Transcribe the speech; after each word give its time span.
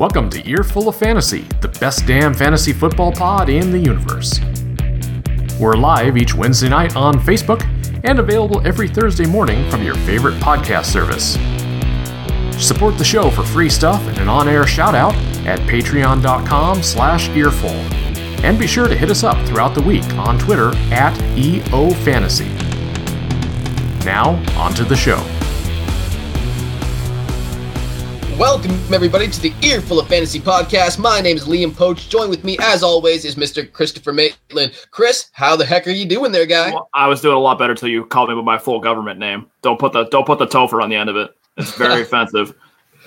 Welcome 0.00 0.30
to 0.30 0.50
Earful 0.50 0.88
of 0.88 0.96
Fantasy, 0.96 1.42
the 1.60 1.68
best 1.78 2.06
damn 2.06 2.32
fantasy 2.32 2.72
football 2.72 3.12
pod 3.12 3.50
in 3.50 3.70
the 3.70 3.78
universe. 3.78 4.40
We're 5.60 5.74
live 5.74 6.16
each 6.16 6.34
Wednesday 6.34 6.70
night 6.70 6.96
on 6.96 7.20
Facebook 7.20 7.62
and 8.04 8.18
available 8.18 8.66
every 8.66 8.88
Thursday 8.88 9.26
morning 9.26 9.70
from 9.70 9.82
your 9.82 9.94
favorite 9.96 10.36
podcast 10.36 10.86
service. 10.86 11.34
Support 12.66 12.96
the 12.96 13.04
show 13.04 13.28
for 13.28 13.42
free 13.42 13.68
stuff 13.68 14.00
and 14.08 14.16
an 14.16 14.28
on-air 14.30 14.66
shout-out 14.66 15.14
at 15.46 15.58
patreon.com 15.68 16.82
slash 16.82 17.28
earful. 17.36 17.68
And 18.42 18.58
be 18.58 18.66
sure 18.66 18.88
to 18.88 18.96
hit 18.96 19.10
us 19.10 19.22
up 19.22 19.36
throughout 19.46 19.74
the 19.74 19.82
week 19.82 20.10
on 20.14 20.38
Twitter 20.38 20.74
at 20.94 21.12
EOFantasy. 21.36 22.48
Now, 24.06 24.42
on 24.58 24.72
to 24.76 24.84
the 24.84 24.96
show. 24.96 25.22
Welcome, 28.40 28.70
everybody, 28.90 29.28
to 29.28 29.38
the 29.38 29.52
Earful 29.62 30.00
of 30.00 30.08
Fantasy 30.08 30.40
podcast. 30.40 30.98
My 30.98 31.20
name 31.20 31.36
is 31.36 31.46
Liam 31.46 31.76
Poach. 31.76 32.08
Join 32.08 32.30
with 32.30 32.42
me, 32.42 32.56
as 32.62 32.82
always, 32.82 33.26
is 33.26 33.34
Mr. 33.34 33.70
Christopher 33.70 34.14
Maitland. 34.14 34.72
Chris, 34.90 35.28
how 35.32 35.56
the 35.56 35.66
heck 35.66 35.86
are 35.86 35.90
you 35.90 36.06
doing 36.06 36.32
there, 36.32 36.46
guy? 36.46 36.70
Well, 36.70 36.88
I 36.94 37.06
was 37.06 37.20
doing 37.20 37.36
a 37.36 37.38
lot 37.38 37.58
better 37.58 37.74
till 37.74 37.90
you 37.90 38.06
called 38.06 38.30
me 38.30 38.34
by 38.34 38.40
my 38.40 38.56
full 38.56 38.80
government 38.80 39.20
name. 39.20 39.50
Don't 39.60 39.78
put 39.78 39.92
the 39.92 40.04
don't 40.04 40.24
put 40.24 40.38
the 40.38 40.46
Topher 40.46 40.82
on 40.82 40.88
the 40.88 40.96
end 40.96 41.10
of 41.10 41.16
it. 41.16 41.36
It's 41.58 41.76
very 41.76 42.00
offensive. 42.04 42.54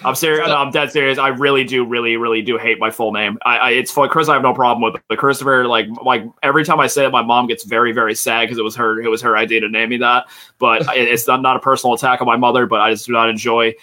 I'm 0.06 0.14
serious. 0.14 0.48
No, 0.48 0.56
I'm 0.56 0.70
dead 0.70 0.92
serious. 0.92 1.18
I 1.18 1.30
really 1.30 1.64
do, 1.64 1.84
really, 1.84 2.16
really 2.16 2.44
do 2.44 2.60
hate 2.60 2.78
my 2.78 2.92
full 2.92 3.12
name. 3.12 3.40
I, 3.44 3.58
I 3.58 3.70
it's 3.72 3.92
fun. 3.92 4.10
Chris, 4.10 4.30
I 4.30 4.34
have 4.34 4.44
no 4.44 4.54
problem 4.54 4.84
with 4.84 5.02
it. 5.02 5.06
But 5.10 5.18
Christopher, 5.18 5.68
like, 5.68 5.88
like 6.04 6.26
every 6.44 6.64
time 6.64 6.80
I 6.80 6.86
say 6.86 7.06
it, 7.06 7.12
my 7.12 7.24
mom 7.24 7.48
gets 7.48 7.64
very, 7.64 7.92
very 7.92 8.14
sad 8.14 8.44
because 8.44 8.60
it 8.60 8.64
was 8.64 8.76
her, 8.76 9.02
it 9.02 9.10
was 9.10 9.24
her 9.24 9.36
idea 9.36 9.62
to 9.62 9.70
name 9.70 9.90
me 9.90 9.98
that. 9.98 10.28
But 10.60 10.82
it, 10.96 11.08
it's 11.08 11.28
not, 11.28 11.42
not 11.42 11.56
a 11.56 11.60
personal 11.60 11.96
attack 11.96 12.22
on 12.22 12.28
my 12.28 12.38
mother. 12.38 12.68
But 12.68 12.82
I 12.82 12.92
just 12.92 13.08
do 13.08 13.14
not 13.14 13.30
enjoy. 13.30 13.74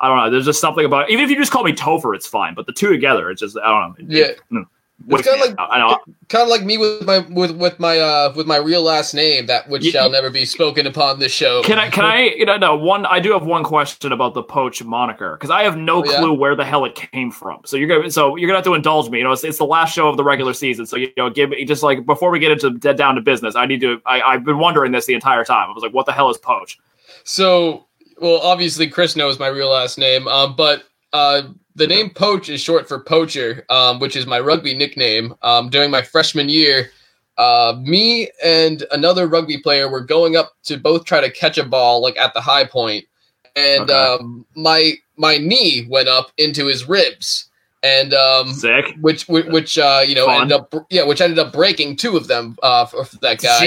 I 0.00 0.08
don't 0.08 0.16
know. 0.16 0.30
There's 0.30 0.46
just 0.46 0.60
something 0.60 0.84
about 0.84 1.10
even 1.10 1.24
if 1.24 1.30
you 1.30 1.36
just 1.36 1.52
call 1.52 1.62
me 1.64 1.72
Topher, 1.72 2.14
it's 2.14 2.26
fine. 2.26 2.54
But 2.54 2.66
the 2.66 2.72
two 2.72 2.88
together, 2.90 3.30
it's 3.30 3.40
just 3.40 3.56
I 3.58 3.68
don't 3.68 3.98
know. 4.00 4.06
Yeah. 4.08 4.24
It, 4.26 4.40
it, 4.50 4.66
it's 5.08 5.26
kind 5.26 5.40
of 5.40 5.48
like 5.48 5.56
I 5.58 5.78
know. 5.78 5.98
kind 6.28 6.42
of 6.42 6.48
like 6.50 6.62
me 6.62 6.76
with 6.76 7.06
my 7.06 7.20
with 7.20 7.52
with 7.52 7.80
my 7.80 7.98
uh 7.98 8.34
with 8.36 8.46
my 8.46 8.58
real 8.58 8.82
last 8.82 9.14
name 9.14 9.46
that 9.46 9.66
which 9.70 9.82
You- 9.82 9.90
shall 9.92 10.10
never 10.10 10.28
be 10.28 10.44
spoken 10.44 10.86
upon 10.86 11.20
this 11.20 11.32
show. 11.32 11.62
Can 11.62 11.78
I? 11.78 11.88
Can 11.88 12.04
I? 12.16 12.34
You 12.36 12.44
know, 12.44 12.58
no. 12.58 12.76
One. 12.76 13.06
I 13.06 13.18
do 13.18 13.32
have 13.32 13.44
one 13.46 13.64
question 13.64 14.12
about 14.12 14.34
the 14.34 14.42
poach 14.42 14.84
moniker 14.84 15.36
because 15.36 15.48
I 15.50 15.62
have 15.62 15.78
no 15.78 16.02
Oh, 16.02 16.04
yeah? 16.04 16.18
clue 16.18 16.34
where 16.34 16.54
the 16.54 16.66
hell 16.66 16.84
it 16.84 16.94
came 16.94 17.30
from. 17.30 17.62
So 17.64 17.78
you're 17.78 17.88
gonna. 17.88 18.10
So 18.10 18.36
you're 18.36 18.46
gonna 18.46 18.58
have 18.58 18.64
to 18.66 18.74
indulge 18.74 19.08
me. 19.08 19.16
You 19.18 19.24
know, 19.24 19.32
it's, 19.32 19.42
it's 19.42 19.56
the 19.56 19.64
last 19.64 19.94
show 19.94 20.06
of 20.06 20.18
the 20.18 20.24
regular 20.24 20.52
season. 20.52 20.84
So 20.84 20.98
you 20.98 21.10
know, 21.16 21.30
give 21.30 21.48
me 21.48 21.64
just 21.64 21.82
like 21.82 22.04
before 22.04 22.30
we 22.30 22.38
get 22.38 22.50
into 22.52 22.68
dead 22.70 22.98
down 22.98 23.14
to 23.14 23.22
business. 23.22 23.56
I 23.56 23.64
need 23.64 23.80
to. 23.80 24.02
I, 24.04 24.20
I've 24.20 24.44
been 24.44 24.58
wondering 24.58 24.92
this 24.92 25.06
the 25.06 25.14
entire 25.14 25.44
time. 25.46 25.70
I 25.70 25.72
was 25.72 25.82
like, 25.82 25.94
what 25.94 26.04
the 26.04 26.12
hell 26.12 26.28
is 26.28 26.36
poach? 26.36 26.78
So, 27.24 27.86
well, 28.20 28.38
obviously 28.40 28.88
Chris 28.88 29.16
knows 29.16 29.38
my 29.38 29.48
real 29.48 29.70
last 29.70 29.98
name, 29.98 30.28
um, 30.28 30.54
but 30.56 30.84
uh, 31.12 31.42
the 31.74 31.86
name 31.86 32.10
Poach 32.10 32.48
is 32.48 32.60
short 32.60 32.86
for 32.88 33.00
poacher, 33.00 33.64
um, 33.70 33.98
which 33.98 34.16
is 34.16 34.26
my 34.26 34.38
rugby 34.40 34.74
nickname. 34.74 35.34
Um, 35.42 35.68
during 35.70 35.90
my 35.90 36.02
freshman 36.02 36.48
year, 36.48 36.90
uh, 37.38 37.74
me 37.80 38.28
and 38.44 38.84
another 38.92 39.26
rugby 39.26 39.58
player 39.58 39.88
were 39.88 40.00
going 40.02 40.36
up 40.36 40.52
to 40.64 40.76
both 40.76 41.04
try 41.04 41.20
to 41.20 41.30
catch 41.30 41.58
a 41.58 41.64
ball, 41.64 42.02
like 42.02 42.16
at 42.18 42.34
the 42.34 42.40
high 42.40 42.64
point, 42.64 43.06
and 43.56 43.90
Okay. 43.90 43.92
um, 43.94 44.44
my 44.54 44.92
my 45.16 45.38
knee 45.38 45.86
went 45.88 46.08
up 46.08 46.30
into 46.38 46.66
his 46.66 46.88
ribs, 46.88 47.49
and 47.82 48.12
um, 48.12 48.52
Sick. 48.52 48.94
which 49.00 49.26
which, 49.28 49.46
which 49.46 49.78
uh, 49.78 50.02
you 50.06 50.14
know 50.14 50.26
Fun. 50.26 50.42
ended 50.42 50.58
up 50.58 50.74
yeah, 50.90 51.04
which 51.04 51.20
ended 51.20 51.38
up 51.38 51.52
breaking 51.52 51.96
two 51.96 52.16
of 52.16 52.26
them 52.28 52.58
uh, 52.62 52.86
for, 52.86 53.04
for 53.04 53.16
that 53.18 53.40
guy. 53.42 53.58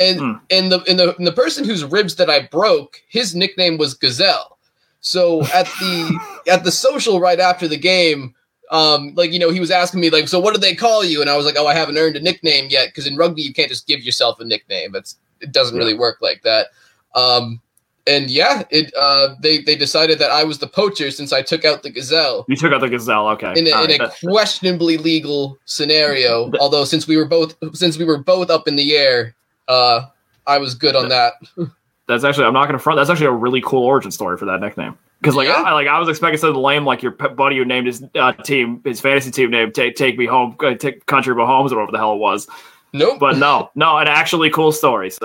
And 0.00 0.20
Mm. 0.20 0.40
and 0.50 0.72
the 0.72 0.82
and 0.88 0.98
the 0.98 1.16
and 1.16 1.26
the 1.26 1.32
person 1.32 1.64
whose 1.64 1.84
ribs 1.84 2.16
that 2.16 2.28
I 2.28 2.40
broke, 2.46 3.02
his 3.08 3.34
nickname 3.34 3.78
was 3.78 3.94
Gazelle. 3.94 4.58
So 5.00 5.42
at 5.46 5.66
the 5.80 6.20
at 6.48 6.64
the 6.64 6.70
social 6.72 7.20
right 7.20 7.40
after 7.40 7.66
the 7.68 7.76
game, 7.78 8.34
um, 8.70 9.12
like 9.14 9.32
you 9.32 9.38
know, 9.38 9.50
he 9.50 9.60
was 9.60 9.70
asking 9.70 10.00
me 10.00 10.10
like, 10.10 10.28
so 10.28 10.38
what 10.40 10.54
do 10.54 10.60
they 10.60 10.74
call 10.74 11.04
you? 11.04 11.20
And 11.20 11.30
I 11.30 11.36
was 11.36 11.46
like, 11.46 11.56
oh, 11.58 11.66
I 11.66 11.74
haven't 11.74 11.96
earned 11.98 12.16
a 12.16 12.20
nickname 12.20 12.66
yet 12.70 12.88
because 12.88 13.06
in 13.06 13.16
rugby 13.16 13.42
you 13.42 13.52
can't 13.54 13.68
just 13.68 13.86
give 13.86 14.02
yourself 14.02 14.40
a 14.40 14.44
nickname. 14.44 14.94
It's 14.94 15.16
it 15.40 15.52
doesn't 15.52 15.76
really 15.76 15.94
work 15.94 16.18
like 16.20 16.42
that. 16.42 16.68
Um, 17.14 17.60
and 18.06 18.30
yeah, 18.30 18.62
it 18.70 18.92
uh, 18.98 19.34
they 19.40 19.62
they 19.62 19.76
decided 19.76 20.18
that 20.18 20.30
I 20.30 20.44
was 20.44 20.58
the 20.58 20.66
poacher 20.66 21.10
since 21.10 21.32
I 21.32 21.42
took 21.42 21.64
out 21.64 21.82
the 21.82 21.90
Gazelle 21.90 22.44
You 22.48 22.56
took 22.56 22.72
out 22.72 22.80
the 22.80 22.88
gazelle. 22.88 23.28
Okay. 23.28 23.52
in 23.56 23.66
a, 23.66 23.70
in 23.82 24.00
right, 24.00 24.00
a 24.00 24.12
questionably 24.26 24.98
legal 24.98 25.58
scenario. 25.64 26.50
Th- 26.50 26.60
Although 26.60 26.84
since 26.84 27.06
we 27.06 27.16
were 27.16 27.24
both 27.24 27.56
since 27.72 27.98
we 27.98 28.04
were 28.04 28.18
both 28.18 28.50
up 28.50 28.68
in 28.68 28.76
the 28.76 28.94
air, 28.96 29.34
uh, 29.68 30.02
I 30.46 30.58
was 30.58 30.74
good 30.74 30.94
on 30.96 31.08
that. 31.08 31.34
that's 32.06 32.24
actually. 32.24 32.44
I'm 32.44 32.52
not 32.52 32.66
gonna 32.66 32.78
front. 32.78 32.98
That's 32.98 33.10
actually 33.10 33.26
a 33.26 33.32
really 33.32 33.62
cool 33.62 33.82
origin 33.84 34.10
story 34.10 34.36
for 34.36 34.44
that 34.44 34.60
nickname. 34.60 34.98
Because 35.20 35.36
like 35.36 35.48
Yeah. 35.48 35.62
I 35.62 35.72
like 35.72 35.88
I 35.88 35.98
was 35.98 36.08
expecting 36.10 36.38
something 36.38 36.60
lame 36.60 36.84
like 36.84 37.02
your 37.02 37.12
buddy 37.12 37.56
who 37.56 37.64
named 37.64 37.86
his 37.86 38.04
uh, 38.14 38.32
team 38.32 38.82
his 38.84 39.00
fantasy 39.00 39.30
team 39.30 39.50
name 39.50 39.72
take 39.72 39.96
take 39.96 40.18
me 40.18 40.26
home 40.26 40.56
uh, 40.60 40.74
take 40.74 41.06
country 41.06 41.34
Mahomes 41.34 41.72
or 41.72 41.76
whatever 41.76 41.92
the 41.92 41.98
hell 41.98 42.12
it 42.12 42.18
was. 42.18 42.46
Nope. 42.92 43.18
But 43.18 43.38
no, 43.38 43.70
no, 43.74 43.96
an 43.96 44.06
actually 44.06 44.50
cool 44.50 44.70
story. 44.70 45.10
So 45.10 45.24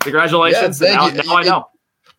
congratulations. 0.00 0.80
Yeah, 0.80 0.94
now, 0.94 1.08
now 1.08 1.36
I 1.36 1.42
know. 1.42 1.68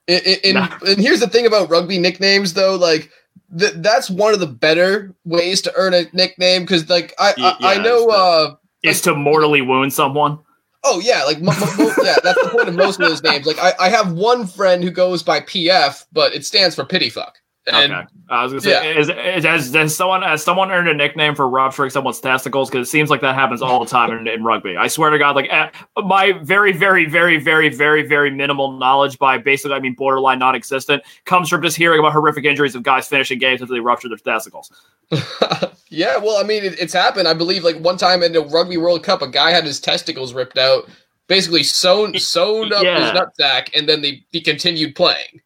And, 0.09 0.39
and, 0.43 0.53
Nah. 0.55 0.77
and 0.87 0.99
here's 0.99 1.19
the 1.21 1.27
thing 1.27 1.45
about 1.45 1.69
rugby 1.69 1.97
nicknames, 1.99 2.53
though, 2.55 2.75
like 2.75 3.09
th- 3.57 3.73
that's 3.77 4.09
one 4.09 4.33
of 4.33 4.39
the 4.39 4.47
better 4.47 5.15
ways 5.23 5.61
to 5.61 5.73
earn 5.75 5.93
a 5.93 6.05
nickname 6.13 6.63
because, 6.63 6.89
like, 6.89 7.13
I, 7.19 7.33
yeah, 7.37 7.81
know. 7.81 7.97
it's 7.97 8.05
the- 8.05 8.11
uh 8.11 8.55
Is 8.83 9.01
to 9.03 9.15
mortally 9.15 9.61
wound 9.61 9.93
someone. 9.93 10.39
Oh 10.83 10.99
yeah, 11.01 11.23
like 11.25 11.41
mo- 11.41 11.51
mo- 11.59 11.73
mo- 11.85 11.93
yeah, 12.03 12.15
that's 12.23 12.41
the 12.41 12.49
point 12.49 12.69
of 12.69 12.75
most 12.75 12.99
of 13.01 13.07
those 13.09 13.21
names. 13.21 13.45
Like, 13.45 13.59
I, 13.59 13.73
I 13.79 13.89
have 13.89 14.13
one 14.13 14.47
friend 14.47 14.81
who 14.83 14.91
goes 14.91 15.21
by 15.21 15.41
PF, 15.41 16.05
but 16.13 16.33
it 16.33 16.45
stands 16.45 16.73
for 16.75 16.85
pity 16.85 17.09
fuck. 17.09 17.37
And 17.71 17.93
okay. 17.93 18.05
I 18.29 18.43
was 18.43 18.51
gonna 18.51 18.61
say, 18.61 18.97
is, 18.97 19.09
is, 19.09 19.43
has, 19.45 19.73
has 19.73 19.95
someone 19.95 20.21
has 20.21 20.43
someone 20.43 20.71
earned 20.71 20.87
a 20.87 20.93
nickname 20.93 21.35
for 21.35 21.47
rupturing 21.47 21.89
someone's 21.89 22.19
testicles? 22.19 22.69
Because 22.69 22.87
it 22.87 22.91
seems 22.91 23.09
like 23.09 23.21
that 23.21 23.35
happens 23.35 23.61
all 23.61 23.79
the 23.79 23.89
time 23.89 24.11
in, 24.11 24.27
in 24.27 24.43
rugby. 24.43 24.77
I 24.77 24.87
swear 24.87 25.09
to 25.09 25.17
God, 25.17 25.35
like 25.35 25.47
eh, 25.51 25.69
my 25.97 26.33
very, 26.43 26.71
very, 26.71 27.05
very, 27.05 27.37
very, 27.37 27.69
very, 27.69 28.03
very 28.05 28.31
minimal 28.31 28.73
knowledge 28.73 29.17
by 29.17 29.37
basically, 29.37 29.75
I 29.75 29.79
mean, 29.79 29.95
borderline 29.95 30.39
non-existent, 30.39 31.03
comes 31.25 31.49
from 31.49 31.61
just 31.61 31.77
hearing 31.77 31.99
about 31.99 32.13
horrific 32.13 32.45
injuries 32.45 32.75
of 32.75 32.83
guys 32.83 33.07
finishing 33.07 33.39
games 33.39 33.61
after 33.61 33.73
they 33.73 33.79
ruptured 33.79 34.11
their 34.11 34.17
testicles. 34.17 34.71
yeah, 35.89 36.17
well, 36.17 36.37
I 36.37 36.43
mean, 36.43 36.63
it, 36.63 36.79
it's 36.79 36.93
happened. 36.93 37.27
I 37.27 37.33
believe, 37.33 37.63
like 37.63 37.77
one 37.79 37.97
time 37.97 38.21
in 38.23 38.33
the 38.33 38.43
Rugby 38.43 38.77
World 38.77 39.03
Cup, 39.03 39.21
a 39.21 39.27
guy 39.27 39.51
had 39.51 39.63
his 39.63 39.79
testicles 39.79 40.33
ripped 40.33 40.57
out, 40.57 40.87
basically 41.27 41.63
sewn 41.63 42.17
sewn 42.19 42.71
up 42.73 42.83
Yeah. 42.83 43.11
his 43.11 43.19
nutsack, 43.19 43.69
and 43.75 43.89
then 43.89 44.01
they, 44.01 44.23
he 44.31 44.41
continued 44.41 44.95
playing. 44.95 45.41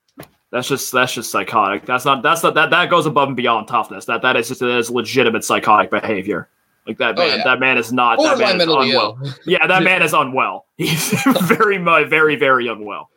That's 0.53 0.67
just 0.67 0.91
that's 0.91 1.11
just 1.13 1.31
psychotic. 1.31 1.83
That's 1.87 2.05
not 2.05 2.21
that's 2.21 2.43
not 2.43 2.53
that 2.53 2.69
that 2.69 2.91
goes 2.91 3.07
above 3.07 3.27
and 3.29 3.35
beyond 3.35 3.67
toughness. 3.67 4.05
That 4.05 4.21
that 4.21 4.35
is 4.37 4.49
just 4.49 4.59
that 4.59 4.69
is 4.77 4.91
legitimate 4.91 5.43
psychotic 5.43 5.89
behavior. 5.89 6.47
Like 6.85 6.99
that 6.99 7.15
Oh, 7.17 7.27
man, 7.27 7.37
yeah. 7.39 7.43
that 7.43 7.59
man 7.59 7.77
is 7.79 7.91
not 7.91 8.17
that 8.19 8.37
Borderline 8.37 8.57
man 8.59 8.67
is 8.69 8.73
unwell. 8.91 9.17
ill. 9.23 9.33
Yeah, 9.47 9.65
that 9.65 9.81
man 9.89 10.03
is 10.03 10.13
unwell. 10.13 10.67
He's 10.77 11.09
very 11.41 11.77
very 11.79 12.35
very 12.35 12.67
unwell. 12.67 13.09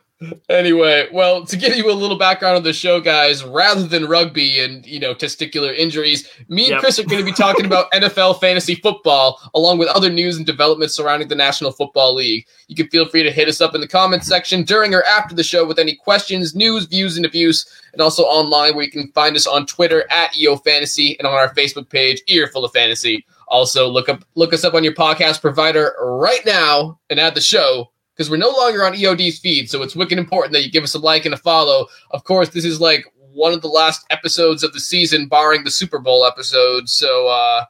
Anyway, 0.49 1.09
well, 1.13 1.45
to 1.45 1.59
give 1.59 1.77
you 1.77 1.91
a 1.91 1.93
little 1.93 2.17
background 2.17 2.57
on 2.57 2.63
the 2.63 2.73
show, 2.73 3.01
guys, 3.01 3.45
rather 3.45 3.83
than 3.87 4.07
rugby 4.07 4.61
and 4.61 4.87
you 4.87 4.99
know 4.99 5.15
testicular 5.15 5.77
injuries, 5.77 6.27
me 6.49 6.63
and 6.63 6.71
Yep. 6.71 6.81
Chris 6.81 6.99
are 6.99 7.05
going 7.05 7.19
to 7.19 7.25
be 7.25 7.33
talking 7.37 7.67
about 7.67 7.91
NFL 7.93 8.41
fantasy 8.41 8.77
football, 8.77 9.39
along 9.55 9.77
with 9.77 9.89
other 9.89 10.09
news 10.09 10.39
and 10.39 10.47
developments 10.47 10.95
surrounding 10.95 11.29
the 11.29 11.35
National 11.35 11.71
Football 11.71 12.15
League. 12.15 12.47
You 12.69 12.75
can 12.75 12.89
feel 12.89 13.07
free 13.07 13.25
to 13.25 13.31
hit 13.31 13.47
us 13.47 13.61
up 13.61 13.75
in 13.75 13.83
the 13.83 13.89
comments 13.89 14.27
section 14.27 14.63
during 14.63 14.95
or 14.95 15.03
after 15.03 15.35
the 15.35 15.43
show 15.43 15.67
with 15.67 15.79
any 15.79 15.95
questions, 15.95 16.55
news, 16.55 16.87
views, 16.87 17.19
and 17.19 17.27
abuse, 17.27 17.67
and 17.93 18.01
also 18.01 18.23
online 18.23 18.75
where 18.75 18.85
you 18.87 18.91
can 18.91 19.13
find 19.13 19.37
us 19.37 19.47
on 19.47 19.67
Twitter 19.67 20.07
at 20.11 20.35
EO 20.39 20.57
Fantasy 20.57 21.19
and 21.19 21.27
on 21.29 21.35
our 21.35 21.55
Facebook 21.55 21.91
page, 21.91 22.23
Earful 22.27 22.65
of 22.65 22.73
Fantasy. 22.73 23.27
Also, 23.49 23.87
look 23.87 24.09
up 24.09 24.25
look 24.35 24.55
us 24.55 24.65
up 24.65 24.73
on 24.73 24.83
your 24.83 24.95
podcast 24.95 25.43
provider 25.43 25.95
right 26.01 26.45
now 26.47 26.99
and 27.11 27.21
add 27.21 27.35
the 27.35 27.41
show 27.41 27.91
because 28.17 28.31
we're 28.31 28.37
no 28.39 28.51
longer 28.51 28.85
on 28.85 28.95
EOD's 28.95 29.39
feed, 29.39 29.69
so 29.69 29.83
it's 29.83 29.95
wicked 29.95 30.19
important 30.19 30.53
that 30.55 30.65
you 30.65 30.71
give 30.71 30.85
us 30.85 30.95
a 30.95 30.99
like 30.99 31.25
and 31.27 31.35
a 31.35 31.39
follow. 31.39 31.87
Of 32.13 32.25
course, 32.25 32.49
this 32.49 32.65
is 32.65 32.81
like 32.81 33.05
one 33.33 33.53
of 33.53 33.61
the 33.61 33.69
last 33.69 34.07
episodes 34.11 34.65
of 34.65 34.73
the 34.73 34.81
season, 34.81 35.27
barring 35.29 35.65
the 35.65 35.71
Super 35.71 35.99
Bowl 35.99 36.25
episode. 36.25 36.89
So, 36.89 37.29
uh, 37.29 37.65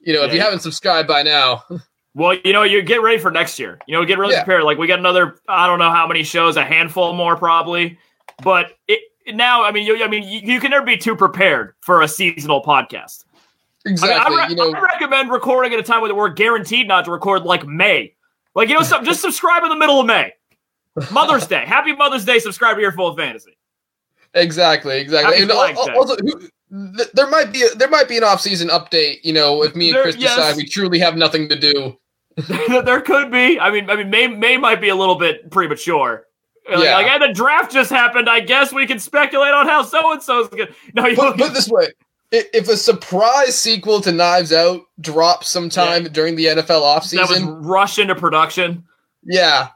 you 0.00 0.12
know, 0.12 0.24
if 0.24 0.32
you 0.32 0.38
Yeah. 0.38 0.44
haven't 0.44 0.60
subscribed 0.60 1.06
by 1.08 1.22
now, 1.22 1.62
Well, 2.16 2.36
you 2.44 2.52
know, 2.52 2.62
you 2.62 2.80
get 2.80 3.02
ready 3.02 3.18
for 3.18 3.32
next 3.32 3.58
year. 3.58 3.80
You 3.88 3.94
know, 3.96 4.04
get 4.04 4.18
really 4.18 4.34
Yeah. 4.34 4.44
prepared. 4.44 4.62
Like 4.62 4.78
we 4.78 4.86
got 4.86 5.00
another, 5.00 5.36
I 5.48 5.66
don't 5.66 5.80
know 5.80 5.90
how 5.90 6.06
many 6.06 6.22
shows, 6.22 6.56
a 6.56 6.64
handful 6.64 7.12
more 7.12 7.36
probably. 7.36 7.98
But 8.44 8.78
it, 8.86 9.00
now, 9.34 9.64
I 9.64 9.72
mean, 9.72 9.84
you, 9.84 10.00
I 10.04 10.06
mean, 10.06 10.22
you, 10.22 10.40
you 10.54 10.60
can 10.60 10.70
never 10.70 10.86
be 10.86 10.96
too 10.96 11.16
prepared 11.16 11.74
for 11.80 12.02
a 12.02 12.08
seasonal 12.08 12.62
podcast. 12.62 13.24
I, 13.84 13.88
mean, 13.88 13.92
exactly, 13.94 14.36
I, 14.36 14.44
re- 14.46 14.50
you 14.50 14.54
know, 14.56 14.72
I 14.72 14.80
recommend 14.80 15.30
recording 15.32 15.72
at 15.72 15.80
a 15.80 15.82
time 15.82 16.02
where 16.02 16.14
we're 16.14 16.28
guaranteed 16.28 16.86
not 16.86 17.04
to 17.06 17.10
record, 17.10 17.42
like 17.42 17.66
May. 17.66 18.13
Like 18.54 18.68
you 18.68 18.74
know, 18.74 18.82
some, 18.82 19.04
just 19.04 19.20
subscribe 19.20 19.62
in 19.64 19.68
the 19.68 19.76
middle 19.76 20.00
of 20.00 20.06
May. 20.06 20.32
Mother's 21.12 21.46
Day, 21.46 21.64
Happy 21.66 21.92
Mother's 21.94 22.24
Day. 22.24 22.38
Subscribe 22.38 22.76
to 22.76 22.80
your 22.82 22.92
full 22.92 23.16
fantasy. 23.16 23.56
exactly, 24.34 25.00
exactly. 25.00 25.42
And 25.42 25.50
al- 25.50 25.56
Flags 25.56 25.78
al- 25.78 25.86
Day. 25.86 25.92
also, 25.94 26.16
who, 26.16 26.38
th- 26.96 27.10
there 27.14 27.28
might 27.28 27.52
be 27.52 27.62
a, 27.62 27.74
there 27.76 27.88
might 27.90 28.08
be 28.08 28.16
an 28.16 28.24
off 28.24 28.40
season 28.40 28.68
update. 28.68 29.18
You 29.24 29.32
know, 29.32 29.62
if 29.64 29.74
me 29.74 29.88
and 29.88 29.96
There- 29.96 30.02
Chris 30.04 30.16
yes. 30.16 30.36
decide 30.36 30.56
we 30.56 30.66
truly 30.66 30.98
have 31.00 31.16
nothing 31.16 31.48
to 31.48 31.58
do. 31.58 31.98
there 32.84 33.00
could 33.00 33.30
be. 33.30 33.58
I 33.60 33.70
mean, 33.70 33.88
I 33.90 33.96
mean, 33.96 34.10
May 34.10 34.26
May 34.28 34.56
might 34.56 34.80
be 34.80 34.88
a 34.88 34.94
little 34.94 35.16
bit 35.16 35.50
premature. 35.50 36.26
Like, 36.68 36.82
Yeah. 36.84 36.94
like, 36.96 37.06
and 37.06 37.22
the 37.22 37.32
draft 37.32 37.72
just 37.72 37.90
happened. 37.90 38.28
I 38.28 38.40
guess 38.40 38.72
we 38.72 38.86
can 38.86 38.98
speculate 38.98 39.52
on 39.52 39.66
how 39.66 39.82
so 39.82 40.12
and 40.12 40.22
so 40.22 40.40
is 40.42 40.48
going. 40.48 40.68
No, 40.94 41.06
you 41.06 41.14
Put, 41.16 41.36
put 41.36 41.48
it 41.50 41.52
this 41.54 41.68
way. 41.68 41.88
If 42.52 42.68
a 42.68 42.76
surprise 42.76 43.58
sequel 43.58 44.00
to 44.02 44.12
Knives 44.12 44.52
Out 44.52 44.82
drops 45.00 45.48
sometime 45.48 46.04
during 46.04 46.36
the 46.36 46.46
NFL 46.46 46.82
offseason, 46.82 47.16
That 47.16 47.30
was 47.30 47.42
rushed 47.42 47.98
into 47.98 48.14
production. 48.14 48.84
yeah. 49.24 49.68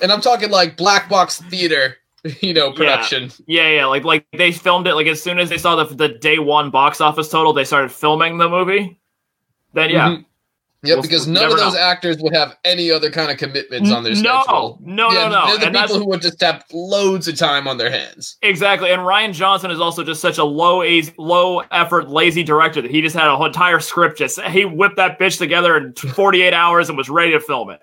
And 0.00 0.10
I'm 0.10 0.20
talking 0.22 0.50
like 0.50 0.76
black 0.78 1.08
box 1.10 1.42
theater, 1.42 1.96
you 2.40 2.54
know, 2.54 2.72
production. 2.72 3.30
Yeah, 3.46 3.68
yeah, 3.68 3.84
like 3.86 4.04
like 4.04 4.26
they 4.36 4.50
filmed 4.50 4.86
it 4.86 4.94
like 4.94 5.06
as 5.06 5.22
soon 5.22 5.38
as 5.38 5.50
they 5.50 5.58
saw 5.58 5.76
the 5.76 5.94
the 5.94 6.08
day 6.08 6.38
one 6.38 6.70
box 6.70 7.00
office 7.02 7.28
total, 7.28 7.52
they 7.52 7.64
started 7.64 7.92
filming 7.92 8.38
the 8.38 8.48
movie. 8.48 8.98
Then 9.74 9.90
yeah, 9.90 10.08
Mhm. 10.08 10.24
Yep, 10.84 10.96
We'll- 10.96 11.02
because 11.02 11.26
none 11.26 11.44
of 11.50 11.56
those 11.56 11.74
know. 11.74 11.80
actors 11.80 12.18
would 12.20 12.34
have 12.34 12.56
any 12.64 12.90
other 12.90 13.10
kind 13.10 13.30
of 13.30 13.38
commitments 13.38 13.90
on 13.90 14.02
their 14.04 14.14
no, 14.14 14.42
schedule. 14.42 14.78
no, 14.82 15.10
yeah, 15.10 15.28
no, 15.28 15.30
no, 15.30 15.46
They're 15.46 15.58
the 15.58 15.66
and 15.66 15.76
people 15.76 15.98
who 15.98 16.06
would 16.10 16.20
just 16.22 16.40
have 16.42 16.64
loads 16.72 17.26
of 17.28 17.36
time 17.36 17.66
on 17.66 17.78
their 17.78 17.90
hands. 17.90 18.36
exactly. 18.42 18.90
And 18.90 19.02
Rian 19.02 19.32
Johnson 19.32 19.70
is 19.70 19.80
also 19.80 20.04
just 20.04 20.20
such 20.20 20.38
a 20.38 20.44
low 20.44 20.82
low 21.18 21.60
effort, 21.70 22.08
lazy 22.10 22.42
director 22.42 22.82
that 22.82 22.90
he 22.90 23.00
just 23.00 23.16
had 23.16 23.26
a 23.28 23.36
whole 23.36 23.46
entire 23.46 23.80
script. 23.80 24.18
Just 24.18 24.40
he 24.42 24.64
whipped 24.64 24.96
that 24.96 25.18
bitch 25.18 25.38
together 25.38 25.76
in 25.76 25.92
48 25.94 26.52
hours 26.52 26.88
and 26.88 26.98
was 26.98 27.08
ready 27.08 27.32
to 27.32 27.40
film 27.40 27.70
it. 27.70 27.80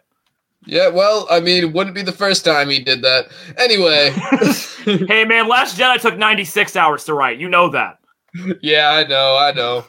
Yeah, 0.67 0.89
well, 0.89 1.25
I 1.31 1.39
mean, 1.39 1.63
it 1.63 1.73
wouldn't 1.73 1.95
be 1.95 2.03
the 2.03 2.11
first 2.11 2.45
time 2.45 2.69
he 2.69 2.83
did 2.83 3.01
that. 3.01 3.25
Anyway, 3.57 4.11
Hey 5.07 5.25
man, 5.25 5.47
Last 5.47 5.77
Jedi 5.77 5.99
took 5.99 6.17
96 6.17 6.75
hours 6.75 7.03
to 7.05 7.13
write. 7.15 7.39
You 7.39 7.49
know 7.49 7.69
that. 7.69 7.97
yeah, 8.61 8.91
I 8.91 9.07
know, 9.07 9.37
I 9.37 9.51
know. 9.53 9.85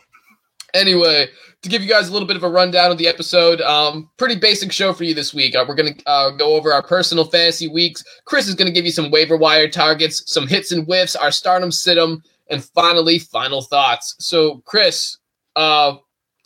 Anyway, 0.75 1.29
to 1.63 1.69
give 1.69 1.83
you 1.83 1.89
guys 1.89 2.09
a 2.09 2.13
little 2.13 2.27
bit 2.27 2.37
of 2.37 2.43
a 2.43 2.49
rundown 2.49 2.91
of 2.91 2.99
the 2.99 3.07
episode, 3.07 3.61
um, 3.61 4.11
pretty 4.17 4.35
basic 4.35 4.73
show 4.73 4.93
for 4.93 5.05
you 5.05 5.15
this 5.15 5.33
week. 5.33 5.55
Uh, 5.55 5.65
we're 5.67 5.75
gonna 5.77 5.95
uh, 6.07 6.31
go 6.31 6.55
over 6.55 6.73
our 6.73 6.83
personal 6.83 7.25
fantasy 7.25 7.69
weeks. 7.69 8.03
Chris 8.25 8.49
is 8.49 8.55
gonna 8.55 8.71
give 8.73 8.85
you 8.85 8.91
some 8.91 9.11
waiver 9.11 9.37
wire 9.37 9.69
targets, 9.69 10.23
some 10.27 10.47
hits 10.49 10.73
and 10.73 10.85
whiffs, 10.87 11.15
our 11.17 11.31
stardom 11.31 11.71
situm, 11.71 12.21
and 12.51 12.65
finally, 12.65 13.19
final 13.21 13.63
thoughts. 13.63 14.17
So, 14.19 14.61
Chris, 14.67 15.19
uh, 15.57 15.97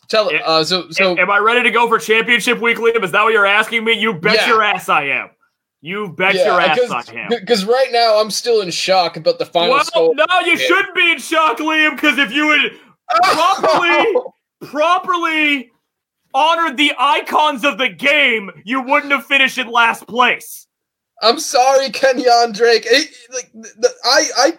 tell 0.08 0.30
uh, 0.44 0.62
so 0.64 0.90
so 0.90 1.18
Am 1.18 1.30
I 1.30 1.38
ready 1.38 1.62
to 1.62 1.70
go 1.70 1.88
for 1.88 1.98
championship 1.98 2.60
week, 2.60 2.76
Liam? 2.76 3.02
Is 3.02 3.12
that 3.12 3.22
what 3.22 3.32
you're 3.32 3.46
asking 3.46 3.84
me? 3.84 3.92
You 3.94 4.12
bet 4.14 4.34
Yeah. 4.34 4.48
your 4.48 4.62
ass 4.62 4.88
I 4.90 5.04
am. 5.04 5.30
You 5.80 6.08
bet 6.10 6.34
your 6.34 6.60
ass 6.60 6.78
I 6.90 7.04
am. 7.14 7.28
because 7.30 7.64
right 7.64 7.88
now 7.90 8.20
I'm 8.20 8.30
still 8.30 8.60
in 8.60 8.70
shock 8.70 9.16
about 9.16 9.38
the 9.38 9.46
final 9.46 9.70
Well, 9.76 9.84
score. 9.84 10.14
no, 10.14 10.24
you 10.44 10.52
Yeah. 10.52 10.56
shouldn't 10.66 10.94
be 10.94 11.12
in 11.12 11.18
shock, 11.18 11.58
Liam, 11.58 11.94
because 11.94 12.18
if 12.18 12.32
you 12.32 12.50
had 12.50 12.72
properly 13.22 14.14
properly 14.64 15.70
honored 16.34 16.76
the 16.76 16.92
icons 16.98 17.64
of 17.64 17.78
the 17.78 17.88
game, 17.88 18.50
you 18.64 18.82
wouldn't 18.82 19.12
have 19.12 19.26
finished 19.26 19.58
in 19.58 19.68
last 19.70 20.06
place. 20.06 20.66
I'm 21.22 21.38
sorry, 21.38 21.90
Kenyon 21.90 22.52
Drake. 22.52 22.84
It- 22.86 23.14
like 23.32 23.50
the, 23.54 23.88
I, 24.04 24.24
I, 24.36 24.58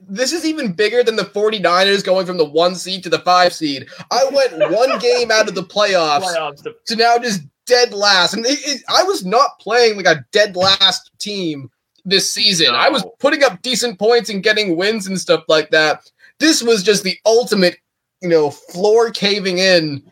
this 0.00 0.32
is 0.32 0.44
even 0.44 0.72
bigger 0.72 1.02
than 1.02 1.16
the 1.16 1.22
49ers 1.24 2.04
going 2.04 2.26
from 2.26 2.38
the 2.38 2.44
one 2.44 2.74
seed 2.74 3.02
to 3.04 3.08
the 3.08 3.20
five 3.20 3.52
seed. 3.52 3.86
I 4.10 4.24
went 4.32 4.72
one 4.72 4.98
game 5.00 5.30
out 5.30 5.48
of 5.48 5.54
the 5.54 5.62
playoffs 5.62 6.22
Playoffs 6.22 6.62
to- 6.64 6.74
to 6.86 6.96
now 6.96 7.18
just 7.18 7.42
dead 7.66 7.92
last, 7.92 8.34
and 8.34 8.44
it, 8.44 8.58
it, 8.66 8.82
I 8.88 9.04
was 9.04 9.24
not 9.24 9.60
playing 9.60 9.96
like 9.96 10.06
a 10.06 10.24
dead 10.32 10.56
last 10.56 11.12
team 11.20 11.70
this 12.04 12.28
season. 12.28 12.74
I 12.74 12.88
was 12.88 13.06
putting 13.20 13.44
up 13.44 13.62
decent 13.62 13.96
points 14.00 14.28
and 14.28 14.42
getting 14.42 14.76
wins 14.76 15.06
and 15.06 15.20
stuff 15.20 15.44
like 15.46 15.70
that. 15.70 16.10
This 16.40 16.60
was 16.64 16.82
just 16.82 17.04
the 17.04 17.16
ultimate, 17.24 17.76
you 18.22 18.28
know, 18.28 18.50
floor 18.50 19.10
caving 19.10 19.58
in. 19.58 20.02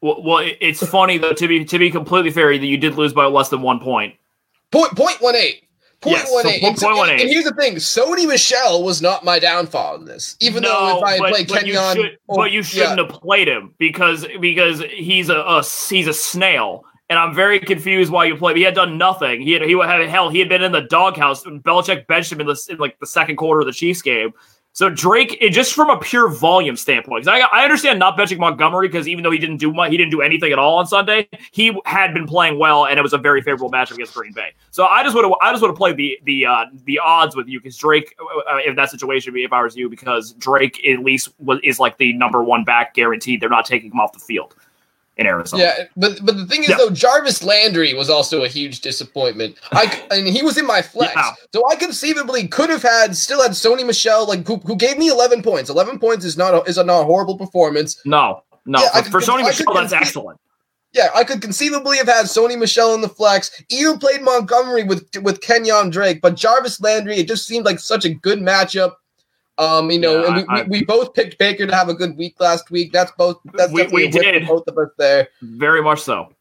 Well, 0.00 0.22
well, 0.22 0.50
it's 0.60 0.86
funny 0.86 1.18
though. 1.18 1.34
To 1.34 1.48
be 1.48 1.64
to 1.64 1.78
be 1.78 1.90
completely 1.90 2.30
fair, 2.30 2.56
that 2.56 2.66
you 2.66 2.78
did 2.78 2.94
lose 2.94 3.12
by 3.12 3.26
less 3.26 3.50
than 3.50 3.60
one 3.62 3.80
point. 3.80 4.14
Point 4.70 4.96
point 4.96 5.20
one 5.20 5.34
eight. 5.36 5.64
Point 6.00 6.16
Yes, 6.16 6.32
one 6.32 6.44
so 6.44 6.48
eight. 6.48 6.62
point- 6.62 6.78
point 6.78 6.96
one 6.96 7.10
and 7.10 7.20
here's 7.20 7.44
the 7.44 7.52
thing: 7.52 7.74
Sony 7.74 8.26
Michel 8.26 8.82
was 8.82 9.02
not 9.02 9.24
my 9.24 9.38
downfall 9.38 9.96
in 9.96 10.06
this. 10.06 10.36
Even 10.40 10.62
though 10.62 10.98
if 10.98 11.04
I 11.04 11.10
had 11.12 11.18
but, 11.20 11.30
played 11.32 11.48
but 11.48 11.66
you 11.66 11.74
Kenyon, 11.74 11.96
should, 11.96 12.18
or- 12.28 12.36
but 12.36 12.52
you 12.52 12.62
shouldn't 12.62 12.98
yeah, 12.98 13.04
have 13.04 13.20
played 13.20 13.48
him 13.48 13.74
because 13.78 14.26
because 14.40 14.82
he's 14.84 15.28
a, 15.28 15.40
a 15.40 15.62
he's 15.90 16.06
a 16.06 16.14
snail. 16.14 16.84
And 17.10 17.18
I'm 17.18 17.34
very 17.34 17.58
confused 17.58 18.12
why 18.12 18.26
you 18.26 18.36
played. 18.36 18.56
He 18.56 18.62
had 18.62 18.76
done 18.76 18.96
nothing. 18.96 19.40
He 19.42 19.50
had 19.50 19.62
he 19.62 19.72
had 19.72 20.08
hell. 20.08 20.30
He 20.30 20.38
had 20.38 20.48
been 20.48 20.62
in 20.62 20.70
the 20.70 20.82
doghouse. 20.82 21.44
And 21.44 21.60
Belichick 21.60 22.06
benched 22.06 22.30
him 22.30 22.40
in, 22.40 22.46
the, 22.46 22.66
in 22.70 22.78
like 22.78 23.00
the 23.00 23.06
second 23.06 23.34
quarter 23.34 23.60
of 23.60 23.66
the 23.66 23.72
Chiefs 23.72 24.00
game. 24.00 24.32
So 24.72 24.88
Drake, 24.88 25.36
it, 25.40 25.50
just 25.50 25.74
from 25.74 25.90
a 25.90 25.98
pure 25.98 26.28
volume 26.28 26.76
standpoint, 26.76 27.24
'cause 27.24 27.28
I, 27.28 27.40
I 27.52 27.64
understand 27.64 27.98
not 27.98 28.16
benching 28.16 28.38
Montgomery 28.38 28.88
because 28.88 29.08
even 29.08 29.24
though 29.24 29.32
he 29.32 29.38
didn't 29.38 29.56
do 29.56 29.72
much, 29.72 29.90
he 29.90 29.96
didn't 29.96 30.12
do 30.12 30.22
anything 30.22 30.52
at 30.52 30.58
all 30.60 30.78
on 30.78 30.86
Sunday. 30.86 31.28
He 31.50 31.76
had 31.86 32.14
been 32.14 32.26
playing 32.26 32.58
well, 32.58 32.86
and 32.86 32.98
it 32.98 33.02
was 33.02 33.12
a 33.12 33.18
very 33.18 33.42
favorable 33.42 33.70
matchup 33.70 33.94
against 33.94 34.14
Green 34.14 34.32
Bay. 34.32 34.52
So 34.70 34.86
I 34.86 35.02
just 35.02 35.16
would 35.16 35.24
have, 35.24 35.34
I 35.42 35.50
just 35.50 35.60
would 35.62 35.68
have 35.70 35.76
played 35.76 35.96
the 35.96 36.18
the 36.24 36.46
uh, 36.46 36.66
the 36.84 37.00
odds 37.00 37.34
with 37.34 37.48
you 37.48 37.60
because 37.60 37.76
Drake, 37.76 38.14
uh, 38.48 38.58
in 38.64 38.76
that 38.76 38.90
situation, 38.90 39.36
if 39.36 39.52
I 39.52 39.62
was 39.62 39.76
you, 39.76 39.88
because 39.88 40.32
Drake 40.34 40.86
at 40.86 41.00
least 41.00 41.30
was, 41.40 41.58
is 41.64 41.80
like 41.80 41.98
the 41.98 42.12
number 42.12 42.42
one 42.42 42.62
back 42.64 42.94
guaranteed. 42.94 43.40
They're 43.40 43.50
not 43.50 43.66
taking 43.66 43.90
him 43.90 43.98
off 43.98 44.12
the 44.12 44.20
field 44.20 44.54
in 45.20 45.26
Arizona. 45.26 45.62
yeah, 45.62 45.84
but 45.96 46.18
but 46.24 46.36
the 46.36 46.46
thing 46.46 46.62
is 46.62 46.70
Yeah. 46.70 46.76
though, 46.78 46.90
Jarvis 46.90 47.44
Landry 47.44 47.94
was 47.94 48.08
also 48.10 48.42
a 48.42 48.48
huge 48.48 48.80
disappointment. 48.80 49.54
I 49.70 50.02
and 50.10 50.26
he 50.26 50.42
was 50.42 50.56
in 50.58 50.66
my 50.66 50.82
flex, 50.82 51.12
Yeah. 51.14 51.30
so 51.54 51.62
I 51.70 51.76
conceivably 51.76 52.48
could 52.48 52.70
have 52.70 52.82
had 52.82 53.16
still 53.16 53.42
had 53.42 53.52
Sony 53.52 53.86
Michel 53.86 54.26
like 54.26 54.46
who, 54.46 54.56
who 54.56 54.74
gave 54.76 54.98
me 54.98 55.08
11 55.08 55.42
points. 55.42 55.70
11 55.70 55.98
points 55.98 56.24
is 56.24 56.36
not 56.36 56.54
a, 56.54 56.62
is 56.62 56.78
a 56.78 56.84
not 56.84 57.04
horrible 57.04 57.36
performance. 57.36 58.00
No, 58.04 58.42
no. 58.66 58.80
Yeah, 58.80 59.02
for, 59.02 59.10
for 59.10 59.20
Sony 59.20 59.44
Michel, 59.44 59.72
that's 59.74 59.92
excellent. 59.92 60.40
Yeah, 60.92 61.08
I 61.14 61.22
could 61.22 61.40
conceivably 61.40 61.98
have 61.98 62.08
had 62.08 62.26
Sony 62.26 62.58
Michel 62.58 62.94
in 62.94 63.00
the 63.00 63.08
flex, 63.08 63.50
even 63.68 63.98
played 63.98 64.22
Montgomery 64.22 64.82
with 64.84 65.06
with 65.22 65.40
Kenyon 65.40 65.90
Drake, 65.90 66.20
but 66.20 66.34
Jarvis 66.34 66.80
Landry, 66.80 67.16
it 67.18 67.28
just 67.28 67.46
seemed 67.46 67.64
like 67.66 67.78
such 67.78 68.04
a 68.04 68.08
good 68.12 68.40
matchup. 68.40 68.94
Um, 69.60 69.90
you 69.90 69.98
know, 70.00 70.22
Yeah, 70.22 70.26
and 70.26 70.36
we, 70.36 70.44
I- 70.48 70.62
we, 70.62 70.84
both 70.84 71.12
picked 71.14 71.38
Baker 71.38 71.66
to 71.66 71.74
have 71.74 71.88
a 71.88 71.94
good 71.94 72.16
week 72.16 72.40
last 72.40 72.70
week. 72.70 72.92
That's 72.92 73.12
both. 73.18 73.38
That's 73.54 73.70
We- 73.72 73.86
we 73.88 74.06
a 74.06 74.10
did. 74.10 74.46
both 74.46 74.66
of 74.66 74.76
us 74.78 74.88
there. 74.98 75.28
Very 75.42 75.82
much 75.82 76.00
so. 76.00 76.32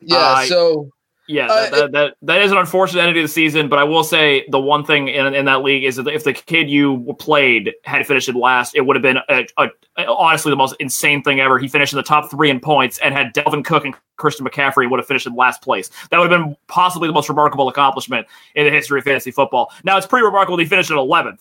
Yeah. 0.00 0.16
Uh, 0.16 0.44
so 0.46 0.90
Yeah, 1.26 1.46
Uh, 1.48 1.60
that, 1.62 1.70
that, 1.72 1.92
that, 1.92 2.14
that 2.22 2.40
is 2.42 2.50
an 2.52 2.56
unfortunate 2.56 3.02
end 3.02 3.16
of 3.16 3.22
the 3.22 3.28
season, 3.28 3.68
but 3.68 3.78
I 3.78 3.84
will 3.84 4.02
say 4.02 4.46
the 4.48 4.58
one 4.58 4.82
thing 4.82 5.08
in, 5.08 5.34
in 5.34 5.44
that 5.44 5.62
league 5.62 5.84
is 5.84 5.96
that 5.96 6.06
if 6.08 6.24
the 6.24 6.32
kid 6.32 6.70
you 6.70 7.14
played 7.18 7.74
had 7.84 8.06
finished 8.06 8.30
in 8.30 8.34
last, 8.36 8.74
it 8.74 8.86
would 8.86 8.96
have 8.96 9.02
been 9.02 9.18
a, 9.28 9.46
a, 9.58 10.06
honestly 10.06 10.48
the 10.50 10.56
most 10.56 10.74
insane 10.80 11.22
thing 11.22 11.40
ever. 11.40 11.58
He 11.58 11.68
finished 11.68 11.92
in 11.92 11.98
the 11.98 12.02
top 12.02 12.30
three 12.30 12.48
in 12.48 12.60
points 12.60 12.96
and 13.00 13.12
had 13.12 13.34
Dalvin 13.34 13.62
Cook 13.62 13.84
and 13.84 13.94
Christian 14.16 14.46
McCaffrey 14.46 14.88
would 14.90 14.98
have 14.98 15.06
finished 15.06 15.26
in 15.26 15.34
last 15.36 15.60
place. 15.60 15.90
That 16.10 16.18
would 16.18 16.30
have 16.30 16.40
been 16.40 16.56
possibly 16.66 17.08
the 17.08 17.12
most 17.12 17.28
remarkable 17.28 17.68
accomplishment 17.68 18.26
in 18.54 18.64
the 18.64 18.70
history 18.70 19.00
of 19.00 19.04
fantasy 19.04 19.30
football. 19.30 19.70
Now, 19.84 19.98
it's 19.98 20.06
pretty 20.06 20.24
remarkable 20.24 20.56
that 20.56 20.62
he 20.62 20.68
finished 20.70 20.90
in 20.90 20.96
11th, 20.96 21.40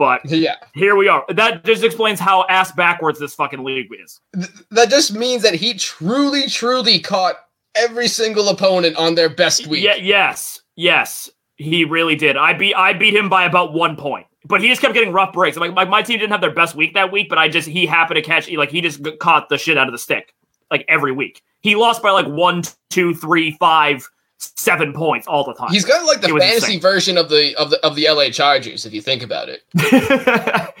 but 0.00 0.24
yeah, 0.30 0.56
here 0.74 0.96
we 0.96 1.08
are. 1.08 1.24
That 1.28 1.62
just 1.62 1.84
explains 1.84 2.18
how 2.18 2.46
ass 2.48 2.72
backwards 2.72 3.20
this 3.20 3.34
fucking 3.34 3.62
league 3.62 3.88
is. 4.02 4.18
Th- 4.34 4.48
that 4.70 4.88
just 4.88 5.14
means 5.14 5.42
that 5.42 5.54
he 5.54 5.74
truly, 5.74 6.48
truly 6.48 6.98
caught 6.98 7.36
every 7.74 8.08
single 8.08 8.48
opponent 8.48 8.96
on 8.96 9.14
their 9.14 9.28
best 9.28 9.66
week. 9.66 9.84
Yeah, 9.84 9.96
yes, 9.96 10.62
yes, 10.74 11.30
he 11.56 11.84
really 11.84 12.16
did. 12.16 12.38
I 12.38 12.54
beat 12.54 12.74
I 12.74 12.94
beat 12.94 13.14
him 13.14 13.28
by 13.28 13.44
about 13.44 13.74
one 13.74 13.94
point, 13.94 14.26
but 14.46 14.62
he 14.62 14.68
just 14.68 14.80
kept 14.80 14.94
getting 14.94 15.12
rough 15.12 15.34
breaks. 15.34 15.58
Like 15.58 15.74
my, 15.74 15.84
my 15.84 16.00
team 16.00 16.18
didn't 16.18 16.32
have 16.32 16.40
their 16.40 16.54
best 16.54 16.74
week 16.74 16.94
that 16.94 17.12
week, 17.12 17.28
but 17.28 17.36
I 17.36 17.48
just 17.48 17.68
he 17.68 17.84
happened 17.84 18.16
to 18.16 18.22
catch 18.22 18.50
like 18.50 18.70
he 18.70 18.80
just 18.80 19.06
caught 19.20 19.50
the 19.50 19.58
shit 19.58 19.76
out 19.76 19.86
of 19.86 19.92
the 19.92 19.98
stick 19.98 20.34
like 20.70 20.86
every 20.88 21.12
week. 21.12 21.42
He 21.60 21.74
lost 21.74 22.02
by 22.02 22.10
like 22.10 22.26
one, 22.26 22.62
two, 22.88 23.14
three, 23.14 23.50
five, 23.60 24.08
seven 24.40 24.92
points 24.92 25.26
all 25.26 25.44
the 25.44 25.54
time. 25.54 25.70
He's 25.70 25.84
kind 25.84 26.00
of 26.00 26.06
like 26.06 26.20
the 26.20 26.28
fantasy 26.28 26.74
insane. 26.74 26.80
version 26.80 27.18
of 27.18 27.28
the 27.28 27.54
of 27.56 27.70
the 27.70 27.84
of 27.86 27.94
the 27.94 28.08
LA 28.08 28.30
Chargers, 28.30 28.86
if 28.86 28.92
you 28.92 29.00
think 29.00 29.22
about 29.22 29.48
it. 29.48 29.62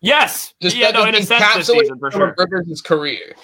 yes, 0.00 0.54
Just 0.60 0.76
yeah, 0.76 0.90
no, 0.90 1.04
in 1.04 1.14
a 1.14 1.22
sense 1.22 1.54
this 1.54 1.66
season 1.66 1.98
for 1.98 2.10
sure. 2.10 2.34
Rivers' 2.38 2.80
career. 2.80 3.34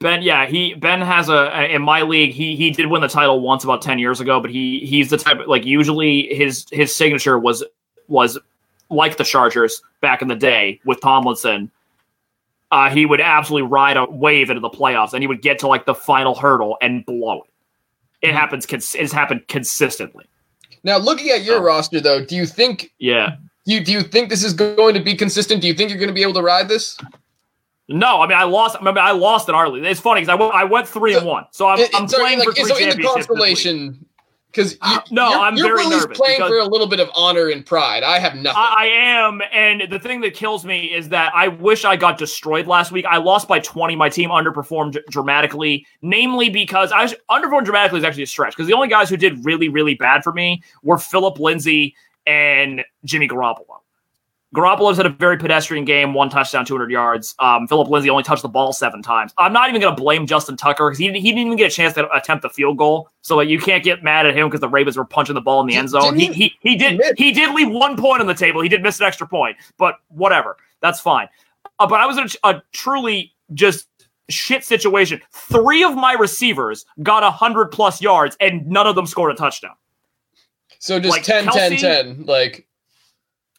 Ben, 0.00 0.22
yeah, 0.22 0.46
he 0.46 0.74
Ben 0.74 1.00
has 1.00 1.28
a 1.28 1.72
in 1.72 1.82
my 1.82 2.02
league. 2.02 2.32
He 2.32 2.56
he 2.56 2.70
did 2.70 2.86
win 2.86 3.02
the 3.02 3.08
title 3.08 3.40
once 3.40 3.62
about 3.62 3.82
ten 3.82 3.98
years 3.98 4.20
ago, 4.20 4.40
but 4.40 4.50
he 4.50 4.80
he's 4.80 5.10
the 5.10 5.18
type 5.18 5.38
of, 5.38 5.46
like 5.46 5.64
usually 5.64 6.34
his 6.34 6.66
his 6.72 6.94
signature 6.94 7.38
was 7.38 7.62
was 8.08 8.38
like 8.90 9.16
the 9.16 9.24
Chargers 9.24 9.80
back 10.00 10.22
in 10.22 10.28
the 10.28 10.36
day 10.36 10.80
with 10.84 11.00
Tomlinson. 11.00 11.70
Uh, 12.70 12.88
he 12.88 13.04
would 13.04 13.20
absolutely 13.20 13.68
ride 13.68 13.98
a 13.98 14.06
wave 14.06 14.48
into 14.48 14.60
the 14.60 14.70
playoffs, 14.70 15.12
and 15.12 15.22
he 15.22 15.26
would 15.26 15.42
get 15.42 15.58
to 15.58 15.68
like 15.68 15.84
the 15.84 15.94
final 15.94 16.34
hurdle 16.34 16.78
and 16.80 17.04
blow 17.04 17.42
it. 17.42 17.51
It 18.22 18.28
mm-hmm. 18.28 18.36
happens. 18.36 18.66
Cons- 18.66 18.94
it's 18.94 19.12
happened 19.12 19.42
consistently. 19.48 20.24
Now, 20.84 20.96
looking 20.98 21.30
at 21.30 21.42
your 21.44 21.58
Oh. 21.58 21.62
roster, 21.62 22.00
though, 22.00 22.24
do 22.24 22.34
you 22.34 22.46
think 22.46 22.90
Yeah. 22.98 23.36
you 23.64 23.84
do 23.84 23.92
you 23.92 24.02
think 24.02 24.30
this 24.30 24.42
is 24.42 24.52
going 24.54 24.94
to 24.94 25.00
be 25.00 25.14
consistent? 25.14 25.60
Do 25.60 25.68
you 25.68 25.74
think 25.74 25.90
you're 25.90 25.98
going 25.98 26.08
to 26.08 26.14
be 26.14 26.22
able 26.22 26.34
to 26.34 26.42
ride 26.42 26.68
this? 26.68 26.96
No, 27.88 28.22
I 28.22 28.26
mean 28.26 28.38
I 28.38 28.44
lost. 28.44 28.76
I 28.80 28.84
mean 28.84 28.96
I 28.96 29.10
lost 29.10 29.48
in 29.48 29.54
our 29.54 29.68
league. 29.68 29.84
It's 29.84 30.00
funny 30.00 30.20
because 30.22 30.32
I 30.32 30.34
went 30.36 30.54
I 30.54 30.64
went 30.64 30.88
three 30.88 31.14
and 31.14 31.26
one, 31.26 31.44
so 31.50 31.66
I'm, 31.66 31.78
In- 31.78 31.88
I'm 31.94 32.08
sorry, 32.08 32.22
playing 32.22 32.38
like, 32.38 32.48
for 32.48 32.54
three 32.54 32.64
so 32.64 32.76
in 32.76 32.88
the 32.88 32.94
championships. 32.94 33.14
this 33.14 33.28
week. 33.28 33.38
constellation, 33.38 34.06
because 34.52 34.76
ah, 34.82 35.02
no, 35.10 35.30
you're, 35.30 35.38
I'm 35.38 35.56
you're 35.56 35.66
very 35.68 35.78
really 35.78 35.96
nervous 35.96 36.18
playing 36.18 36.40
for 36.40 36.58
a 36.58 36.64
little 36.64 36.86
bit 36.86 37.00
of 37.00 37.08
honor 37.16 37.48
and 37.48 37.64
pride. 37.64 38.02
I 38.02 38.18
have 38.18 38.34
nothing. 38.34 38.58
I, 38.58 38.74
I 38.78 38.84
am, 38.86 39.40
and 39.50 39.90
the 39.90 39.98
thing 39.98 40.20
that 40.20 40.34
kills 40.34 40.64
me 40.64 40.92
is 40.92 41.08
that 41.08 41.32
I 41.34 41.48
wish 41.48 41.84
I 41.84 41.96
got 41.96 42.18
destroyed 42.18 42.66
last 42.66 42.92
week. 42.92 43.06
I 43.06 43.16
lost 43.16 43.48
by 43.48 43.60
20. 43.60 43.96
My 43.96 44.10
team 44.10 44.28
underperformed 44.28 44.98
dramatically, 45.08 45.86
namely 46.02 46.50
because 46.50 46.92
I 46.92 47.02
was, 47.02 47.14
underperformed 47.30 47.64
dramatically 47.64 47.98
is 47.98 48.04
actually 48.04 48.24
a 48.24 48.26
stretch 48.28 48.54
because 48.54 48.66
the 48.68 48.74
only 48.74 48.88
guys 48.88 49.08
who 49.08 49.16
did 49.16 49.44
really, 49.44 49.68
really 49.68 49.94
bad 49.94 50.22
for 50.22 50.32
me 50.32 50.62
were 50.82 50.98
Philip 50.98 51.38
Lindsay 51.38 51.96
and 52.26 52.84
Jimmy 53.04 53.28
Garoppolo. 53.28 53.81
Garoppolo's 54.54 54.98
had 54.98 55.06
a 55.06 55.10
very 55.10 55.38
pedestrian 55.38 55.86
game, 55.86 56.12
one 56.12 56.28
touchdown, 56.28 56.66
200 56.66 56.90
yards. 56.90 57.34
Um, 57.38 57.66
Philip 57.66 57.88
Lindsay 57.88 58.10
only 58.10 58.22
touched 58.22 58.42
the 58.42 58.48
ball 58.48 58.72
seven 58.74 59.02
times. 59.02 59.32
I'm 59.38 59.52
not 59.52 59.70
even 59.70 59.80
going 59.80 59.96
to 59.96 60.00
blame 60.00 60.26
Justin 60.26 60.58
Tucker 60.58 60.90
because 60.90 60.98
he, 60.98 61.06
he 61.06 61.30
didn't 61.32 61.38
even 61.38 61.56
get 61.56 61.72
a 61.72 61.74
chance 61.74 61.94
to 61.94 62.10
attempt 62.10 62.42
the 62.42 62.50
field 62.50 62.76
goal. 62.76 63.08
So 63.22 63.36
like, 63.36 63.48
you 63.48 63.58
can't 63.58 63.82
get 63.82 64.04
mad 64.04 64.26
at 64.26 64.36
him 64.36 64.48
because 64.48 64.60
the 64.60 64.68
Ravens 64.68 64.98
were 64.98 65.06
punching 65.06 65.34
the 65.34 65.40
ball 65.40 65.62
in 65.62 65.68
the 65.68 65.74
end 65.74 65.88
zone. 65.88 66.16
He, 66.16 66.32
he, 66.32 66.54
he 66.60 66.76
did 66.76 67.00
he 67.16 67.32
did 67.32 67.54
leave 67.54 67.70
one 67.70 67.96
point 67.96 68.20
on 68.20 68.26
the 68.26 68.34
table. 68.34 68.60
He 68.60 68.68
did 68.68 68.82
miss 68.82 69.00
an 69.00 69.06
extra 69.06 69.26
point, 69.26 69.56
but 69.78 69.96
whatever. 70.08 70.58
That's 70.80 71.00
fine. 71.00 71.28
Uh, 71.78 71.86
but 71.86 72.00
I 72.00 72.06
was 72.06 72.18
in 72.18 72.28
a, 72.44 72.56
a 72.56 72.62
truly 72.72 73.32
just 73.54 73.88
shit 74.28 74.64
situation. 74.64 75.22
Three 75.32 75.82
of 75.82 75.94
my 75.94 76.12
receivers 76.12 76.84
got 77.02 77.22
100 77.22 77.68
plus 77.68 78.02
yards 78.02 78.36
and 78.38 78.66
none 78.66 78.86
of 78.86 78.96
them 78.96 79.06
scored 79.06 79.32
a 79.32 79.34
touchdown. 79.34 79.76
So 80.78 80.98
just 80.98 81.10
like 81.10 81.22
10, 81.22 81.46
Kelce, 81.46 81.78
10, 81.78 81.78
10. 81.78 82.26
Like, 82.26 82.66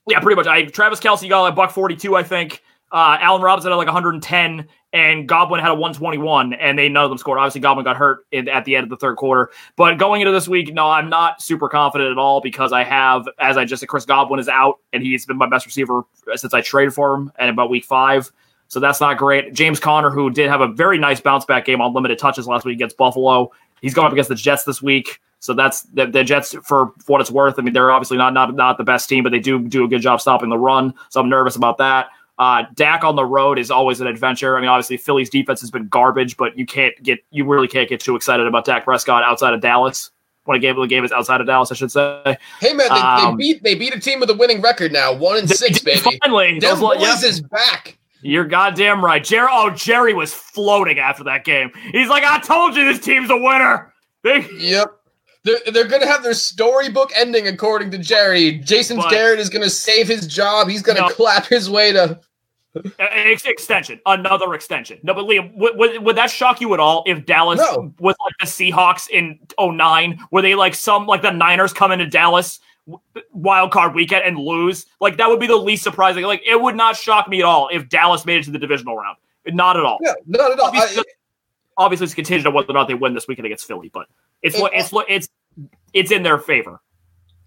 yeah, 0.07 0.19
pretty 0.19 0.35
much. 0.35 0.47
I 0.47 0.65
Travis 0.65 0.99
Kelce 0.99 1.27
got 1.29 1.41
like 1.41 1.55
buck 1.55 1.71
42, 1.71 2.15
I 2.15 2.23
think. 2.23 2.61
Uh, 2.91 3.17
Allen 3.19 3.41
Robinson 3.41 3.71
had 3.71 3.77
like 3.77 3.87
110, 3.87 4.67
and 4.93 5.27
Godwin 5.27 5.59
had 5.59 5.71
a 5.71 5.73
121, 5.73 6.53
and 6.53 6.77
they 6.77 6.87
none 6.89 7.03
of 7.03 7.09
them 7.09 7.17
scored. 7.17 7.39
Obviously, 7.39 7.59
Godwin 7.59 7.83
got 7.83 7.97
hurt 7.97 8.19
in, 8.31 8.47
at 8.47 8.65
the 8.65 8.75
end 8.75 8.83
of 8.83 8.91
the 8.91 8.97
third 8.97 9.15
quarter. 9.15 9.49
But 9.75 9.97
going 9.97 10.21
into 10.21 10.31
this 10.31 10.47
week, 10.47 10.71
no, 10.71 10.87
I'm 10.87 11.09
not 11.09 11.41
super 11.41 11.67
confident 11.67 12.11
at 12.11 12.19
all 12.19 12.39
because 12.39 12.71
I 12.71 12.83
have, 12.83 13.27
as 13.39 13.57
I 13.57 13.65
just 13.65 13.79
said, 13.79 13.89
Chris 13.89 14.05
Godwin 14.05 14.39
is 14.39 14.47
out, 14.47 14.75
and 14.93 15.01
he's 15.01 15.25
been 15.25 15.37
my 15.37 15.49
best 15.49 15.65
receiver 15.65 16.03
since 16.35 16.53
I 16.53 16.61
traded 16.61 16.93
for 16.93 17.15
him, 17.15 17.31
and 17.39 17.49
about 17.49 17.71
week 17.71 17.83
five. 17.83 18.31
So 18.67 18.79
that's 18.79 19.01
not 19.01 19.17
great. 19.17 19.53
James 19.53 19.79
Conner, 19.79 20.11
who 20.11 20.29
did 20.29 20.49
have 20.49 20.61
a 20.61 20.67
very 20.67 20.99
nice 20.99 21.19
bounce 21.19 21.45
back 21.45 21.65
game 21.65 21.81
on 21.81 21.93
limited 21.93 22.19
touches 22.19 22.47
last 22.47 22.63
week 22.63 22.75
against 22.75 22.97
Buffalo, 22.97 23.51
he's 23.81 23.95
going 23.95 24.05
up 24.05 24.13
against 24.13 24.29
the 24.29 24.35
Jets 24.35 24.65
this 24.65 24.83
week. 24.83 25.19
So 25.43 25.53
that's 25.53 25.81
the, 25.81 26.05
the, 26.05 26.23
Jets 26.23 26.55
for 26.63 26.93
what 27.05 27.19
it's 27.19 27.29
worth. 27.29 27.55
I 27.59 27.63
mean, 27.63 27.73
they're 27.73 27.91
obviously 27.91 28.15
not 28.15 28.33
not 28.33 28.55
not 28.55 28.77
the 28.77 28.85
best 28.85 29.09
team, 29.09 29.23
but 29.23 29.33
they 29.33 29.41
do 29.41 29.59
do 29.59 29.83
a 29.83 29.89
good 29.89 30.01
job 30.01 30.21
stopping 30.21 30.49
the 30.49 30.57
run. 30.57 30.93
So 31.09 31.19
I'm 31.19 31.27
nervous 31.27 31.57
about 31.57 31.77
that. 31.79 32.07
Uh, 32.39 32.63
Dak 32.75 33.03
on 33.03 33.17
the 33.17 33.25
road 33.25 33.59
is 33.59 33.69
always 33.69 33.99
an 33.99 34.07
adventure. 34.07 34.55
I 34.55 34.61
mean, 34.61 34.69
obviously 34.69 34.95
Philly's 34.95 35.29
defense 35.29 35.59
has 35.59 35.69
been 35.69 35.89
garbage, 35.89 36.37
but 36.37 36.57
you 36.57 36.65
can't 36.65 36.93
get 37.03 37.19
you 37.31 37.43
really 37.43 37.67
can't 37.67 37.89
get 37.89 37.99
too 37.99 38.15
excited 38.15 38.47
about 38.47 38.63
Dak 38.63 38.85
Prescott 38.85 39.21
outside 39.23 39.53
of 39.53 39.59
Dallas. 39.59 40.11
When 40.45 40.55
a 40.55 40.61
game 40.61 40.77
the 40.79 40.87
game 40.87 41.03
is 41.03 41.11
outside 41.11 41.41
of 41.41 41.47
Dallas, 41.47 41.73
I 41.73 41.75
should 41.75 41.91
say. 41.91 42.37
Hey 42.61 42.71
man, 42.71 42.87
they, 42.87 42.95
um, 42.95 43.35
they 43.35 43.43
beat 43.43 43.63
they 43.63 43.75
beat 43.75 43.93
a 43.93 43.99
team 43.99 44.21
with 44.21 44.29
a 44.29 44.35
winning 44.35 44.61
record 44.61 44.93
now, 44.93 45.13
one 45.13 45.37
and 45.37 45.49
six, 45.49 45.79
baby. 45.79 46.19
Finally, 46.21 46.59
Dem 46.59 46.79
Boys 46.79 47.01
yep. 47.01 47.21
is 47.21 47.41
back. 47.41 47.97
You're 48.21 48.45
goddamn 48.45 49.03
right, 49.03 49.21
Jerry. 49.21 49.49
Oh, 49.51 49.71
Jerry 49.71 50.13
was 50.13 50.33
floating 50.33 50.99
after 50.99 51.25
that 51.25 51.43
game. 51.43 51.71
He's 51.91 52.07
like, 52.07 52.23
I 52.23 52.39
told 52.39 52.77
you 52.77 52.85
this 52.85 53.03
team's 53.03 53.29
a 53.29 53.35
winner. 53.35 53.93
They- 54.23 54.47
yep. 54.57 55.02
They're, 55.43 55.59
they're 55.71 55.87
going 55.87 56.01
to 56.01 56.07
have 56.07 56.23
their 56.23 56.33
storybook 56.33 57.11
ending, 57.15 57.47
according 57.47 57.91
to 57.91 57.97
Jerry. 57.97 58.59
Jason 58.59 58.97
but, 58.97 59.09
Garrett 59.09 59.39
is 59.39 59.49
going 59.49 59.63
to 59.63 59.69
save 59.69 60.07
his 60.07 60.25
job. 60.25 60.69
He's 60.69 60.81
going 60.81 60.95
to 60.95 61.03
no. 61.03 61.09
clap 61.09 61.45
his 61.45 61.69
way 61.69 61.91
to. 61.91 62.19
Ex- 62.97 63.45
extension, 63.45 63.99
another 64.05 64.53
extension. 64.53 64.99
No, 65.03 65.13
but 65.13 65.25
Liam, 65.25 65.53
would, 65.55 65.77
would, 65.77 66.03
would 66.03 66.15
that 66.15 66.31
shock 66.31 66.61
you 66.61 66.73
at 66.73 66.79
all 66.79 67.03
if 67.05 67.25
Dallas 67.25 67.59
no. 67.59 67.93
was 67.99 68.15
like 68.23 68.33
the 68.39 68.45
Seahawks 68.45 69.09
in 69.09 69.37
09, 69.59 70.17
where 70.29 70.41
they 70.41 70.55
like 70.55 70.75
some, 70.75 71.05
like 71.05 71.21
the 71.21 71.31
Niners 71.31 71.73
come 71.73 71.91
into 71.91 72.07
Dallas 72.07 72.59
wild 73.33 73.71
card 73.71 73.93
weekend 73.93 74.23
and 74.23 74.37
lose? 74.37 74.85
Like, 75.01 75.17
that 75.17 75.29
would 75.29 75.41
be 75.41 75.47
the 75.47 75.57
least 75.57 75.83
surprising. 75.83 76.23
Like, 76.23 76.41
it 76.47 76.59
would 76.59 76.75
not 76.75 76.95
shock 76.95 77.27
me 77.27 77.39
at 77.39 77.45
all 77.45 77.67
if 77.71 77.89
Dallas 77.89 78.25
made 78.25 78.37
it 78.37 78.45
to 78.45 78.51
the 78.51 78.59
divisional 78.59 78.95
round. 78.95 79.17
Not 79.45 79.75
at 79.75 79.83
all. 79.83 79.99
Yeah, 80.01 80.13
not 80.25 80.53
at 80.53 80.59
all. 80.59 80.67
Obviously, 80.67 81.03
I, 81.77 81.83
obviously 81.83 82.05
it's 82.05 82.13
contingent 82.13 82.47
on 82.47 82.53
whether 82.53 82.71
or 82.71 82.73
not 82.73 82.87
they 82.87 82.93
win 82.93 83.13
this 83.13 83.27
weekend 83.27 83.45
against 83.45 83.65
Philly, 83.67 83.91
but 83.93 84.07
it's 84.43 84.57
it, 84.57 84.69
it's 84.73 84.91
it's 85.07 85.29
it's 85.93 86.11
in 86.11 86.23
their 86.23 86.39
favor 86.39 86.81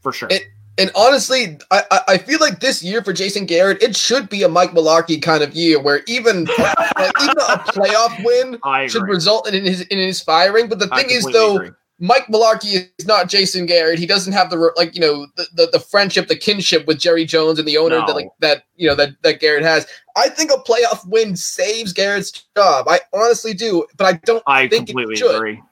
for 0.00 0.12
sure. 0.12 0.28
It, 0.30 0.44
and 0.78 0.90
honestly, 0.94 1.58
I, 1.70 2.00
I 2.06 2.18
feel 2.18 2.38
like 2.38 2.60
this 2.60 2.82
year 2.82 3.02
for 3.02 3.12
Jason 3.12 3.46
Garrett, 3.46 3.82
it 3.82 3.96
should 3.96 4.28
be 4.28 4.42
a 4.42 4.48
Mike 4.48 4.72
Mularkey 4.72 5.22
kind 5.22 5.42
of 5.42 5.54
year 5.54 5.80
where 5.80 6.02
even 6.06 6.44
like, 6.58 7.12
even 7.22 7.38
a 7.38 7.58
playoff 7.72 8.24
win 8.24 8.88
should 8.88 9.04
result 9.04 9.48
in 9.48 9.64
his 9.64 9.80
in 9.82 9.98
his 9.98 10.20
firing. 10.20 10.68
But 10.68 10.78
the 10.78 10.88
thing 10.88 11.06
is, 11.08 11.24
though, 11.24 11.56
agree. 11.56 11.70
Mike 11.98 12.26
Mularkey 12.26 12.90
is 12.98 13.06
not 13.06 13.30
Jason 13.30 13.64
Garrett. 13.64 13.98
He 13.98 14.06
doesn't 14.06 14.34
have 14.34 14.50
the 14.50 14.72
like 14.76 14.94
you 14.94 15.00
know 15.00 15.26
the, 15.36 15.46
the, 15.54 15.68
the 15.72 15.80
friendship, 15.80 16.28
the 16.28 16.36
kinship 16.36 16.86
with 16.86 16.98
Jerry 16.98 17.24
Jones 17.24 17.58
and 17.58 17.66
the 17.66 17.78
owner 17.78 17.98
no. 18.00 18.06
that 18.06 18.14
like 18.14 18.28
that 18.40 18.64
you 18.76 18.86
know 18.86 18.94
that 18.94 19.10
that 19.22 19.40
Garrett 19.40 19.62
has. 19.62 19.86
I 20.14 20.28
think 20.28 20.50
a 20.50 20.56
playoff 20.56 21.06
win 21.06 21.36
saves 21.36 21.94
Garrett's 21.94 22.44
job. 22.54 22.86
I 22.86 23.00
honestly 23.14 23.54
do, 23.54 23.86
but 23.96 24.06
I 24.06 24.20
don't. 24.24 24.42
I 24.46 24.68
think 24.68 24.88
completely 24.88 25.26
agree. 25.26 25.62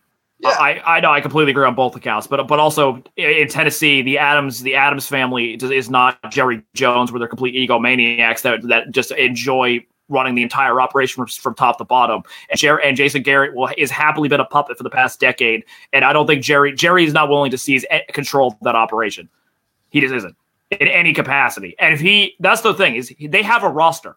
Yeah. 0.45 0.51
I, 0.51 0.97
I 0.97 1.01
know 1.01 1.11
I 1.11 1.21
completely 1.21 1.53
agree 1.53 1.65
on 1.65 1.75
both 1.75 1.97
accounts, 1.97 2.27
but 2.27 2.47
but 2.47 2.59
also 2.59 3.03
in 3.17 3.49
Tennessee, 3.49 4.03
the 4.03 4.19
Adams 4.19 4.61
the 4.63 4.75
Adams 4.75 5.07
family 5.07 5.55
is 5.55 5.89
not 5.89 6.19
Jerry 6.31 6.63
Jones, 6.75 7.11
where 7.11 7.19
they're 7.19 7.29
complete 7.29 7.55
egomaniacs 7.55 8.43
that 8.43 8.63
that 8.69 8.91
just 8.91 9.11
enjoy 9.13 9.85
running 10.11 10.35
the 10.35 10.43
entire 10.43 10.83
operation 10.83 11.17
from, 11.17 11.27
from 11.29 11.55
top 11.55 11.79
to 11.79 11.85
bottom. 11.85 12.23
And 12.51 12.59
Jerry 12.59 12.83
and 12.85 12.95
Jason 12.97 13.23
Garrett 13.23 13.55
will 13.55 13.71
is 13.79 13.91
happily 13.91 14.29
been 14.29 14.41
a 14.41 14.45
puppet 14.45 14.77
for 14.77 14.83
the 14.83 14.91
past 14.91 15.19
decade, 15.19 15.65
and 15.93 16.05
I 16.05 16.13
don't 16.13 16.27
think 16.27 16.43
Jerry 16.43 16.75
Jerry 16.75 17.05
is 17.05 17.15
not 17.15 17.31
willing 17.31 17.51
to 17.51 17.59
seize 17.59 17.87
control 18.09 18.49
of 18.49 18.59
that 18.63 18.75
operation. 18.75 19.29
He 19.91 20.01
just 20.01 20.15
isn't 20.15 20.37
in 20.73 20.89
any 20.89 21.15
capacity. 21.15 21.75
And 21.79 21.95
if 21.95 22.01
he, 22.01 22.35
that's 22.41 22.61
the 22.61 22.75
thing 22.75 22.97
is 22.97 23.15
they 23.21 23.43
have 23.43 23.63
a 23.63 23.69
roster. 23.69 24.17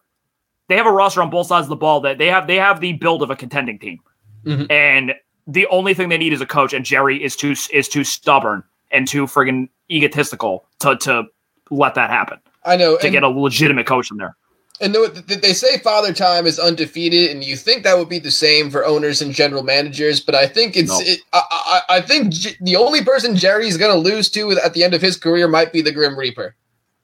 They 0.68 0.76
have 0.76 0.88
a 0.88 0.92
roster 0.92 1.22
on 1.22 1.30
both 1.30 1.48
sides 1.48 1.66
of 1.66 1.70
the 1.70 1.78
ball 1.78 2.02
that 2.02 2.18
they 2.18 2.28
have. 2.28 2.48
They 2.48 2.58
have 2.58 2.82
the 2.82 2.94
build 2.94 3.22
of 3.22 3.30
a 3.30 3.36
contending 3.36 3.80
team, 3.80 4.00
mm-hmm. 4.44 4.70
and 4.70 5.14
the 5.48 5.66
only 5.68 5.94
thing 5.94 6.10
they 6.10 6.18
need 6.18 6.34
is 6.34 6.42
a 6.42 6.46
coach, 6.46 6.74
and 6.74 6.86
Jerry 6.86 7.24
is 7.24 7.36
too 7.36 7.56
is 7.72 7.88
too 7.88 8.04
stubborn 8.04 8.64
and 8.92 9.08
too 9.08 9.26
friggin' 9.26 9.70
egotistical 9.90 10.66
to 10.80 10.98
to 10.98 11.24
let 11.72 11.96
that 11.96 12.10
happen. 12.10 12.40
I 12.66 12.76
know 12.76 12.98
to 12.98 13.10
get 13.10 13.24
a 13.24 13.30
legitimate 13.30 13.88
coach 13.88 14.12
in 14.12 14.18
there. 14.18 14.36
And 14.80 14.94
they 14.94 15.54
say 15.54 15.80
Father 15.80 16.14
Time 16.14 16.46
is 16.46 16.60
undefeated, 16.60 17.32
and 17.32 17.44
you 17.44 17.56
think 17.56 17.84
that 17.84 17.98
would 17.98 18.10
be 18.10 18.20
the 18.20 18.30
same 18.30 18.70
for 18.70 18.86
owners 18.86 19.24
and 19.24 19.34
general 19.34 19.64
managers, 19.64 20.20
but 20.20 20.36
I 20.36 20.46
think 20.46 20.78
it's. 20.78 21.00
It, 21.02 21.22
I, 21.34 21.42
I, 21.50 21.96
I, 21.96 22.02
think 22.02 22.36
the 22.62 22.76
only 22.76 23.04
person 23.04 23.36
Jerry's 23.36 23.76
going 23.76 23.92
to 23.92 23.98
lose 23.98 24.30
to 24.32 24.52
at 24.64 24.76
the 24.76 24.84
end 24.84 24.94
of 24.94 25.02
his 25.02 25.18
career 25.18 25.48
might 25.48 25.74
be 25.74 25.82
the 25.82 25.92
Grim 25.92 26.16
Reaper. 26.16 26.56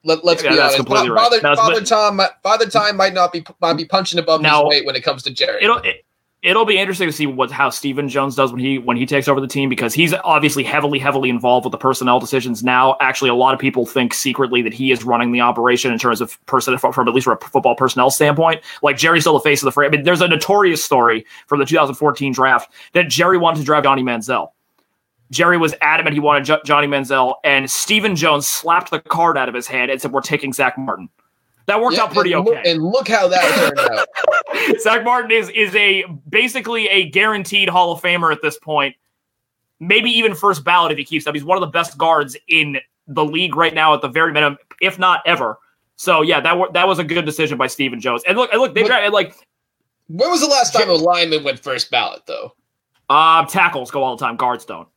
Let, 0.04 0.24
us 0.24 0.44
yeah, 0.44 0.52
be 0.52 0.60
honest. 0.60 0.88
Father, 0.88 1.14
right. 1.14 1.58
Father, 1.58 1.82
Time, 1.82 2.20
Father 2.44 2.68
Time 2.68 2.96
might 2.96 3.16
not 3.16 3.34
be 3.34 3.44
might 3.60 3.74
be 3.74 3.86
punching 3.86 4.20
above 4.20 4.42
now, 4.42 4.66
his 4.66 4.70
weight 4.70 4.86
when 4.86 4.96
it 4.96 5.02
comes 5.02 5.24
to 5.24 5.32
Jerry. 5.32 5.64
It'll, 5.64 5.78
it, 5.78 6.06
it'll 6.44 6.66
be 6.66 6.78
interesting 6.78 7.08
to 7.08 7.14
see 7.14 7.26
what 7.26 7.50
how 7.50 7.70
Stephen 7.70 8.10
Jones 8.10 8.36
does 8.36 8.52
when 8.52 8.60
he 8.60 8.78
when 8.78 8.98
he 8.98 9.06
takes 9.06 9.28
over 9.28 9.42
the 9.42 9.48
team 9.48 9.70
because 9.70 9.94
he's 9.94 10.14
obviously 10.26 10.64
heavily 10.64 11.00
heavily 11.00 11.30
involved 11.30 11.66
with 11.66 11.72
the 11.72 11.78
personnel 11.78 12.20
decisions 12.20 12.64
now. 12.64 12.98
Actually, 13.00 13.30
a 13.30 13.36
lot 13.36 13.54
of 13.54 13.60
people 13.60 13.86
think 13.86 14.14
secretly 14.14 14.62
that 14.62 14.74
he 14.74 14.92
is 14.92 15.04
running 15.04 15.32
the 15.32 15.42
operation 15.42 15.92
in 15.92 15.98
terms 15.98 16.22
of 16.22 16.44
person 16.46 16.78
from 16.78 17.08
at 17.08 17.14
least 17.14 17.24
from 17.24 17.38
a 17.42 17.48
football 17.48 17.76
personnel 17.76 18.12
standpoint. 18.12 18.62
Like 18.84 18.98
Jerry's 18.98 19.24
still 19.24 19.34
the 19.34 19.40
face 19.40 19.62
of 19.62 19.66
the 19.66 19.72
frame. 19.72 19.90
I 19.90 19.98
mean, 19.98 20.04
there's 20.04 20.22
a 20.22 20.28
notorious 20.28 20.84
story 20.84 21.26
from 21.48 21.60
the 21.60 21.66
2014 21.66 22.34
draft 22.34 22.72
that 22.92 23.10
Jerry 23.10 23.38
wanted 23.38 23.60
to 23.60 23.66
draft 23.66 23.86
Johnny 23.86 24.04
Manziel. 24.04 24.50
Jerry 25.32 25.58
was 25.58 25.74
adamant 25.82 26.14
he 26.14 26.20
wanted 26.20 26.60
Johnny 26.64 26.86
Manziel, 26.86 27.36
and 27.44 27.72
Stephen 27.72 28.16
Jones 28.16 28.48
slapped 28.48 28.92
the 28.92 29.00
card 29.00 29.36
out 29.36 29.50
of 29.50 29.56
his 29.56 29.66
hand 29.66 29.90
and 29.90 30.00
said, 30.00 30.12
"We're 30.12 30.22
taking 30.22 30.54
Zach 30.54 30.78
Martin." 30.78 31.10
That 31.66 31.82
worked 31.82 31.96
yeah, 31.96 32.04
out 32.04 32.14
pretty 32.14 32.34
and 32.34 32.48
okay. 32.48 32.58
Look, 32.58 32.66
and 32.66 32.84
look 32.84 33.08
how 33.08 33.28
that 33.28 33.74
turned 33.76 33.80
out. 33.80 34.80
Zach 34.82 35.04
Martin 35.04 35.32
is 35.32 35.50
is 35.50 35.74
a 35.76 36.04
basically 36.30 36.88
a 36.90 37.10
guaranteed 37.10 37.70
Hall 37.70 37.94
of 37.94 38.02
Famer 38.02 38.32
at 38.32 38.42
this 38.42 38.58
point. 38.60 38.96
Maybe 39.80 40.10
even 40.12 40.36
first 40.36 40.64
ballot 40.64 40.92
if 40.92 40.98
he 40.98 41.06
keeps 41.06 41.26
up. 41.26 41.36
He's 41.36 41.44
one 41.44 41.58
of 41.58 41.62
the 41.62 41.68
best 41.68 41.98
guards 41.98 42.36
in 42.48 42.78
the 43.08 43.24
league 43.24 43.56
right 43.56 43.74
now 43.74 43.94
at 43.94 44.02
the 44.02 44.08
very 44.08 44.32
minimum, 44.32 44.58
if 44.82 45.00
not 45.00 45.22
ever. 45.26 45.58
So 45.96 46.22
yeah, 46.22 46.42
that 46.42 46.50
w- 46.50 46.72
that 46.74 46.88
was 46.88 47.00
a 47.00 47.04
good 47.04 47.26
decision 47.26 47.58
by 47.58 47.68
Stephen 47.68 48.00
Jones. 48.00 48.24
And 48.28 48.38
look, 48.38 48.52
and 48.52 48.62
look, 48.62 48.76
they 48.76 48.84
tried 48.84 49.08
like. 49.10 49.36
When 50.10 50.30
was 50.30 50.42
the 50.42 50.48
last 50.48 50.74
time 50.74 50.90
a 50.90 50.94
lineman 50.94 51.44
went 51.44 51.60
first 51.60 51.90
ballot 51.90 52.24
though? 52.26 52.54
Uh, 53.10 53.46
tackles 53.46 53.92
go 53.92 54.04
all 54.04 54.18
the 54.18 54.26
time. 54.26 54.36
Guards 54.36 54.66
don't. 54.66 54.88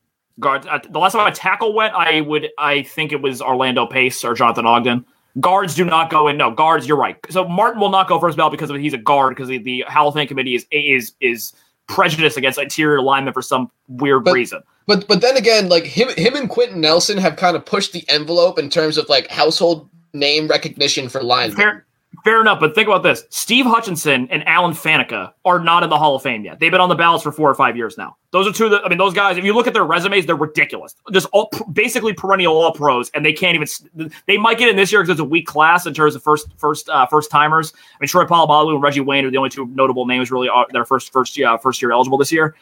Guards. 0.40 0.66
Uh, 0.66 0.78
the 0.88 0.98
last 0.98 1.12
time 1.12 1.26
a 1.26 1.34
tackle 1.34 1.74
went, 1.74 1.94
I 1.94 2.20
would, 2.20 2.50
I 2.58 2.82
think 2.82 3.12
it 3.12 3.22
was 3.22 3.40
Orlando 3.40 3.86
Pace 3.86 4.24
or 4.24 4.34
Jonathan 4.34 4.66
Ogden. 4.66 5.04
Guards 5.40 5.74
do 5.74 5.84
not 5.84 6.10
go 6.10 6.28
in. 6.28 6.36
No, 6.36 6.50
guards. 6.50 6.88
You're 6.88 6.96
right. 6.96 7.16
So 7.28 7.46
Martin 7.46 7.80
will 7.80 7.90
not 7.90 8.08
go 8.08 8.18
first 8.18 8.36
ballot 8.36 8.52
because 8.52 8.70
of, 8.70 8.76
he's 8.76 8.94
a 8.94 8.98
guard 8.98 9.34
because 9.34 9.48
the, 9.48 9.58
the 9.58 9.84
Hall 9.88 10.08
of 10.08 10.14
Fame 10.14 10.26
committee 10.26 10.54
is 10.54 10.66
is 10.70 11.12
is 11.20 11.52
prejudiced 11.88 12.36
against 12.36 12.58
interior 12.58 13.00
linemen 13.00 13.32
for 13.32 13.42
some 13.42 13.70
weird 13.88 14.24
but, 14.24 14.32
reason. 14.32 14.62
But 14.86 15.06
but 15.08 15.20
then 15.20 15.36
again, 15.36 15.68
like 15.68 15.84
him 15.84 16.08
him 16.16 16.36
and 16.36 16.48
Quenton 16.48 16.80
Nelson 16.80 17.18
have 17.18 17.36
kind 17.36 17.56
of 17.56 17.64
pushed 17.66 17.92
the 17.92 18.04
envelope 18.08 18.58
in 18.58 18.70
terms 18.70 18.96
of 18.96 19.08
like 19.08 19.28
household 19.28 19.88
name 20.14 20.48
recognition 20.48 21.08
for 21.08 21.22
linemen. 21.22 21.56
Fair, 21.56 21.85
Fair 22.24 22.40
enough, 22.40 22.58
but 22.58 22.74
think 22.74 22.88
about 22.88 23.02
this: 23.02 23.24
Steve 23.30 23.66
Hutchinson 23.66 24.26
and 24.30 24.46
Alan 24.48 24.72
Faneca 24.72 25.32
are 25.44 25.60
not 25.60 25.82
in 25.82 25.90
the 25.90 25.98
Hall 25.98 26.16
of 26.16 26.22
Fame 26.22 26.44
yet. 26.44 26.58
They've 26.58 26.70
been 26.70 26.80
on 26.80 26.88
the 26.88 26.94
ballots 26.94 27.22
for 27.22 27.30
four 27.30 27.48
or 27.48 27.54
five 27.54 27.76
years 27.76 27.96
now. 27.98 28.16
Those 28.32 28.48
are 28.48 28.52
two. 28.52 28.68
That, 28.68 28.84
I 28.84 28.88
mean, 28.88 28.98
those 28.98 29.12
guys. 29.14 29.36
If 29.36 29.44
you 29.44 29.52
look 29.52 29.66
at 29.66 29.74
their 29.74 29.84
resumes, 29.84 30.24
they're 30.26 30.34
ridiculous. 30.34 30.94
Just 31.12 31.28
all, 31.32 31.50
basically 31.72 32.14
perennial 32.14 32.56
all 32.56 32.72
pros, 32.72 33.10
and 33.10 33.24
they 33.24 33.32
can't 33.32 33.54
even. 33.54 34.10
They 34.26 34.38
might 34.38 34.58
get 34.58 34.68
in 34.68 34.76
this 34.76 34.90
year 34.90 35.02
because 35.02 35.12
it's 35.12 35.20
a 35.20 35.24
weak 35.24 35.46
class 35.46 35.86
in 35.86 35.94
terms 35.94 36.14
of 36.16 36.22
first 36.22 36.48
first 36.56 36.88
uh, 36.88 37.06
first 37.06 37.30
timers. 37.30 37.72
I 37.76 37.96
mean, 38.00 38.08
Troy 38.08 38.24
Polamalu 38.24 38.74
and 38.74 38.82
Reggie 38.82 39.00
Wayne 39.00 39.24
are 39.24 39.30
the 39.30 39.36
only 39.36 39.50
two 39.50 39.66
notable 39.66 40.06
names 40.06 40.30
really 40.30 40.48
are, 40.48 40.66
that 40.72 40.78
are 40.78 40.86
first 40.86 41.12
first 41.12 41.38
uh, 41.38 41.58
first 41.58 41.82
year 41.82 41.92
eligible 41.92 42.18
this 42.18 42.32
year. 42.32 42.56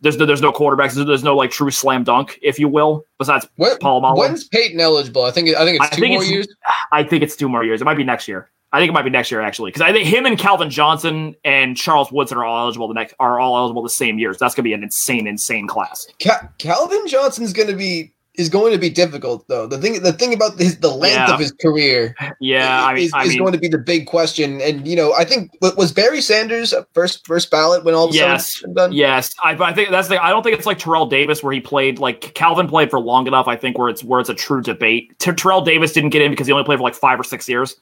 There's 0.00 0.18
no, 0.18 0.26
there's 0.26 0.42
no 0.42 0.52
quarterbacks. 0.52 0.94
There's, 1.06 1.24
no 1.24 1.34
like 1.34 1.50
true 1.50 1.70
slam 1.70 2.04
dunk, 2.04 2.38
if 2.42 2.58
you 2.58 2.68
will. 2.68 3.06
Besides 3.18 3.46
When, 3.56 3.78
Polamalu. 3.78 4.18
when's 4.18 4.44
Peyton 4.46 4.78
eligible? 4.78 5.22
I 5.24 5.30
think 5.30 5.48
I 5.56 5.64
think 5.64 5.80
it's 5.80 5.94
two 5.96 6.00
think 6.02 6.12
more 6.12 6.22
it's- 6.22 6.30
years. 6.30 6.48
I 6.92 7.02
think 7.04 7.22
it's 7.22 7.36
two 7.36 7.48
more 7.48 7.64
years. 7.64 7.80
It 7.80 7.84
might 7.84 7.96
be 7.96 8.04
next 8.04 8.28
year. 8.28 8.50
I 8.74 8.78
think 8.80 8.90
it 8.90 8.92
might 8.92 9.02
be 9.02 9.10
next 9.10 9.30
year 9.30 9.40
actually, 9.40 9.70
because 9.70 9.82
I 9.82 9.92
think 9.92 10.06
him 10.06 10.26
and 10.26 10.36
Calvin 10.38 10.68
Johnson 10.70 11.34
and 11.44 11.76
Charles 11.76 12.10
Woodson 12.12 12.36
are 12.38 12.44
all 12.44 12.64
eligible 12.64 12.88
the 12.88 12.94
next 12.94 13.14
are 13.20 13.38
all 13.40 13.56
eligible 13.56 13.82
the 13.82 13.88
same 13.88 14.18
years. 14.18 14.36
That's 14.38 14.54
gonna 14.54 14.64
be 14.64 14.72
an 14.72 14.82
insane, 14.82 15.26
insane 15.26 15.66
class. 15.68 16.06
Ca- 16.22 16.48
Calvin 16.58 17.06
Johnson's 17.06 17.52
going 17.52 17.68
to 17.68 17.76
be 17.76 18.10
is 18.36 18.48
going 18.48 18.72
to 18.72 18.78
be 18.78 18.90
difficult 18.90 19.46
though. 19.46 19.64
The 19.68 19.78
thing 19.78 20.02
the 20.02 20.12
thing 20.12 20.34
about 20.34 20.58
his 20.58 20.78
the 20.80 20.88
length 20.88 21.14
Yeah. 21.14 21.32
of 21.34 21.38
his 21.38 21.52
career 21.52 22.16
Yeah, 22.40 22.84
I 22.84 22.92
mean, 22.94 23.04
is, 23.04 23.12
is 23.26 23.36
going 23.36 23.52
to 23.52 23.58
be 23.60 23.68
the 23.68 23.78
big 23.78 24.06
question. 24.06 24.60
And 24.60 24.88
you 24.88 24.96
know, 24.96 25.12
I 25.14 25.24
think 25.24 25.52
was 25.60 25.92
Barry 25.92 26.20
Sanders 26.20 26.74
first 26.94 27.24
first 27.28 27.48
ballot 27.52 27.84
when 27.84 27.94
all 27.94 28.06
of 28.08 28.10
a 28.10 28.16
Yes. 28.16 28.58
sudden 28.58 28.74
done. 28.74 28.92
Yes, 28.92 29.32
I, 29.44 29.52
I 29.52 29.72
think 29.72 29.90
that's 29.90 30.08
the. 30.08 30.20
I 30.20 30.30
don't 30.30 30.42
think 30.42 30.56
it's 30.58 30.66
like 30.66 30.78
Terrell 30.78 31.06
Davis 31.06 31.44
where 31.44 31.52
he 31.52 31.60
played 31.60 32.00
like 32.00 32.34
Calvin 32.34 32.66
played 32.66 32.90
for 32.90 32.98
long 32.98 33.28
enough. 33.28 33.46
I 33.46 33.54
think 33.54 33.78
where 33.78 33.88
it's 33.88 34.02
where 34.02 34.18
it's 34.18 34.28
a 34.30 34.34
true 34.34 34.60
debate. 34.62 35.16
Ter- 35.20 35.34
Terrell 35.34 35.60
Davis 35.60 35.92
didn't 35.92 36.10
get 36.10 36.20
in 36.22 36.32
because 36.32 36.48
he 36.48 36.52
only 36.52 36.64
played 36.64 36.78
for 36.78 36.82
like 36.82 36.94
five 36.96 37.20
or 37.20 37.24
six 37.24 37.48
years. 37.48 37.76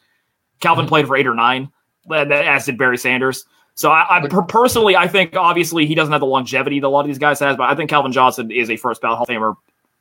Calvin 0.62 0.86
played 0.86 1.06
for 1.06 1.16
eight 1.16 1.26
or 1.26 1.34
nine, 1.34 1.70
as 2.10 2.64
did 2.64 2.78
Barry 2.78 2.96
Sanders. 2.96 3.44
So 3.74 3.90
I, 3.90 4.18
I 4.22 4.28
personally, 4.48 4.96
I 4.96 5.08
think 5.08 5.34
obviously 5.36 5.86
he 5.86 5.94
doesn't 5.94 6.12
have 6.12 6.20
the 6.20 6.26
longevity 6.26 6.80
that 6.80 6.86
a 6.86 6.88
lot 6.88 7.00
of 7.00 7.06
these 7.06 7.18
guys 7.18 7.40
has, 7.40 7.56
but 7.56 7.70
I 7.70 7.74
think 7.74 7.90
Calvin 7.90 8.12
Johnson 8.12 8.50
is 8.50 8.70
a 8.70 8.76
first 8.76 9.00
ballot 9.00 9.16
Hall 9.16 9.24
of 9.24 9.28
Famer, 9.28 9.56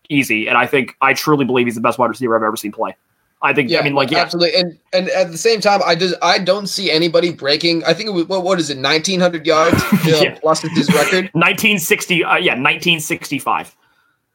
easy. 0.10 0.48
And 0.48 0.58
I 0.58 0.66
think 0.68 0.96
I 1.02 1.14
truly 1.14 1.46
believe 1.46 1.68
he's 1.68 1.76
the 1.76 1.82
best 1.82 1.98
wide 1.98 2.08
receiver 2.10 2.36
I've 2.36 2.44
ever 2.44 2.58
seen 2.58 2.72
play. 2.72 2.96
I 3.44 3.54
think. 3.54 3.70
Yeah, 3.72 3.80
I 3.80 3.84
mean, 3.84 3.96
like, 3.96 4.12
yeah, 4.12 4.20
absolutely. 4.20 4.60
And 4.60 4.78
and 4.94 5.10
at 5.10 5.32
the 5.32 5.38
same 5.38 5.62
time, 5.62 5.82
I 5.84 5.96
just 5.96 6.14
I 6.22 6.38
don't 6.38 6.68
see 6.68 6.92
anybody 6.92 7.32
breaking. 7.32 7.84
I 7.86 7.94
think 7.94 8.08
it 8.10 8.12
was 8.12 8.28
what 8.28 8.44
what 8.44 8.60
is 8.60 8.70
it, 8.70 8.78
nineteen 8.78 9.20
hundred 9.20 9.48
yards 9.48 9.82
Yeah. 10.06 10.38
plus 10.40 10.64
is 10.64 10.72
his 10.78 10.90
record. 10.90 11.26
1960. 11.34 12.24
Uh, 12.24 12.36
yeah, 12.36 12.52
1965. 12.52 13.76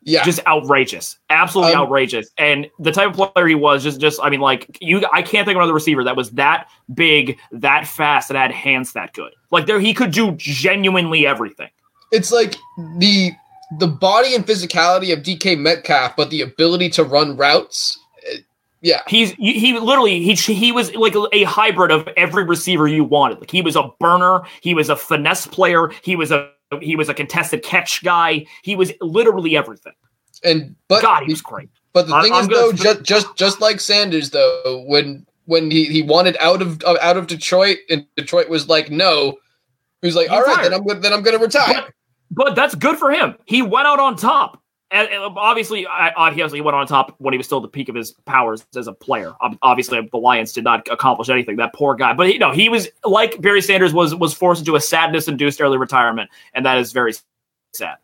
Yeah, 0.09 0.23
just 0.23 0.39
outrageous, 0.47 1.19
absolutely 1.31 1.75
Um, 1.75 1.83
outrageous. 1.83 2.31
And 2.39 2.71
the 2.79 2.93
type 2.93 3.11
of 3.19 3.33
player 3.35 3.47
he 3.49 3.57
was, 3.57 3.83
just, 3.83 4.01
just, 4.01 4.21
I 4.23 4.31
mean, 4.31 4.39
like 4.39 4.79
you, 4.81 5.05
I 5.13 5.21
can't 5.21 5.45
think 5.45 5.57
of 5.57 5.61
another 5.63 5.75
receiver 5.75 6.05
that 6.05 6.15
was 6.17 6.31
that 6.33 6.69
big, 6.95 7.37
that 7.51 7.89
fast, 7.89 8.29
that 8.29 8.37
had 8.37 8.53
hands 8.53 8.93
that 8.93 9.13
good. 9.15 9.33
Like 9.51 9.67
there, 9.67 9.81
he 9.81 9.93
could 9.93 10.13
do 10.13 10.33
genuinely 10.37 11.27
everything. 11.27 11.71
it's 12.13 12.31
like 12.31 12.55
the 12.99 13.33
the 13.81 13.89
body 13.89 14.33
and 14.37 14.47
physicality 14.47 15.13
of 15.13 15.25
DK 15.25 15.59
Metcalf, 15.59 16.15
but 16.17 16.31
the 16.31 16.41
ability 16.41 16.89
to 16.91 17.03
run 17.03 17.37
routes. 17.37 17.99
uh, 18.33 18.37
Yeah, 18.81 19.01
He's 19.09 19.33
he, 19.33 19.59
he 19.59 19.77
literally 19.77 20.23
he 20.23 20.35
he 20.35 20.71
was 20.71 20.95
like 20.95 21.17
a 21.33 21.43
hybrid 21.43 21.91
of 21.91 22.09
every 22.17 22.45
receiver 22.45 22.87
you 22.87 23.03
wanted. 23.03 23.41
Like 23.41 23.51
he 23.51 23.61
was 23.61 23.75
a 23.75 23.91
burner, 23.99 24.43
he 24.61 24.73
was 24.73 24.89
a 24.89 24.95
finesse 24.95 25.49
player, 25.49 25.91
he 26.03 26.15
was 26.15 26.31
a 26.31 26.53
he 26.83 26.97
was 26.97 27.09
a 27.09 27.15
contested 27.15 27.63
catch 27.63 28.03
guy. 28.03 28.47
He 28.63 28.77
was 28.77 28.93
literally 29.01 29.57
everything. 29.57 29.95
and 30.45 30.75
but 30.89 31.03
God, 31.03 31.25
he 31.25 31.33
was 31.33 31.43
great. 31.43 31.69
But 31.93 32.09
the 32.09 32.15
I'm- 32.15 32.25
thing 32.25 32.33
I'm 32.33 32.43
is, 32.43 32.49
though, 32.49 32.73
just 32.73 33.03
just 33.03 33.37
just 33.37 33.61
like 33.61 33.81
Sanders, 33.81 34.31
though, 34.31 34.85
when 34.87 35.27
when 35.47 35.71
he, 35.71 35.85
he 35.85 36.03
wanted 36.03 36.37
out 36.41 36.61
of 36.61 36.83
uh, 36.85 36.97
out 37.01 37.17
of 37.17 37.27
Detroit, 37.27 37.79
and 37.89 38.07
Detroit 38.17 38.49
was 38.49 38.69
like, 38.69 38.91
no, 38.91 39.39
he 40.03 40.09
was 40.09 40.17
like, 40.17 40.31
all 40.31 40.43
right, 40.43 40.63
then 40.63 40.75
I'm 40.75 41.01
then 41.01 41.13
I'm 41.13 41.23
going 41.23 41.39
to 41.39 41.43
retire. 41.43 41.85
But, 42.31 42.47
but 42.47 42.55
that's 42.57 42.75
good 42.75 42.99
for 42.99 43.11
him. 43.11 43.37
He 43.47 43.63
went 43.63 43.87
out 43.87 44.01
on 44.01 44.17
top. 44.17 44.61
And, 44.93 45.09
obviously, 45.37 45.85
obviously, 45.87 46.59
he 46.59 46.63
went 46.63 46.77
on 46.77 46.87
top 46.87 47.17
when 47.19 47.35
he 47.35 47.39
was 47.39 47.47
still 47.47 47.59
at 47.59 47.63
the 47.63 47.69
peak 47.69 47.89
of 47.89 47.97
his 47.97 48.13
powers 48.25 48.65
as 48.77 48.87
a 48.87 48.93
player. 48.93 49.35
Obviously, 49.61 50.09
the 50.13 50.17
Lions 50.17 50.53
did 50.53 50.63
not 50.63 50.87
accomplish 50.89 51.29
anything. 51.29 51.57
That 51.57 51.75
poor 51.75 51.97
guy. 51.97 52.15
But 52.15 52.33
you 52.33 52.39
know, 52.39 52.53
he 52.53 52.69
was 52.69 52.89
like 53.05 53.41
Barry 53.41 53.61
Sanders 53.61 53.93
was 53.93 54.15
was 54.15 54.33
forced 54.33 54.61
into 54.61 54.77
a 54.77 54.81
sadness-induced 54.81 55.61
early 55.61 55.77
retirement, 55.77 56.31
and 56.55 56.65
that 56.67 56.79
is 56.79 56.93
very 56.93 57.15
sad. 57.75 57.97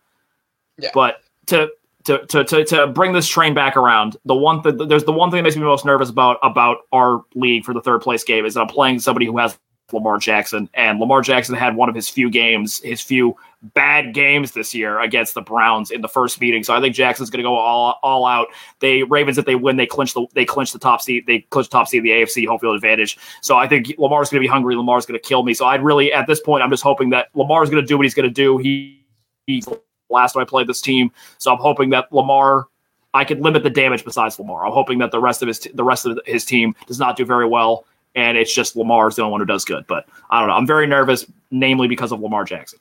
Yeah. 0.77 0.91
But 0.93 1.21
to 1.47 1.71
to, 2.05 2.27
to, 2.27 2.43
to, 2.43 2.65
to 2.65 2.87
bring 2.89 3.12
this 3.12 3.29
train 3.29 3.55
back 3.55 3.77
around, 3.77 4.17
the 4.25 4.35
one 4.35 4.61
thing 4.61 4.77
there's 4.89 5.05
the 5.05 5.12
one 5.12 5.31
thing 5.31 5.39
that 5.39 5.45
makes 5.45 5.57
me 5.57 5.62
most 5.62 5.85
nervous 5.85 6.11
about 6.11 6.39
about 6.43 6.79
our 6.91 7.23
league 7.37 7.65
for 7.65 7.73
the 7.75 7.81
third 7.81 8.01
place 8.01 8.25
game 8.25 8.45
is 8.45 8.55
that 8.55 8.61
I'm 8.61 8.67
playing 8.67 8.99
somebody 8.99 9.27
who 9.27 9.39
has 9.39 9.57
Lamar 9.93 10.19
Jackson, 10.19 10.69
and 10.75 10.99
Lamar 10.99 11.23
Jackson 11.23 11.55
had 11.55 11.77
one 11.77 11.89
of 11.89 11.95
his 11.95 12.09
few 12.09 12.31
games, 12.31 12.81
his 12.83 13.01
few 13.01 13.37
bad 13.75 14.12
games 14.12 14.53
this 14.53 14.75
year 14.75 15.01
against 15.01 15.35
the 15.35 15.40
Browns 15.40 15.90
in 15.90 16.01
the 16.01 16.09
first 16.09 16.40
meeting. 16.40 16.62
So 16.62 16.75
I 16.75 16.81
think 16.81 16.95
Jackson's 16.95 17.31
going 17.31 17.43
to 17.43 17.49
go 17.49 17.55
all 17.55 17.99
all 18.03 18.27
out. 18.27 18.49
They 18.81 19.03
Ravens, 19.05 19.38
if 19.38 19.45
they 19.45 19.55
win, 19.55 19.77
they 19.77 19.87
clinch 19.87 20.14
the 20.14 20.27
they 20.35 20.45
clinch 20.45 20.73
the 20.73 20.79
top 20.79 21.01
seat. 21.01 21.27
They 21.27 21.40
clinch 21.40 21.69
the 21.69 21.73
top 21.73 21.88
seat 21.88 21.99
of 21.99 22.05
the 22.05 22.11
AFC 22.11 22.47
home 22.47 22.59
field 22.59 22.75
advantage. 22.75 23.19
So 23.40 23.57
I 23.57 23.69
think 23.69 23.93
Lamar's 23.99 24.31
going 24.31 24.40
to 24.40 24.47
be 24.47 24.51
hungry. 24.51 24.77
Lamar's 24.77 25.07
going 25.07 25.19
to 25.21 25.27
kill 25.27 25.43
me. 25.43 25.55
So 25.55 25.66
I'd 25.66 25.83
really 25.83 26.12
at 26.12 26.27
this 26.27 26.40
point, 26.40 26.62
I'm 26.62 26.71
just 26.71 26.83
hoping 26.83 27.11
that 27.11 27.29
Lamar's 27.35 27.71
going 27.71 27.83
to 27.83 27.87
do 27.87 27.97
what 27.97 28.05
he's 28.05 28.14
going 28.14 28.29
to 28.29 28.35
do. 28.35 28.59
He 28.59 29.05
he's 29.47 29.69
last 30.11 30.35
time 30.35 30.43
I 30.43 30.45
played 30.45 30.66
this 30.66 30.81
team, 30.81 31.11
so 31.38 31.53
I'm 31.53 31.59
hoping 31.59 31.90
that 31.90 32.12
Lamar. 32.12 32.66
I 33.14 33.25
could 33.25 33.43
limit 33.43 33.62
the 33.62 33.69
damage 33.69 34.07
besides 34.07 34.38
Lamar. 34.38 34.64
I'm 34.64 34.73
hoping 34.73 34.99
that 35.01 35.11
the 35.11 35.21
rest 35.21 35.43
of 35.43 35.49
his 35.49 35.69
the 35.75 35.85
rest 35.85 36.07
of 36.07 36.19
his 36.25 36.47
team 36.47 36.75
does 36.87 36.99
not 36.99 37.14
do 37.14 37.27
very 37.27 37.47
well, 37.47 37.85
and 38.14 38.37
it's 38.38 38.55
just 38.55 38.77
Lamar's 38.77 39.16
the 39.16 39.22
only 39.22 39.33
one 39.33 39.40
who 39.40 39.46
does 39.46 39.64
good. 39.64 39.87
But 39.87 40.07
I 40.31 40.38
don't 40.40 40.48
know. 40.48 40.55
I'm 40.55 40.66
very 40.66 40.87
nervous, 40.87 41.27
namely 41.51 41.88
because 41.88 42.12
of 42.12 42.20
Lamar 42.20 42.44
Jackson. 42.44 42.79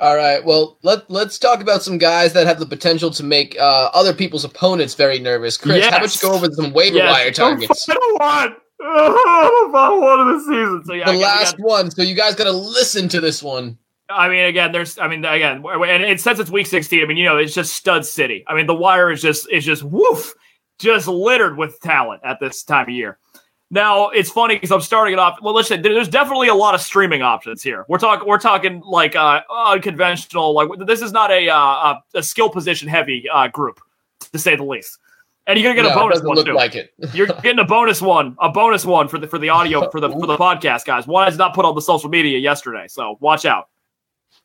All 0.00 0.16
right, 0.16 0.44
well 0.44 0.76
let 0.82 1.08
let's 1.08 1.38
talk 1.38 1.60
about 1.60 1.82
some 1.82 1.98
guys 1.98 2.32
that 2.32 2.46
have 2.48 2.58
the 2.58 2.66
potential 2.66 3.10
to 3.12 3.22
make 3.22 3.56
uh, 3.60 3.90
other 3.94 4.12
people's 4.12 4.44
opponents 4.44 4.94
very 4.94 5.18
nervous. 5.20 5.56
Chris, 5.56 5.84
how 5.86 5.98
about 5.98 6.14
you 6.14 6.20
go 6.20 6.34
over 6.34 6.50
some 6.50 6.72
waiver 6.72 6.98
wire 6.98 7.30
targets? 7.30 7.88
I 7.88 7.94
don't 7.94 8.20
want. 8.20 8.58
Want 8.80 10.20
of 10.20 10.26
the 10.34 10.40
season. 10.40 10.82
So 10.84 10.92
yeah, 10.94 11.10
The 11.10 11.18
last 11.18 11.56
got- 11.56 11.66
one, 11.66 11.90
so 11.90 12.02
you 12.02 12.14
guys 12.14 12.34
got 12.34 12.44
to 12.44 12.52
listen 12.52 13.08
to 13.10 13.20
this 13.20 13.42
one. 13.42 13.78
I 14.10 14.28
mean, 14.28 14.44
again, 14.44 14.72
there's. 14.72 14.98
I 14.98 15.08
mean, 15.08 15.24
again, 15.24 15.64
and 15.64 16.02
it 16.02 16.20
since 16.20 16.38
it's 16.38 16.50
week 16.50 16.66
16. 16.66 17.02
I 17.02 17.06
mean, 17.06 17.16
you 17.16 17.24
know, 17.24 17.38
it's 17.38 17.54
just 17.54 17.72
stud 17.72 18.04
city. 18.04 18.44
I 18.46 18.54
mean, 18.54 18.66
the 18.66 18.74
wire 18.74 19.10
is 19.10 19.22
just 19.22 19.50
is 19.50 19.64
just 19.64 19.82
woof, 19.82 20.34
just 20.78 21.08
littered 21.08 21.56
with 21.56 21.80
talent 21.80 22.20
at 22.24 22.38
this 22.40 22.62
time 22.64 22.82
of 22.84 22.90
year. 22.90 23.18
Now 23.70 24.10
it's 24.10 24.30
funny 24.30 24.56
because 24.56 24.70
I'm 24.70 24.80
starting 24.80 25.14
it 25.14 25.18
off. 25.18 25.38
Well, 25.42 25.54
let's 25.54 25.68
say 25.68 25.76
there's 25.76 26.08
definitely 26.08 26.48
a 26.48 26.54
lot 26.54 26.74
of 26.74 26.80
streaming 26.80 27.22
options 27.22 27.62
here. 27.62 27.84
We're 27.88 27.98
talking 27.98 28.28
we're 28.28 28.38
talking 28.38 28.82
like 28.84 29.16
uh, 29.16 29.40
unconventional. 29.50 30.54
Like 30.54 30.68
this 30.86 31.02
is 31.02 31.12
not 31.12 31.30
a 31.30 31.48
uh, 31.48 31.98
a, 32.14 32.22
skill 32.22 32.50
position 32.50 32.88
heavy 32.88 33.24
uh, 33.32 33.48
group 33.48 33.80
to 34.32 34.38
say 34.38 34.54
the 34.54 34.64
least. 34.64 34.98
And 35.46 35.58
you're 35.58 35.74
gonna 35.74 35.88
get 35.88 35.94
No, 35.94 36.00
a 36.00 36.02
bonus 36.02 36.22
one 36.22 36.36
look 36.36 36.46
too. 36.46 36.54
like 36.54 36.74
it. 36.74 36.94
You're 37.12 37.26
getting 37.42 37.58
a 37.58 37.64
bonus 37.64 38.00
one, 38.00 38.36
a 38.40 38.48
bonus 38.48 38.84
one 38.84 39.08
for 39.08 39.18
the 39.18 39.26
for 39.26 39.38
the 39.38 39.48
audio 39.48 39.90
for 39.90 40.00
the 40.00 40.08
for 40.10 40.26
the 40.26 40.36
podcast 40.36 40.84
guys. 40.84 41.06
One 41.06 41.26
is 41.28 41.36
not 41.36 41.54
put 41.54 41.64
on 41.64 41.74
the 41.74 41.82
social 41.82 42.08
media 42.08 42.38
yesterday, 42.38 42.86
so 42.88 43.16
watch 43.20 43.44
out. 43.44 43.68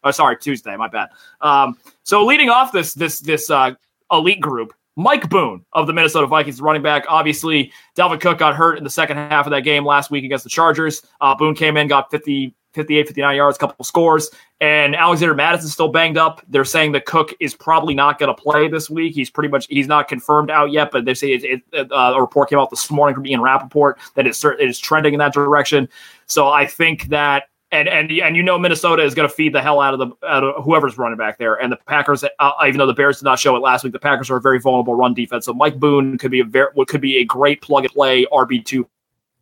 Oh, 0.03 0.11
sorry, 0.11 0.37
Tuesday. 0.37 0.75
My 0.75 0.87
bad. 0.87 1.09
Um, 1.41 1.77
so 2.03 2.25
leading 2.25 2.49
off 2.49 2.71
this 2.71 2.93
this 2.93 3.19
this 3.19 3.49
uh, 3.49 3.73
elite 4.11 4.41
group, 4.41 4.73
Mike 4.95 5.29
Boone 5.29 5.65
of 5.73 5.87
the 5.87 5.93
Minnesota 5.93 6.27
Vikings, 6.27 6.61
running 6.61 6.81
back. 6.81 7.05
Obviously, 7.07 7.71
Dalvin 7.97 8.19
Cook 8.19 8.37
got 8.37 8.55
hurt 8.55 8.77
in 8.77 8.83
the 8.83 8.89
second 8.89 9.17
half 9.17 9.45
of 9.45 9.51
that 9.51 9.61
game 9.61 9.85
last 9.85 10.11
week 10.11 10.23
against 10.25 10.43
the 10.43 10.49
Chargers. 10.49 11.01
Uh, 11.21 11.35
Boone 11.35 11.55
came 11.55 11.77
in, 11.77 11.87
got 11.87 12.11
50, 12.11 12.53
58, 12.73 13.07
59 13.07 13.35
yards, 13.35 13.57
a 13.57 13.59
couple 13.59 13.83
scores, 13.83 14.29
and 14.61 14.95
Alexander 14.95 15.33
Mattison's 15.33 15.73
still 15.73 15.87
banged 15.87 16.17
up. 16.17 16.41
They're 16.47 16.65
saying 16.65 16.91
that 16.91 17.05
Cook 17.05 17.33
is 17.39 17.55
probably 17.55 17.93
not 17.93 18.19
going 18.19 18.33
to 18.33 18.39
play 18.39 18.67
this 18.67 18.89
week. 18.89 19.15
He's 19.15 19.29
pretty 19.29 19.49
much 19.49 19.67
he's 19.69 19.87
not 19.87 20.07
confirmed 20.07 20.51
out 20.51 20.71
yet, 20.71 20.91
but 20.91 21.05
they 21.05 21.13
say 21.13 21.29
it, 21.33 21.61
it, 21.71 21.91
uh, 21.91 22.13
a 22.15 22.21
report 22.21 22.49
came 22.49 22.59
out 22.59 22.69
this 22.69 22.91
morning 22.91 23.15
from 23.15 23.25
Ian 23.25 23.41
Rapoport 23.41 23.99
that 24.15 24.27
it's 24.27 24.43
it 24.43 24.59
is 24.59 24.77
trending 24.79 25.13
in 25.13 25.19
that 25.19 25.33
direction. 25.33 25.89
So 26.27 26.49
I 26.49 26.65
think 26.65 27.05
that 27.05 27.45
and 27.71 27.87
and 27.87 28.11
and 28.11 28.35
you 28.35 28.43
know 28.43 28.57
Minnesota 28.57 29.03
is 29.03 29.13
going 29.13 29.27
to 29.27 29.33
feed 29.33 29.53
the 29.53 29.61
hell 29.61 29.79
out 29.79 29.93
of 29.93 29.99
the 29.99 30.27
out 30.27 30.43
of 30.43 30.63
whoever's 30.63 30.97
running 30.97 31.17
back 31.17 31.37
there. 31.37 31.55
And 31.55 31.71
the 31.71 31.77
Packers, 31.77 32.23
uh, 32.23 32.51
even 32.65 32.77
though 32.79 32.85
the 32.87 32.93
Bears 32.93 33.19
did 33.19 33.25
not 33.25 33.39
show 33.39 33.55
it 33.55 33.59
last 33.59 33.83
week, 33.83 33.93
the 33.93 33.99
Packers 33.99 34.29
are 34.29 34.37
a 34.37 34.41
very 34.41 34.59
vulnerable 34.59 34.95
run 34.95 35.13
defense. 35.13 35.45
So 35.45 35.53
Mike 35.53 35.79
Boone 35.79 36.17
could 36.17 36.31
be 36.31 36.39
a 36.39 36.45
very 36.45 36.69
what 36.73 36.87
could 36.87 37.01
be 37.01 37.17
a 37.17 37.25
great 37.25 37.61
plug 37.61 37.83
and 37.85 37.93
play 37.93 38.25
RB 38.31 38.65
two 38.65 38.87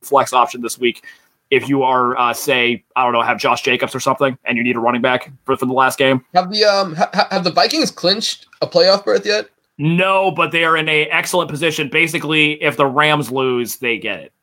flex 0.01 0.33
option 0.33 0.61
this 0.61 0.77
week. 0.77 1.03
If 1.49 1.69
you 1.69 1.83
are, 1.83 2.17
uh, 2.17 2.33
say, 2.33 2.83
I 2.97 3.05
don't 3.05 3.13
know, 3.13 3.21
have 3.21 3.37
Josh 3.39 3.61
Jacobs 3.61 3.95
or 3.95 4.01
something, 4.01 4.37
and 4.43 4.57
you 4.57 4.63
need 4.65 4.75
a 4.75 4.81
running 4.81 5.01
back 5.01 5.31
for, 5.45 5.55
for 5.55 5.65
the 5.65 5.71
last 5.71 5.97
game, 5.97 6.25
Have 6.33 6.51
the 6.51 6.65
um 6.65 6.93
ha- 6.95 7.27
have 7.31 7.45
the 7.45 7.51
Vikings 7.51 7.89
clinched 7.89 8.47
a 8.61 8.67
playoff 8.67 9.05
berth 9.05 9.25
yet? 9.25 9.47
no, 9.77 10.31
but 10.31 10.51
they 10.51 10.65
are 10.65 10.75
in 10.75 10.89
a 10.89 11.03
excellent 11.05 11.49
position. 11.49 11.87
Basically, 11.87 12.61
if 12.61 12.75
the 12.75 12.85
Rams 12.85 13.31
lose, 13.31 13.77
they 13.77 13.97
get 13.97 14.19
it. 14.19 14.33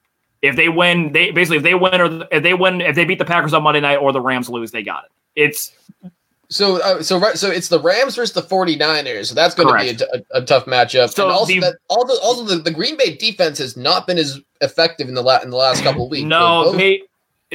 If 0.45 0.57
they 0.57 0.69
win, 0.69 1.13
they 1.13 1.31
basically 1.31 1.57
if 1.59 1.63
they 1.63 1.75
win 1.75 2.01
or 2.01 2.27
if 2.31 2.43
they 2.43 2.55
win, 2.55 2.81
if 2.81 2.95
they 2.95 3.05
beat 3.05 3.19
the 3.19 3.25
Packers 3.25 3.55
on 3.55 3.63
Monday 3.63 3.81
night 3.81 3.97
or 3.97 4.13
the 4.13 4.21
Rams 4.21 4.49
lose, 4.49 4.71
they 4.71 4.83
got 4.83 5.05
it. 5.05 5.11
It's 5.37 5.73
So 6.49 6.81
uh, 6.83 7.03
so 7.03 7.19
right 7.19 7.37
so 7.37 7.51
it's 7.51 7.69
the 7.69 7.81
Rams 7.81 8.17
versus 8.17 8.35
the 8.35 8.43
49ers. 8.43 9.27
So 9.27 9.35
that's 9.35 9.55
going 9.55 9.69
to 9.69 9.83
be 9.83 9.91
a, 9.91 9.95
Correct. 9.97 10.13
t- 10.13 10.25
a- 10.35 10.39
a 10.39 10.45
tough 10.45 10.67
matchup. 10.67 11.11
So 11.15 11.25
and 11.25 11.33
also 11.33 11.53
the- 11.55 11.61
that 11.61 11.77
also 11.89 12.21
also 12.21 12.45
the, 12.45 12.57
the 12.57 12.71
Green 12.71 12.97
Bay 12.97 13.17
defense 13.17 13.59
has 13.59 13.77
not 13.77 14.07
been 14.07 14.19
as 14.19 14.39
effective 14.61 15.09
in 15.09 15.15
the 15.15 15.23
la- 15.23 15.41
in 15.41 15.51
the 15.51 15.57
last 15.57 15.83
couple 15.83 16.05
of 16.05 16.11
weeks. 16.11 16.25
No, 16.25 16.73
they 16.73 17.03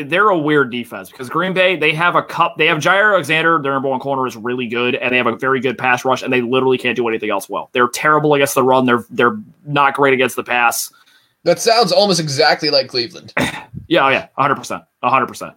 they're 0.06 0.30
a 0.30 0.38
weird 0.38 0.72
defense 0.72 1.10
because 1.12 1.30
Green 1.30 1.54
Bay 1.54 1.76
they 1.76 1.94
have 1.94 2.16
a 2.16 2.24
cup. 2.24 2.56
They 2.58 2.68
have 2.68 2.78
Jaire 2.80 3.14
Alexander, 3.14 3.60
their 3.62 3.74
number 3.74 3.90
one 3.90 4.00
corner, 4.00 4.26
is 4.28 4.36
really 4.36 4.68
good, 4.68 4.96
and 4.96 5.12
they 5.12 5.18
have 5.18 5.28
a 5.28 5.36
very 5.36 5.60
good 5.60 5.78
pass 5.78 6.04
rush, 6.06 6.24
and 6.24 6.32
they 6.32 6.42
literally 6.42 6.78
can't 6.78 6.96
do 6.96 7.08
anything 7.08 7.30
else 7.30 7.50
well. 7.50 7.70
They're 7.74 7.88
terrible 7.90 8.34
against 8.34 8.56
the 8.56 8.64
run. 8.64 8.86
They're 8.86 9.04
they're 9.10 9.38
not 9.66 9.94
great 9.94 10.14
against 10.14 10.36
the 10.36 10.44
pass. 10.44 10.92
That 11.44 11.60
sounds 11.60 11.92
almost 11.92 12.20
exactly 12.20 12.70
like 12.70 12.88
Cleveland. 12.88 13.34
Yeah, 13.92 14.06
oh 14.06 14.10
yeah, 14.10 14.28
hundred 14.38 14.58
percent, 14.58 14.84
hundred 15.02 15.26
percent. 15.26 15.56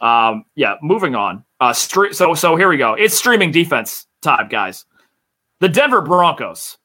Um, 0.00 0.44
yeah, 0.54 0.76
moving 0.80 1.16
on. 1.16 1.44
Uh, 1.58 1.72
stre- 1.72 2.14
so 2.14 2.32
so 2.34 2.54
here 2.54 2.68
we 2.68 2.76
go. 2.76 2.94
It's 2.94 3.16
streaming 3.16 3.50
defense 3.50 4.06
time, 4.22 4.48
guys. 4.48 4.84
The 5.58 5.68
Denver 5.68 6.00
Broncos. 6.00 6.78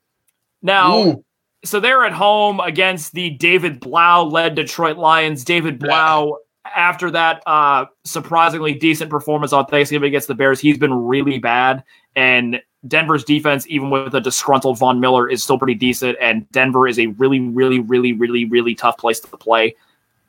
Now, 0.64 0.98
Ooh. 0.98 1.26
so 1.64 1.80
they're 1.80 2.06
at 2.06 2.14
home 2.14 2.60
against 2.60 3.14
the 3.14 3.30
David 3.30 3.80
Blough 3.80 4.28
led 4.32 4.56
Detroit 4.56 4.98
Lions. 4.98 5.44
David 5.44 5.78
Blough, 5.78 6.38
after 6.76 7.12
that 7.12 7.44
uh, 7.46 7.86
surprisingly 8.04 8.74
decent 8.74 9.12
performance 9.12 9.54
on 9.54 9.68
Thanksgiving 9.68 10.08
against 10.08 10.28
the 10.28 10.34
Bears, 10.34 10.60
he's 10.60 10.80
been 10.80 10.94
really 10.94 11.38
bad. 11.38 11.84
And 12.16 12.62
Denver's 12.88 13.24
defense, 13.24 13.68
even 13.68 13.90
with 13.90 14.16
a 14.16 14.22
disgruntled 14.22 14.80
Von 14.80 15.00
Miller, 15.00 15.30
is 15.30 15.44
still 15.44 15.58
pretty 15.58 15.76
decent. 15.76 16.18
And 16.22 16.50
Denver 16.52 16.88
is 16.88 16.98
a 16.98 17.08
really, 17.08 17.40
really, 17.40 17.80
really, 17.80 18.14
really, 18.14 18.46
really 18.46 18.76
tough 18.76 18.98
place 18.98 19.20
to 19.20 19.28
play. 19.38 19.76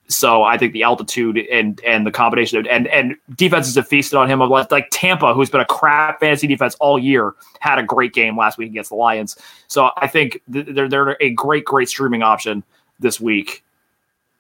So 0.09 0.43
I 0.43 0.59
think 0.59 0.73
the 0.73 0.83
altitude 0.83 1.39
and 1.39 1.81
and 1.87 2.05
the 2.05 2.11
combination 2.11 2.59
of 2.59 2.67
and 2.67 2.89
and 2.89 3.15
defenses 3.37 3.77
have 3.77 3.87
feasted 3.87 4.19
on 4.19 4.29
him. 4.29 4.43
Of 4.43 4.51
like, 4.51 4.71
like 4.73 4.89
Tampa, 4.91 5.33
who's 5.33 5.51
been 5.51 5.61
a 5.61 5.67
crap 5.67 6.19
fantasy 6.19 6.49
defense 6.49 6.75
all 6.81 6.99
year, 6.99 7.35
had 7.61 7.79
a 7.79 7.85
great 7.85 8.13
game 8.13 8.37
last 8.37 8.59
week 8.59 8.71
against 8.71 8.91
the 8.91 8.97
Lions. 8.97 9.37
So 9.69 9.91
I 9.97 10.09
think 10.09 10.41
th- 10.53 10.67
they're 10.69 10.89
they're 10.89 11.17
a 11.21 11.31
great 11.31 11.65
great 11.65 11.89
streaming 11.89 12.23
option 12.23 12.65
this 12.99 13.21
week. 13.21 13.63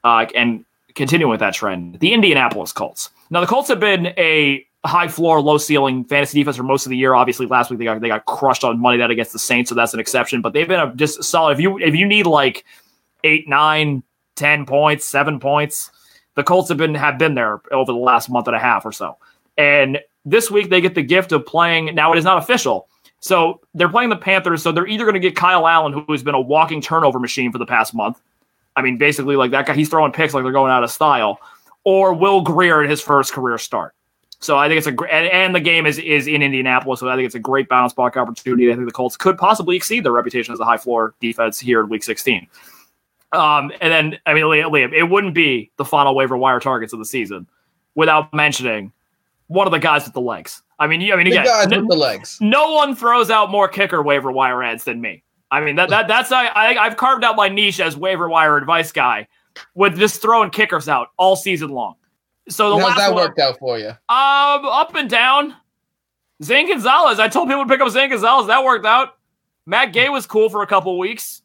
Uh, 0.03 0.27
and 0.35 0.64
continuing 0.96 1.31
with 1.31 1.40
that 1.40 1.55
trend, 1.55 2.01
the 2.01 2.14
Indianapolis 2.14 2.73
Colts. 2.73 3.11
Now 3.31 3.40
the 3.40 3.46
Colts 3.46 3.68
have 3.68 3.79
been 3.79 4.07
a 4.18 4.66
high 4.85 5.09
floor, 5.09 5.40
low 5.40 5.59
ceiling 5.59 6.05
fantasy 6.05 6.38
defense 6.38 6.57
for 6.57 6.62
most 6.62 6.87
of 6.87 6.90
the 6.90 6.97
year. 6.97 7.14
Obviously, 7.14 7.47
last 7.47 7.71
week 7.71 7.79
they 7.79 7.85
got 7.85 8.01
they 8.01 8.09
got 8.09 8.25
crushed 8.25 8.64
on 8.64 8.81
Monday 8.81 8.99
night 8.99 9.11
against 9.11 9.33
the 9.33 9.38
Saints, 9.38 9.69
so 9.69 9.75
that's 9.75 9.95
an 9.95 10.01
exception. 10.01 10.40
But 10.40 10.53
they've 10.53 10.69
been 10.69 10.81
a, 10.81 10.95
just 10.95 11.23
solid. 11.25 11.53
If 11.53 11.61
you 11.61 11.79
if 11.79 11.95
you 11.95 12.07
need 12.07 12.27
like 12.27 12.64
eight, 13.25 13.49
nine, 13.49 14.03
ten 14.37 14.64
points, 14.64 15.05
seven 15.05 15.38
points, 15.38 15.90
the 16.35 16.43
Colts 16.43 16.69
have 16.69 16.79
been 16.79 16.95
have 16.95 17.19
been 17.19 17.35
there 17.35 17.61
over 17.71 17.93
the 17.93 17.99
last 17.99 18.31
month 18.31 18.47
and 18.47 18.57
a 18.57 18.61
half 18.61 18.85
or 18.87 18.93
so. 18.93 19.19
And 19.59 20.01
this 20.25 20.51
week 20.51 20.71
they 20.71 20.81
get 20.81 20.95
the 20.95 21.03
gift 21.03 21.33
of 21.33 21.45
playing. 21.45 21.95
Now 21.95 22.12
it 22.12 22.19
is 22.19 22.25
not 22.25 22.38
official. 22.38 22.88
So 23.21 23.61
they're 23.75 23.90
playing 23.90 24.09
the 24.09 24.16
Panthers. 24.16 24.62
So 24.62 24.73
they're 24.73 24.87
either 24.87 25.05
going 25.05 25.14
to 25.14 25.21
get 25.21 25.37
Kyle 25.37 25.66
Allen, 25.66 25.93
who 25.93 26.05
has 26.11 26.23
been 26.23 26.35
a 26.35 26.40
walking 26.40 26.81
turnover 26.81 27.19
machine 27.19 27.53
for 27.53 27.59
the 27.59 27.66
past 27.66 27.95
month. 27.95 28.21
I 28.77 28.83
mean, 28.83 28.97
basically, 28.97 29.37
like 29.37 29.51
that 29.51 29.66
guy, 29.66 29.75
he's 29.75 29.90
throwing 29.90 30.12
picks 30.12 30.33
like 30.33 30.43
they're 30.43 30.53
going 30.53 30.73
out 30.73 30.83
of 30.83 30.90
style, 30.90 31.38
or 31.85 32.14
Will 32.14 32.40
Grier 32.40 32.83
in 32.83 32.88
his 32.88 33.03
first 33.03 33.33
career 33.33 33.59
start. 33.59 33.95
So 34.42 34.57
I 34.57 34.68
think 34.68 34.79
it's 34.79 34.87
a 34.87 34.92
great, 34.92 35.12
and, 35.12 35.26
and 35.26 35.55
the 35.55 35.61
game 35.61 35.85
is 35.87 35.98
is 35.98 36.26
in 36.26 36.42
Indianapolis, 36.42 37.00
so 37.00 37.09
I 37.09 37.14
think 37.16 37.26
it's 37.26 37.35
a 37.35 37.38
great 37.40 37.68
bounce 37.68 37.92
back 37.92 38.16
opportunity. 38.16 38.70
I 38.70 38.74
think 38.74 38.87
the 38.87 38.92
Colts 38.92 39.16
could 39.16 39.37
possibly 39.37 39.76
exceed 39.76 40.03
their 40.05 40.12
reputation 40.12 40.55
as 40.55 40.61
a 40.61 40.64
high 40.64 40.79
floor 40.79 41.14
defense 41.20 41.59
here 41.61 41.81
in 41.81 41.88
Week 41.90 42.03
16. 42.03 42.46
Um, 43.33 43.70
and 43.81 43.92
then 43.92 44.18
I 44.26 44.35
mean, 44.35 44.44
Liam, 44.44 44.92
it 44.92 45.05
wouldn't 45.05 45.35
be 45.35 45.70
the 45.76 45.85
final 45.85 46.14
waiver 46.14 46.37
wire 46.37 46.59
targets 46.59 46.92
of 46.92 46.98
the 46.98 47.05
season 47.05 47.46
without 47.94 48.33
mentioning 48.35 48.92
one 49.48 49.66
of 49.66 49.72
the 49.72 49.79
guys 49.79 50.05
with 50.05 50.14
the 50.14 50.20
legs. 50.20 50.62
I 50.79 50.87
mean, 50.87 51.00
you, 51.03 51.12
I 51.12 51.16
mean, 51.16 51.26
The 51.26 51.33
again, 51.33 51.44
guys 51.44 51.72
n- 51.72 51.81
with 51.81 51.90
the 51.90 51.96
legs. 51.96 52.38
no 52.40 52.72
one 52.72 52.96
throws 52.96 53.31
out 53.31 53.50
more 53.50 53.68
kicker 53.68 54.03
waiver 54.03 54.33
wire 54.33 54.62
ads 54.62 54.85
than 54.85 55.00
me. 55.00 55.22
I 55.53 55.61
mean 55.61 55.76
that 55.76 55.90
that 55.90 56.09
that's 56.09 56.33
I, 56.33 56.46
I 56.46 56.76
I've 56.87 56.96
carved 56.96 57.24
out 57.24 57.37
my 57.37 57.48
niche 57.48 57.81
as 57.81 57.96
waiver 57.96 58.29
wire 58.29 58.57
advice 58.57 58.90
guy 58.92 59.29
with 59.74 59.98
just 59.98 60.22
throwing 60.22 60.48
kickers 60.50 60.88
out 60.88 61.09
all 61.18 61.37
season 61.37 61.70
long. 61.70 61.96
So 62.50 62.76
the 62.76 62.84
How's 62.84 62.96
that 62.96 63.14
one, 63.14 63.24
worked 63.24 63.38
out 63.38 63.58
for 63.58 63.78
you? 63.78 63.88
um, 63.88 63.96
up 64.08 64.94
and 64.94 65.08
down. 65.08 65.54
Zane 66.42 66.68
Gonzalez. 66.68 67.18
I 67.18 67.28
told 67.28 67.48
people 67.48 67.64
to 67.64 67.68
pick 67.68 67.80
up 67.80 67.88
Zane 67.90 68.10
Gonzalez. 68.10 68.46
That 68.48 68.64
worked 68.64 68.86
out. 68.86 69.16
Matt 69.66 69.92
Gay 69.92 70.08
was 70.08 70.26
cool 70.26 70.48
for 70.48 70.62
a 70.62 70.66
couple 70.66 70.98
weeks. 70.98 71.42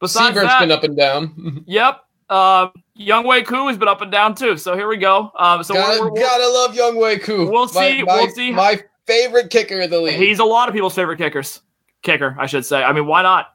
Besides 0.00 0.36
Sievert's 0.36 0.46
that, 0.48 0.60
been 0.60 0.72
up 0.72 0.84
and 0.84 0.96
down. 0.96 1.64
yep. 1.66 2.00
Uh, 2.28 2.68
Younghoe 2.98 3.46
Koo 3.46 3.68
has 3.68 3.76
been 3.78 3.88
up 3.88 4.00
and 4.00 4.10
down 4.10 4.34
too. 4.34 4.56
So 4.56 4.74
here 4.74 4.88
we 4.88 4.96
go. 4.96 5.30
Um, 5.38 5.62
so 5.62 5.74
gotta, 5.74 6.00
we're, 6.00 6.10
we're, 6.10 6.20
gotta 6.20 6.48
love 6.48 6.74
Younghoe 6.74 7.22
Koo. 7.22 7.50
We'll 7.50 7.68
see- 7.68 8.02
My, 8.02 8.14
we'll 8.14 8.30
see. 8.30 8.52
My 8.52 8.82
favorite 9.06 9.50
kicker 9.50 9.80
of 9.80 9.90
the 9.90 10.00
league. 10.00 10.16
He's 10.16 10.38
a 10.38 10.44
lot 10.44 10.68
of 10.68 10.74
people's 10.74 10.94
favorite 10.94 11.18
kickers. 11.18 11.60
Kicker, 12.02 12.36
I 12.38 12.46
should 12.46 12.64
say. 12.64 12.82
I 12.82 12.92
mean, 12.92 13.06
why 13.06 13.22
not? 13.22 13.52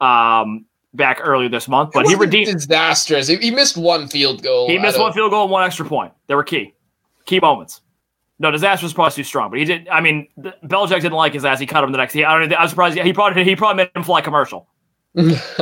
Um, 0.00 0.65
back 0.96 1.20
earlier 1.22 1.48
this 1.48 1.68
month, 1.68 1.90
but 1.92 2.06
he 2.06 2.14
redeemed. 2.14 2.46
disastrous. 2.52 3.28
He, 3.28 3.50
missed 3.50 3.76
one 3.76 4.08
field 4.08 4.42
goal. 4.42 4.68
He 4.68 4.78
missed 4.78 4.98
one 4.98 5.08
of- 5.10 5.14
field 5.14 5.30
goal 5.30 5.42
and 5.44 5.50
one 5.52 5.64
extra 5.64 5.86
point. 5.86 6.12
They 6.26 6.34
were 6.34 6.44
key, 6.44 6.74
key 7.26 7.40
moments. 7.40 7.80
No, 8.38 8.50
disaster 8.50 8.84
was 8.84 8.92
probably 8.92 9.14
too 9.14 9.24
strong, 9.24 9.48
but 9.50 9.58
he 9.58 9.64
did. 9.64 9.88
I 9.88 10.00
mean, 10.02 10.28
the, 10.36 10.54
Belichick 10.64 11.00
didn't 11.00 11.12
like 11.12 11.32
his 11.32 11.44
ass. 11.46 11.58
He 11.58 11.64
cut 11.66 11.82
him 11.82 11.90
the 11.92 11.96
next. 11.98 12.12
He, 12.12 12.22
I 12.22 12.38
don't. 12.38 12.52
I'm 12.54 12.68
surprised. 12.68 12.98
He 12.98 13.12
probably 13.14 13.44
he 13.44 13.56
probably 13.56 13.84
made 13.84 13.90
him 13.96 14.02
fly 14.02 14.20
commercial 14.20 14.68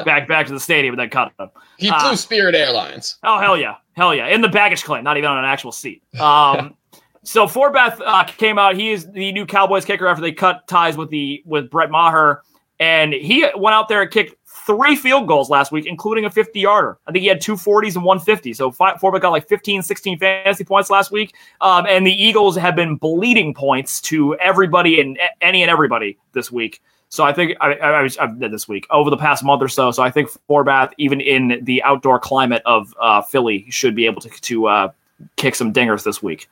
back 0.05 0.27
back 0.27 0.47
to 0.49 0.53
the 0.53 0.59
stadium 0.59 0.93
and 0.95 1.01
then 1.01 1.09
cut 1.11 1.33
him. 1.39 1.51
he 1.79 1.87
flew 1.87 1.97
Ah. 1.99 2.15
Spirit 2.17 2.57
Airlines. 2.57 3.17
Oh 3.23 3.39
hell 3.39 3.57
yeah, 3.57 3.77
hell 3.93 4.13
yeah! 4.13 4.27
In 4.27 4.41
the 4.41 4.49
baggage 4.49 4.83
claim, 4.83 5.05
not 5.05 5.17
even 5.17 5.31
on 5.31 5.39
an 5.39 5.45
actual 5.45 5.71
seat. 5.71 6.03
Um, 6.21 6.75
so 7.23 7.47
Forbath 7.47 8.01
uh, 8.05 8.25
came 8.25 8.59
out. 8.59 8.75
He 8.75 8.91
is 8.91 9.09
the 9.13 9.31
new 9.31 9.47
Cowboys 9.47 9.85
kicker 9.85 10.09
after 10.09 10.21
they 10.23 10.33
cut 10.33 10.67
ties 10.67 10.97
with 10.97 11.11
the 11.11 11.45
with 11.47 11.71
Brett 11.71 11.93
Maher, 11.93 12.43
and 12.81 13.13
he 13.13 13.47
went 13.57 13.75
out 13.75 13.89
there 13.89 14.03
and 14.03 14.11
kicked 14.11 14.35
three 14.67 14.97
field 14.97 15.29
goals 15.29 15.51
last 15.51 15.73
week, 15.73 15.87
including 15.87 16.25
a 16.25 16.31
50 16.31 16.59
yarder. 16.59 16.99
I 17.07 17.13
think 17.13 17.23
he 17.23 17.29
had 17.29 17.41
two 17.41 17.55
40s 17.55 17.97
and 17.97 18.05
150. 18.05 18.55
So 18.55 18.71
fi- 18.71 18.95
Forbath 18.95 19.21
got 19.21 19.31
like 19.31 19.47
15, 19.49 19.83
16 19.83 20.19
fantasy 20.19 20.65
points 20.65 20.91
last 20.91 21.11
week. 21.11 21.35
Um, 21.61 21.87
and 21.87 22.07
the 22.07 22.13
Eagles 22.13 22.57
have 22.57 22.75
been 22.75 22.97
bleeding 22.97 23.55
points 23.55 24.01
to 24.03 24.35
everybody 24.37 25.01
and 25.01 25.19
any 25.41 25.63
and 25.63 25.71
everybody 25.71 26.19
this 26.33 26.51
week. 26.51 26.83
So 27.11 27.23
I 27.23 27.33
think 27.33 27.57
I, 27.61 27.75
I, 27.75 28.03
was 28.03 28.19
this 28.39 28.67
week 28.67 28.87
over 28.91 29.09
the 29.09 29.17
past 29.17 29.45
month 29.45 29.63
or 29.63 29.69
so. 29.69 29.93
So 29.93 30.03
I 30.03 30.11
think 30.11 30.31
Forbath, 30.49 30.93
even 30.99 31.21
in 31.21 31.61
the 31.63 31.83
outdoor 31.85 32.19
climate 32.19 32.63
of 32.67 32.93
uh, 33.01 33.23
Philly, 33.23 33.67
should 33.71 33.95
be 33.95 34.07
able 34.07 34.21
to 34.23 34.29
to 34.29 34.67
uh, 34.67 34.89
kick 35.37 35.55
some 35.55 35.73
dingers 35.73 36.03
this 36.03 36.23
week. 36.23 36.49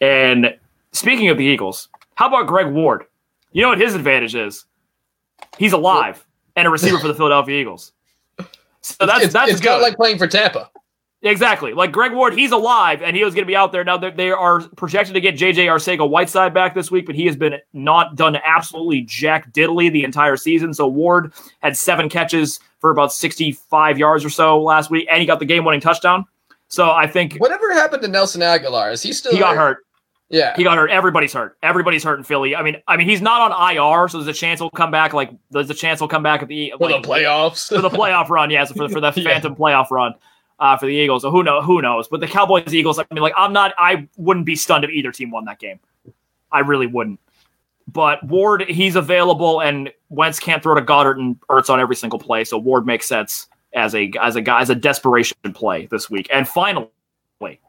And 0.00 0.56
speaking 0.90 1.28
of 1.28 1.38
the 1.38 1.44
Eagles, 1.44 1.90
how 2.16 2.26
about 2.26 2.48
Greg 2.48 2.72
Ward? 2.72 3.04
You 3.52 3.62
know 3.62 3.68
what 3.68 3.80
his 3.80 3.94
advantage 3.94 4.34
is? 4.34 4.64
He's 5.58 5.72
alive 5.72 6.26
and 6.56 6.66
a 6.66 6.70
receiver 6.70 6.98
for 6.98 7.08
the 7.08 7.14
Philadelphia 7.16 7.60
Eagles. 7.60 7.92
So 8.80 9.06
that's 9.06 9.24
it's, 9.24 9.32
that's 9.32 9.50
it's 9.50 9.60
good. 9.60 9.68
kind 9.68 9.76
of 9.76 9.82
like 9.82 9.96
playing 9.96 10.18
for 10.18 10.26
Tampa. 10.26 10.70
Exactly. 11.24 11.72
Like 11.72 11.92
Greg 11.92 12.12
Ward, 12.12 12.34
he's 12.34 12.50
alive 12.50 13.00
and 13.00 13.16
he 13.16 13.22
was 13.22 13.32
going 13.32 13.44
to 13.44 13.48
be 13.48 13.54
out 13.54 13.70
there. 13.70 13.84
Now 13.84 13.96
they 13.96 14.32
are 14.32 14.60
projected 14.70 15.14
to 15.14 15.20
get 15.20 15.36
JJ 15.36 15.66
Arcega 15.66 16.08
Whiteside 16.08 16.52
back 16.52 16.74
this 16.74 16.90
week, 16.90 17.06
but 17.06 17.14
he 17.14 17.26
has 17.26 17.36
been 17.36 17.54
not 17.72 18.16
done 18.16 18.36
absolutely 18.44 19.02
jack 19.02 19.52
diddly 19.52 19.90
the 19.92 20.02
entire 20.02 20.36
season. 20.36 20.74
So 20.74 20.88
Ward 20.88 21.32
had 21.60 21.76
seven 21.76 22.08
catches 22.08 22.58
for 22.80 22.90
about 22.90 23.12
65 23.12 23.98
yards 23.98 24.24
or 24.24 24.30
so 24.30 24.60
last 24.60 24.90
week, 24.90 25.06
and 25.08 25.20
he 25.20 25.26
got 25.26 25.38
the 25.38 25.44
game 25.44 25.64
winning 25.64 25.80
touchdown. 25.80 26.24
So 26.66 26.90
I 26.90 27.06
think 27.06 27.36
Whatever 27.36 27.72
happened 27.72 28.02
to 28.02 28.08
Nelson 28.08 28.40
Agholor? 28.40 28.92
Is 28.92 29.02
he 29.02 29.12
still? 29.12 29.30
he 29.30 29.38
got 29.38 29.56
hurt. 29.56 29.84
Yeah. 30.32 30.56
He 30.56 30.64
got 30.64 30.78
hurt. 30.78 30.90
Everybody's 30.90 31.32
hurt. 31.34 31.58
Everybody's 31.62 32.02
hurt 32.02 32.18
in 32.18 32.24
Philly. 32.24 32.56
I 32.56 32.62
mean, 32.62 32.76
I 32.88 32.96
mean, 32.96 33.06
he's 33.08 33.20
not 33.20 33.52
on 33.52 33.76
IR, 33.76 34.08
so 34.08 34.18
there's 34.18 34.34
a 34.34 34.38
chance 34.38 34.58
he'll 34.60 34.70
come 34.70 34.90
back. 34.90 35.12
Like, 35.12 35.30
there's 35.50 35.68
a 35.68 35.74
chance 35.74 36.00
he'll 36.00 36.08
come 36.08 36.22
back 36.22 36.42
at 36.42 36.48
the 36.48 36.72
for 36.78 36.88
like, 36.90 37.02
the 37.02 37.08
playoffs. 37.08 37.68
for 37.68 37.82
the 37.82 37.90
playoff 37.90 38.30
run. 38.30 38.50
Yes, 38.50 38.72
for 38.72 38.88
for 38.88 39.00
the 39.00 39.12
Yeah. 39.16 39.24
phantom 39.24 39.54
playoff 39.54 39.90
run 39.90 40.14
uh, 40.58 40.76
for 40.78 40.86
the 40.86 40.92
Eagles. 40.94 41.20
So 41.22 41.30
who 41.30 41.42
know 41.42 41.60
who 41.60 41.82
knows? 41.82 42.08
But 42.08 42.20
the 42.20 42.26
Cowboys 42.26 42.72
Eagles. 42.74 42.98
I 42.98 43.04
mean, 43.12 43.22
like 43.22 43.34
I'm 43.36 43.52
not. 43.52 43.74
I 43.78 44.08
wouldn't 44.16 44.46
be 44.46 44.56
stunned 44.56 44.84
if 44.84 44.90
either 44.90 45.12
team 45.12 45.30
won 45.30 45.44
that 45.44 45.58
game. 45.58 45.78
I 46.50 46.60
really 46.60 46.86
wouldn't. 46.86 47.20
But 47.86 48.24
Ward, 48.26 48.62
he's 48.68 48.96
available, 48.96 49.60
and 49.60 49.92
Wentz 50.08 50.38
can't 50.38 50.62
throw 50.62 50.74
to 50.74 50.80
Goedert 50.80 51.18
and 51.18 51.38
Ertz 51.50 51.68
on 51.68 51.78
every 51.78 51.96
single 51.96 52.18
play. 52.18 52.44
So 52.44 52.56
Ward 52.56 52.86
makes 52.86 53.06
sense 53.06 53.48
as 53.74 53.94
a 53.94 54.10
as 54.20 54.34
a 54.36 54.40
guy 54.40 54.62
as 54.62 54.70
a 54.70 54.74
desperation 54.74 55.36
play 55.52 55.86
this 55.90 56.08
week. 56.08 56.26
And 56.32 56.48
finally, 56.48 56.88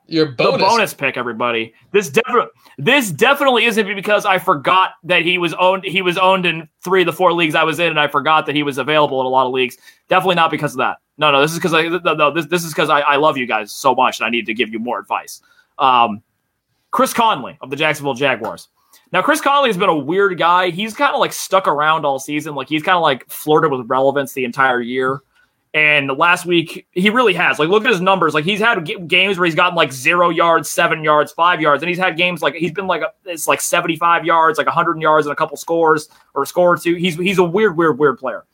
Your 0.08 0.28
the 0.28 0.32
bonus. 0.32 0.62
bonus 0.62 0.94
pick, 0.94 1.18
everybody. 1.18 1.74
This 1.92 2.10
definitely 2.10 2.52
this 2.78 3.12
definitely 3.12 3.66
isn't 3.66 3.96
because 3.96 4.26
I 4.26 4.38
forgot 4.38 4.92
that 5.04 5.24
he 5.24 5.38
was 5.38 5.54
owned. 5.56 5.84
He 5.86 6.02
was 6.02 6.18
owned 6.18 6.46
in 6.46 6.68
three 6.84 7.02
of 7.02 7.06
the 7.06 7.14
four 7.14 7.34
leagues 7.34 7.56
I 7.56 7.64
was 7.64 7.80
in, 7.80 7.88
and 7.88 8.00
I 8.00 8.08
forgot 8.08 8.46
that 8.46 8.56
he 8.56 8.64
was 8.64 8.78
available 8.78 9.20
in 9.22 9.26
a 9.26 9.30
lot 9.30 9.46
of 9.46 9.54
leagues. 9.54 9.78
Definitely 10.10 10.36
not 10.36 10.52
because 10.52 10.74
of 10.74 10.78
that. 10.80 10.98
No, 11.18 11.32
no, 11.32 11.42
this 11.42 11.52
is 11.52 11.58
because 11.58 11.74
I 11.74 11.84
no, 11.88 12.14
no, 12.14 12.32
this 12.32 12.48
this 12.48 12.64
is 12.64 12.74
because 12.74 12.90
I, 12.90 13.00
I 13.02 13.16
love 13.16 13.38
you 13.38 13.46
guys 13.46 13.72
so 13.72 13.96
much, 13.96 14.20
and 14.20 14.28
I 14.28 14.30
need 14.30 14.46
to 14.48 14.54
give 14.54 14.70
you 14.70 14.80
more 14.80 15.00
advice. 15.00 15.42
Um, 15.80 16.22
Chris 16.92 17.14
Conley 17.14 17.58
of 17.62 17.70
the 17.70 17.76
Jacksonville 17.76 18.14
Jaguars. 18.14 18.68
Now, 19.12 19.22
Chris 19.22 19.42
Conley 19.42 19.70
has 19.70 19.78
been 19.78 19.90
a 19.90 19.98
weird 19.98 20.38
guy. 20.40 20.72
He's 20.72 20.96
kind 20.96 21.14
of 21.14 21.20
like 21.20 21.34
stuck 21.34 21.68
around 21.68 22.04
all 22.04 22.20
season. 22.20 22.56
Like 22.56 22.68
he's 22.68 22.84
kind 22.84 22.96
of 22.96 23.04
like 23.04 23.30
flirted 23.30 23.72
with 23.72 23.88
relevance 23.88 24.34
the 24.34 24.44
entire 24.44 24.82
year. 24.82 25.22
And 25.74 26.12
last 26.20 26.46
week, 26.46 26.86
he 26.92 27.10
really 27.10 27.34
has. 27.34 27.58
Like, 27.58 27.70
look 27.70 27.84
at 27.84 27.90
his 27.90 28.00
numbers. 28.00 28.36
Like, 28.36 28.46
he's 28.46 28.60
had 28.60 28.86
g- 28.86 29.00
games 29.08 29.40
where 29.40 29.46
he's 29.46 29.56
gotten 29.56 29.76
like 29.76 29.92
zero 29.92 30.30
yards, 30.30 30.70
seven 30.70 31.04
yards, 31.04 31.32
five 31.32 31.62
yards, 31.62 31.82
and 31.82 31.90
he's 31.90 31.98
had 31.98 32.16
games 32.16 32.44
like 32.44 32.54
he's 32.54 32.72
been 32.72 32.86
like 32.86 33.02
a, 33.02 33.12
it's 33.26 33.48
like 33.48 33.60
seventy-five 33.60 34.24
yards, 34.24 34.60
like 34.60 34.68
hundred 34.68 35.02
yards, 35.02 35.26
and 35.26 35.34
a 35.34 35.36
couple 35.36 35.58
scores 35.58 36.10
or 36.36 36.44
a 36.44 36.46
score 36.46 36.74
or 36.74 36.78
two. 36.78 36.94
He's 36.94 37.16
he's 37.16 37.40
a 37.40 37.44
weird, 37.44 37.76
weird, 37.76 37.98
weird 37.98 38.20
player. 38.20 38.46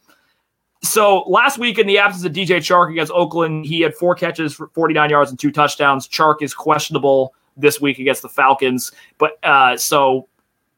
So 0.82 1.24
last 1.28 1.58
week, 1.58 1.78
in 1.78 1.88
the 1.88 1.98
absence 1.98 2.24
of 2.24 2.32
DJ 2.32 2.60
Chark 2.60 2.90
against 2.90 3.12
Oakland, 3.12 3.66
he 3.66 3.82
had 3.82 3.94
four 3.96 4.16
catches 4.16 4.54
for 4.54 4.68
forty-nine 4.68 5.10
yards 5.10 5.30
and 5.30 5.38
two 5.38 5.52
touchdowns. 5.52 6.08
Chark 6.08 6.42
is 6.42 6.54
questionable 6.54 7.34
this 7.58 7.82
week 7.82 8.00
against 8.00 8.22
the 8.22 8.30
Falcons, 8.30 8.94
but 9.18 9.44
uh, 9.44 9.76
so 9.76 10.30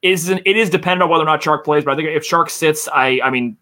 is 0.01 0.29
it 0.29 0.47
is 0.47 0.71
dependent 0.71 1.03
on 1.03 1.09
whether 1.09 1.23
or 1.23 1.27
not 1.27 1.39
Chark 1.39 1.63
plays. 1.63 1.85
But 1.85 1.91
I 1.91 1.95
think 1.97 2.09
if 2.09 2.27
Chark 2.27 2.49
sits, 2.49 2.87
I 2.87 3.19
I 3.23 3.29
mean 3.29 3.57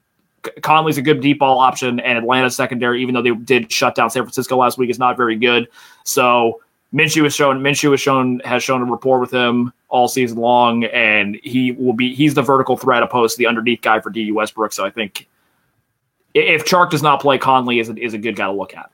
Conley's 0.61 0.97
a 0.97 1.01
good 1.01 1.21
deep 1.21 1.39
ball 1.39 1.59
option, 1.59 1.99
and 1.99 2.17
Atlanta's 2.17 2.55
secondary, 2.55 3.01
even 3.01 3.15
though 3.15 3.21
they 3.21 3.31
did 3.31 3.71
shut 3.71 3.95
down 3.95 4.09
San 4.09 4.23
Francisco 4.23 4.57
last 4.57 4.77
week, 4.77 4.89
is 4.89 4.99
not 4.99 5.17
very 5.17 5.35
good. 5.35 5.67
So 6.03 6.61
Minshew 6.93 7.23
has 7.23 7.35
shown 7.35 7.61
Minshew 7.61 7.91
has 7.91 8.01
shown 8.01 8.39
has 8.45 8.63
shown 8.63 8.81
a 8.81 8.85
rapport 8.85 9.19
with 9.19 9.31
him 9.31 9.71
all 9.89 10.07
season 10.07 10.37
long, 10.37 10.85
and 10.85 11.39
he 11.43 11.73
will 11.73 11.93
be 11.93 12.15
he's 12.15 12.33
the 12.33 12.41
vertical 12.41 12.77
threat 12.77 13.03
opposed 13.03 13.35
to 13.35 13.39
the 13.39 13.47
underneath 13.47 13.81
guy 13.81 13.99
for 13.99 14.09
Dede 14.09 14.33
Westbrook. 14.33 14.73
So 14.73 14.85
I 14.85 14.89
think 14.89 15.27
if 16.33 16.65
Chark 16.65 16.89
does 16.89 17.03
not 17.03 17.21
play, 17.21 17.37
Conley 17.37 17.79
is 17.79 17.89
a, 17.89 17.97
is 17.97 18.13
a 18.13 18.17
good 18.17 18.35
guy 18.35 18.45
to 18.45 18.51
look 18.51 18.75
at. 18.75 18.89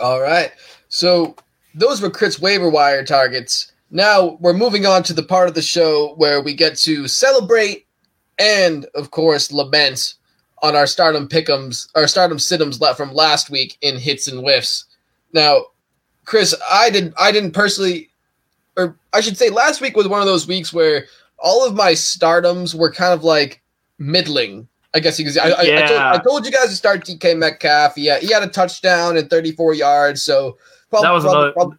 All 0.00 0.20
right. 0.20 0.52
So 0.88 1.36
those 1.74 2.00
were 2.00 2.10
Chris 2.10 2.40
waiver 2.40 2.68
wire 2.68 3.04
targets. 3.04 3.72
Now 3.90 4.36
we're 4.40 4.52
moving 4.52 4.84
on 4.84 5.02
to 5.04 5.12
the 5.12 5.22
part 5.22 5.48
of 5.48 5.54
the 5.54 5.62
show 5.62 6.14
where 6.16 6.42
we 6.42 6.54
get 6.54 6.76
to 6.78 7.06
celebrate 7.08 7.85
and, 8.38 8.86
of 8.94 9.10
course, 9.10 9.52
lament 9.52 10.14
on 10.62 10.74
our 10.74 10.86
stardom 10.86 11.28
pickums, 11.28 11.88
our 11.94 12.06
stardom 12.06 12.38
situms 12.38 12.80
left 12.80 12.96
from 12.96 13.12
last 13.12 13.50
week 13.50 13.76
in 13.82 13.98
hits 13.98 14.26
and 14.28 14.40
whiffs. 14.40 14.84
Now, 15.32 15.66
Chris, 16.24 16.54
I 16.70 16.90
did 16.90 17.12
I 17.18 17.30
didn't 17.30 17.52
personally, 17.52 18.10
or 18.76 18.96
I 19.12 19.20
should 19.20 19.36
say, 19.36 19.50
last 19.50 19.80
week 19.80 19.96
was 19.96 20.08
one 20.08 20.20
of 20.20 20.26
those 20.26 20.46
weeks 20.48 20.72
where 20.72 21.06
all 21.38 21.66
of 21.66 21.74
my 21.74 21.92
stardoms 21.92 22.74
were 22.74 22.90
kind 22.92 23.12
of 23.12 23.22
like 23.22 23.62
middling. 23.98 24.66
I 24.94 25.00
guess 25.00 25.18
because 25.18 25.36
I, 25.36 25.48
Yeah. 25.48 25.54
I, 25.54 25.84
I, 25.84 25.86
told, 25.86 26.00
I 26.00 26.18
told 26.18 26.46
you 26.46 26.52
guys 26.52 26.68
to 26.68 26.74
start 26.74 27.04
DK 27.04 27.36
Metcalf. 27.36 27.98
Yeah, 27.98 28.18
he 28.18 28.32
had 28.32 28.42
a 28.42 28.46
touchdown 28.48 29.18
and 29.18 29.28
34 29.28 29.74
yards. 29.74 30.22
So 30.22 30.56
prob- 30.90 31.02
That 31.02 31.10
was 31.10 31.24
prob- 31.24 31.34
another- 31.36 31.52
prob- 31.52 31.76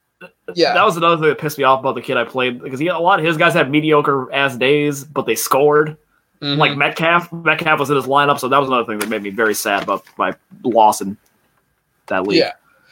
yeah. 0.56 0.74
That 0.76 0.86
was 0.86 0.98
another 0.98 1.18
thing 1.18 1.30
that 1.30 1.40
pissed 1.40 1.58
me 1.58 1.64
off 1.64 1.80
about 1.80 1.96
the 1.96 2.02
kid 2.02 2.16
I 2.18 2.24
played 2.26 2.62
because 2.62 2.80
he 2.80 2.88
a 2.88 2.98
lot 3.00 3.20
of 3.20 3.26
his 3.26 3.38
guys 3.38 3.54
had 3.54 3.72
mediocre 3.72 4.32
ass 4.32 4.56
days, 4.56 5.04
but 5.04 5.26
they 5.26 5.36
scored. 5.36 5.98
Mhm. 6.42 6.58
Like 6.58 6.78
Metcalf, 6.78 7.32
Metcalf 7.34 7.80
was 7.80 7.90
in 7.90 7.96
his 7.96 8.06
lineup, 8.06 8.40
so 8.40 8.48
that 8.48 8.58
was 8.60 8.68
another 8.68 8.86
thing 8.86 9.00
that 9.00 9.10
made 9.10 9.24
me 9.24 9.30
very 9.32 9.54
sad 9.56 9.84
about 9.84 10.04
my 10.18 10.34
loss 10.64 11.02
in 11.02 11.18
that 12.08 12.28
league. 12.28 12.40
Yeah. 12.40 12.52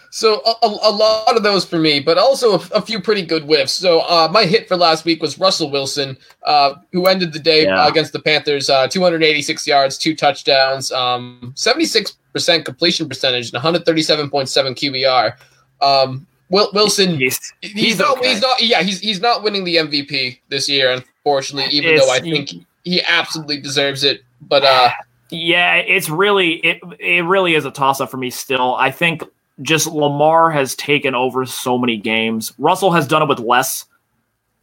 So 0.09 0.41
a, 0.45 0.55
a, 0.67 0.91
lot 0.91 1.35
of 1.35 1.43
those 1.43 1.65
for 1.65 1.77
me, 1.77 1.99
but 1.99 2.17
also 2.17 2.53
a, 2.53 2.61
a 2.75 2.81
few 2.81 3.01
pretty 3.01 3.21
good 3.21 3.43
whiffs. 3.43 3.73
So 3.73 3.99
uh, 3.99 4.29
my 4.31 4.45
hit 4.45 4.65
for 4.67 4.77
last 4.77 5.03
week 5.03 5.21
was 5.21 5.37
Russell 5.37 5.69
Wilson, 5.69 6.15
uh, 6.43 6.75
who 6.93 7.05
ended 7.07 7.33
the 7.33 7.39
day 7.39 7.65
Yeah. 7.65 7.83
uh, 7.83 7.89
against 7.89 8.13
the 8.13 8.21
Panthers, 8.21 8.69
uh, 8.69 8.87
286 8.87 9.67
yards, 9.67 9.97
two 9.97 10.15
touchdowns, 10.15 10.89
um, 10.93 11.53
76% 11.57 12.63
completion 12.63 13.09
percentage, 13.09 13.53
and 13.53 13.61
137.7 13.61 14.73
QBR. 14.75 15.35
Um, 15.81 16.25
Wil- 16.49 16.69
Wilson, 16.73 17.17
He's, 17.17 17.53
he's, 17.61 17.71
he's 17.73 17.99
not, 17.99 18.17
okay. 18.17 18.29
he's 18.29 18.41
not, 18.41 18.61
yeah, 18.63 18.83
he's 18.83 18.99
he's 19.01 19.19
not 19.19 19.43
winning 19.43 19.65
the 19.65 19.77
MVP 19.77 20.39
this 20.47 20.69
year, 20.69 20.91
unfortunately. 20.91 21.75
Even 21.75 21.95
though 21.97 22.09
I 22.09 22.17
It's- 22.17 22.31
think 22.51 22.65
he 22.85 23.01
absolutely 23.01 23.59
deserves 23.59 24.03
it, 24.03 24.21
but 24.41 24.63
uh, 24.63 24.91
Yeah, 25.31 25.75
it's 25.75 26.09
really 26.09 26.53
it 26.57 26.79
it 26.99 27.25
really 27.25 27.55
is 27.55 27.65
a 27.65 27.71
toss 27.71 27.99
up 27.99 28.09
for 28.09 28.17
me 28.17 28.29
still. 28.29 28.75
I 28.75 28.91
think 28.91 29.23
just 29.61 29.87
Lamar 29.87 30.51
has 30.51 30.75
taken 30.75 31.15
over 31.15 31.45
so 31.45 31.77
many 31.77 31.97
games. 31.97 32.53
Russell 32.57 32.91
has 32.91 33.07
done 33.07 33.23
it 33.23 33.27
with 33.27 33.39
less, 33.39 33.85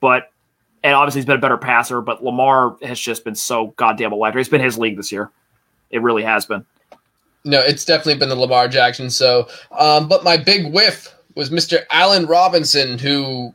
but 0.00 0.32
and 0.85 0.94
obviously 0.94 1.20
he's 1.20 1.26
been 1.26 1.37
a 1.37 1.40
better 1.40 1.58
passer, 1.58 2.00
but 2.00 2.24
Lamar 2.24 2.76
has 2.82 2.98
just 2.98 3.24
been 3.24 3.35
so 3.35 3.68
goddamn 3.76 4.12
electric. 4.12 4.42
It's 4.42 4.50
been 4.50 4.61
his 4.61 4.78
league 4.78 4.96
this 4.96 5.12
year. 5.12 5.30
It 5.90 6.00
really 6.00 6.22
has 6.22 6.46
been. 6.46 6.64
No, 7.44 7.61
it's 7.61 7.85
definitely 7.85 8.16
been 8.16 8.28
the 8.28 8.37
Lamar 8.37 8.68
Jackson. 8.68 9.11
So, 9.11 9.48
um, 9.76 10.08
but 10.08 10.22
my 10.22 10.37
big 10.37 10.72
whiff 10.72 11.12
was 11.35 11.50
Mr. 11.50 11.85
Allen 11.90 12.26
Robinson, 12.26 12.98
who 12.98 13.52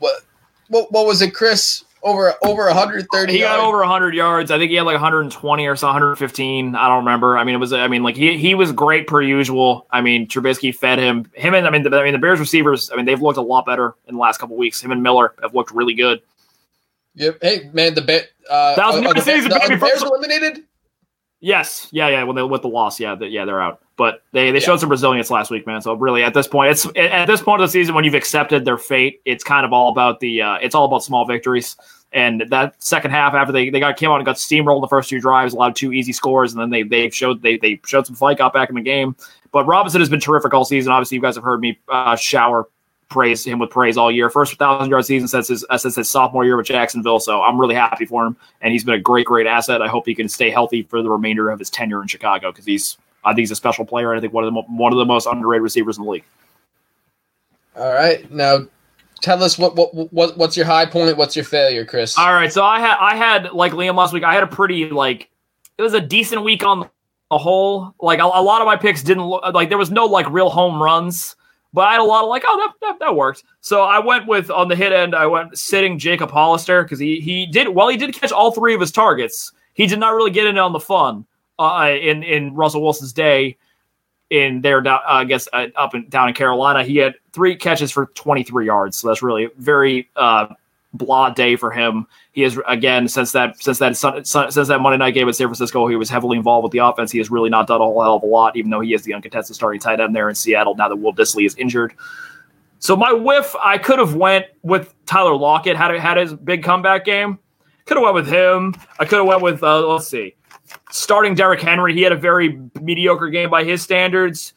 what 0.00 0.22
what, 0.68 0.90
what 0.92 1.06
was 1.06 1.22
it, 1.22 1.34
Chris? 1.34 1.84
Over 2.02 2.34
over 2.44 2.66
130. 2.66 3.32
He 3.32 3.40
got 3.40 3.58
over 3.58 3.78
100 3.78 4.14
yards. 4.14 4.50
I 4.50 4.58
think 4.58 4.70
he 4.70 4.76
had 4.76 4.84
like 4.86 4.94
120 4.94 5.66
or 5.66 5.74
so, 5.76 5.86
115. 5.88 6.74
I 6.76 6.88
don't 6.88 6.98
remember. 7.04 7.36
I 7.36 7.44
mean, 7.44 7.56
it 7.56 7.58
was. 7.58 7.72
I 7.72 7.88
mean, 7.88 8.02
like 8.04 8.16
he 8.16 8.38
he 8.38 8.54
was 8.54 8.70
great 8.72 9.06
per 9.08 9.20
usual. 9.20 9.86
I 9.90 10.00
mean, 10.00 10.28
Trubisky 10.28 10.74
fed 10.74 10.98
him. 11.00 11.30
Him 11.34 11.54
and 11.54 11.66
I 11.66 11.70
mean, 11.70 11.82
the, 11.82 11.90
I 11.98 12.04
mean 12.04 12.12
the 12.12 12.18
Bears 12.18 12.38
receivers. 12.38 12.90
I 12.92 12.96
mean, 12.96 13.04
they've 13.04 13.20
looked 13.20 13.38
a 13.38 13.42
lot 13.42 13.66
better 13.66 13.94
in 14.06 14.14
the 14.14 14.20
last 14.20 14.38
couple 14.38 14.56
weeks. 14.56 14.80
Him 14.80 14.92
and 14.92 15.02
Miller 15.02 15.34
have 15.42 15.54
looked 15.54 15.72
really 15.72 15.94
good. 15.94 16.22
Yep. 17.16 17.38
Hey 17.42 17.70
man, 17.72 17.94
the 17.94 18.02
bet. 18.02 18.28
Uh, 18.48 18.76
That 18.76 18.86
was 18.86 18.96
are- 18.96 19.08
are 19.08 19.14
the, 19.14 19.20
the- 19.48 19.66
the 19.74 19.76
Bears 19.76 20.02
eliminated. 20.02 20.64
Yes, 21.40 21.88
yeah, 21.90 22.08
yeah. 22.08 22.22
When 22.24 22.36
they 22.36 22.42
with 22.42 22.62
the 22.62 22.68
loss, 22.68 22.98
yeah, 23.00 23.14
the, 23.16 23.26
yeah, 23.26 23.44
they're 23.44 23.60
out. 23.60 23.80
But 23.98 24.22
they 24.32 24.50
they 24.52 24.58
Yeah. 24.58 24.64
showed 24.64 24.80
some 24.80 24.88
resilience 24.88 25.30
last 25.30 25.50
week, 25.50 25.66
man. 25.66 25.82
So 25.82 25.92
really, 25.92 26.22
at 26.22 26.32
this 26.32 26.46
point, 26.48 26.70
it's 26.70 26.86
at 26.96 27.26
this 27.26 27.42
point 27.42 27.60
of 27.60 27.68
the 27.68 27.72
season 27.72 27.94
when 27.94 28.04
you've 28.04 28.14
accepted 28.14 28.64
their 28.64 28.78
fate, 28.78 29.20
it's 29.26 29.44
kind 29.44 29.66
of 29.66 29.72
all 29.74 29.90
about 29.90 30.20
the 30.20 30.40
uh, 30.40 30.54
it's 30.62 30.74
all 30.74 30.86
about 30.86 31.02
small 31.04 31.26
victories. 31.26 31.76
And 32.12 32.46
that 32.48 32.82
second 32.82 33.10
half, 33.10 33.34
after 33.34 33.52
they, 33.52 33.68
they 33.68 33.80
got 33.80 33.98
came 33.98 34.08
out 34.10 34.16
and 34.16 34.24
got 34.24 34.36
steamrolled 34.36 34.80
the 34.80 34.88
first 34.88 35.10
two 35.10 35.20
drives, 35.20 35.52
allowed 35.52 35.76
two 35.76 35.92
easy 35.92 36.14
scores, 36.14 36.54
and 36.54 36.62
then 36.62 36.70
they 36.70 36.82
they 36.84 37.10
showed 37.10 37.42
they 37.42 37.58
they 37.58 37.78
showed 37.84 38.06
some 38.06 38.16
fight, 38.16 38.38
got 38.38 38.54
back 38.54 38.70
in 38.70 38.76
the 38.76 38.80
game. 38.80 39.14
But 39.52 39.66
Robinson 39.66 40.00
has 40.00 40.08
been 40.08 40.20
terrific 40.20 40.54
all 40.54 40.64
season. 40.64 40.90
Obviously, 40.92 41.16
you 41.16 41.20
guys 41.22 41.34
have 41.34 41.44
heard 41.44 41.60
me 41.60 41.78
uh, 41.90 42.16
shower 42.16 42.68
praise 43.10 43.42
him 43.44 43.58
with 43.58 43.70
praise 43.70 43.96
all 43.96 44.12
year. 44.12 44.30
First 44.30 44.54
thousand 44.58 44.90
yard 44.90 45.04
season 45.06 45.26
since 45.28 45.48
his 45.48 45.66
uh, 45.68 45.76
since 45.76 45.96
his 45.96 46.08
sophomore 46.08 46.44
year 46.44 46.56
with 46.56 46.66
Jacksonville. 46.66 47.18
So 47.20 47.42
I'm 47.42 47.60
really 47.60 47.74
happy 47.74 48.06
for 48.06 48.24
him, 48.24 48.36
and 48.62 48.72
he's 48.72 48.84
been 48.84 48.94
a 48.94 49.00
great 49.00 49.26
great 49.26 49.46
asset. 49.46 49.82
I 49.82 49.88
hope 49.88 50.06
he 50.06 50.14
can 50.14 50.28
stay 50.28 50.50
healthy 50.50 50.84
for 50.84 51.02
the 51.02 51.10
remainder 51.10 51.50
of 51.50 51.58
his 51.58 51.68
tenure 51.68 52.00
in 52.00 52.08
Chicago 52.08 52.52
because 52.52 52.64
he's 52.64 52.96
I 53.28 53.32
think 53.32 53.40
he's 53.40 53.50
a 53.50 53.56
special 53.56 53.84
player. 53.84 54.10
and 54.10 54.18
I 54.18 54.20
think 54.20 54.32
one 54.32 54.44
of 54.44 54.48
the 54.48 54.52
mo- 54.52 54.66
one 54.68 54.92
of 54.92 54.98
the 54.98 55.04
most 55.04 55.26
underrated 55.26 55.62
receivers 55.62 55.98
in 55.98 56.04
the 56.04 56.10
league. 56.10 56.24
All 57.76 57.92
right, 57.92 58.28
now 58.32 58.66
tell 59.20 59.42
us 59.42 59.58
what 59.58 59.76
what 59.76 60.12
what 60.12 60.36
what's 60.38 60.56
your 60.56 60.66
high 60.66 60.86
point? 60.86 61.16
What's 61.16 61.36
your 61.36 61.44
failure, 61.44 61.84
Chris? 61.84 62.16
All 62.18 62.32
right, 62.32 62.52
so 62.52 62.64
I 62.64 62.80
had 62.80 62.96
I 62.98 63.14
had 63.14 63.52
like 63.52 63.72
Liam 63.72 63.96
last 63.96 64.12
week. 64.12 64.24
I 64.24 64.32
had 64.32 64.42
a 64.42 64.46
pretty 64.46 64.88
like 64.88 65.28
it 65.76 65.82
was 65.82 65.94
a 65.94 66.00
decent 66.00 66.42
week 66.42 66.64
on 66.64 66.88
the 67.30 67.38
whole. 67.38 67.94
Like 68.00 68.18
a, 68.20 68.24
a 68.24 68.42
lot 68.42 68.62
of 68.62 68.66
my 68.66 68.76
picks 68.76 69.02
didn't 69.02 69.26
look 69.26 69.42
like 69.54 69.68
there 69.68 69.78
was 69.78 69.90
no 69.90 70.06
like 70.06 70.28
real 70.30 70.48
home 70.48 70.82
runs, 70.82 71.36
but 71.72 71.82
I 71.82 71.92
had 71.92 72.00
a 72.00 72.04
lot 72.04 72.24
of 72.24 72.30
like 72.30 72.44
oh 72.46 72.56
that 72.56 72.74
that, 72.80 72.98
that 73.00 73.14
worked. 73.14 73.44
So 73.60 73.82
I 73.82 73.98
went 73.98 74.26
with 74.26 74.50
on 74.50 74.68
the 74.68 74.76
hit 74.76 74.92
end. 74.92 75.14
I 75.14 75.26
went 75.26 75.58
sitting 75.58 75.98
Jacob 75.98 76.30
Hollister 76.30 76.82
because 76.82 76.98
he 76.98 77.20
he 77.20 77.44
did 77.44 77.68
well. 77.68 77.88
He 77.88 77.98
did 77.98 78.14
catch 78.14 78.32
all 78.32 78.52
three 78.52 78.74
of 78.74 78.80
his 78.80 78.90
targets. 78.90 79.52
He 79.74 79.86
did 79.86 80.00
not 80.00 80.14
really 80.14 80.30
get 80.30 80.46
in 80.46 80.58
on 80.58 80.72
the 80.72 80.80
fun 80.80 81.26
uh, 81.58 81.90
in 81.90 82.22
in 82.22 82.54
Russell 82.54 82.82
Wilson's 82.82 83.12
day 83.12 83.56
in 84.30 84.60
there, 84.60 84.86
uh, 84.86 85.00
I 85.06 85.24
guess, 85.24 85.48
uh, 85.52 85.68
up 85.76 85.94
and 85.94 86.08
down 86.10 86.28
in 86.28 86.34
Carolina. 86.34 86.84
He 86.84 86.96
had 86.96 87.14
three 87.32 87.56
catches 87.56 87.90
for 87.90 88.06
23 88.06 88.66
yards. 88.66 88.98
So 88.98 89.08
that's 89.08 89.22
really 89.22 89.44
a 89.44 89.48
very 89.56 90.08
uh, 90.16 90.48
blah 90.92 91.30
day 91.30 91.56
for 91.56 91.70
him. 91.70 92.06
He 92.32 92.44
is 92.44 92.60
again 92.66 93.08
since 93.08 93.32
that 93.32 93.60
since 93.62 93.78
that 93.78 93.96
since 93.96 94.68
that 94.68 94.80
Monday 94.80 94.98
night 94.98 95.12
game 95.12 95.28
at 95.28 95.36
San 95.36 95.48
Francisco, 95.48 95.86
he 95.88 95.96
was 95.96 96.10
heavily 96.10 96.36
involved 96.36 96.64
with 96.64 96.72
the 96.72 96.78
offense. 96.78 97.10
He 97.10 97.18
has 97.18 97.30
really 97.30 97.50
not 97.50 97.66
done 97.66 97.80
a 97.80 97.84
whole 97.84 98.02
hell 98.02 98.16
of 98.16 98.22
a 98.22 98.26
lot, 98.26 98.56
even 98.56 98.70
though 98.70 98.80
he 98.80 98.94
is 98.94 99.02
the 99.02 99.14
uncontested 99.14 99.56
starting 99.56 99.80
tight 99.80 100.00
end 100.00 100.14
there 100.14 100.28
in 100.28 100.34
Seattle. 100.34 100.74
Now 100.74 100.88
that 100.88 100.96
Will 100.96 101.12
Dissly 101.12 101.46
is 101.46 101.54
injured. 101.56 101.94
So 102.80 102.96
my 102.96 103.12
whiff, 103.12 103.56
I 103.62 103.76
could 103.76 103.98
have 103.98 104.14
went 104.14 104.46
with 104.62 104.94
Tyler 105.06 105.34
Lockett. 105.34 105.76
Had 105.76 105.94
had 105.96 106.16
his 106.16 106.34
big 106.34 106.62
comeback 106.62 107.04
game. 107.04 107.38
Could 107.86 107.96
have 107.96 108.04
went 108.04 108.14
with 108.14 108.28
him. 108.28 108.74
I 109.00 109.04
could 109.04 109.18
have 109.18 109.26
went 109.26 109.42
with 109.42 109.62
uh, 109.62 109.86
let's 109.86 110.06
see, 110.06 110.34
starting 110.90 111.34
Derrick 111.34 111.60
Henry. 111.60 111.94
He 111.94 112.02
had 112.02 112.12
a 112.12 112.16
very 112.16 112.60
mediocre 112.80 113.28
game 113.28 113.50
by 113.50 113.64
his 113.64 113.82
standards. 113.82 114.54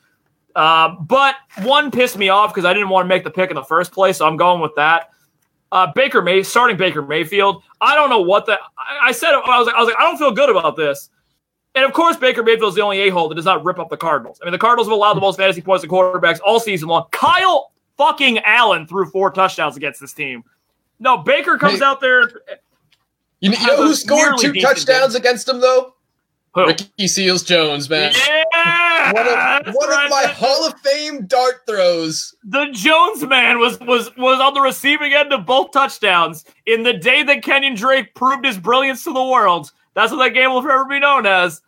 Uh, 0.55 0.95
but 0.99 1.35
one 1.63 1.91
pissed 1.91 2.17
me 2.17 2.29
off 2.29 2.53
because 2.53 2.65
I 2.65 2.73
didn't 2.73 2.89
want 2.89 3.05
to 3.05 3.07
make 3.07 3.23
the 3.23 3.31
pick 3.31 3.49
in 3.49 3.55
the 3.55 3.63
first 3.63 3.91
place, 3.93 4.17
so 4.17 4.27
I'm 4.27 4.37
going 4.37 4.61
with 4.61 4.75
that. 4.75 5.09
Uh, 5.71 5.87
Baker 5.95 6.21
May 6.21 6.43
starting 6.43 6.75
Baker 6.75 7.01
Mayfield. 7.01 7.63
I 7.79 7.95
don't 7.95 8.09
know 8.09 8.19
what 8.21 8.45
the 8.45 8.59
I, 8.77 9.07
I 9.07 9.11
said. 9.13 9.31
I 9.33 9.57
was 9.57 9.67
like, 9.67 9.75
I 9.75 9.79
was 9.79 9.87
like, 9.87 9.95
I 9.97 10.03
don't 10.03 10.17
feel 10.17 10.31
good 10.31 10.49
about 10.49 10.75
this. 10.75 11.09
And 11.73 11.85
of 11.85 11.93
course, 11.93 12.17
Baker 12.17 12.43
Mayfield's 12.43 12.75
the 12.75 12.81
only 12.81 12.99
a 12.99 13.09
hole 13.09 13.29
that 13.29 13.35
does 13.35 13.45
not 13.45 13.63
rip 13.63 13.79
up 13.79 13.89
the 13.89 13.95
Cardinals. 13.95 14.39
I 14.41 14.45
mean, 14.45 14.51
the 14.51 14.57
Cardinals 14.57 14.87
have 14.89 14.93
allowed 14.93 15.13
the 15.13 15.21
most 15.21 15.37
fantasy 15.37 15.61
points 15.61 15.83
to 15.83 15.89
quarterbacks 15.89 16.39
all 16.45 16.59
season 16.59 16.89
long. 16.89 17.05
Kyle 17.11 17.71
fucking 17.97 18.39
Allen 18.39 18.85
threw 18.85 19.05
four 19.09 19.31
touchdowns 19.31 19.77
against 19.77 20.01
this 20.01 20.11
team. 20.11 20.43
No, 20.99 21.17
Baker 21.19 21.57
comes 21.57 21.81
out 21.81 22.01
there. 22.01 22.23
you, 23.39 23.51
know- 23.51 23.57
you 23.61 23.67
know 23.67 23.77
who 23.77 23.93
scored 23.95 24.33
two 24.39 24.51
touchdowns 24.61 25.15
against 25.15 25.47
him 25.47 25.61
though? 25.61 25.95
Who? 26.53 26.65
Ricky 26.67 27.07
Seals 27.07 27.43
Jones, 27.43 27.89
man. 27.89 28.11
Yeah, 28.53 29.13
One 29.13 29.25
of, 29.27 29.73
one 29.75 29.89
right. 29.89 30.05
of 30.05 30.11
my 30.11 30.23
Hall 30.27 30.67
of 30.67 30.77
Fame 30.81 31.25
dart 31.25 31.61
throws. 31.67 32.35
the 32.43 32.67
Jones 32.73 33.23
man 33.25 33.57
was 33.59 33.79
was 33.79 34.11
was 34.17 34.39
on 34.41 34.53
the 34.53 34.61
receiving 34.61 35.13
end 35.13 35.31
of 35.33 35.45
both 35.45 35.71
touchdowns 35.71 36.43
in 36.65 36.83
the 36.83 36.93
day 36.93 37.23
that 37.23 37.41
Kenyon 37.43 37.75
Drake 37.75 38.13
proved 38.15 38.45
his 38.45 38.57
brilliance 38.57 39.03
to 39.05 39.13
the 39.13 39.23
world. 39.23 39.71
That's 39.93 40.11
what 40.11 40.17
that 40.19 40.33
game 40.33 40.51
will 40.51 40.61
forever 40.61 40.85
be 40.85 40.99
known 40.99 41.25
as 41.25 41.61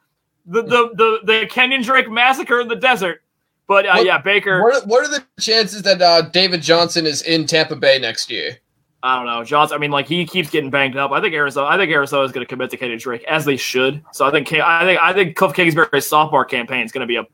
the 0.46 0.62
the 0.62 0.90
the, 0.96 1.20
the 1.42 1.48
Kenyon 1.50 1.82
Drake 1.82 2.10
massacre 2.10 2.60
in 2.60 2.68
the 2.68 2.76
desert. 2.76 3.22
But 3.68 3.86
uh, 3.86 3.94
What- 3.96 4.06
yeah, 4.06 4.18
Baker. 4.18 4.62
What 4.62 4.84
are, 4.84 4.88
what 4.88 5.06
are 5.06 5.10
the 5.10 5.24
chances 5.40 5.84
that 5.84 6.02
uh, 6.02 6.24
David 6.24 6.62
Johnson 6.62 7.06
is 7.06 7.22
in 7.22 7.46
Tampa 7.48 7.78
Bay 7.78 7.98
next 8.00 8.30
year? 8.30 8.58
I 9.04 9.18
don't 9.18 9.26
know, 9.26 9.44
Johnson. 9.44 9.76
I 9.76 9.80
mean, 9.80 9.92
like 9.92 10.08
he 10.08 10.26
keeps 10.26 10.50
getting 10.50 10.70
banged 10.70 10.96
up. 10.96 11.12
I 11.12 11.20
think 11.20 11.34
Arizona. 11.34 11.68
I 11.68 11.76
think 11.78 11.92
Arizona 11.92 12.24
is 12.24 12.32
going 12.32 12.46
to 12.46 12.50
commit 12.50 12.70
to 12.70 12.78
Kenyon 12.78 13.00
Drake 13.00 13.26
as 13.26 13.44
they 13.44 13.58
should. 13.58 14.02
So 14.14 14.26
I 14.26 14.32
think 14.32 14.52
I 14.54 14.86
think 14.86 15.00
I 15.02 15.12
think 15.12 15.36
Cliff 15.36 15.54
Kingsbury's 15.54 16.08
sophomore 16.08 16.46
campaign 16.46 16.86
is 16.86 16.94
going 16.94 17.06
to 17.06 17.08
be 17.08 17.18
a. 17.18 17.28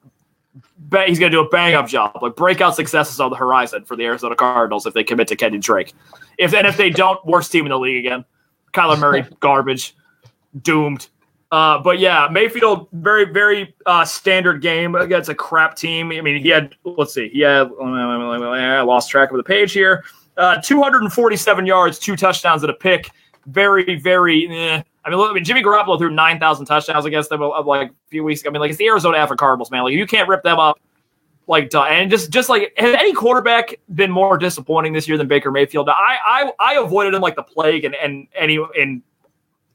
He's 1.05 1.19
going 1.19 1.31
to 1.31 1.37
do 1.37 1.41
a 1.41 1.49
bang 1.49 1.75
up 1.75 1.87
job. 1.87 2.17
Like 2.19 2.35
breakout 2.35 2.75
successes 2.75 3.19
on 3.19 3.29
the 3.29 3.35
horizon 3.35 3.85
for 3.85 3.95
the 3.95 4.03
Arizona 4.05 4.35
Cardinals 4.35 4.87
if 4.87 4.95
they 4.95 5.03
commit 5.03 5.27
to 5.27 5.35
Kenyon 5.35 5.61
Drake. 5.61 5.93
If 6.39 6.55
and 6.55 6.65
if 6.65 6.75
they 6.75 6.89
don't, 6.89 7.23
worst 7.23 7.51
team 7.51 7.67
in 7.67 7.69
the 7.69 7.77
league 7.77 8.03
again. 8.03 8.25
Kyler 8.73 8.99
Murray, 8.99 9.25
garbage, 9.39 9.95
doomed. 10.63 11.07
Uh, 11.51 11.79
but 11.79 11.99
yeah, 11.99 12.27
Mayfield, 12.31 12.87
very, 12.93 13.25
very 13.25 13.75
uh, 13.85 14.05
standard 14.05 14.61
game 14.61 14.95
against 14.95 15.29
a 15.29 15.35
crap 15.35 15.75
team. 15.75 16.11
I 16.11 16.21
mean, 16.21 16.41
he 16.41 16.49
had, 16.49 16.75
let's 16.83 17.13
see, 17.13 17.29
he 17.29 17.41
had, 17.41 17.71
I 17.79 18.81
lost 18.81 19.09
track 19.09 19.31
of 19.31 19.37
the 19.37 19.43
page 19.43 19.71
here. 19.71 20.03
Uh, 20.39 20.61
247 20.61 21.65
yards, 21.65 21.99
two 21.99 22.15
touchdowns, 22.15 22.63
and 22.63 22.69
a 22.69 22.73
pick. 22.73 23.11
Very, 23.45 23.99
very, 23.99 24.47
eh. 24.49 24.81
I 25.03 25.09
mean, 25.09 25.19
look, 25.19 25.29
I 25.29 25.33
mean, 25.33 25.43
Jimmy 25.43 25.61
Garoppolo 25.61 25.97
threw 25.97 26.09
9,000 26.09 26.65
touchdowns 26.65 27.03
against 27.03 27.29
them 27.29 27.41
like 27.41 27.89
a 27.89 27.93
few 28.07 28.23
weeks 28.23 28.39
ago. 28.39 28.49
I 28.49 28.53
mean, 28.53 28.61
like, 28.61 28.69
it's 28.69 28.77
the 28.77 28.87
Arizona 28.87 29.17
African 29.17 29.37
Cardinals, 29.37 29.69
man. 29.69 29.83
Like, 29.83 29.93
you 29.93 30.07
can't 30.07 30.29
rip 30.29 30.43
them 30.43 30.57
up. 30.57 30.79
Like, 31.47 31.73
and 31.73 32.09
just, 32.09 32.29
just 32.29 32.47
like, 32.47 32.73
has 32.77 32.95
any 32.95 33.11
quarterback 33.11 33.75
been 33.95 34.11
more 34.11 34.37
disappointing 34.37 34.93
this 34.93 35.07
year 35.07 35.17
than 35.17 35.27
Baker 35.27 35.51
Mayfield? 35.51 35.89
I, 35.89 36.17
I, 36.23 36.51
I 36.59 36.73
avoided 36.75 37.15
him 37.15 37.21
like 37.21 37.35
the 37.35 37.43
plague, 37.43 37.83
and 37.83 37.95
and 37.95 38.27
any 38.35 38.59
and 38.79 39.01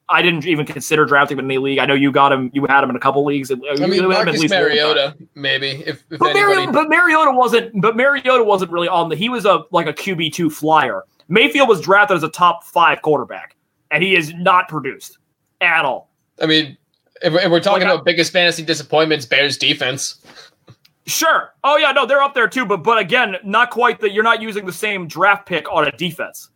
I 0.09 0.21
didn't 0.21 0.47
even 0.47 0.67
consider 0.67 1.07
drafting 1.07 1.38
him 1.38 1.47
in 1.47 1.51
any 1.51 1.59
league. 1.59 1.79
I 1.79 1.87
know 1.87 1.95
you 1.95 2.12
got 2.12 2.31
him. 2.31 2.51
You 2.53 2.67
had 2.67 2.85
him 2.85 2.90
in 2.90 2.97
a 2.97 3.01
couple 3.01 3.25
leagues. 3.25 3.51
I 3.51 3.55
mean, 3.55 4.07
Marcus 4.09 4.51
Mariota, 4.51 5.17
maybe. 5.35 5.83
If, 5.87 6.05
if 6.11 6.19
but, 6.19 6.35
Mariota, 6.35 6.73
but 6.73 6.88
Mariota 6.88 7.33
wasn't. 7.33 7.81
But 7.81 7.97
Mariota 7.97 8.45
wasn't 8.45 8.71
really 8.71 8.88
on 8.88 9.09
the. 9.09 9.17
He 9.17 9.31
was 9.31 9.47
a 9.47 9.62
like 9.71 9.87
a 9.87 9.95
QB 9.95 10.33
two 10.35 10.51
flyer. 10.51 11.05
Mayfield 11.29 11.69
was 11.69 11.81
drafted 11.81 12.19
as 12.19 12.23
a 12.23 12.29
top 12.29 12.64
five 12.64 13.01
quarterback, 13.01 13.57
and 13.90 14.03
he 14.03 14.14
is 14.14 14.35
not 14.35 14.69
produced 14.69 15.19
at 15.62 15.87
all. 15.87 16.11
I 16.40 16.47
mean, 16.47 16.77
if, 17.23 17.33
if 17.33 17.51
we're 17.51 17.61
talking 17.61 17.85
like, 17.85 17.95
about 17.95 18.01
I, 18.01 18.05
biggest 18.05 18.33
fantasy 18.33 18.62
disappointments, 18.62 19.25
Bears 19.25 19.57
defense. 19.57 20.21
Sure. 21.07 21.53
Oh 21.62 21.77
yeah, 21.77 21.93
no, 21.93 22.07
they're 22.07 22.23
up 22.23 22.35
there 22.35 22.49
too. 22.49 22.64
But 22.67 22.79
but 22.79 22.99
again, 22.99 23.37
not 23.45 23.71
quite 23.71 24.01
that. 24.01 24.12
You're 24.12 24.25
not 24.25 24.43
using 24.43 24.67
the 24.67 24.73
same 24.73 25.07
draft 25.07 25.47
pick 25.47 25.71
on 25.73 25.87
a 25.87 25.93
defense. 25.93 26.51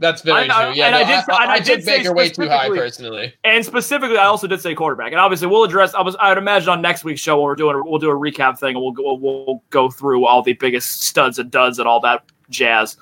That's 0.00 0.22
very 0.22 0.50
I, 0.50 0.64
true. 0.64 0.74
Yeah, 0.74 0.86
and 0.86 0.94
no, 0.94 0.98
I 0.98 1.04
did. 1.04 1.30
I, 1.30 1.34
I, 1.34 1.52
I 1.52 1.58
did 1.60 1.84
Baker 1.84 2.14
way 2.14 2.30
too 2.30 2.48
high 2.48 2.68
personally. 2.68 3.34
And 3.44 3.64
specifically, 3.64 4.16
I 4.16 4.24
also 4.24 4.46
did 4.46 4.58
say 4.62 4.74
quarterback. 4.74 5.12
And 5.12 5.20
obviously, 5.20 5.46
we'll 5.46 5.62
address. 5.62 5.92
I 5.92 6.00
was. 6.00 6.16
I 6.16 6.30
would 6.30 6.38
imagine 6.38 6.70
on 6.70 6.80
next 6.80 7.04
week's 7.04 7.20
show 7.20 7.40
we're 7.40 7.54
doing. 7.54 7.80
We'll 7.84 7.98
do 7.98 8.10
a 8.10 8.14
recap 8.14 8.58
thing, 8.58 8.76
and 8.76 8.82
we'll 8.82 8.92
go. 8.92 9.14
We'll 9.14 9.62
go 9.68 9.90
through 9.90 10.24
all 10.24 10.42
the 10.42 10.54
biggest 10.54 11.02
studs 11.02 11.38
and 11.38 11.50
duds 11.50 11.78
and 11.78 11.86
all 11.86 12.00
that 12.00 12.24
jazz. 12.48 12.96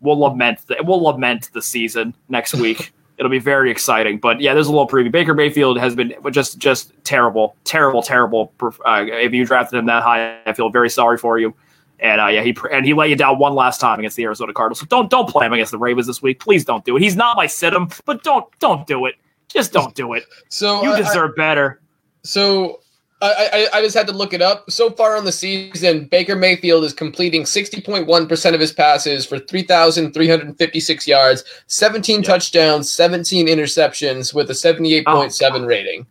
We'll 0.00 0.20
lament. 0.20 0.60
The, 0.68 0.76
we'll 0.82 1.02
lament 1.02 1.50
the 1.52 1.60
season 1.60 2.14
next 2.28 2.54
week. 2.62 2.92
It'll 3.18 3.28
be 3.28 3.40
very 3.40 3.68
exciting. 3.68 4.18
But 4.18 4.40
yeah, 4.40 4.54
there's 4.54 4.68
a 4.68 4.70
little 4.70 4.86
preview. 4.86 5.10
Baker 5.10 5.34
Mayfield 5.34 5.80
has 5.80 5.96
been 5.96 6.14
just 6.30 6.58
just 6.58 6.92
terrible, 7.02 7.56
terrible, 7.64 8.02
terrible. 8.02 8.52
Uh, 8.62 9.04
if 9.08 9.32
you 9.32 9.44
drafted 9.44 9.80
him 9.80 9.86
that 9.86 10.04
high, 10.04 10.38
I 10.46 10.52
feel 10.52 10.70
very 10.70 10.90
sorry 10.90 11.18
for 11.18 11.40
you. 11.40 11.54
And 12.00 12.20
uh, 12.20 12.26
yeah, 12.26 12.42
he 12.42 12.56
and 12.70 12.86
he 12.86 12.94
let 12.94 13.08
you 13.08 13.16
down 13.16 13.38
one 13.38 13.54
last 13.54 13.80
time 13.80 13.98
against 13.98 14.16
the 14.16 14.24
Arizona 14.24 14.52
Cardinals. 14.52 14.80
So 14.80 14.86
don't 14.86 15.10
don't 15.10 15.28
play 15.28 15.46
him 15.46 15.52
against 15.52 15.72
the 15.72 15.78
Ravens 15.78 16.06
this 16.06 16.22
week. 16.22 16.40
Please 16.40 16.64
don't 16.64 16.84
do 16.84 16.96
it. 16.96 17.02
He's 17.02 17.16
not 17.16 17.36
my 17.36 17.46
sit 17.46 17.72
him, 17.72 17.88
but 18.04 18.22
don't 18.22 18.46
don't 18.60 18.86
do 18.86 19.06
it. 19.06 19.16
Just 19.48 19.72
don't 19.72 19.94
do 19.94 20.12
it. 20.12 20.24
So 20.48 20.82
you 20.82 20.96
deserve 20.96 21.32
I, 21.34 21.36
better. 21.36 21.80
So 22.22 22.80
I, 23.20 23.68
I, 23.72 23.78
I 23.78 23.82
just 23.82 23.96
had 23.96 24.06
to 24.06 24.12
look 24.12 24.32
it 24.32 24.42
up. 24.42 24.70
So 24.70 24.90
far 24.90 25.16
on 25.16 25.24
the 25.24 25.32
season, 25.32 26.04
Baker 26.04 26.36
Mayfield 26.36 26.84
is 26.84 26.92
completing 26.92 27.42
60.1% 27.42 28.54
of 28.54 28.60
his 28.60 28.72
passes 28.72 29.26
for 29.26 29.38
3,356 29.38 31.08
yards, 31.08 31.44
17 31.66 32.22
touchdowns, 32.22 32.92
17 32.92 33.48
interceptions 33.48 34.32
with 34.32 34.50
a 34.50 34.52
78.7 34.52 35.42
oh, 35.42 35.64
rating 35.64 36.06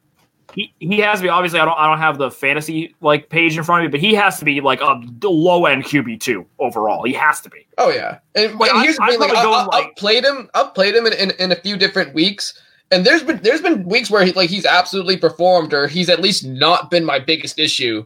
he, 0.54 0.74
he 0.80 1.00
has 1.00 1.20
to 1.20 1.24
be 1.24 1.30
obviously 1.30 1.60
I 1.60 1.66
don't 1.66 1.78
I 1.78 1.88
don't 1.88 2.00
have 2.00 2.18
the 2.18 2.32
fantasy 2.32 2.96
like 3.02 3.30
page 3.30 3.58
in 3.58 3.64
front 3.64 3.86
of 3.86 3.92
me, 3.92 3.98
but 3.98 4.00
he 4.00 4.14
has 4.16 4.40
to 4.40 4.46
be 4.46 4.62
like 4.62 4.82
a 4.82 5.02
low 5.24 5.66
end 5.66 5.84
QB 5.84 6.20
two 6.20 6.46
overall. 6.60 7.04
He 7.04 7.14
has 7.14 7.42
to 7.42 7.50
be. 7.50 7.66
Oh 7.78 7.90
yeah, 7.90 8.20
and, 8.36 8.58
like, 8.58 8.72
here's 8.84 8.98
I, 9.00 9.12
the 9.12 9.18
thing: 9.18 9.20
like, 9.20 9.38
I, 9.38 9.44
I, 9.44 9.66
like, 9.66 9.96
played 9.98 10.24
him. 10.24 10.50
I've 10.54 10.74
played 10.74 10.96
him 10.96 11.06
in, 11.06 11.14
in, 11.14 11.32
in, 11.40 11.52
a 11.52 11.56
few 11.56 11.78
different 11.78 12.14
weeks, 12.14 12.60
and 12.92 13.06
there's 13.06 13.24
been 13.24 13.40
there's 13.44 13.62
been 13.62 13.84
weeks 13.84 14.10
where 14.10 14.24
he 14.26 14.32
like 14.34 14.50
he's 14.50 14.66
absolutely 14.66 15.18
performed, 15.18 15.74
or 15.74 15.88
he's 15.88 16.10
at 16.10 16.22
least 16.22 16.46
not 16.46 16.90
been 16.90 17.06
my 17.06 17.20
biggest 17.20 17.60
issue. 17.60 18.06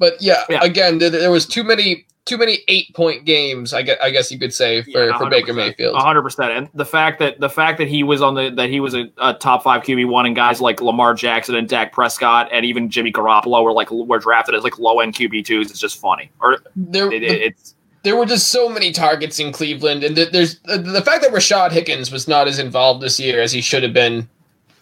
But 0.00 0.20
yeah, 0.20 0.42
yeah. 0.48 0.64
again, 0.64 0.98
there, 0.98 1.10
there 1.10 1.30
was 1.30 1.46
too 1.46 1.62
many 1.62 2.06
too 2.24 2.38
many 2.38 2.60
eight 2.68 2.92
point 2.94 3.26
games. 3.26 3.74
I 3.74 3.82
guess, 3.82 3.98
I 4.02 4.10
guess 4.10 4.32
you 4.32 4.38
could 4.38 4.52
say 4.52 4.82
for, 4.82 5.06
yeah, 5.06 5.18
for 5.18 5.28
Baker 5.28 5.52
Mayfield. 5.52 5.94
hundred 5.94 6.22
percent. 6.22 6.52
And 6.52 6.68
the 6.74 6.86
fact 6.86 7.18
that 7.18 7.38
the 7.38 7.50
fact 7.50 7.76
that 7.78 7.86
he 7.86 8.02
was 8.02 8.22
on 8.22 8.34
the 8.34 8.50
that 8.56 8.70
he 8.70 8.80
was 8.80 8.94
a, 8.94 9.10
a 9.18 9.34
top 9.34 9.62
five 9.62 9.82
QB 9.82 10.08
one, 10.08 10.24
and 10.24 10.34
guys 10.34 10.58
like 10.58 10.80
Lamar 10.80 11.12
Jackson 11.12 11.54
and 11.54 11.68
Dak 11.68 11.92
Prescott 11.92 12.48
and 12.50 12.64
even 12.64 12.88
Jimmy 12.88 13.12
Garoppolo 13.12 13.62
were 13.62 13.72
like 13.72 13.90
were 13.90 14.18
drafted 14.18 14.54
as 14.54 14.64
like 14.64 14.78
low 14.78 15.00
end 15.00 15.14
QB 15.14 15.44
twos. 15.44 15.70
It's 15.70 15.78
just 15.78 16.00
funny. 16.00 16.30
Or 16.40 16.58
there, 16.74 17.12
it, 17.12 17.22
it's. 17.22 17.74
There 18.02 18.16
were 18.16 18.24
just 18.24 18.48
so 18.48 18.70
many 18.70 18.92
targets 18.92 19.38
in 19.38 19.52
Cleveland, 19.52 20.02
and 20.02 20.16
there's 20.16 20.58
the 20.60 21.02
fact 21.04 21.20
that 21.20 21.32
Rashard 21.32 21.72
Higgins 21.72 22.10
was 22.10 22.26
not 22.26 22.48
as 22.48 22.58
involved 22.58 23.02
this 23.02 23.20
year 23.20 23.42
as 23.42 23.52
he 23.52 23.60
should 23.60 23.82
have 23.82 23.92
been 23.92 24.26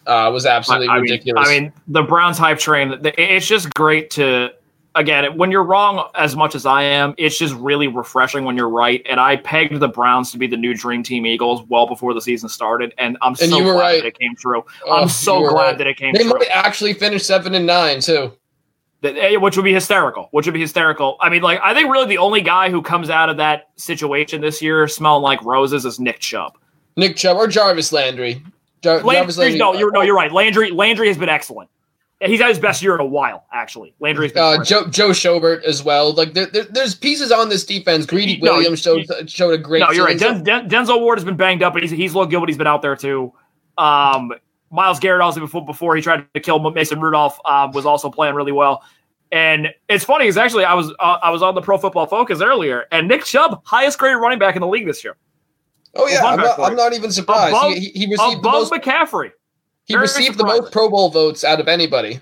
uh, 0.07 0.31
was 0.31 0.45
absolutely 0.45 0.87
I, 0.87 0.93
I 0.93 0.97
ridiculous. 0.99 1.49
Mean, 1.49 1.57
I 1.57 1.61
mean, 1.61 1.73
the 1.89 2.03
Browns 2.03 2.37
hype 2.37 2.59
train. 2.59 2.97
It's 3.03 3.45
just 3.45 3.73
great 3.73 4.09
to 4.11 4.51
again, 4.95 5.37
when 5.37 5.51
you're 5.51 5.63
wrong 5.63 6.09
as 6.15 6.35
much 6.35 6.55
as 6.55 6.65
I 6.65 6.83
am, 6.83 7.13
it's 7.17 7.37
just 7.37 7.53
really 7.55 7.87
refreshing 7.87 8.43
when 8.45 8.57
you're 8.57 8.69
right. 8.69 9.01
And 9.09 9.19
I 9.19 9.37
pegged 9.37 9.79
the 9.79 9.87
Browns 9.87 10.31
to 10.31 10.37
be 10.37 10.47
the 10.47 10.57
new 10.57 10.73
Dream 10.73 11.03
Team 11.03 11.25
Eagles 11.25 11.63
well 11.69 11.87
before 11.87 12.13
the 12.13 12.21
season 12.21 12.49
started, 12.49 12.93
and 12.97 13.17
I'm 13.21 13.31
and 13.41 13.51
so 13.51 13.61
glad 13.61 13.79
right. 13.79 14.01
that 14.01 14.07
it 14.07 14.19
came 14.19 14.35
true. 14.35 14.63
Oh, 14.85 15.01
I'm 15.01 15.09
so 15.09 15.47
glad 15.47 15.53
right. 15.53 15.77
that 15.77 15.87
it 15.87 15.97
came. 15.97 16.13
They 16.13 16.23
true. 16.23 16.33
might 16.33 16.47
actually 16.51 16.93
finish 16.93 17.23
seven 17.23 17.55
and 17.55 17.65
nine 17.65 17.99
too. 18.01 18.33
Eh, 19.01 19.37
which 19.37 19.55
would 19.55 19.63
be 19.63 19.73
hysterical. 19.73 20.27
Which 20.31 20.45
would 20.45 20.53
be 20.53 20.59
hysterical. 20.59 21.17
I 21.21 21.29
mean, 21.29 21.41
like 21.41 21.59
I 21.63 21.73
think 21.73 21.89
really 21.91 22.07
the 22.07 22.17
only 22.17 22.41
guy 22.41 22.69
who 22.69 22.81
comes 22.81 23.09
out 23.09 23.29
of 23.29 23.37
that 23.37 23.69
situation 23.77 24.41
this 24.41 24.61
year 24.61 24.87
smelling 24.87 25.23
like 25.23 25.41
roses 25.43 25.85
is 25.85 25.99
Nick 25.99 26.19
Chubb. 26.19 26.57
Nick 26.97 27.15
Chubb 27.15 27.37
or 27.37 27.47
Jarvis 27.47 27.93
Landry. 27.93 28.43
Jar- 28.81 29.01
Jarvis 29.01 29.37
Landry. 29.37 29.57
No, 29.57 29.73
you're 29.73 29.91
no, 29.91 30.01
you're 30.01 30.15
right. 30.15 30.31
Landry 30.31 30.71
Landry 30.71 31.07
has 31.07 31.17
been 31.17 31.29
excellent. 31.29 31.69
He's 32.21 32.41
had 32.41 32.49
his 32.49 32.59
best 32.59 32.81
year 32.81 32.93
in 32.95 32.99
a 32.99 33.05
while, 33.05 33.45
actually. 33.53 33.93
Landry's 34.01 34.35
uh, 34.35 34.61
Joe, 34.63 34.87
Joe 34.87 35.11
Schobert 35.11 35.63
as 35.63 35.81
well. 35.81 36.13
Like 36.13 36.33
there, 36.33 36.47
there, 36.47 36.65
there's 36.65 36.93
pieces 36.93 37.31
on 37.31 37.47
this 37.47 37.63
defense. 37.63 38.05
Greedy 38.05 38.37
no, 38.41 38.55
Williams 38.55 38.81
showed 38.81 39.07
showed 39.29 39.53
a 39.53 39.57
great. 39.57 39.79
No, 39.79 39.91
you're 39.91 40.05
right. 40.05 40.19
Den, 40.19 40.43
Den, 40.43 40.69
Denzel 40.69 40.99
Ward 40.99 41.17
has 41.17 41.23
been 41.23 41.37
banged 41.37 41.63
up, 41.63 41.73
but 41.73 41.81
he's 41.81 41.91
he's 41.91 42.13
when 42.13 42.29
he's 42.47 42.57
been 42.57 42.67
out 42.67 42.81
there 42.81 42.97
too. 42.97 43.33
Um, 43.77 44.33
Myles 44.69 44.99
Garrett 44.99 45.21
also 45.21 45.39
before 45.39 45.65
before 45.65 45.95
he 45.95 46.01
tried 46.01 46.27
to 46.33 46.39
kill 46.41 46.59
Mason 46.71 46.99
Rudolph 46.99 47.39
um, 47.45 47.71
was 47.71 47.85
also 47.85 48.09
playing 48.09 48.35
really 48.35 48.51
well. 48.51 48.83
And 49.31 49.69
it's 49.87 50.03
funny 50.03 50.25
because 50.25 50.37
actually 50.37 50.65
I 50.65 50.73
was 50.73 50.91
uh, 50.99 51.19
I 51.23 51.29
was 51.29 51.41
on 51.41 51.55
the 51.55 51.61
Pro 51.61 51.77
Football 51.77 52.05
Focus 52.05 52.41
earlier, 52.41 52.85
and 52.91 53.07
Nick 53.07 53.23
Chubb, 53.23 53.61
highest 53.63 53.97
graded 53.97 54.19
running 54.19 54.39
back 54.39 54.55
in 54.55 54.61
the 54.61 54.67
league 54.67 54.85
this 54.85 55.05
year. 55.05 55.15
Oh 55.95 56.07
yeah, 56.07 56.23
I'm 56.23 56.37
not, 56.37 56.59
I'm 56.59 56.75
not, 56.75 56.93
even 56.93 57.11
surprised. 57.11 57.55
Above, 57.55 57.73
he, 57.73 57.89
he 57.95 58.05
received 58.05 58.39
above 58.39 58.43
the 58.43 58.49
most, 58.49 58.73
McCaffrey. 58.73 59.31
He 59.89 59.95
Very 59.95 60.03
received 60.03 60.37
the 60.37 60.45
most 60.45 60.71
Pro 60.71 60.87
Bowl 60.87 61.09
votes 61.09 61.43
out 61.43 61.59
of 61.59 61.67
anybody. 61.67 62.21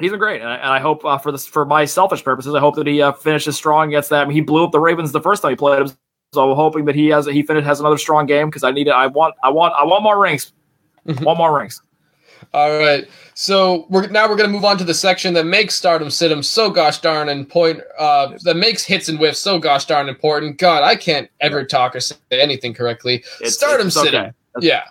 He's 0.00 0.10
been 0.10 0.18
great, 0.18 0.40
and 0.40 0.48
I, 0.48 0.56
and 0.56 0.70
I 0.70 0.80
hope 0.80 1.04
uh, 1.04 1.18
for 1.18 1.30
this 1.30 1.46
for 1.46 1.66
my 1.66 1.84
selfish 1.84 2.24
purposes, 2.24 2.54
I 2.54 2.58
hope 2.58 2.74
that 2.76 2.86
he 2.86 3.02
uh, 3.02 3.12
finishes 3.12 3.54
strong 3.54 3.88
against 3.88 4.08
them. 4.08 4.30
He 4.30 4.40
blew 4.40 4.64
up 4.64 4.72
the 4.72 4.80
Ravens 4.80 5.12
the 5.12 5.20
first 5.20 5.42
time 5.42 5.50
he 5.50 5.56
played 5.56 5.86
them, 5.86 5.96
so 6.32 6.50
I'm 6.50 6.56
hoping 6.56 6.86
that 6.86 6.94
he 6.94 7.08
has 7.08 7.26
he 7.26 7.42
finished 7.42 7.66
has 7.66 7.80
another 7.80 7.98
strong 7.98 8.24
game 8.24 8.48
because 8.48 8.64
I 8.64 8.70
need 8.70 8.88
it. 8.88 8.92
I 8.92 9.08
want 9.08 9.34
I 9.44 9.50
want 9.50 9.74
I 9.78 9.84
want 9.84 10.02
more 10.02 10.18
rings. 10.18 10.54
one 11.20 11.36
more 11.36 11.54
rings. 11.54 11.82
All 12.54 12.78
right, 12.78 13.06
so 13.34 13.86
we're 13.90 14.08
now 14.08 14.26
we're 14.26 14.36
going 14.36 14.48
to 14.48 14.54
move 14.54 14.64
on 14.64 14.78
to 14.78 14.84
the 14.84 14.94
section 14.94 15.34
that 15.34 15.44
makes 15.44 15.74
Stardom 15.74 16.08
Situm 16.08 16.42
so 16.42 16.70
gosh 16.70 16.98
darn 16.98 17.28
important. 17.28 17.84
Uh, 17.98 18.38
that 18.44 18.56
makes 18.56 18.82
hits 18.84 19.10
and 19.10 19.18
whiffs 19.18 19.38
so 19.38 19.58
gosh 19.58 19.84
darn 19.84 20.08
important. 20.08 20.56
God, 20.56 20.82
I 20.82 20.96
can't 20.96 21.28
ever 21.40 21.62
talk 21.62 21.94
or 21.94 22.00
say 22.00 22.16
anything 22.30 22.72
correctly. 22.72 23.22
It's, 23.42 23.54
Stardom 23.54 23.88
it's 23.88 23.98
okay. 23.98 24.32
yeah. 24.60 24.84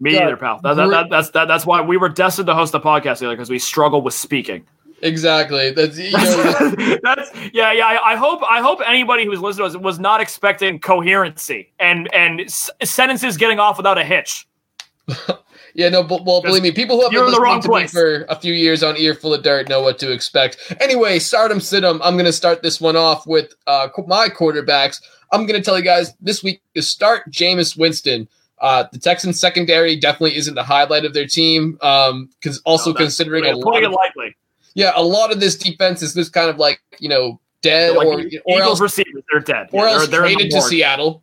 Me 0.00 0.16
either, 0.16 0.36
pal. 0.36 0.60
That, 0.62 0.74
that, 0.74 0.90
that, 0.90 1.10
that's 1.10 1.30
that, 1.30 1.48
that's 1.48 1.66
why 1.66 1.80
we 1.80 1.96
were 1.96 2.08
destined 2.08 2.46
to 2.46 2.54
host 2.54 2.72
the 2.72 2.80
podcast 2.80 3.18
together 3.18 3.34
because 3.34 3.50
we 3.50 3.58
struggle 3.58 4.00
with 4.00 4.14
speaking. 4.14 4.64
Exactly. 5.02 5.70
That's, 5.70 5.98
you 5.98 6.12
know, 6.12 6.98
that's 7.02 7.30
yeah, 7.52 7.72
yeah. 7.72 7.86
I, 7.86 8.12
I, 8.12 8.16
hope 8.16 8.42
I 8.48 8.60
hope 8.60 8.80
anybody 8.86 9.24
who's 9.24 9.40
listening 9.40 9.70
to 9.70 9.78
us 9.78 9.82
was 9.82 9.98
not 9.98 10.20
expecting 10.20 10.80
coherency 10.80 11.72
and 11.78 12.12
and 12.12 12.40
s- 12.42 12.70
sentences 12.84 13.36
getting 13.36 13.58
off 13.58 13.76
without 13.76 13.98
a 13.98 14.04
hitch. 14.04 14.46
yeah, 15.74 15.88
no, 15.88 16.02
but 16.02 16.24
well, 16.24 16.42
believe 16.42 16.62
me, 16.62 16.70
people 16.70 16.96
who 16.96 17.02
have 17.02 17.12
been 17.12 17.24
listening 17.24 17.62
to 17.62 17.68
place. 17.68 17.94
me 17.94 18.00
for 18.00 18.26
a 18.28 18.36
few 18.36 18.52
years 18.52 18.82
on 18.82 18.96
Earful 18.96 19.34
of 19.34 19.42
Dirt 19.42 19.68
know 19.68 19.82
what 19.82 19.98
to 20.00 20.12
expect. 20.12 20.74
Anyway, 20.80 21.18
Stardom 21.18 21.58
Situm. 21.58 22.00
I'm 22.02 22.14
going 22.14 22.26
to 22.26 22.32
start 22.32 22.62
this 22.62 22.80
one 22.80 22.96
off 22.96 23.26
with 23.26 23.54
uh, 23.66 23.88
my 24.06 24.28
quarterbacks. 24.28 25.00
I'm 25.32 25.46
going 25.46 25.60
to 25.60 25.64
tell 25.64 25.78
you 25.78 25.84
guys 25.84 26.14
this 26.20 26.42
week 26.42 26.60
to 26.74 26.82
start 26.82 27.30
Jameis 27.30 27.76
Winston. 27.76 28.28
Uh, 28.60 28.84
the 28.92 28.98
Texans 28.98 29.40
secondary 29.40 29.96
definitely 29.96 30.36
isn't 30.36 30.54
the 30.54 30.62
highlight 30.62 31.04
of 31.04 31.14
their 31.14 31.26
team. 31.26 31.72
Because 31.72 32.56
um, 32.56 32.62
also 32.64 32.92
no, 32.92 32.96
considering 32.96 33.44
a 33.44 33.56
lot 33.56 33.82
of, 33.82 33.92
likely. 33.92 34.36
Yeah, 34.74 34.92
a 34.94 35.02
lot 35.02 35.32
of 35.32 35.40
this 35.40 35.56
defense 35.56 36.02
is 36.02 36.14
this 36.14 36.28
kind 36.28 36.50
of 36.50 36.58
like 36.58 36.80
you 36.98 37.08
know 37.08 37.40
dead 37.62 37.96
like 37.96 38.06
or, 38.06 38.22
or 38.44 38.62
else 38.62 38.80
receivers 38.80 39.24
they're 39.30 39.40
dead 39.40 39.68
or 39.72 39.84
yeah, 39.84 39.92
else 39.92 40.08
they're, 40.08 40.20
they're 40.20 40.34
traded 40.34 40.50
to 40.52 40.62
Seattle. 40.62 41.22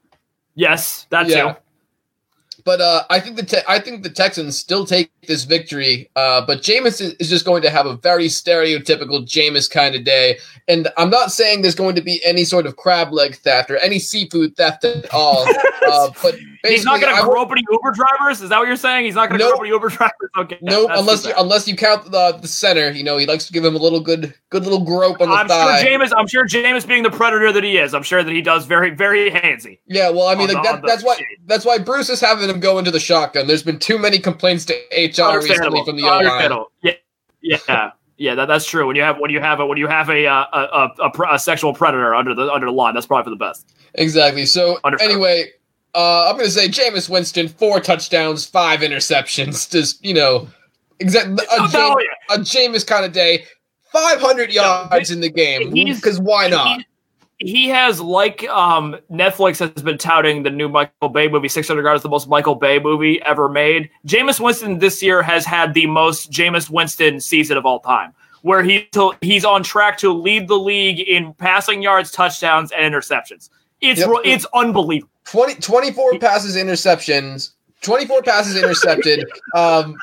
Yes, 0.55 1.07
that 1.09 1.27
yeah. 1.27 1.53
too. 1.53 1.59
But 2.65 2.81
uh, 2.81 3.03
I 3.11 3.19
think 3.19 3.35
the 3.35 3.43
te- 3.43 3.65
I 3.67 3.79
think 3.79 4.01
the 4.01 4.09
Texans 4.09 4.57
still 4.57 4.87
take 4.87 5.11
this 5.27 5.43
victory. 5.43 6.09
Uh, 6.15 6.43
but 6.45 6.63
Jameis 6.63 6.99
is, 6.99 7.13
is, 7.13 7.29
just 7.29 7.45
going 7.45 7.61
to 7.61 7.69
have 7.69 7.85
a 7.85 7.95
very 7.97 8.25
stereotypical 8.25 9.23
Jameis 9.23 9.69
kind 9.69 9.93
of 9.93 10.03
day, 10.03 10.39
and 10.67 10.87
I'm 10.97 11.11
not 11.11 11.31
saying 11.31 11.61
there's 11.61 11.75
going 11.75 11.93
to 11.95 12.01
be 12.01 12.19
any 12.25 12.43
sort 12.43 12.65
of 12.65 12.75
crab 12.75 13.13
leg 13.13 13.35
theft 13.35 13.69
or 13.69 13.77
any 13.77 13.99
seafood 13.99 14.57
theft 14.57 14.83
at 14.83 15.13
all. 15.13 15.45
uh, 15.87 16.09
but 16.23 16.35
He's 16.67 16.85
not 16.85 16.99
going 17.01 17.15
to 17.15 17.21
would- 17.21 17.31
grope 17.31 17.51
any 17.51 17.63
Uber 17.71 17.91
drivers. 17.91 18.41
Is 18.41 18.49
that 18.49 18.57
what 18.59 18.67
you're 18.67 18.75
saying? 18.75 19.05
He's 19.05 19.15
not 19.15 19.29
going 19.29 19.39
to 19.39 19.45
Nope. 19.45 19.53
grope 19.55 19.61
any 19.63 19.69
Uber 19.71 19.89
drivers. 19.97 20.29
Okay. 20.37 20.57
Nope, 20.61 20.91
unless 20.93 21.25
you, 21.25 21.33
unless 21.37 21.67
you 21.67 21.75
count 21.75 22.11
the 22.11 22.37
the 22.41 22.47
center, 22.47 22.91
you 22.91 23.03
know, 23.03 23.17
he 23.17 23.25
likes 23.25 23.45
to 23.47 23.53
give 23.53 23.63
him 23.63 23.75
a 23.75 23.79
little 23.79 23.99
good 23.99 24.33
good 24.49 24.63
little 24.63 24.83
grope 24.83 25.21
on 25.21 25.29
the 25.29 25.35
I'm 25.35 25.47
thigh. 25.47 25.81
sure 25.81 25.89
Jameis. 25.99 26.11
I'm 26.17 26.27
sure 26.27 26.45
Jameis, 26.47 26.87
being 26.87 27.03
the 27.03 27.11
predator 27.11 27.51
that 27.51 27.63
he 27.63 27.77
is, 27.77 27.93
I'm 27.93 28.03
sure 28.03 28.23
that 28.23 28.31
he 28.31 28.41
does 28.41 28.65
very, 28.65 28.89
very 28.91 29.29
handsy. 29.31 29.79
Yeah, 29.87 30.09
well, 30.09 30.27
I 30.27 30.35
mean, 30.35 30.47
like 30.47 30.57
the- 30.63 30.71
that, 30.73 30.83
that's 30.85 31.03
why 31.03 31.15
shade. 31.17 31.25
that's 31.45 31.65
why 31.65 31.77
Bruce 31.77 32.09
is 32.09 32.19
having 32.21 32.49
him 32.49 32.59
go 32.59 32.77
into 32.79 32.91
the 32.91 32.99
shotgun. 32.99 33.47
There's 33.47 33.63
been 33.63 33.79
too 33.79 33.97
many 33.97 34.19
complaints 34.19 34.65
to 34.65 34.73
HR 34.91 35.37
recently 35.39 35.83
from 35.85 35.97
the 35.97 36.03
O 36.03 36.19
line. 36.19 36.65
Yeah, 36.83 36.93
yeah, 37.41 37.91
yeah. 38.17 38.35
That, 38.35 38.47
that's 38.47 38.65
true. 38.65 38.87
When 38.87 38.95
you 38.95 39.01
have 39.03 39.17
when 39.19 39.29
you 39.31 39.39
have 39.41 39.59
a 39.59 39.65
when 39.65 39.77
you 39.77 39.87
have 39.87 40.09
a 40.09 40.25
uh, 40.25 40.45
a, 40.53 40.89
a, 40.99 41.33
a, 41.35 41.39
sexual 41.39 41.73
predator 41.73 42.15
under 42.15 42.33
the 42.33 42.51
under 42.51 42.65
the 42.67 42.71
line, 42.73 42.93
that's 42.93 43.05
probably 43.05 43.23
for 43.25 43.29
the 43.29 43.35
best. 43.35 43.73
Exactly. 43.95 44.45
So 44.45 44.79
Understood. 44.83 45.11
anyway, 45.11 45.51
uh, 45.95 46.27
I'm 46.29 46.35
going 46.35 46.45
to 46.45 46.51
say 46.51 46.67
Jameis 46.67 47.09
Winston, 47.09 47.47
four 47.47 47.79
touchdowns, 47.79 48.45
five 48.45 48.81
interceptions. 48.81 49.69
Just 49.71 50.03
you 50.03 50.13
know, 50.13 50.47
exact 50.99 51.29
a, 51.39 51.45
Oh, 51.51 51.67
Jam- 51.69 51.97
a 52.29 52.41
Jameis 52.43 52.85
kind 52.85 53.05
of 53.05 53.11
day. 53.13 53.45
500 53.91 54.51
yards 54.51 55.09
in 55.11 55.21
the 55.21 55.29
game 55.29 55.71
because 55.71 56.19
why 56.19 56.49
not? 56.49 56.81
He, 57.39 57.47
he 57.51 57.69
has 57.69 58.01
like 58.01 58.43
um, 58.49 58.97
Netflix 59.09 59.57
has 59.59 59.81
been 59.83 59.97
touting 59.97 60.43
the 60.43 60.49
new 60.49 60.67
Michael 60.67 61.07
Bay 61.07 61.29
movie, 61.29 61.47
600 61.47 61.81
Yards, 61.81 62.03
the 62.03 62.09
most 62.09 62.27
Michael 62.27 62.55
Bay 62.55 62.77
movie 62.79 63.21
ever 63.21 63.47
made. 63.47 63.89
Jameis 64.05 64.39
Winston 64.41 64.79
this 64.79 65.01
year 65.01 65.21
has 65.23 65.45
had 65.45 65.73
the 65.73 65.85
most 65.87 66.29
Jameis 66.29 66.69
Winston 66.69 67.21
season 67.21 67.55
of 67.55 67.65
all 67.65 67.79
time, 67.79 68.13
where 68.41 68.63
he 68.63 68.89
he's 69.21 69.45
on 69.45 69.63
track 69.63 69.97
to 69.99 70.11
lead 70.11 70.49
the 70.49 70.57
league 70.59 70.99
in 70.99 71.33
passing 71.35 71.81
yards, 71.81 72.11
touchdowns, 72.11 72.73
and 72.73 72.93
interceptions. 72.93 73.49
It's 73.79 74.01
Yep. 74.01 74.09
it's 74.25 74.45
unbelievable. 74.53 75.09
20, 75.25 75.55
24 75.55 76.19
passes 76.19 76.55
interceptions. 76.55 77.51
24 77.81 78.21
passes 78.23 78.55
intercepted. 78.55 79.25
Um 79.55 79.95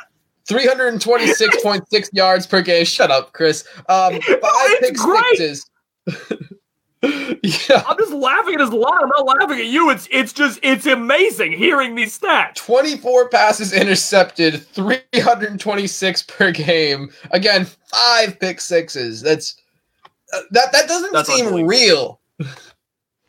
326.6 0.49 2.09
yards 2.13 2.47
per 2.49 2.63
game. 2.63 2.85
Shut 2.85 3.11
up 3.11 3.33
chris. 3.33 3.67
Um 3.89 4.21
five 4.21 4.21
it's 4.23 4.89
pick 4.89 4.99
sixes. 4.99 5.71
Yeah. 7.05 7.83
I'm 7.89 7.99
just 7.99 8.13
laughing 8.13 8.55
at 8.55 8.61
his 8.61 8.71
line. 8.71 9.03
I'm 9.03 9.09
not 9.09 9.27
laughing 9.27 9.59
at 9.59 9.67
you. 9.67 9.91
It's 9.91 10.07
it's 10.13 10.33
just 10.33 10.61
it's 10.63 10.87
amazing 10.87 11.51
hearing 11.51 11.97
these 11.97 12.17
stats. 12.17 12.55
24 12.55 13.29
passes 13.29 13.73
intercepted 13.73 14.65
326 14.69 16.23
per 16.23 16.53
game. 16.53 17.11
Again 17.33 17.67
five 17.87 18.39
pick 18.39 18.61
sixes. 18.61 19.21
That's 19.21 19.57
uh, 20.33 20.43
that 20.53 20.71
that 20.71 20.87
doesn't 20.87 21.13
That's 21.13 21.35
seem 21.35 21.67
real. 21.67 22.21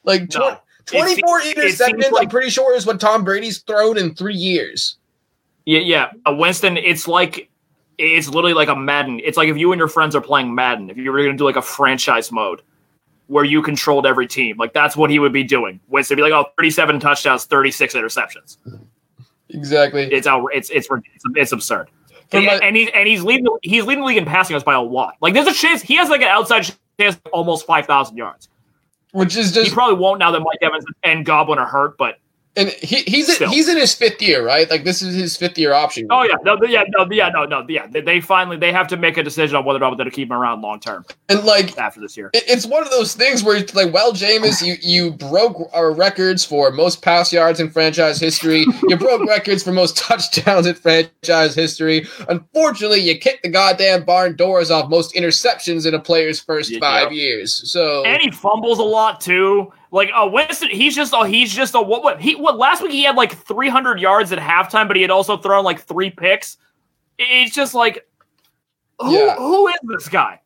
Like 0.04 0.32
No. 0.36 0.60
24 0.86 1.40
It 1.40 1.44
se- 1.44 1.52
it 1.62 1.72
seems 1.78 2.06
interceptions 2.06 2.22
i'm 2.22 2.30
pretty 2.30 2.50
sure 2.50 2.76
is 2.76 2.86
what 2.86 3.00
tom 3.00 3.24
brady's 3.24 3.60
thrown 3.60 3.98
in 3.98 4.14
three 4.16 4.36
years 4.36 4.98
Yeah, 5.66 5.80
yeah. 5.80 6.12
Uh, 6.26 6.34
Winston, 6.38 6.76
it's 6.78 7.08
like 7.08 7.50
it's 7.98 8.28
literally 8.28 8.54
like 8.56 8.68
a 8.70 8.76
Madden. 8.76 9.22
It's 9.24 9.38
like 9.38 9.48
if 9.50 9.56
you 9.58 9.72
and 9.72 9.80
your 9.80 9.88
friends 9.88 10.16
are 10.16 10.20
playing 10.22 10.54
Madden, 10.54 10.90
if 10.90 10.98
you 10.98 11.10
were 11.12 11.20
going 11.20 11.32
to 11.32 11.38
do 11.38 11.46
like 11.46 11.56
a 11.56 11.62
franchise 11.62 12.32
mode 12.32 12.62
where 13.28 13.46
you 13.46 13.62
controlled 13.62 14.06
every 14.06 14.28
team, 14.28 14.58
like 14.58 14.74
that's 14.74 14.98
what 14.98 15.10
he 15.10 15.20
would 15.20 15.32
be 15.32 15.44
doing. 15.44 15.80
Winston 15.88 16.18
would 16.18 16.26
be 16.26 16.30
like, 16.32 16.46
oh, 16.48 16.50
37 16.58 17.00
touchdowns, 17.00 17.46
36 17.46 17.94
interceptions. 17.94 18.58
exactly 19.50 20.12
It's 20.12 20.28
out. 20.28 20.46
It's 20.54 20.70
it's 20.72 20.88
it's, 20.92 21.24
it's 21.36 21.52
absurd. 21.52 21.90
And, 22.32 22.46
my- 22.46 22.54
and 22.56 22.76
he's 22.76 22.90
and 22.94 23.08
he's 23.08 23.24
leading 23.24 23.44
the- 23.46 23.60
he's 23.62 23.86
leading 23.86 24.02
the 24.02 24.08
league 24.08 24.18
in 24.18 24.26
passing 24.26 24.56
us 24.56 24.64
by 24.64 24.74
a 24.74 24.82
lot. 24.82 25.16
Like 25.22 25.34
there's 25.34 25.48
a 25.48 25.54
chance 25.54 25.82
he 25.82 25.96
has 25.98 26.10
like 26.10 26.22
an 26.22 26.28
outside 26.28 26.70
chance 27.00 27.18
almost 27.32 27.66
5,000 27.66 28.18
yards. 28.18 28.50
Which 29.14 29.38
is 29.38 29.52
just 29.52 29.70
he 29.70 29.74
probably 29.74 29.98
won't 29.98 30.20
now 30.20 30.32
that 30.32 30.40
Mike 30.40 30.58
Evans 30.62 30.86
and 31.04 31.26
Godwin 31.26 31.60
are 31.60 31.68
hurt, 31.68 31.98
but 31.98 32.18
And 32.56 32.70
he, 32.70 32.98
he's 33.04 33.34
Still. 33.34 33.50
he's 33.50 33.68
in 33.68 33.78
his 33.78 33.96
fifth 33.96 34.22
year, 34.22 34.46
right? 34.46 34.70
Like 34.70 34.84
this 34.84 35.02
is 35.02 35.16
his 35.16 35.36
fifth 35.36 35.58
year 35.58 35.74
option. 35.74 36.06
oh 36.12 36.22
yeah, 36.22 36.36
no, 36.44 36.56
yeah, 36.68 36.84
no, 36.96 37.08
yeah, 37.10 37.30
no, 37.30 37.46
no, 37.46 37.66
yeah. 37.68 37.88
They, 37.88 38.02
they 38.02 38.22
finally 38.22 38.58
they 38.58 38.72
have 38.72 38.88
to 38.90 38.98
make 38.98 39.18
a 39.18 39.24
decision 39.24 39.56
on 39.56 39.66
whether 39.66 39.84
or 39.84 39.90
not 39.96 39.96
to 40.04 40.12
keep 40.12 40.28
him 40.28 40.34
around 40.34 40.62
long 40.62 40.80
term 40.80 41.04
and 41.30 41.44
like 41.46 41.76
after 41.80 42.00
this 42.00 42.16
year. 42.16 42.30
it- 42.34 42.44
it's 42.48 42.68
one 42.68 42.84
of 42.84 42.92
those 42.92 43.16
things 43.16 43.44
where 43.44 43.56
it's 43.58 43.74
like, 43.74 43.92
well, 43.92 44.14
Jameis, 44.14 44.64
you 44.64 44.76
you 44.82 45.14
broke 45.14 45.68
our 45.74 45.92
records 45.92 46.46
for 46.46 46.70
most 46.72 47.02
pass 47.02 47.34
yards 47.34 47.60
in 47.60 47.72
franchise 47.72 48.20
history. 48.20 48.66
You 48.84 48.98
broke 48.98 49.28
records 49.28 49.64
for 49.64 49.72
most 49.72 49.98
touchdowns 49.98 50.68
in 50.68 50.76
franchise 50.76 51.56
history. 51.56 52.06
Unfortunately, 52.30 53.00
you 53.00 53.18
kicked 53.18 53.42
the 53.44 53.50
goddamn 53.50 54.04
barn 54.04 54.36
doors 54.36 54.70
off 54.70 54.90
most 54.90 55.16
interceptions 55.16 55.88
in 55.88 55.94
a 55.96 56.00
player's 56.00 56.40
first 56.40 56.70
Yeah. 56.70 56.80
five 56.80 57.12
years. 57.12 57.72
So 57.72 58.06
and 58.06 58.22
he 58.22 58.30
fumbles 58.30 58.78
a 58.78 58.84
lot 58.84 59.22
too. 59.22 59.72
Like 59.94 60.10
uh, 60.14 60.28
Winston, 60.32 60.70
he's 60.72 60.96
just 60.96 61.14
a 61.14 61.28
he's 61.28 61.54
just 61.54 61.76
a 61.76 61.82
what 61.82 62.04
what 62.04 62.20
he 62.20 62.36
what 62.36 62.58
last 62.58 62.82
week 62.82 62.92
he 62.92 63.04
had 63.04 63.16
like 63.16 63.34
300 63.46 64.00
yards 64.00 64.32
at 64.32 64.40
halftime, 64.40 64.88
but 64.88 64.96
he 64.96 65.04
had 65.04 65.12
also 65.12 65.38
thrown 65.38 65.64
like 65.64 65.82
three 65.82 66.10
picks. 66.10 66.58
It's 67.20 67.54
just 67.56 67.76
like 67.76 68.06
who 69.00 69.12
Yeah. 69.14 69.36
who 69.36 69.68
is 69.68 69.76
this 69.84 70.10
guy? 70.10 70.42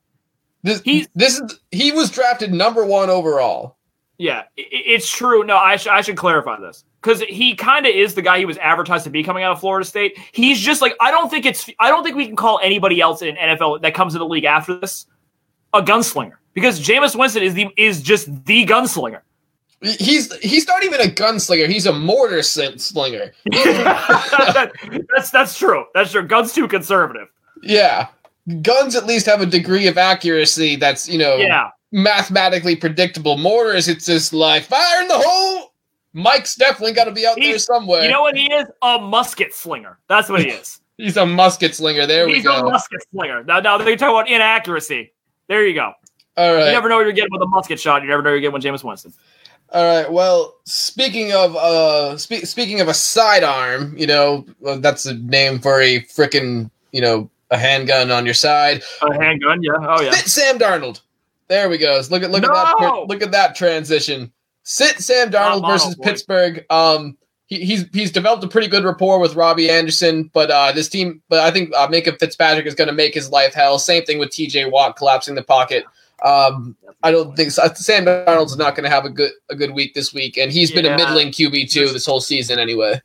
this 0.64 0.82
he's- 0.82 1.08
this 1.16 1.40
is 1.40 1.62
he 1.72 1.94
was 1.94 2.12
drafted 2.12 2.54
number 2.54 2.86
one 2.86 3.10
overall. 3.10 3.78
Yeah, 4.18 4.44
it's 4.58 5.10
true. 5.10 5.44
No, 5.46 5.56
I, 5.58 5.78
sh- 5.78 5.86
I 5.88 6.02
should 6.02 6.18
clarify 6.18 6.60
this 6.60 6.84
because 7.02 7.22
he 7.22 7.56
kind 7.56 7.86
of 7.86 7.94
is 7.96 8.16
the 8.16 8.24
guy 8.24 8.40
he 8.40 8.46
was 8.46 8.58
advertised 8.58 9.04
to 9.06 9.12
be 9.12 9.24
coming 9.24 9.44
out 9.44 9.52
of 9.54 9.60
Florida 9.62 9.86
State. 9.86 10.18
He's 10.34 10.60
just 10.60 10.82
like 10.82 10.94
I 11.00 11.10
don't 11.12 11.30
think 11.30 11.46
it's 11.46 11.70
I 11.80 11.88
don't 11.90 12.04
think 12.04 12.18
we 12.18 12.26
can 12.28 12.36
call 12.36 12.60
anybody 12.62 13.00
else 13.00 13.22
in 13.22 13.36
NFL 13.38 13.82
that 13.84 13.94
comes 13.94 14.12
to 14.14 14.20
the 14.20 14.26
league 14.26 14.44
after 14.44 14.78
this 14.80 15.06
a 15.74 15.82
gunslinger 15.82 16.34
because 16.54 16.82
Jameis 16.82 17.16
Winston 17.18 17.44
is 17.44 17.54
the 17.54 17.68
is 17.78 18.02
just 18.02 18.26
the 18.46 18.66
gunslinger. 18.66 19.22
He's 19.82 20.34
he's 20.38 20.68
not 20.68 20.84
even 20.84 21.02
a 21.02 21.06
gunslinger. 21.06 21.68
He's 21.70 21.86
a 21.86 21.94
mortar 21.94 22.42
slinger. 22.42 23.32
That- 23.54 24.72
that's 25.16 25.30
that's 25.32 25.58
true. 25.58 25.86
That's 25.94 26.12
true. 26.12 26.24
Guns 26.24 26.54
too 26.54 26.68
conservative. 26.68 27.28
Yeah. 27.62 28.08
Guns 28.62 28.96
at 28.96 29.06
least 29.06 29.26
have 29.26 29.42
a 29.42 29.46
degree 29.46 29.88
of 29.88 29.98
accuracy 29.98 30.78
that's, 30.78 31.10
you 31.10 31.18
know, 31.18 31.36
Yeah, 31.36 31.70
mathematically 31.92 32.76
predictable. 32.78 33.38
Mortars, 33.38 33.88
it's 33.90 34.06
just 34.06 34.32
like 34.34 34.64
fire 34.64 35.02
in 35.02 35.08
the 35.10 35.18
hole. 35.20 35.74
Mike's 36.14 36.56
definitely 36.56 36.94
got 36.94 37.04
to 37.06 37.12
be 37.12 37.28
out 37.28 37.36
there 37.36 37.60
somewhere. 37.60 38.04
you 38.04 38.10
know 38.10 38.22
what 38.22 38.38
he 38.38 38.52
is? 38.52 38.66
A 38.82 39.00
musket 39.00 39.54
slinger. 39.54 40.00
That's 40.08 40.30
what 40.30 40.42
he 40.42 40.50
is. 40.50 40.80
He's 40.98 41.18
a 41.18 41.26
musket 41.26 41.76
slinger. 41.76 42.08
There 42.08 42.26
we 42.26 42.42
go. 42.42 42.52
He's 42.54 42.62
a 42.62 42.64
musket 42.64 43.02
slinger. 43.12 43.44
Now, 43.44 43.60
now 43.60 43.78
they 43.78 43.96
talk 43.96 44.10
about 44.10 44.28
inaccuracy. 44.30 45.14
There 45.48 45.64
you 45.68 45.76
go. 45.76 45.94
All 46.38 46.54
You 46.56 46.72
never 46.72 46.88
know 46.90 46.96
what 46.96 47.04
you're 47.04 47.12
getting 47.12 47.32
with 47.32 47.42
a 47.42 47.48
musket 47.48 47.80
shot. 47.80 48.02
You 48.02 48.08
never 48.08 48.22
know 48.24 48.30
what 48.32 48.40
you're 48.40 48.52
getting 48.52 48.54
with 48.54 48.64
Jameis 48.64 48.84
Winston. 48.84 49.14
All 49.74 49.84
right. 49.84 50.12
Well, 50.12 50.56
speaking 50.64 51.34
of 51.34 51.56
uh, 51.56 52.18
spe- 52.18 52.46
speaking 52.46 52.80
of 52.80 52.88
a 52.88 52.94
sidearm, 52.94 53.98
you 53.98 54.08
know, 54.08 54.46
that's 54.80 55.06
a 55.06 55.16
name 55.16 55.60
for 55.60 55.82
a 55.82 56.02
frickin', 56.04 56.70
you 56.92 57.02
know, 57.02 57.30
a 57.52 57.58
handgun 57.58 58.12
on 58.12 58.26
your 58.26 58.34
side. 58.34 58.82
A 59.02 59.14
handgun, 59.14 59.62
yeah. 59.62 59.74
Oh 59.80 60.02
yeah. 60.02 60.12
Sit 60.12 60.28
Sam 60.30 60.58
Darnold. 60.60 61.02
There 61.50 61.70
we 61.70 61.78
go. 61.78 62.02
Look 62.10 62.24
at 62.24 62.32
look 62.32 62.44
at 62.44 62.52
that 62.54 62.76
No! 62.80 63.06
look 63.08 63.22
at 63.22 63.32
that 63.32 63.56
transition. 63.56 64.32
Sit 64.64 65.00
Sam 65.00 65.32
Darnold 65.32 65.62
Not 65.62 65.72
versus 65.72 65.96
Darnold, 65.96 65.98
boy. 65.98 66.04
Pittsburgh. 66.04 66.66
Um, 66.70 67.18
he, 67.48 67.64
he's 67.64 67.86
he's 67.94 68.12
developed 68.12 68.44
a 68.44 68.48
pretty 68.48 68.68
good 68.68 68.84
rapport 68.84 69.20
with 69.20 69.36
Robby 69.36 69.70
Anderson, 69.70 70.30
but 70.34 70.52
uh, 70.52 70.72
this 70.74 70.90
team, 70.90 71.22
but 71.30 71.40
I 71.40 71.52
think 71.52 71.74
uh, 71.74 71.88
Minkah 71.88 72.20
Fitzpatrick 72.20 72.66
is 72.66 72.76
going 72.76 72.90
to 72.90 72.94
make 72.94 73.14
his 73.14 73.32
life 73.32 73.54
hell. 73.54 73.80
Same 73.80 74.04
thing 74.04 74.20
with 74.20 74.32
T.J. 74.32 74.66
Watt 74.70 74.98
collapsing 74.98 75.36
the 75.36 75.44
pocket. 75.44 75.86
Um, 76.24 76.76
I 77.04 77.12
don't 77.12 77.36
think 77.36 77.52
so. 77.52 77.68
Sam 77.76 78.06
Darnold's 78.06 78.58
not 78.58 78.76
going 78.76 78.84
to 78.86 78.90
have 78.90 79.06
a 79.06 79.10
good 79.10 79.32
a 79.50 79.56
good 79.56 79.72
week 79.72 79.94
this 79.94 80.14
week, 80.14 80.38
and 80.38 80.52
he's 80.52 80.72
been 80.72 80.86
a 80.86 80.96
middling 80.96 81.30
QB 81.30 81.72
two 81.72 81.90
this 81.90 82.06
whole 82.06 82.22
season 82.22 82.60
anyway. 82.60 83.00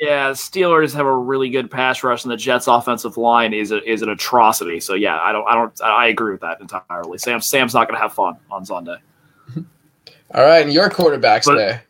Yeah, 0.00 0.30
Steelers 0.30 0.92
have 0.94 1.06
a 1.06 1.16
really 1.16 1.50
good 1.50 1.70
pass 1.70 2.02
rush, 2.02 2.24
and 2.24 2.32
the 2.32 2.36
Jets' 2.36 2.66
offensive 2.66 3.16
line 3.16 3.54
is 3.54 3.70
a, 3.70 3.80
is 3.88 4.02
an 4.02 4.08
atrocity. 4.08 4.80
So 4.80 4.94
yeah, 4.94 5.18
I 5.20 5.30
don't, 5.30 5.46
I 5.46 5.54
don't, 5.54 5.82
I 5.82 6.08
agree 6.08 6.32
with 6.32 6.40
that 6.40 6.60
entirely. 6.60 7.16
Sam, 7.18 7.40
Sam's 7.40 7.74
not 7.74 7.86
going 7.86 7.96
to 7.96 8.02
have 8.02 8.12
fun 8.12 8.36
on 8.50 8.64
Sunday. 8.66 8.96
All 9.56 10.44
right, 10.44 10.64
and 10.64 10.72
your 10.72 10.90
quarterbacks 10.90 11.44
But- 11.44 11.56
there. 11.56 11.84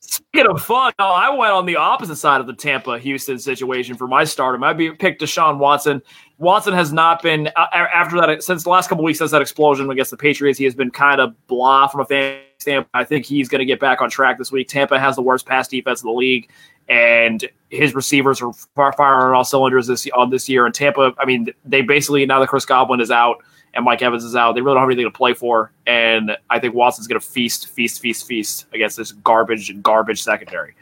Speaking 0.00 0.50
of 0.50 0.62
fun, 0.62 0.92
I 0.98 1.30
went 1.30 1.52
on 1.52 1.66
the 1.66 1.76
opposite 1.76 2.16
side 2.16 2.40
of 2.40 2.46
the 2.46 2.54
Tampa 2.54 2.98
Houston 2.98 3.38
situation 3.38 3.94
for 3.94 4.08
my 4.08 4.24
stardom. 4.24 4.64
I 4.64 4.72
be 4.72 4.90
picked 4.90 5.20
Deshaun 5.20 5.58
Watson. 5.58 6.02
Watson 6.38 6.72
has 6.72 6.92
not 6.92 7.20
been 7.22 7.48
uh, 7.48 7.66
a- 7.72 7.96
after 7.96 8.20
that 8.20 8.42
since 8.42 8.62
the 8.62 8.70
last 8.70 8.88
couple 8.88 9.04
weeks 9.04 9.18
since 9.18 9.32
that 9.32 9.42
explosion 9.42 9.90
against 9.90 10.10
the 10.10 10.16
Patriots. 10.16 10.58
He 10.58 10.64
has 10.64 10.74
been 10.74 10.90
kind 10.90 11.20
of 11.20 11.34
blah 11.48 11.88
from 11.88 12.00
a 12.00 12.04
fan 12.04 12.40
standpoint. 12.58 12.90
I 12.94 13.04
think 13.04 13.26
he's 13.26 13.48
going 13.48 13.58
to 13.58 13.64
get 13.64 13.80
back 13.80 14.00
on 14.00 14.08
track 14.08 14.38
this 14.38 14.52
week. 14.52 14.68
Tampa 14.68 14.98
has 14.98 15.16
the 15.16 15.22
worst 15.22 15.46
pass 15.46 15.66
defense 15.66 16.02
in 16.02 16.06
the 16.06 16.14
league, 16.14 16.48
and 16.88 17.44
his 17.70 17.94
receivers 17.94 18.40
are 18.40 18.52
far 18.74 18.92
firing 18.92 19.26
on 19.26 19.34
all 19.34 19.44
cylinders 19.44 19.88
this 19.88 20.08
on 20.16 20.30
this 20.30 20.48
year. 20.48 20.64
And 20.64 20.74
Tampa, 20.74 21.12
I 21.18 21.24
mean, 21.24 21.48
they 21.64 21.82
basically 21.82 22.24
now 22.24 22.38
that 22.40 22.48
Chris 22.48 22.64
Godwin 22.64 23.00
is 23.00 23.10
out 23.10 23.42
and 23.74 23.84
Mike 23.84 24.00
Evans 24.00 24.24
is 24.24 24.36
out, 24.36 24.54
they 24.54 24.60
really 24.60 24.74
don't 24.74 24.82
have 24.82 24.88
anything 24.88 25.10
to 25.10 25.16
play 25.16 25.34
for. 25.34 25.72
And 25.86 26.36
I 26.50 26.60
think 26.60 26.74
Watson's 26.74 27.08
going 27.08 27.20
to 27.20 27.26
feast, 27.26 27.68
feast, 27.68 28.00
feast, 28.00 28.26
feast 28.26 28.66
against 28.72 28.96
this 28.96 29.12
garbage, 29.12 29.82
garbage 29.82 30.22
secondary. 30.22 30.74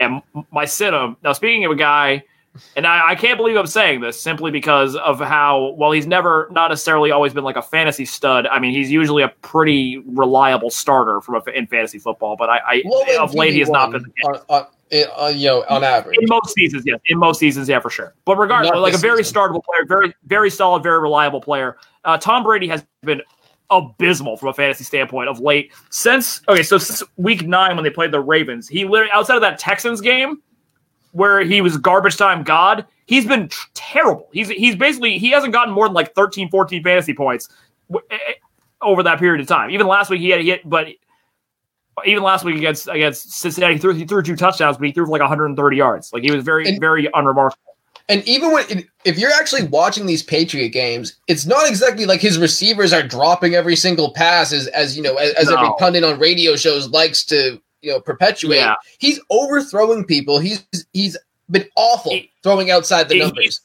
And 0.00 0.22
my 0.50 0.64
sit 0.64 0.90
now. 0.90 1.32
Speaking 1.32 1.64
of 1.64 1.70
a 1.70 1.76
guy 1.76 2.24
And 2.76 2.86
I, 2.86 3.10
I, 3.10 3.14
can't 3.14 3.36
believe 3.36 3.56
I'm 3.56 3.66
saying 3.66 4.00
this 4.00 4.20
simply 4.20 4.50
because 4.50 4.94
of 4.96 5.18
how 5.18 5.74
well 5.76 5.90
he's 5.90 6.06
never 6.06 6.48
not 6.52 6.68
necessarily 6.68 7.10
always 7.10 7.34
been 7.34 7.44
like 7.44 7.56
a 7.56 7.62
fantasy 7.62 8.04
stud. 8.04 8.46
I 8.46 8.58
mean, 8.60 8.72
he's 8.72 8.90
usually 8.90 9.22
a 9.22 9.28
pretty 9.28 9.98
reliable 10.06 10.70
starter 10.70 11.20
from 11.20 11.34
a, 11.34 11.50
in 11.50 11.66
fantasy 11.66 11.98
football, 11.98 12.36
but 12.36 12.48
I, 12.48 12.60
I 12.64 13.16
of 13.18 13.34
late 13.34 13.54
he 13.54 13.58
has 13.60 13.70
not 13.70 13.90
been 13.90 14.04
on, 14.24 14.40
on, 14.48 14.66
on, 15.16 15.36
you 15.36 15.46
know 15.46 15.64
on 15.68 15.82
average 15.82 16.16
in 16.20 16.28
most 16.28 16.54
seasons. 16.54 16.84
Yes, 16.86 17.00
in 17.06 17.18
most 17.18 17.40
seasons, 17.40 17.68
yeah, 17.68 17.80
for 17.80 17.90
sure. 17.90 18.14
But 18.24 18.36
regardless, 18.36 18.76
like 18.76 18.94
a 18.94 18.98
very 18.98 19.24
season. 19.24 19.40
startable 19.40 19.62
player, 19.64 19.84
very 19.86 20.14
very 20.26 20.50
solid, 20.50 20.82
very 20.82 21.00
reliable 21.00 21.40
player. 21.40 21.76
Uh, 22.04 22.18
Tom 22.18 22.44
Brady 22.44 22.68
has 22.68 22.84
been 23.02 23.20
abysmal 23.70 24.36
from 24.36 24.50
a 24.50 24.54
fantasy 24.54 24.84
standpoint 24.84 25.28
of 25.28 25.40
late 25.40 25.72
since 25.90 26.42
okay 26.48 26.62
so 26.62 26.76
since 26.76 27.02
week 27.16 27.46
nine 27.46 27.74
when 27.74 27.82
they 27.82 27.90
played 27.90 28.12
the 28.12 28.20
ravens 28.20 28.68
he 28.68 28.84
literally 28.84 29.10
outside 29.10 29.36
of 29.36 29.40
that 29.40 29.58
texans 29.58 30.02
game 30.02 30.42
where 31.14 31.42
he 31.42 31.60
was 31.60 31.76
garbage 31.78 32.16
time 32.16 32.42
god, 32.42 32.84
he's 33.06 33.24
been 33.24 33.48
t- 33.48 33.56
terrible. 33.72 34.28
He's 34.32 34.48
he's 34.48 34.76
basically 34.76 35.16
he 35.18 35.30
hasn't 35.30 35.52
gotten 35.52 35.72
more 35.72 35.86
than 35.86 35.94
like 35.94 36.14
13 36.14 36.50
14 36.50 36.82
fantasy 36.82 37.14
points 37.14 37.48
w- 37.90 38.06
eh, 38.10 38.18
eh, 38.28 38.32
over 38.82 39.02
that 39.04 39.18
period 39.18 39.40
of 39.40 39.46
time. 39.46 39.70
Even 39.70 39.86
last 39.86 40.10
week 40.10 40.20
he 40.20 40.30
had 40.30 40.40
a 40.40 40.42
hit 40.42 40.68
but 40.68 40.88
even 42.04 42.24
last 42.24 42.44
week 42.44 42.56
against 42.56 42.88
against 42.88 43.32
Cincinnati 43.32 43.74
he 43.74 43.80
threw, 43.80 43.94
he 43.94 44.04
threw 44.04 44.22
two 44.22 44.34
touchdowns 44.36 44.76
but 44.76 44.86
he 44.86 44.92
threw 44.92 45.06
for 45.06 45.12
like 45.12 45.20
130 45.20 45.76
yards. 45.76 46.12
Like 46.12 46.24
he 46.24 46.32
was 46.32 46.44
very 46.44 46.68
and, 46.68 46.80
very 46.80 47.08
unremarkable. 47.14 47.76
And 48.08 48.26
even 48.26 48.52
when 48.52 48.84
if 49.04 49.16
you're 49.16 49.32
actually 49.32 49.68
watching 49.68 50.06
these 50.06 50.22
Patriot 50.22 50.70
games, 50.70 51.16
it's 51.28 51.46
not 51.46 51.68
exactly 51.68 52.06
like 52.06 52.20
his 52.20 52.38
receivers 52.38 52.92
are 52.92 53.06
dropping 53.06 53.54
every 53.54 53.76
single 53.76 54.12
pass 54.12 54.52
as 54.52 54.66
as 54.68 54.96
you 54.96 55.02
know 55.02 55.14
as, 55.14 55.32
as 55.34 55.48
no. 55.48 55.56
every 55.56 55.70
pundit 55.78 56.02
on 56.02 56.18
radio 56.18 56.56
shows 56.56 56.90
likes 56.90 57.24
to 57.26 57.62
you 57.84 57.92
know 57.92 58.00
perpetuate. 58.00 58.56
Yeah. 58.56 58.74
He's 58.98 59.20
overthrowing 59.30 60.04
people. 60.04 60.38
He's 60.38 60.64
he's 60.92 61.16
been 61.50 61.66
awful 61.76 62.18
throwing 62.42 62.70
outside 62.70 63.08
the 63.08 63.16
he, 63.16 63.20
numbers. 63.20 63.60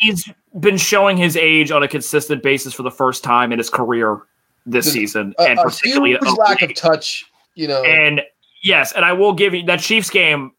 He's 0.00 0.28
been 0.60 0.76
showing 0.76 1.16
his 1.16 1.36
age 1.36 1.70
on 1.70 1.82
a 1.82 1.88
consistent 1.88 2.42
basis 2.42 2.72
for 2.72 2.82
the 2.82 2.90
first 2.90 3.24
time 3.24 3.52
in 3.52 3.58
his 3.58 3.70
career 3.70 4.20
this 4.64 4.92
season, 4.92 5.34
a, 5.38 5.42
and 5.42 5.58
a 5.58 5.62
particularly 5.62 6.16
lack 6.38 6.62
of 6.62 6.74
touch. 6.74 7.24
You 7.54 7.68
know, 7.68 7.82
and 7.84 8.22
yes, 8.62 8.92
and 8.92 9.04
I 9.04 9.12
will 9.12 9.32
give 9.32 9.54
you 9.54 9.64
that 9.64 9.80
Chiefs 9.80 10.10
game 10.10 10.52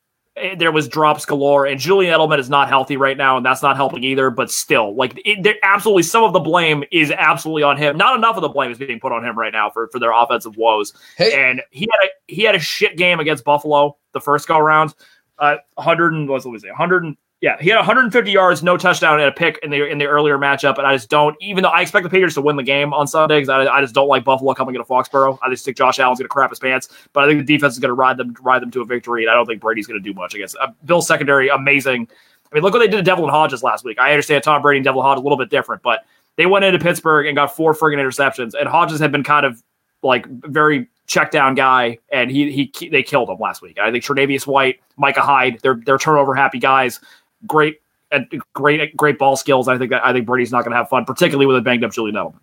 there 0.57 0.71
was 0.71 0.87
drops 0.87 1.25
galore, 1.25 1.65
and 1.65 1.79
Julian 1.79 2.13
Edelman 2.13 2.39
is 2.39 2.49
not 2.49 2.69
healthy 2.69 2.97
right 2.97 3.17
now, 3.17 3.37
and 3.37 3.45
that's 3.45 3.61
not 3.61 3.75
helping 3.75 4.03
either. 4.03 4.29
But 4.29 4.51
still, 4.51 4.95
like, 4.95 5.19
it, 5.25 5.57
absolutely, 5.63 6.03
some 6.03 6.23
of 6.23 6.33
the 6.33 6.39
blame 6.39 6.83
is 6.91 7.11
absolutely 7.11 7.63
on 7.63 7.77
him. 7.77 7.97
Not 7.97 8.17
enough 8.17 8.35
of 8.35 8.41
the 8.41 8.49
blame 8.49 8.71
is 8.71 8.77
being 8.77 8.99
put 8.99 9.11
on 9.11 9.25
him 9.25 9.37
right 9.37 9.53
now 9.53 9.69
for, 9.69 9.87
for 9.91 9.99
their 9.99 10.11
offensive 10.11 10.57
woes. 10.57 10.93
Hey. 11.17 11.49
And 11.49 11.61
he 11.71 11.87
had 11.91 12.07
a 12.07 12.09
he 12.27 12.43
had 12.43 12.55
a 12.55 12.59
shit 12.59 12.97
game 12.97 13.19
against 13.19 13.43
Buffalo 13.43 13.97
the 14.13 14.21
first 14.21 14.47
go 14.47 14.57
around. 14.57 14.93
Uh, 15.39 15.57
100 15.75 16.13
and 16.13 16.27
what 16.27 16.45
was 16.45 16.63
it? 16.63 16.69
100 16.69 17.15
yeah, 17.39 17.55
he 17.59 17.69
had 17.69 17.75
150 17.75 18.31
yards, 18.31 18.63
no 18.63 18.77
touchdown, 18.77 19.19
and 19.19 19.29
a 19.29 19.31
pick 19.31 19.59
in 19.61 19.69
the 19.69 19.85
in 19.85 19.99
the 19.99 20.07
earlier 20.07 20.39
matchup. 20.39 20.79
And 20.79 20.87
I 20.87 20.95
just 20.95 21.07
don't, 21.07 21.35
even 21.39 21.61
though 21.61 21.69
I 21.69 21.81
expect 21.81 22.03
the 22.03 22.09
Patriots 22.09 22.33
to 22.33 22.41
win 22.41 22.55
the 22.55 22.63
game 22.63 22.93
on 22.93 23.05
Sunday, 23.05 23.39
because 23.39 23.49
I, 23.49 23.67
I, 23.67 23.81
just 23.81 23.93
don't 23.93 24.07
like 24.07 24.23
Buffalo 24.23 24.55
coming 24.55 24.73
into 24.73 24.85
Foxborough. 24.85 25.37
I 25.43 25.49
just 25.51 25.63
think 25.63 25.77
Josh 25.77 25.99
Allen's 25.99 26.17
going 26.17 26.25
to 26.25 26.29
crap 26.29 26.49
his 26.49 26.57
pants. 26.57 26.89
But 27.13 27.23
I 27.23 27.27
think 27.27 27.45
the 27.45 27.57
defense 27.57 27.73
is 27.73 27.79
going 27.79 27.89
to 27.89 27.93
ride 27.93 28.17
them 28.17 28.35
ride 28.41 28.63
them 28.63 28.71
to 28.71 28.81
a 28.81 28.85
victory, 28.85 29.23
and 29.23 29.29
I 29.29 29.35
don't 29.35 29.45
think 29.45 29.61
Brady's 29.61 29.85
going 29.85 30.01
to 30.01 30.03
do 30.03 30.15
much 30.15 30.33
against 30.33 30.57
uh, 30.57 30.69
Bill's 30.85 31.07
secondary. 31.07 31.49
Amazing. 31.49 32.07
I 32.51 32.55
mean, 32.55 32.63
look 32.63 32.73
what 32.73 32.79
they 32.79 32.87
did 32.87 32.97
to 32.97 33.03
Devlin 33.03 33.29
Hodges 33.29 33.61
last 33.61 33.85
week. 33.85 33.99
I 33.99 34.11
understand 34.11 34.43
Tom 34.43 34.63
Brady 34.63 34.79
and 34.79 34.85
Devlin 34.85 35.03
Hodges 35.03 35.21
a 35.21 35.23
little 35.23 35.37
bit 35.37 35.51
different, 35.51 35.83
but 35.83 36.05
they 36.37 36.47
went 36.47 36.65
into 36.65 36.79
Pittsburgh 36.79 37.27
and 37.27 37.35
got 37.35 37.55
four 37.55 37.75
friggin' 37.75 37.99
interceptions, 37.99 38.55
and 38.59 38.67
Hodges 38.67 38.99
had 38.99 39.11
been 39.11 39.23
kind 39.23 39.45
of 39.45 39.61
like 40.01 40.25
very 40.27 40.87
check 41.07 41.31
down 41.31 41.55
guy, 41.55 41.97
and 42.11 42.29
he 42.29 42.51
he 42.51 42.89
they 42.89 43.01
killed 43.01 43.29
him 43.29 43.37
last 43.39 43.61
week. 43.61 43.79
I 43.79 43.91
think 43.91 44.03
Tre'Davious 44.03 44.45
White, 44.45 44.79
Micah 44.97 45.21
Hyde, 45.21 45.59
they're 45.63 45.79
they're 45.85 45.97
turnover 45.97 46.35
happy 46.35 46.59
guys. 46.59 46.99
Great 47.45 47.79
and 48.11 48.27
great 48.53 48.95
great 48.95 49.17
ball 49.17 49.35
skills. 49.35 49.67
I 49.67 49.77
think 49.77 49.93
I 49.93 50.13
think 50.13 50.25
Brady's 50.25 50.51
not 50.51 50.63
going 50.63 50.71
to 50.71 50.77
have 50.77 50.89
fun, 50.89 51.05
particularly 51.05 51.45
with 51.45 51.57
a 51.57 51.61
banged 51.61 51.83
up 51.83 51.91
Julian 51.91 52.15
Edelman. 52.15 52.39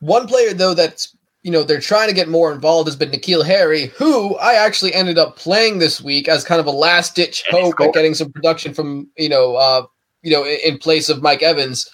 One 0.00 0.26
player 0.26 0.54
though 0.54 0.74
that's 0.74 1.16
you 1.42 1.50
know 1.50 1.62
they're 1.62 1.80
trying 1.80 2.08
to 2.08 2.14
get 2.14 2.28
more 2.28 2.52
involved 2.52 2.88
has 2.88 2.96
been 2.96 3.10
N'Keal 3.10 3.44
Harry, 3.44 3.86
who 3.86 4.36
I 4.36 4.54
actually 4.54 4.94
ended 4.94 5.18
up 5.18 5.36
playing 5.36 5.78
this 5.78 6.00
week 6.00 6.28
as 6.28 6.44
kind 6.44 6.60
of 6.60 6.66
a 6.66 6.70
last 6.70 7.14
ditch 7.14 7.44
hope 7.50 7.80
at 7.80 7.92
getting 7.92 8.14
some 8.14 8.32
production 8.32 8.74
from 8.74 9.08
you 9.16 9.28
know 9.28 9.56
uh, 9.56 9.86
you 10.22 10.30
know 10.30 10.44
in, 10.46 10.78
place 10.78 11.08
of 11.08 11.22
Mike 11.22 11.42
Evans. 11.42 11.88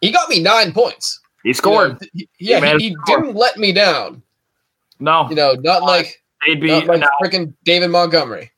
He 0.00 0.10
got 0.10 0.28
me 0.28 0.40
nine 0.40 0.72
points. 0.72 1.20
He 1.42 1.52
scored. 1.52 1.98
You 2.12 2.26
know, 2.26 2.26
yeah, 2.38 2.78
he, 2.78 2.90
he 2.90 2.96
didn't 3.06 3.34
let 3.34 3.58
me 3.58 3.72
down. 3.72 4.22
No, 4.98 5.28
you 5.28 5.34
know, 5.34 5.54
not 5.60 5.82
like 5.82 6.22
they'd 6.46 6.60
be 6.60 6.68
not 6.68 6.86
like 6.86 7.04
freaking 7.22 7.54
David 7.64 7.88
Montgomery. 7.88 8.50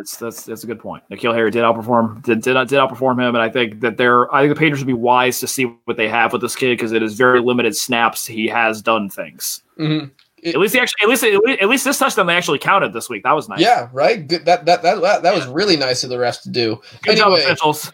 That's 0.00 0.16
that's 0.16 0.44
that's 0.44 0.64
a 0.64 0.66
good 0.66 0.80
point. 0.80 1.04
N'Keal 1.10 1.34
Harry 1.34 1.50
did 1.50 1.62
outperform 1.62 2.22
did, 2.22 2.40
did 2.40 2.54
did 2.54 2.78
outperform 2.78 3.20
him, 3.20 3.34
and 3.34 3.42
I 3.42 3.50
think 3.50 3.80
that 3.80 3.98
they're 3.98 4.32
I 4.34 4.40
think 4.40 4.54
the 4.54 4.58
Patriots 4.58 4.80
would 4.80 4.86
be 4.86 4.94
wise 4.94 5.40
to 5.40 5.46
see 5.46 5.64
what 5.84 5.98
they 5.98 6.08
have 6.08 6.32
with 6.32 6.40
this 6.40 6.56
kid 6.56 6.78
because 6.78 6.92
it 6.92 7.02
is 7.02 7.14
very 7.14 7.40
limited 7.40 7.76
snaps. 7.76 8.26
He 8.26 8.46
has 8.46 8.80
done 8.80 9.10
things. 9.10 9.62
Mm-hmm. 9.78 10.08
It, 10.38 10.54
at 10.54 10.60
least 10.60 10.72
he 10.72 10.80
actually 10.80 11.02
at 11.02 11.08
least 11.10 11.24
at 11.62 11.68
least 11.68 11.84
this 11.84 11.98
touchdown 11.98 12.26
they 12.26 12.34
actually 12.34 12.58
counted 12.58 12.94
this 12.94 13.10
week. 13.10 13.24
That 13.24 13.32
was 13.32 13.46
nice. 13.46 13.60
Yeah, 13.60 13.90
right. 13.92 14.26
Good. 14.26 14.46
That 14.46 14.64
that 14.64 14.82
that 14.82 15.02
that, 15.02 15.22
that 15.22 15.34
was 15.34 15.46
really 15.46 15.76
nice 15.76 16.02
of 16.02 16.08
the 16.08 16.16
refs 16.16 16.42
to 16.44 16.50
do. 16.50 16.80
Good 17.02 17.18
anyway, 17.18 17.42
job, 17.42 17.46
officials. 17.46 17.92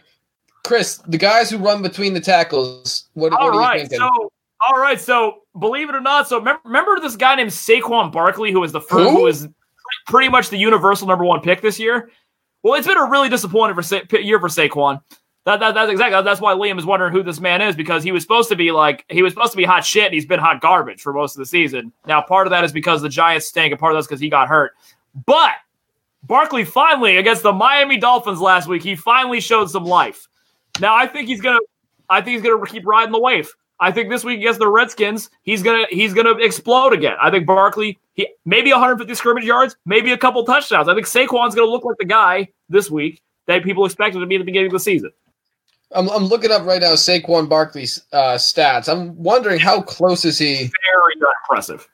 Chris, 0.65 0.99
the 1.09 1.19
guys 1.19 1.51
who 1.51 1.59
run 1.59 1.83
between 1.83 2.15
the 2.15 2.21
tackles. 2.21 3.09
What, 3.15 3.33
what 3.33 3.41
are 3.41 3.59
right, 3.59 3.81
you 3.83 3.89
thinking? 3.89 3.99
So 3.99 4.31
all 4.65 4.81
right, 4.81 5.01
so 5.01 5.43
believe 5.59 5.89
it 5.89 5.95
or 5.95 6.01
not, 6.01 6.29
so 6.29 6.39
remember, 6.39 6.61
remember 6.65 6.99
this 7.01 7.17
guy 7.17 7.35
named 7.35 7.51
Saquon 7.51 8.11
Barkley 8.11 8.53
who 8.53 8.61
was 8.61 8.73
the 8.73 8.81
first 8.81 9.11
who, 9.11 9.17
who 9.17 9.23
was 9.23 9.49
pretty 10.07 10.29
much 10.29 10.49
the 10.51 10.57
universal 10.57 11.07
number 11.07 11.25
one 11.25 11.41
pick 11.41 11.61
this 11.61 11.79
year. 11.79 12.11
Well, 12.63 12.75
it's 12.75 12.87
been 12.87 12.97
a 12.97 13.09
really 13.09 13.29
disappointing 13.29 13.75
for 13.75 13.83
Sa- 13.83 14.01
year 14.19 14.41
for 14.41 14.49
Saquon. 14.49 15.01
That, 15.45 15.61
that, 15.61 15.75
that's 15.75 15.93
exactly 15.93 16.21
that's 16.23 16.41
why 16.41 16.55
Liam 16.55 16.77
is 16.77 16.85
wondering 16.85 17.13
who 17.13 17.23
this 17.23 17.39
man 17.39 17.63
is 17.63 17.77
because 17.77 18.03
he 18.03 18.11
was 18.11 18.25
supposed 18.25 18.49
to 18.49 18.57
be 18.57 18.73
like 18.73 19.05
he 19.09 19.23
was 19.23 19.33
supposed 19.33 19.53
to 19.53 19.57
be 19.57 19.63
hot 19.63 19.85
shit 19.85 20.07
and 20.07 20.15
he's 20.15 20.27
been 20.27 20.41
hot 20.41 20.61
garbage 20.61 21.01
for 21.01 21.13
most 21.13 21.37
of 21.37 21.39
the 21.39 21.47
season. 21.47 21.93
Now, 22.05 22.21
part 22.21 22.49
of 22.49 22.51
that 22.51 22.65
is 22.65 22.73
because 22.73 23.01
the 23.01 23.09
Giants 23.09 23.47
stink, 23.47 23.71
and 23.71 23.79
part 23.79 23.93
of 23.93 23.97
that's 23.97 24.09
because 24.09 24.21
he 24.21 24.29
got 24.29 24.49
hurt. 24.49 24.73
But 25.25 25.53
Barkley 26.25 26.65
finally 26.65 27.19
against 27.19 27.45
the 27.45 27.53
Miami 27.53 27.97
Dolphins 27.97 28.41
last 28.41 28.67
week, 28.67 28.83
he 28.83 28.97
finally 28.97 29.41
showed 29.41 29.71
some 29.71 29.85
life. 29.85 30.27
Now, 30.81 30.97
I 30.97 31.07
think 31.07 31.29
he's 31.29 31.41
gonna, 31.41 31.61
I 32.11 32.21
think 32.21 32.43
he's 32.43 32.51
gonna 32.51 32.67
keep 32.67 32.85
riding 32.85 33.13
the 33.13 33.21
wave. 33.21 33.49
I 33.79 33.93
think 33.93 34.09
this 34.09 34.25
week 34.25 34.41
against 34.41 34.59
the 34.59 34.69
Redskins, 34.69 35.31
he's 35.43 35.63
gonna 35.63 35.85
he's 35.91 36.15
gonna 36.15 36.37
explode 36.39 36.93
again. 36.93 37.17
I 37.21 37.31
think 37.31 37.47
Barkley, 37.47 37.99
he 38.15 38.29
maybe 38.45 38.71
150 38.71 39.15
scrimmage 39.15 39.45
yards, 39.45 39.77
maybe 39.85 40.13
a 40.13 40.19
couple 40.19 40.45
touchdowns. 40.45 40.89
I 40.89 40.95
think 40.95 41.07
Saquon's 41.07 41.55
gonna 41.55 41.71
look 41.71 41.85
like 41.85 41.99
the 41.99 42.07
guy 42.07 42.49
this 42.69 42.91
week 42.91 43.23
that 43.47 43.63
people 43.63 43.85
expected 43.85 44.21
to 44.21 44.27
be 44.27 44.37
at 44.37 44.39
the 44.39 44.45
beginning 44.45 44.69
of 44.69 44.73
the 44.73 44.81
season. 44.81 45.11
I'm, 45.93 46.09
I'm 46.09 46.25
looking 46.25 46.51
up 46.51 46.65
right 46.65 46.81
now 46.81 46.95
Saquon 46.95 47.49
Barkley's 47.49 48.03
uh, 48.13 48.35
stats. 48.35 48.89
I'm 48.89 49.17
wondering 49.23 49.61
how 49.61 49.83
close 49.83 50.25
is 50.25 50.39
he? 50.39 50.55
Very 50.55 51.29
impressive. 51.45 51.89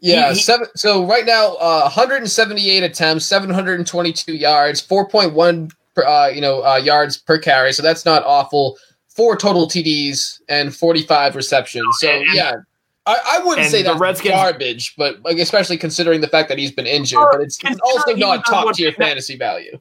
Yeah, 0.00 0.28
he, 0.28 0.34
he, 0.34 0.42
seven. 0.42 0.66
So 0.76 1.06
right 1.06 1.24
now, 1.24 1.54
uh, 1.54 1.82
178 1.82 2.82
attempts, 2.82 3.24
722 3.26 4.34
yards, 4.34 4.86
4.1 4.86 5.72
per, 5.94 6.04
uh, 6.04 6.28
you 6.28 6.40
know 6.40 6.64
uh, 6.64 6.76
yards 6.76 7.16
per 7.16 7.38
carry. 7.38 7.72
So 7.72 7.82
that's 7.82 8.04
not 8.04 8.22
awful 8.24 8.76
four 9.18 9.36
total 9.36 9.66
TDs 9.66 10.40
and 10.48 10.72
45 10.74 11.34
receptions. 11.34 11.98
So 11.98 12.08
yeah, 12.32 12.54
I, 13.04 13.18
I 13.32 13.44
wouldn't 13.44 13.66
say 13.66 13.82
that's 13.82 13.98
Redskins, 13.98 14.32
garbage, 14.32 14.94
but 14.96 15.20
like 15.24 15.38
especially 15.38 15.76
considering 15.76 16.20
the 16.20 16.28
fact 16.28 16.48
that 16.48 16.56
he's 16.56 16.70
been 16.70 16.86
injured, 16.86 17.26
but 17.32 17.40
it's, 17.40 17.58
it's 17.64 17.80
also 17.80 18.14
not 18.14 18.46
top 18.46 18.72
tier 18.74 18.92
fantasy 18.92 19.36
value. 19.36 19.80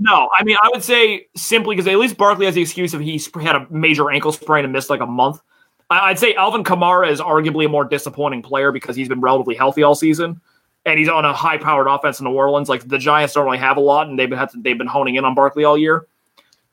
No, 0.00 0.28
I 0.36 0.42
mean 0.42 0.56
I 0.60 0.68
would 0.72 0.82
say 0.82 1.28
simply 1.36 1.76
because 1.76 1.86
at 1.86 1.96
least 1.96 2.16
Barkley 2.16 2.46
has 2.46 2.56
the 2.56 2.60
excuse 2.60 2.92
of 2.92 3.00
he 3.00 3.20
had 3.40 3.54
a 3.54 3.68
major 3.70 4.10
ankle 4.10 4.32
sprain 4.32 4.64
and 4.64 4.72
missed 4.72 4.90
like 4.90 5.00
a 5.00 5.06
month. 5.06 5.40
I'd 5.88 6.18
say 6.18 6.34
Alvin 6.34 6.64
Kamara 6.64 7.08
is 7.08 7.20
arguably 7.20 7.66
a 7.66 7.68
more 7.68 7.84
disappointing 7.84 8.42
player 8.42 8.72
because 8.72 8.96
he's 8.96 9.08
been 9.08 9.20
relatively 9.20 9.54
healthy 9.54 9.84
all 9.84 9.94
season, 9.94 10.40
and 10.84 10.98
he's 10.98 11.08
on 11.08 11.24
a 11.24 11.32
high-powered 11.32 11.86
offense 11.86 12.18
in 12.18 12.24
New 12.24 12.32
Orleans. 12.32 12.68
Like 12.68 12.88
the 12.88 12.98
Giants 12.98 13.34
don't 13.34 13.44
really 13.44 13.58
have 13.58 13.76
a 13.76 13.80
lot, 13.80 14.08
and 14.08 14.18
they've 14.18 14.28
been 14.28 14.44
they've 14.56 14.78
been 14.78 14.88
honing 14.88 15.14
in 15.14 15.24
on 15.24 15.36
Barkley 15.36 15.62
all 15.62 15.78
year. 15.78 16.08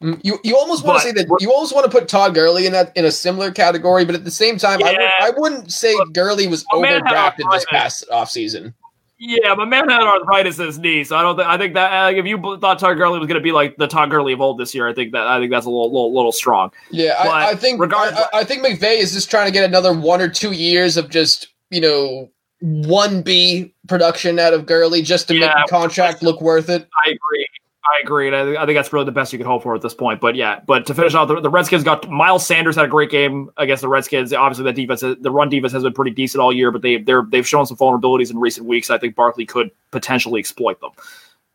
Mm, 0.02 0.22
you 0.24 0.40
you 0.46 0.56
almost 0.56 0.86
want 0.86 1.02
to 1.02 1.08
say 1.08 1.12
that 1.12 1.28
you 1.42 1.52
almost 1.52 1.76
want 1.76 1.84
to 1.84 1.92
put 1.92 2.08
Todd 2.08 2.34
Gurley 2.34 2.66
in 2.66 2.72
that 2.72 2.96
in 2.96 3.04
a 3.04 3.12
similar 3.12 3.52
category, 3.52 4.06
but 4.06 4.16
at 4.16 4.24
the 4.24 4.32
same 4.32 4.58
time, 4.58 4.80
yeah, 4.80 4.88
I, 4.88 4.92
would, 4.92 5.02
I 5.02 5.40
wouldn't 5.40 5.74
say 5.74 5.94
Gurley 6.14 6.48
was 6.48 6.64
overdrafted 6.72 7.52
this 7.52 7.66
past 7.70 8.06
offseason. 8.10 8.74
Yeah, 9.22 9.54
my 9.56 9.66
man 9.66 9.90
had 9.90 10.02
arthritis 10.02 10.60
in 10.60 10.68
his 10.68 10.80
knee, 10.80 11.04
so 11.04 11.18
I 11.18 11.22
don't 11.22 11.36
think 11.36 11.50
I 11.50 11.58
think 11.58 11.74
that 11.74 11.92
uh, 11.92 12.12
if 12.18 12.26
you 12.26 12.38
thought 12.62 12.80
Todd 12.80 12.96
Gurley 12.96 13.20
was 13.20 13.28
going 13.28 13.40
to 13.40 13.44
be 13.44 13.52
like 13.52 13.76
the 13.76 13.88
Todd 13.88 14.10
Gurley 14.10 14.32
of 14.32 14.40
old 14.40 14.58
this 14.58 14.74
year, 14.74 14.88
I 14.88 14.94
think 14.94 15.12
that 15.12 15.28
I 15.28 15.38
think 15.38 15.52
that's 15.52 15.66
a 15.66 15.70
little 15.70 15.92
little, 15.92 16.16
little 16.16 16.32
strong. 16.32 16.72
Yeah, 16.90 17.16
I, 17.20 17.50
I, 17.50 17.56
think 17.56 17.82
I, 17.94 18.26
I 18.34 18.44
think 18.46 18.66
McVay 18.66 19.00
is 19.00 19.12
just 19.12 19.30
trying 19.30 19.48
to 19.48 19.52
get 19.52 19.66
another 19.66 19.92
one 19.94 20.22
or 20.22 20.30
two 20.30 20.54
years 20.54 20.96
of 20.96 21.10
just 21.10 21.50
you 21.72 21.82
know 21.82 22.32
one 22.62 23.22
B 23.22 23.74
production 23.90 24.40
out 24.40 24.54
of 24.54 24.66
Gurley 24.66 25.02
just 25.02 25.28
to 25.28 25.36
yeah, 25.36 25.48
make 25.48 25.66
the 25.66 25.70
contract 25.70 26.24
look 26.24 26.40
worth 26.40 26.70
it. 26.70 26.88
I 27.06 27.10
agree. 27.10 27.46
I 27.90 28.02
agree, 28.04 28.28
and 28.28 28.36
I, 28.36 28.62
I, 28.62 28.66
think 28.66 28.78
that's 28.78 28.94
really 28.94 29.06
the 29.06 29.12
best 29.12 29.34
you 29.34 29.40
could 29.40 29.48
hope 29.48 29.64
for 29.64 29.74
at 29.74 29.82
this 29.82 29.96
point. 29.96 30.22
But 30.22 30.36
yeah, 30.36 30.60
but 30.68 30.86
to 30.86 30.94
finish 30.94 31.16
off, 31.16 31.28
the, 31.28 31.42
the, 31.42 31.50
Redskins 31.50 31.84
got 31.84 32.08
Miles 32.10 32.46
Sanders 32.46 32.76
had 32.76 32.86
a 32.86 32.90
great 32.90 33.10
game 33.10 33.50
against 33.58 33.82
the 33.82 33.88
Redskins. 33.88 34.32
Obviously, 34.32 34.64
that 34.66 34.76
defense, 34.76 35.02
the 35.02 35.32
run 35.32 35.50
defense, 35.50 35.74
has 35.74 35.82
been 35.84 35.94
pretty 35.94 36.12
decent 36.12 36.40
all 36.40 36.54
year, 36.54 36.72
but 36.72 36.84
they 36.84 36.98
they're 36.98 37.24
they've 37.30 37.48
shown 37.48 37.66
some 37.66 37.78
vulnerabilities 37.78 38.30
in 38.30 38.38
recent 38.38 38.68
weeks. 38.68 38.90
I 38.90 39.00
think 39.00 39.16
Barkley 39.16 39.46
could 39.46 39.72
potentially 39.92 40.40
exploit 40.40 40.80
them. 40.82 40.92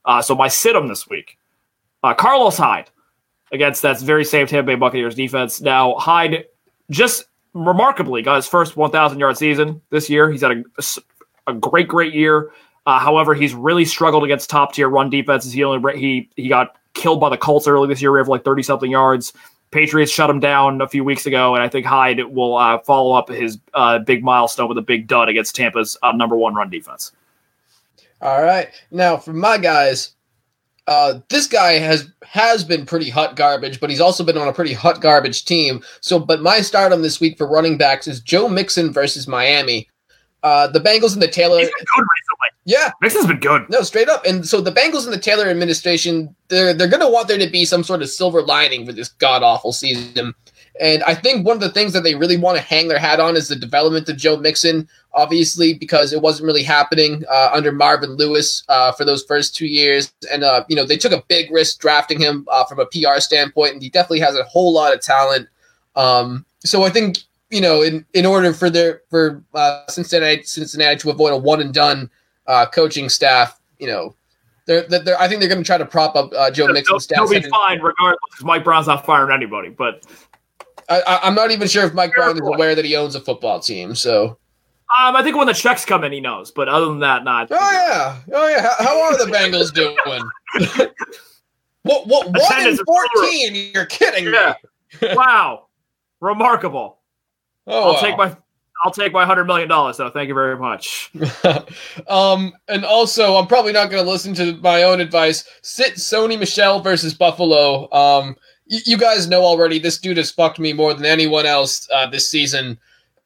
Uh, 0.04 0.20
so 0.20 0.34
my 0.34 0.48
sit 0.48 0.74
'em 0.74 0.88
this 0.88 1.08
week, 1.08 1.38
uh, 2.02 2.14
Carlos 2.14 2.56
Hyde. 2.56 2.90
against 3.52 3.82
that 3.82 4.00
very 4.00 4.24
same 4.24 4.46
Tampa 4.46 4.66
Bay 4.66 4.74
Buccaneers 4.74 5.14
defense. 5.14 5.60
Now 5.60 5.94
Hyde 5.94 6.46
just 6.90 7.26
remarkably 7.52 8.22
got 8.22 8.36
his 8.36 8.48
first 8.48 8.76
1,000 8.76 9.18
yard 9.18 9.36
season 9.36 9.80
this 9.90 10.10
year. 10.10 10.30
He's 10.30 10.40
had 10.40 10.50
a, 10.52 10.82
a 11.46 11.54
great, 11.54 11.86
great 11.86 12.14
year. 12.14 12.50
Uh, 12.86 12.98
however, 12.98 13.34
he's 13.34 13.54
really 13.54 13.84
struggled 13.84 14.24
against 14.24 14.50
top 14.50 14.74
tier 14.74 14.88
run 14.88 15.10
defenses. 15.10 15.52
He 15.52 15.64
only 15.64 15.98
he 15.98 16.28
he 16.36 16.48
got 16.48 16.76
killed 16.94 17.20
by 17.20 17.28
the 17.28 17.38
Colts 17.38 17.66
early 17.66 17.88
this 17.88 18.02
year. 18.02 18.12
We 18.12 18.18
have 18.18 18.28
like 18.28 18.44
30 18.44 18.62
something 18.62 18.90
yards. 18.90 19.32
Patriots 19.70 20.12
shut 20.12 20.30
him 20.30 20.38
down 20.38 20.80
a 20.80 20.88
few 20.88 21.02
weeks 21.02 21.26
ago, 21.26 21.54
and 21.54 21.62
I 21.62 21.68
think 21.68 21.84
Hyde 21.84 22.22
will 22.26 22.56
uh, 22.56 22.78
follow 22.78 23.14
up 23.14 23.28
his 23.28 23.58
uh, 23.72 23.98
big 23.98 24.22
milestone 24.22 24.68
with 24.68 24.78
a 24.78 24.82
big 24.82 25.08
dud 25.08 25.28
against 25.28 25.56
Tampa's 25.56 25.96
uh, 26.02 26.12
number 26.12 26.36
one 26.36 26.54
run 26.54 26.70
defense. 26.70 27.10
All 28.20 28.42
right, 28.42 28.68
now 28.92 29.16
for 29.16 29.32
my 29.32 29.58
guys, 29.58 30.14
uh, 30.86 31.14
this 31.28 31.46
guy 31.46 31.72
has 31.72 32.08
has 32.22 32.62
been 32.62 32.86
pretty 32.86 33.10
hot 33.10 33.36
garbage, 33.36 33.80
but 33.80 33.90
he's 33.90 34.00
also 34.00 34.22
been 34.22 34.38
on 34.38 34.46
a 34.46 34.52
pretty 34.52 34.74
hot 34.74 35.00
garbage 35.00 35.44
team. 35.44 35.82
So, 36.00 36.18
but 36.18 36.40
my 36.40 36.60
stardom 36.60 37.02
this 37.02 37.20
week 37.20 37.36
for 37.36 37.48
running 37.48 37.76
backs 37.76 38.06
is 38.06 38.20
Joe 38.20 38.48
Mixon 38.48 38.92
versus 38.92 39.26
Miami. 39.26 39.88
Uh, 40.42 40.68
the 40.68 40.78
Bengals 40.80 41.14
and 41.14 41.22
the 41.22 41.28
Taylor. 41.28 41.58
He's 41.58 41.68
good. 41.68 42.04
Yeah, 42.66 42.92
Mixon's 43.02 43.26
been 43.26 43.40
good. 43.40 43.68
No, 43.68 43.82
straight 43.82 44.08
up. 44.08 44.24
And 44.24 44.46
so 44.46 44.60
the 44.60 44.72
Bengals 44.72 45.04
and 45.04 45.12
the 45.12 45.18
Taylor 45.18 45.48
administration, 45.48 46.34
they're 46.48 46.72
they're 46.72 46.88
gonna 46.88 47.10
want 47.10 47.28
there 47.28 47.38
to 47.38 47.50
be 47.50 47.64
some 47.64 47.84
sort 47.84 48.00
of 48.00 48.08
silver 48.08 48.42
lining 48.42 48.86
for 48.86 48.92
this 48.92 49.08
god 49.08 49.42
awful 49.42 49.72
season. 49.72 50.34
And 50.80 51.04
I 51.04 51.14
think 51.14 51.46
one 51.46 51.56
of 51.56 51.60
the 51.60 51.70
things 51.70 51.92
that 51.92 52.02
they 52.02 52.16
really 52.16 52.36
want 52.36 52.56
to 52.58 52.62
hang 52.62 52.88
their 52.88 52.98
hat 52.98 53.20
on 53.20 53.36
is 53.36 53.46
the 53.46 53.54
development 53.54 54.08
of 54.08 54.16
Joe 54.16 54.36
Mixon, 54.36 54.88
obviously, 55.12 55.74
because 55.74 56.12
it 56.12 56.20
wasn't 56.20 56.46
really 56.46 56.64
happening 56.64 57.22
uh, 57.30 57.50
under 57.52 57.70
Marvin 57.70 58.16
Lewis 58.16 58.64
uh, 58.68 58.90
for 58.90 59.04
those 59.04 59.22
first 59.22 59.54
two 59.54 59.66
years. 59.66 60.12
And, 60.32 60.42
uh, 60.42 60.64
you 60.68 60.74
know, 60.74 60.84
they 60.84 60.96
took 60.96 61.12
a 61.12 61.22
big 61.28 61.52
risk 61.52 61.78
drafting 61.78 62.18
him 62.18 62.44
uh, 62.50 62.64
from 62.64 62.80
a 62.80 62.86
PR 62.86 63.20
standpoint, 63.20 63.74
and 63.74 63.82
he 63.82 63.88
definitely 63.88 64.20
has 64.20 64.36
a 64.36 64.42
whole 64.44 64.72
lot 64.72 64.92
of 64.92 65.00
talent. 65.00 65.48
Um, 65.94 66.44
so 66.64 66.82
I 66.82 66.90
think, 66.90 67.18
you 67.50 67.60
know, 67.60 67.82
in, 67.82 68.04
in 68.12 68.26
order 68.26 68.52
for 68.52 68.68
their 68.68 69.02
for 69.10 69.44
uh, 69.54 69.86
Cincinnati, 69.88 70.42
Cincinnati 70.42 70.96
to 70.96 71.10
avoid 71.10 71.32
a 71.32 71.36
one 71.36 71.60
and 71.60 71.72
done 71.72 72.10
uh, 72.46 72.66
coaching 72.66 73.08
staff, 73.08 73.60
you 73.78 73.86
know, 73.86 74.14
they're, 74.66 74.82
they're, 74.82 75.20
I 75.20 75.28
think 75.28 75.40
they're 75.40 75.48
going 75.48 75.62
to 75.62 75.66
try 75.66 75.78
to 75.78 75.84
prop 75.84 76.16
up 76.16 76.32
Joe 76.54 76.68
Mixon's 76.68 77.04
staff. 77.04 77.18
He'll 77.18 77.40
be 77.40 77.48
fine 77.48 77.80
regardless 77.80 78.42
Mike 78.42 78.64
Brown's 78.64 78.86
not 78.86 79.04
firing 79.04 79.34
anybody, 79.34 79.68
but– 79.68 80.04
I, 80.88 81.20
am 81.22 81.34
not 81.34 81.50
even 81.50 81.68
sure 81.68 81.84
if 81.84 81.94
Mike 81.94 82.12
Brown 82.14 82.34
is 82.36 82.40
aware 82.40 82.74
that 82.74 82.84
he 82.84 82.96
owns 82.96 83.14
a 83.14 83.20
football 83.20 83.60
team. 83.60 83.94
So, 83.94 84.38
um, 84.98 85.16
I 85.16 85.22
think 85.22 85.36
when 85.36 85.46
the 85.46 85.54
checks 85.54 85.84
come 85.84 86.04
in, 86.04 86.12
he 86.12 86.20
knows. 86.20 86.50
But 86.50 86.68
other 86.68 86.86
than 86.86 87.00
that, 87.00 87.24
not. 87.24 87.48
Oh 87.50 87.70
yeah, 87.72 88.20
oh 88.32 88.48
yeah. 88.48 88.62
How, 88.62 88.84
how 88.84 89.02
are 89.02 89.18
the 89.18 89.32
Bengals 89.32 89.72
doing? 89.72 89.96
what? 91.82 92.06
What? 92.06 92.26
One 92.28 92.66
in 92.66 92.76
fourteen? 92.84 93.70
You're 93.72 93.86
kidding 93.86 94.32
yeah. 94.32 94.54
me? 95.00 95.14
wow, 95.14 95.66
remarkable. 96.20 96.98
Oh, 97.66 97.82
I'll 97.82 97.94
wow. 97.94 98.00
take 98.00 98.16
my. 98.16 98.36
I'll 98.82 98.90
take 98.90 99.12
my 99.12 99.24
hundred 99.24 99.44
million 99.44 99.68
dollars, 99.68 99.96
though. 99.96 100.10
Thank 100.10 100.28
you 100.28 100.34
very 100.34 100.58
much. 100.58 101.10
um, 102.08 102.52
and 102.68 102.84
also, 102.84 103.36
I'm 103.36 103.46
probably 103.46 103.72
not 103.72 103.90
going 103.90 104.04
to 104.04 104.10
listen 104.10 104.34
to 104.34 104.56
my 104.58 104.82
own 104.82 105.00
advice. 105.00 105.44
Sit 105.62 105.94
Sony 105.94 106.38
Michel 106.38 106.80
versus 106.80 107.14
Buffalo. 107.14 107.90
Um, 107.92 108.36
you 108.66 108.96
guys 108.96 109.28
know 109.28 109.42
already 109.42 109.78
this 109.78 109.98
dude 109.98 110.16
has 110.16 110.30
fucked 110.30 110.58
me 110.58 110.72
more 110.72 110.94
than 110.94 111.04
anyone 111.04 111.46
else 111.46 111.88
uh, 111.94 112.08
this 112.08 112.28
season. 112.28 112.78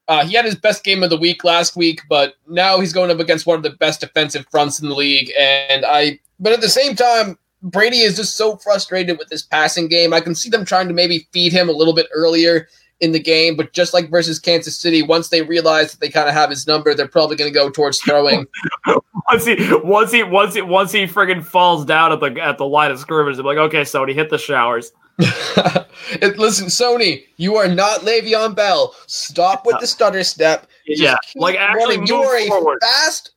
Uh, 0.09 0.25
he 0.25 0.35
had 0.35 0.45
his 0.45 0.57
best 0.57 0.85
game 0.85 1.03
of 1.03 1.11
the 1.11 1.17
week 1.17 1.45
last 1.45 1.77
week, 1.77 2.01
but 2.09 2.35
now 2.49 2.81
he's 2.81 2.93
going 2.93 3.11
up 3.11 3.21
against 3.21 3.47
one 3.47 3.57
of 3.57 3.63
the 3.63 3.71
best 3.71 4.01
defensive 4.01 4.47
fronts 4.51 4.81
in 4.81 4.89
the 4.89 4.95
league. 4.95 5.31
And 5.39 5.85
I, 5.85 6.19
but 6.41 6.53
at 6.53 6.61
the 6.61 6.69
same 6.69 6.97
time, 6.97 7.39
Brady 7.63 8.01
is 8.01 8.17
just 8.17 8.37
so 8.37 8.57
frustrated 8.57 9.19
with 9.19 9.29
this 9.29 9.43
passing 9.43 9.89
game. 9.89 10.13
I 10.13 10.21
can 10.21 10.35
see 10.35 10.49
them 10.49 10.65
trying 10.65 10.89
to 10.89 10.95
maybe 10.95 11.29
feed 11.33 11.53
him 11.53 11.69
a 11.69 11.73
little 11.73 11.95
bit 11.95 12.07
earlier 12.15 12.69
in 13.01 13.13
the 13.13 13.21
game, 13.21 13.57
but 13.57 13.73
just 13.73 13.95
like 13.95 14.11
versus 14.11 14.39
Kansas 14.39 14.77
City, 14.77 15.03
once 15.03 15.29
they 15.29 15.43
realize 15.43 15.93
that 15.93 16.01
they 16.01 16.09
kind 16.09 16.29
of 16.29 16.35
have 16.35 16.51
his 16.51 16.67
number, 16.67 16.95
they're 16.95 17.07
probably 17.07 17.37
going 17.37 17.53
to 17.53 17.57
go 17.57 17.71
towards 17.71 18.01
throwing. 18.01 18.47
once 19.31 19.45
he, 19.45 19.57
once 19.85 20.11
he, 20.13 20.23
once 20.23 20.55
he, 20.55 20.63
once 20.63 20.93
he 20.93 21.05
friggin' 21.05 21.45
falls 21.45 21.85
down 21.85 22.13
at 22.13 22.21
the 22.21 22.41
at 22.43 22.59
the 22.59 22.67
line 22.67 22.91
of 22.91 22.99
scrimmage, 22.99 23.37
they're 23.37 23.45
like, 23.45 23.59
okay, 23.59 23.83
Sony, 23.83 24.15
hit 24.15 24.31
the 24.31 24.39
showers. 24.39 24.93
Listen, 25.19 26.67
Sony, 26.67 27.25
you 27.37 27.57
are 27.57 27.69
not 27.69 28.01
Le'Veon 28.01 28.55
Bell. 28.55 28.95
Stop 29.07 29.67
with 29.67 29.81
the 29.81 29.87
stutter 29.87 30.23
step. 30.23 30.69
Just 30.87 31.03
yeah, 31.03 31.17
like 31.37 31.57
actually, 31.57 32.01
you 32.07 32.17
are 32.17 32.47
forward. 32.47 32.79
a 32.83 32.87
fast, 32.87 33.33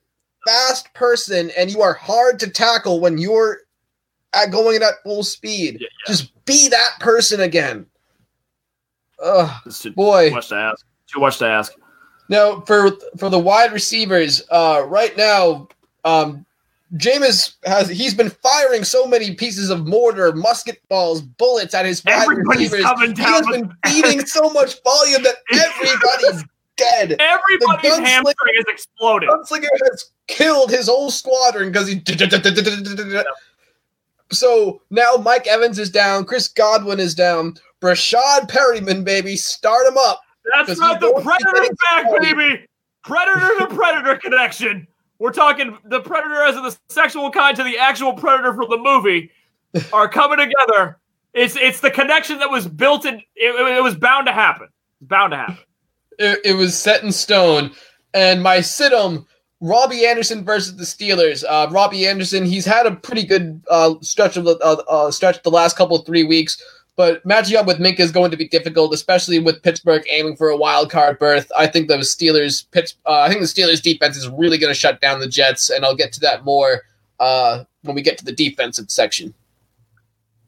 fast 0.47 0.93
person, 0.93 1.51
and 1.57 1.71
you 1.71 1.81
are 1.81 1.93
hard 1.93 2.39
to 2.39 2.49
tackle 2.49 2.99
when 2.99 3.17
you're 3.17 3.59
at 4.33 4.51
going 4.51 4.81
at 4.81 4.93
full 5.03 5.23
speed. 5.23 5.77
Yeah, 5.79 5.87
yeah. 6.07 6.13
Just 6.13 6.45
be 6.45 6.69
that 6.69 6.91
person 6.99 7.41
again. 7.41 7.85
Ugh, 9.23 9.71
too, 9.71 9.91
boy, 9.91 10.29
too 10.29 10.35
much 10.35 10.49
to 10.49 10.55
ask. 10.55 10.85
Too 11.07 11.19
much 11.19 11.37
to 11.39 11.47
ask. 11.47 11.73
Now, 12.29 12.61
for 12.61 12.91
for 13.17 13.29
the 13.29 13.39
wide 13.39 13.73
receivers, 13.73 14.41
uh, 14.49 14.85
right 14.87 15.15
now, 15.17 15.67
um, 16.05 16.45
Jameis 16.95 17.53
has 17.65 17.89
he's 17.89 18.13
been 18.13 18.29
firing 18.29 18.83
so 18.83 19.05
many 19.05 19.35
pieces 19.35 19.69
of 19.69 19.87
mortar, 19.87 20.33
musket 20.33 20.81
balls, 20.89 21.21
bullets 21.21 21.73
at 21.73 21.85
his 21.85 22.03
wide 22.03 22.23
Everybody's 22.23 22.71
receivers. 22.71 23.17
He 23.17 23.23
has 23.23 23.47
been 23.47 23.73
feeding 23.85 24.25
so 24.25 24.49
much 24.49 24.81
volume 24.83 25.23
that 25.23 25.35
everybody's 25.53 26.43
dead. 26.77 27.15
Everybody's 27.19 27.97
hamstring 27.97 28.55
is 28.57 28.65
exploded. 28.67 29.29
Gunslinger 29.29 29.69
has 29.89 30.11
killed 30.27 30.69
his 30.69 30.87
whole 30.87 31.11
squadron 31.11 31.71
because 31.71 31.87
he. 31.87 32.01
So 34.31 34.81
now 34.89 35.15
Mike 35.15 35.47
Evans 35.47 35.79
is 35.79 35.89
down, 35.89 36.25
Chris 36.25 36.47
Godwin 36.47 36.99
is 36.99 37.13
down, 37.13 37.55
Breshad 37.81 38.47
Perryman, 38.47 39.03
baby, 39.03 39.35
start 39.35 39.87
him 39.87 39.97
up. 39.97 40.21
That's 40.53 40.79
not 40.79 40.99
the 40.99 41.11
Predator 41.21 41.73
back, 41.91 42.21
baby. 42.21 42.65
Predator 43.03 43.59
to 43.59 43.67
Predator 43.67 44.17
connection. 44.17 44.87
We're 45.21 45.31
talking 45.31 45.77
the 45.85 46.01
predator 46.01 46.43
as 46.43 46.55
the 46.55 46.75
sexual 46.89 47.29
kind 47.29 47.55
to 47.55 47.63
the 47.63 47.77
actual 47.77 48.13
predator 48.13 48.55
from 48.55 48.71
the 48.71 48.77
movie 48.77 49.29
are 49.93 50.09
coming 50.09 50.39
together. 50.39 50.97
It's 51.35 51.55
it's 51.55 51.79
the 51.79 51.91
connection 51.91 52.39
that 52.39 52.49
was 52.49 52.67
built 52.67 53.05
in. 53.05 53.21
It, 53.35 53.77
it 53.77 53.83
was 53.83 53.95
bound 53.95 54.25
to 54.25 54.33
happen. 54.33 54.69
bound 55.01 55.29
to 55.31 55.37
happen. 55.37 55.57
It, 56.17 56.39
it, 56.43 56.53
was 56.53 56.75
set 56.75 57.03
in 57.03 57.11
stone. 57.11 57.69
And 58.15 58.41
my 58.41 58.57
situm, 58.57 59.27
Robby 59.59 60.07
Anderson 60.07 60.43
versus 60.43 60.75
the 60.75 60.85
Steelers. 60.85 61.43
Uh, 61.47 61.67
Robby 61.69 62.07
Anderson, 62.07 62.43
he's 62.43 62.65
had 62.65 62.87
a 62.87 62.95
pretty 62.95 63.23
good 63.23 63.61
uh, 63.69 63.93
stretch 64.01 64.37
of 64.37 64.45
the 64.45 64.57
uh, 64.57 64.81
uh 64.89 65.11
stretch 65.11 65.43
the 65.43 65.51
last 65.51 65.77
couple 65.77 65.95
of 65.95 66.03
three 66.03 66.23
weeks. 66.23 66.59
But 67.01 67.25
matching 67.25 67.57
up 67.57 67.65
with 67.65 67.79
Minkah 67.79 68.01
is 68.01 68.11
going 68.11 68.29
to 68.29 68.37
be 68.37 68.47
difficult, 68.47 68.93
especially 68.93 69.39
with 69.39 69.63
Pittsburgh 69.63 70.03
aiming 70.07 70.35
for 70.35 70.49
a 70.49 70.55
wild 70.55 70.91
card 70.91 71.17
berth. 71.17 71.51
I 71.57 71.65
think 71.65 71.87
the 71.87 71.97
Steelers, 71.97 72.69
Pitts, 72.69 72.93
uh, 73.07 73.21
I 73.21 73.27
think 73.27 73.41
the 73.41 73.47
Steelers 73.47 73.81
defense 73.81 74.15
is 74.15 74.29
really 74.29 74.59
going 74.59 74.71
to 74.71 74.79
shut 74.79 75.01
down 75.01 75.19
the 75.19 75.27
Jets, 75.27 75.71
and 75.71 75.83
I'll 75.83 75.95
get 75.95 76.13
to 76.13 76.19
that 76.19 76.45
more 76.45 76.83
uh, 77.19 77.63
when 77.81 77.95
we 77.95 78.03
get 78.03 78.19
to 78.19 78.23
the 78.23 78.31
defensive 78.31 78.91
section. 78.91 79.33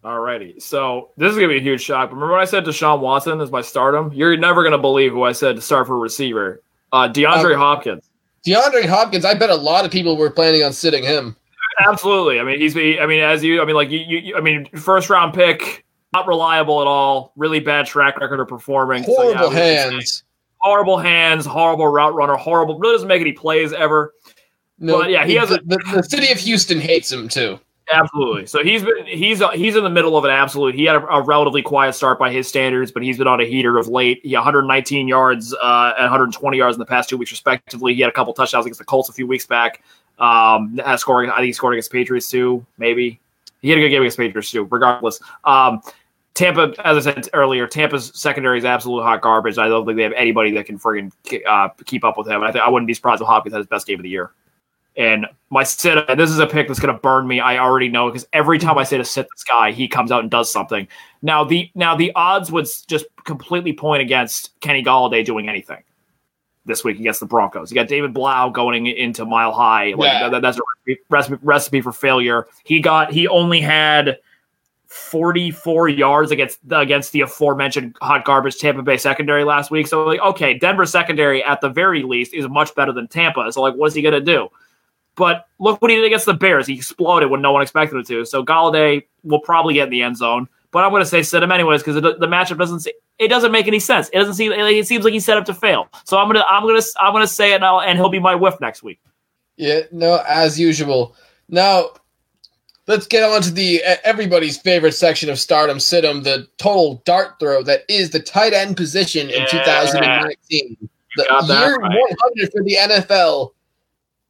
Alrighty, 0.03 0.61
so 0.61 1.09
this 1.17 1.31
is 1.31 1.37
gonna 1.37 1.47
be 1.47 1.57
a 1.57 1.61
huge 1.61 1.81
shock. 1.81 2.11
Remember 2.11 2.37
I 2.37 2.45
said 2.45 2.65
Deshaun 2.65 2.99
Watson 2.99 3.41
is 3.41 3.49
my 3.49 3.61
stardom? 3.61 4.11
You're 4.13 4.37
never 4.37 4.63
gonna 4.63 4.77
believe 4.77 5.11
who 5.11 5.23
I 5.23 5.31
said 5.31 5.55
to 5.55 5.61
start 5.61 5.87
for 5.87 5.97
receiver. 5.97 6.61
Uh, 6.91 7.07
DeAndre 7.07 7.53
um, 7.53 7.59
Hopkins. 7.59 8.07
DeAndre 8.45 8.85
Hopkins. 8.85 9.25
I 9.25 9.33
bet 9.33 9.49
a 9.49 9.55
lot 9.55 9.85
of 9.85 9.91
people 9.91 10.17
were 10.17 10.29
planning 10.29 10.61
on 10.61 10.71
sitting 10.71 11.03
him. 11.03 11.35
Absolutely. 11.87 12.39
I 12.39 12.43
mean, 12.43 12.59
he's. 12.59 12.77
I 12.77 13.07
mean, 13.07 13.21
as 13.21 13.43
you. 13.43 13.59
I 13.59 13.65
mean, 13.65 13.75
like 13.75 13.89
you. 13.89 13.99
you 13.99 14.35
I 14.35 14.41
mean, 14.41 14.65
first 14.75 15.09
round 15.09 15.33
pick 15.33 15.83
not 16.13 16.27
reliable 16.27 16.81
at 16.81 16.87
all. 16.87 17.33
Really 17.35 17.59
bad 17.59 17.85
track 17.85 18.19
record 18.19 18.39
of 18.39 18.47
performing. 18.47 19.03
Horrible 19.03 19.51
so, 19.51 19.51
yeah, 19.51 19.89
hands. 19.89 20.23
Horrible 20.57 20.97
hands. 20.97 21.45
Horrible 21.45 21.87
route 21.87 22.15
runner. 22.15 22.35
Horrible. 22.35 22.79
Really 22.79 22.95
doesn't 22.95 23.07
make 23.07 23.21
any 23.21 23.33
plays 23.33 23.73
ever. 23.73 24.13
No, 24.79 24.99
but 24.99 25.09
yeah, 25.09 25.25
he 25.25 25.35
has 25.35 25.49
the, 25.49 25.55
a, 25.55 25.63
the, 25.63 25.77
the 25.95 26.03
city 26.03 26.31
of 26.31 26.39
Houston 26.39 26.79
hates 26.79 27.11
him 27.11 27.27
too. 27.27 27.59
Absolutely. 27.91 28.45
So 28.45 28.63
he's 28.63 28.81
been 28.81 29.05
he's 29.05 29.41
he's 29.53 29.75
in 29.75 29.83
the 29.83 29.89
middle 29.89 30.17
of 30.17 30.23
an 30.23 30.31
absolute. 30.31 30.73
He 30.73 30.85
had 30.85 30.95
a, 30.95 31.05
a, 31.07 31.21
relatively 31.21 31.61
quiet 31.61 31.93
start 31.93 32.17
by 32.17 32.31
his 32.31 32.47
standards, 32.47 32.91
but 32.91 33.03
he's 33.03 33.17
been 33.17 33.27
on 33.27 33.41
a 33.41 33.45
heater 33.45 33.77
of 33.77 33.87
late. 33.87 34.21
He 34.23 34.33
119 34.33 35.07
yards 35.07 35.53
uh, 35.53 35.93
and 35.97 36.03
120 36.03 36.57
yards 36.57 36.75
in 36.75 36.79
the 36.79 36.85
past 36.85 37.09
two 37.09 37.17
weeks, 37.17 37.31
respectively. 37.31 37.93
He 37.93 38.01
had 38.01 38.09
a 38.09 38.13
couple 38.13 38.33
touchdowns 38.33 38.65
against 38.65 38.79
the 38.79 38.85
Colts 38.85 39.09
a 39.09 39.13
few 39.13 39.27
weeks 39.27 39.45
back. 39.45 39.83
Um, 40.17 40.79
has 40.85 41.01
scoring. 41.01 41.29
I 41.29 41.37
think 41.37 41.47
he 41.47 41.53
scored 41.53 41.73
against 41.73 41.91
Patriots 41.91 42.29
too. 42.29 42.65
Maybe 42.77 43.19
he 43.61 43.69
had 43.69 43.79
a 43.79 43.81
good 43.81 43.89
game 43.89 44.01
against 44.01 44.17
Patriots 44.17 44.51
too. 44.51 44.67
Regardless, 44.71 45.19
um, 45.43 45.81
Tampa, 46.33 46.73
as 46.83 47.05
I 47.05 47.13
said 47.13 47.29
earlier, 47.33 47.67
Tampa's 47.67 48.11
secondary 48.15 48.57
is 48.57 48.65
absolute 48.65 49.03
hot 49.03 49.21
garbage. 49.21 49.57
I 49.57 49.67
don't 49.67 49.85
think 49.85 49.97
they 49.97 50.03
have 50.03 50.13
anybody 50.13 50.51
that 50.53 50.65
can 50.65 50.79
friggin' 50.79 51.11
uh, 51.47 51.69
keep 51.85 52.03
up 52.03 52.17
with 52.17 52.27
him. 52.27 52.41
I 52.41 52.51
think 52.51 52.63
I 52.63 52.69
wouldn't 52.69 52.87
be 52.87 52.93
surprised 52.93 53.21
if 53.21 53.27
Hopkins 53.27 53.53
had 53.53 53.59
his 53.59 53.67
best 53.67 53.85
game 53.85 53.99
of 53.99 54.03
the 54.03 54.09
year. 54.09 54.31
And 54.95 55.27
my 55.49 55.63
sit, 55.63 55.97
and 56.09 56.19
this 56.19 56.29
is 56.29 56.39
a 56.39 56.45
pick 56.45 56.67
that's 56.67 56.79
going 56.79 56.93
to 56.93 56.99
burn 56.99 57.27
me. 57.27 57.39
I 57.39 57.57
already 57.57 57.89
know 57.89 58.09
because 58.09 58.27
every 58.31 58.59
time 58.59 58.77
I 58.77 58.83
say 58.83 58.97
to 58.97 59.05
sit 59.05 59.27
this 59.33 59.43
guy, 59.43 59.71
he 59.71 59.87
comes 59.87 60.11
out 60.11 60.21
and 60.21 60.29
does 60.29 60.51
something. 60.51 60.87
Now 61.21 61.43
the 61.43 61.71
now 61.73 61.95
the 61.95 62.11
odds 62.15 62.51
would 62.51 62.67
just 62.87 63.05
completely 63.23 63.73
point 63.73 64.03
against 64.03 64.59
Kenny 64.59 64.83
Golladay 64.83 65.25
doing 65.25 65.49
anything 65.49 65.81
this 66.65 66.83
week 66.83 66.99
against 66.99 67.19
the 67.19 67.25
Broncos. 67.25 67.71
You 67.71 67.75
got 67.75 67.87
David 67.87 68.13
Blough 68.13 68.51
going 68.51 68.85
into 68.85 69.25
Mile 69.25 69.51
High. 69.51 69.93
Like 69.93 70.11
yeah. 70.11 70.29
that, 70.29 70.41
that's 70.41 70.57
a 70.57 70.61
recipe, 71.11 71.37
recipe 71.43 71.81
for 71.81 71.91
failure. 71.91 72.47
He 72.63 72.79
got 72.79 73.11
he 73.11 73.27
only 73.27 73.61
had 73.61 74.19
44 74.93 75.89
yards 75.89 76.31
against 76.31 76.67
the, 76.67 76.79
against 76.79 77.11
the 77.13 77.21
aforementioned 77.21 77.95
hot 78.01 78.25
garbage 78.25 78.57
Tampa 78.59 78.83
Bay 78.83 78.97
secondary 78.97 79.43
last 79.43 79.71
week. 79.71 79.87
So 79.87 80.03
like, 80.03 80.19
okay, 80.19 80.53
Denver 80.53 80.85
secondary 80.85 81.43
at 81.43 81.61
the 81.61 81.69
very 81.69 82.03
least 82.03 82.33
is 82.33 82.47
much 82.47 82.75
better 82.75 82.91
than 82.91 83.07
Tampa. 83.07 83.51
So 83.51 83.61
like, 83.61 83.73
what's 83.73 83.95
he 83.95 84.01
gonna 84.03 84.21
do? 84.21 84.49
But 85.15 85.47
look 85.59 85.81
what 85.81 85.89
he 85.91 85.97
did 85.97 86.05
against 86.05 86.25
the 86.25 86.33
Bears. 86.33 86.67
He 86.67 86.75
exploded 86.75 87.29
when 87.29 87.41
no 87.41 87.51
one 87.51 87.61
expected 87.61 87.97
him 87.97 88.03
to. 88.05 88.25
So 88.25 88.43
Golladay 88.43 89.03
will 89.23 89.39
probably 89.39 89.75
get 89.75 89.85
in 89.85 89.89
the 89.89 90.03
end 90.03 90.17
zone. 90.17 90.47
But 90.71 90.83
I'm 90.83 90.89
going 90.89 91.03
to 91.03 91.09
say 91.09 91.21
sit 91.21 91.43
him 91.43 91.51
anyways 91.51 91.83
because 91.83 92.01
the 92.01 92.27
matchup 92.27 92.57
doesn't 92.57 92.87
it 93.19 93.27
doesn't 93.27 93.51
make 93.51 93.67
any 93.67 93.79
sense. 93.79 94.09
It 94.11 94.17
doesn't 94.17 94.33
seem 94.33 94.51
it 94.51 94.87
seems 94.87 95.03
like 95.05 95.13
he's 95.13 95.23
set 95.23 95.37
up 95.37 95.45
to 95.45 95.53
fail. 95.53 95.87
So 96.03 96.17
I'm 96.17 96.27
gonna 96.27 96.43
I'm 96.49 96.65
gonna 96.65 96.81
I'm 96.99 97.13
gonna 97.13 97.27
say 97.27 97.53
it 97.53 97.61
now, 97.61 97.79
and 97.79 97.97
he'll 97.97 98.09
be 98.09 98.19
my 98.19 98.33
whiff 98.33 98.59
next 98.59 98.81
week. 98.81 98.99
Yeah, 99.55 99.81
no, 99.91 100.23
as 100.27 100.59
usual. 100.59 101.15
Now 101.47 101.91
let's 102.87 103.07
get 103.07 103.23
on 103.23 103.41
to 103.41 103.51
the 103.51 103.81
everybody's 104.03 104.57
favorite 104.57 104.93
section 104.93 105.29
of 105.29 105.39
Stardom 105.39 105.77
Situm, 105.77 106.23
the 106.23 106.47
total 106.57 107.01
dart 107.05 107.39
throw 107.39 107.63
that 107.63 107.83
is 107.87 108.09
the 108.09 108.19
tight 108.19 108.53
end 108.53 108.77
position 108.77 109.29
in 109.29 109.41
yeah. 109.41 109.45
2019. 109.45 110.89
The 111.15 111.23
year 111.47 111.75
right. 111.75 111.91
100 111.91 112.51
for 112.51 112.63
the 112.63 112.75
NFL, 112.75 113.51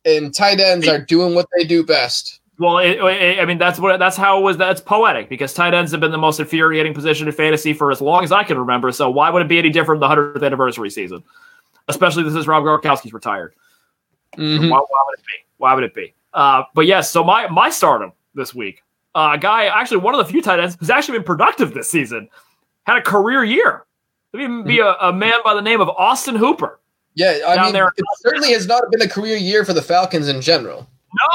and 0.06 0.34
tight 0.34 0.60
ends 0.60 0.88
are 0.88 1.00
doing 1.00 1.34
what 1.34 1.48
they 1.56 1.64
do 1.64 1.86
best. 1.86 2.42
Well, 2.60 2.78
it, 2.80 2.98
it, 3.00 3.40
I 3.40 3.46
mean 3.46 3.58
that's 3.58 3.80
what 3.80 3.98
that's 4.00 4.18
how 4.18 4.38
it 4.40 4.42
was. 4.42 4.58
That's 4.58 4.82
poetic 4.82 5.30
because 5.30 5.54
tight 5.54 5.74
ends 5.74 5.92
have 5.92 6.02
been 6.02 6.12
the 6.12 6.18
most 6.18 6.40
infuriating 6.40 6.94
position 6.94 7.28
in 7.28 7.34
fantasy 7.34 7.74
for 7.74 7.90
as 7.90 8.02
long 8.02 8.24
as 8.24 8.32
I 8.32 8.44
can 8.44 8.58
remember. 8.58 8.92
So 8.92 9.10
why 9.10 9.30
would 9.30 9.42
it 9.42 9.48
be 9.48 9.58
any 9.58 9.70
different 9.70 10.02
the 10.02 10.08
hundredth 10.08 10.44
anniversary 10.44 10.90
season? 10.90 11.24
Especially 11.88 12.24
this 12.24 12.36
is 12.36 12.48
Rob 12.48 12.64
Gronkowski's 12.64 13.14
retired. 13.14 13.56
Mm-hmm. 14.38 14.70
Why, 14.70 14.78
why, 14.78 15.04
would 15.08 15.20
it 15.20 15.26
be? 15.26 15.46
Why 15.58 15.74
would 15.74 15.84
it 15.84 15.94
be? 15.94 16.14
Uh, 16.34 16.64
but 16.74 16.86
yes, 16.86 17.10
so 17.10 17.24
my 17.24 17.48
my 17.48 17.70
stardom 17.70 18.14
this 18.36 18.54
week, 18.54 18.82
a 19.16 19.20
uh, 19.20 19.38
guy 19.38 19.66
actually 19.66 19.98
one 19.98 20.14
of 20.16 20.26
the 20.26 20.32
few 20.32 20.42
tight 20.42 20.60
ends 20.60 20.76
who's 20.80 20.90
actually 20.90 21.18
been 21.18 21.26
productive 21.26 21.74
this 21.74 21.90
season, 21.90 22.30
had 22.86 22.98
a 22.98 23.02
career 23.02 23.44
year. 23.44 23.86
Let 24.34 24.50
me 24.50 24.64
be 24.64 24.80
a, 24.80 24.94
a 24.94 25.14
man 25.14 25.40
by 25.44 25.54
the 25.54 25.62
name 25.62 25.80
of 25.80 25.90
Austin 25.90 26.36
Hooper. 26.36 26.80
Yeah, 27.16 27.40
I 27.48 27.72
mean, 27.72 27.76
it 27.76 28.06
certainly 28.18 28.54
has 28.54 28.66
not 28.66 28.84
been 28.90 29.02
a 29.02 29.08
career 29.08 29.38
year 29.38 29.64
for 29.64 29.74
the 29.74 29.82
Falcons 29.84 30.28
in 30.28 30.42
general. 30.42 30.88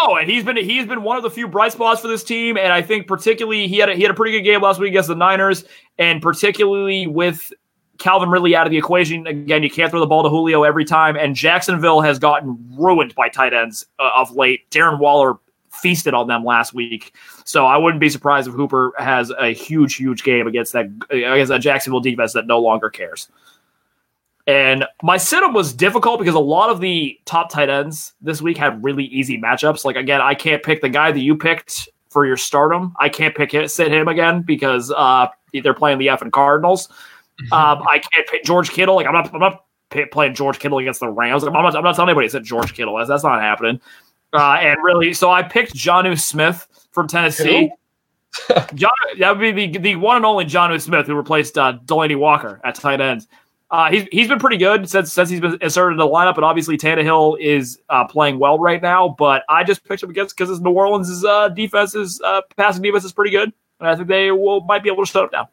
No, 0.02 0.16
and 0.16 0.28
he's 0.28 0.42
been 0.42 0.56
he's 0.56 0.86
been 0.86 1.02
one 1.04 1.16
of 1.16 1.22
the 1.22 1.30
few 1.30 1.46
bright 1.46 1.72
spots 1.72 2.00
for 2.00 2.08
this 2.08 2.24
team, 2.24 2.56
and 2.56 2.72
I 2.72 2.82
think 2.82 3.06
particularly 3.06 3.68
he 3.68 3.78
had 3.78 3.88
a, 3.88 3.94
he 3.94 4.02
had 4.02 4.10
a 4.10 4.14
pretty 4.14 4.36
good 4.36 4.42
game 4.42 4.60
last 4.60 4.80
week 4.80 4.88
against 4.88 5.08
the 5.08 5.14
Niners, 5.14 5.64
and 5.98 6.20
particularly 6.20 7.06
with 7.06 7.52
Calvin 7.98 8.28
Ridley 8.28 8.56
out 8.56 8.66
of 8.66 8.72
the 8.72 8.78
equation 8.78 9.26
again, 9.26 9.62
you 9.62 9.70
can't 9.70 9.90
throw 9.90 10.00
the 10.00 10.06
ball 10.06 10.24
to 10.24 10.28
Julio 10.28 10.64
every 10.64 10.84
time, 10.84 11.16
and 11.16 11.36
Jacksonville 11.36 12.00
has 12.00 12.18
gotten 12.18 12.58
ruined 12.76 13.14
by 13.14 13.28
tight 13.28 13.54
ends 13.54 13.86
uh, 14.00 14.10
of 14.16 14.32
late. 14.32 14.68
Darren 14.70 14.98
Waller 14.98 15.34
feasted 15.80 16.14
on 16.14 16.26
them 16.26 16.44
last 16.44 16.74
week, 16.74 17.14
so 17.44 17.66
I 17.66 17.76
wouldn't 17.76 18.00
be 18.00 18.08
surprised 18.08 18.48
if 18.48 18.54
Hooper 18.54 18.92
has 18.98 19.30
a 19.38 19.52
huge, 19.52 19.96
huge 19.96 20.22
game 20.24 20.46
against 20.46 20.72
that 20.72 20.86
against 21.10 21.48
that 21.48 21.60
Jacksonville 21.60 22.00
defense 22.00 22.32
that 22.34 22.46
no 22.46 22.58
longer 22.58 22.90
cares. 22.90 23.28
And 24.46 24.86
my 25.02 25.18
setup 25.18 25.52
was 25.52 25.74
difficult 25.74 26.18
because 26.18 26.34
a 26.34 26.40
lot 26.40 26.70
of 26.70 26.80
the 26.80 27.20
top 27.26 27.50
tight 27.50 27.68
ends 27.68 28.14
this 28.22 28.40
week 28.40 28.56
had 28.56 28.82
really 28.82 29.04
easy 29.04 29.38
matchups. 29.38 29.84
Like 29.84 29.96
again, 29.96 30.22
I 30.22 30.34
can't 30.34 30.62
pick 30.62 30.80
the 30.80 30.88
guy 30.88 31.12
that 31.12 31.20
you 31.20 31.36
picked 31.36 31.88
for 32.08 32.24
your 32.24 32.38
stardom. 32.38 32.94
I 32.98 33.10
can't 33.10 33.34
pick 33.34 33.52
it, 33.52 33.70
sit 33.70 33.92
him 33.92 34.08
again 34.08 34.40
because 34.40 34.90
uh, 34.90 35.26
they're 35.52 35.74
playing 35.74 35.98
the 35.98 36.08
F 36.08 36.22
and 36.22 36.32
Cardinals. 36.32 36.88
Mm-hmm. 36.88 37.52
Um, 37.52 37.86
I 37.86 37.98
can't 37.98 38.26
pick 38.26 38.42
George 38.44 38.70
Kittle. 38.70 38.96
Like 38.96 39.06
I'm 39.06 39.12
not, 39.12 39.34
I'm 39.34 39.40
not 39.40 39.64
playing 40.10 40.34
George 40.34 40.58
Kittle 40.58 40.78
against 40.78 41.00
the 41.00 41.10
Rams. 41.10 41.44
I'm 41.44 41.52
not, 41.52 41.76
I'm 41.76 41.84
not 41.84 41.94
telling 41.94 42.08
anybody 42.08 42.30
to 42.30 42.40
George 42.40 42.72
Kittle. 42.74 42.96
That's, 42.96 43.10
that's 43.10 43.24
not 43.24 43.42
happening. 43.42 43.80
Uh, 44.32 44.58
and 44.60 44.78
really, 44.82 45.14
so 45.14 45.30
I 45.30 45.42
picked 45.42 45.74
Jonnu 45.74 46.18
Smith 46.18 46.66
from 46.92 47.08
Tennessee. 47.08 47.70
John, 48.74 48.90
that 49.18 49.36
would 49.36 49.54
be 49.54 49.66
the, 49.66 49.78
the 49.78 49.96
one 49.96 50.16
and 50.16 50.24
only 50.24 50.44
Jonnu 50.44 50.80
Smith 50.80 51.06
who 51.06 51.14
replaced 51.14 51.56
uh, 51.56 51.78
Delanie 51.84 52.18
Walker 52.18 52.60
at 52.64 52.74
tight 52.74 53.00
end. 53.00 53.26
Uh, 53.70 53.90
he's 53.90 54.06
he's 54.10 54.28
been 54.28 54.38
pretty 54.38 54.56
good 54.56 54.88
since 54.88 55.12
since 55.12 55.28
he's 55.28 55.40
been 55.40 55.58
inserted 55.60 55.92
in 55.92 55.98
the 55.98 56.06
lineup, 56.06 56.36
and 56.36 56.44
obviously 56.44 56.78
Tannehill 56.78 57.38
is 57.38 57.78
uh, 57.90 58.06
playing 58.06 58.38
well 58.38 58.58
right 58.58 58.80
now. 58.80 59.14
But 59.18 59.44
I 59.48 59.62
just 59.62 59.84
picked 59.84 60.02
him 60.02 60.08
against 60.08 60.36
because 60.36 60.58
New 60.60 60.70
Orleans' 60.70 61.22
uh, 61.24 61.50
defense 61.50 61.94
is 61.94 62.20
uh, 62.24 62.40
passing 62.56 62.82
defense 62.82 63.04
is 63.04 63.12
pretty 63.12 63.30
good, 63.30 63.52
and 63.80 63.88
I 63.88 63.94
think 63.94 64.08
they 64.08 64.30
will 64.30 64.62
might 64.62 64.82
be 64.82 64.90
able 64.90 65.04
to 65.04 65.10
shut 65.10 65.24
him 65.24 65.30
down. 65.30 65.48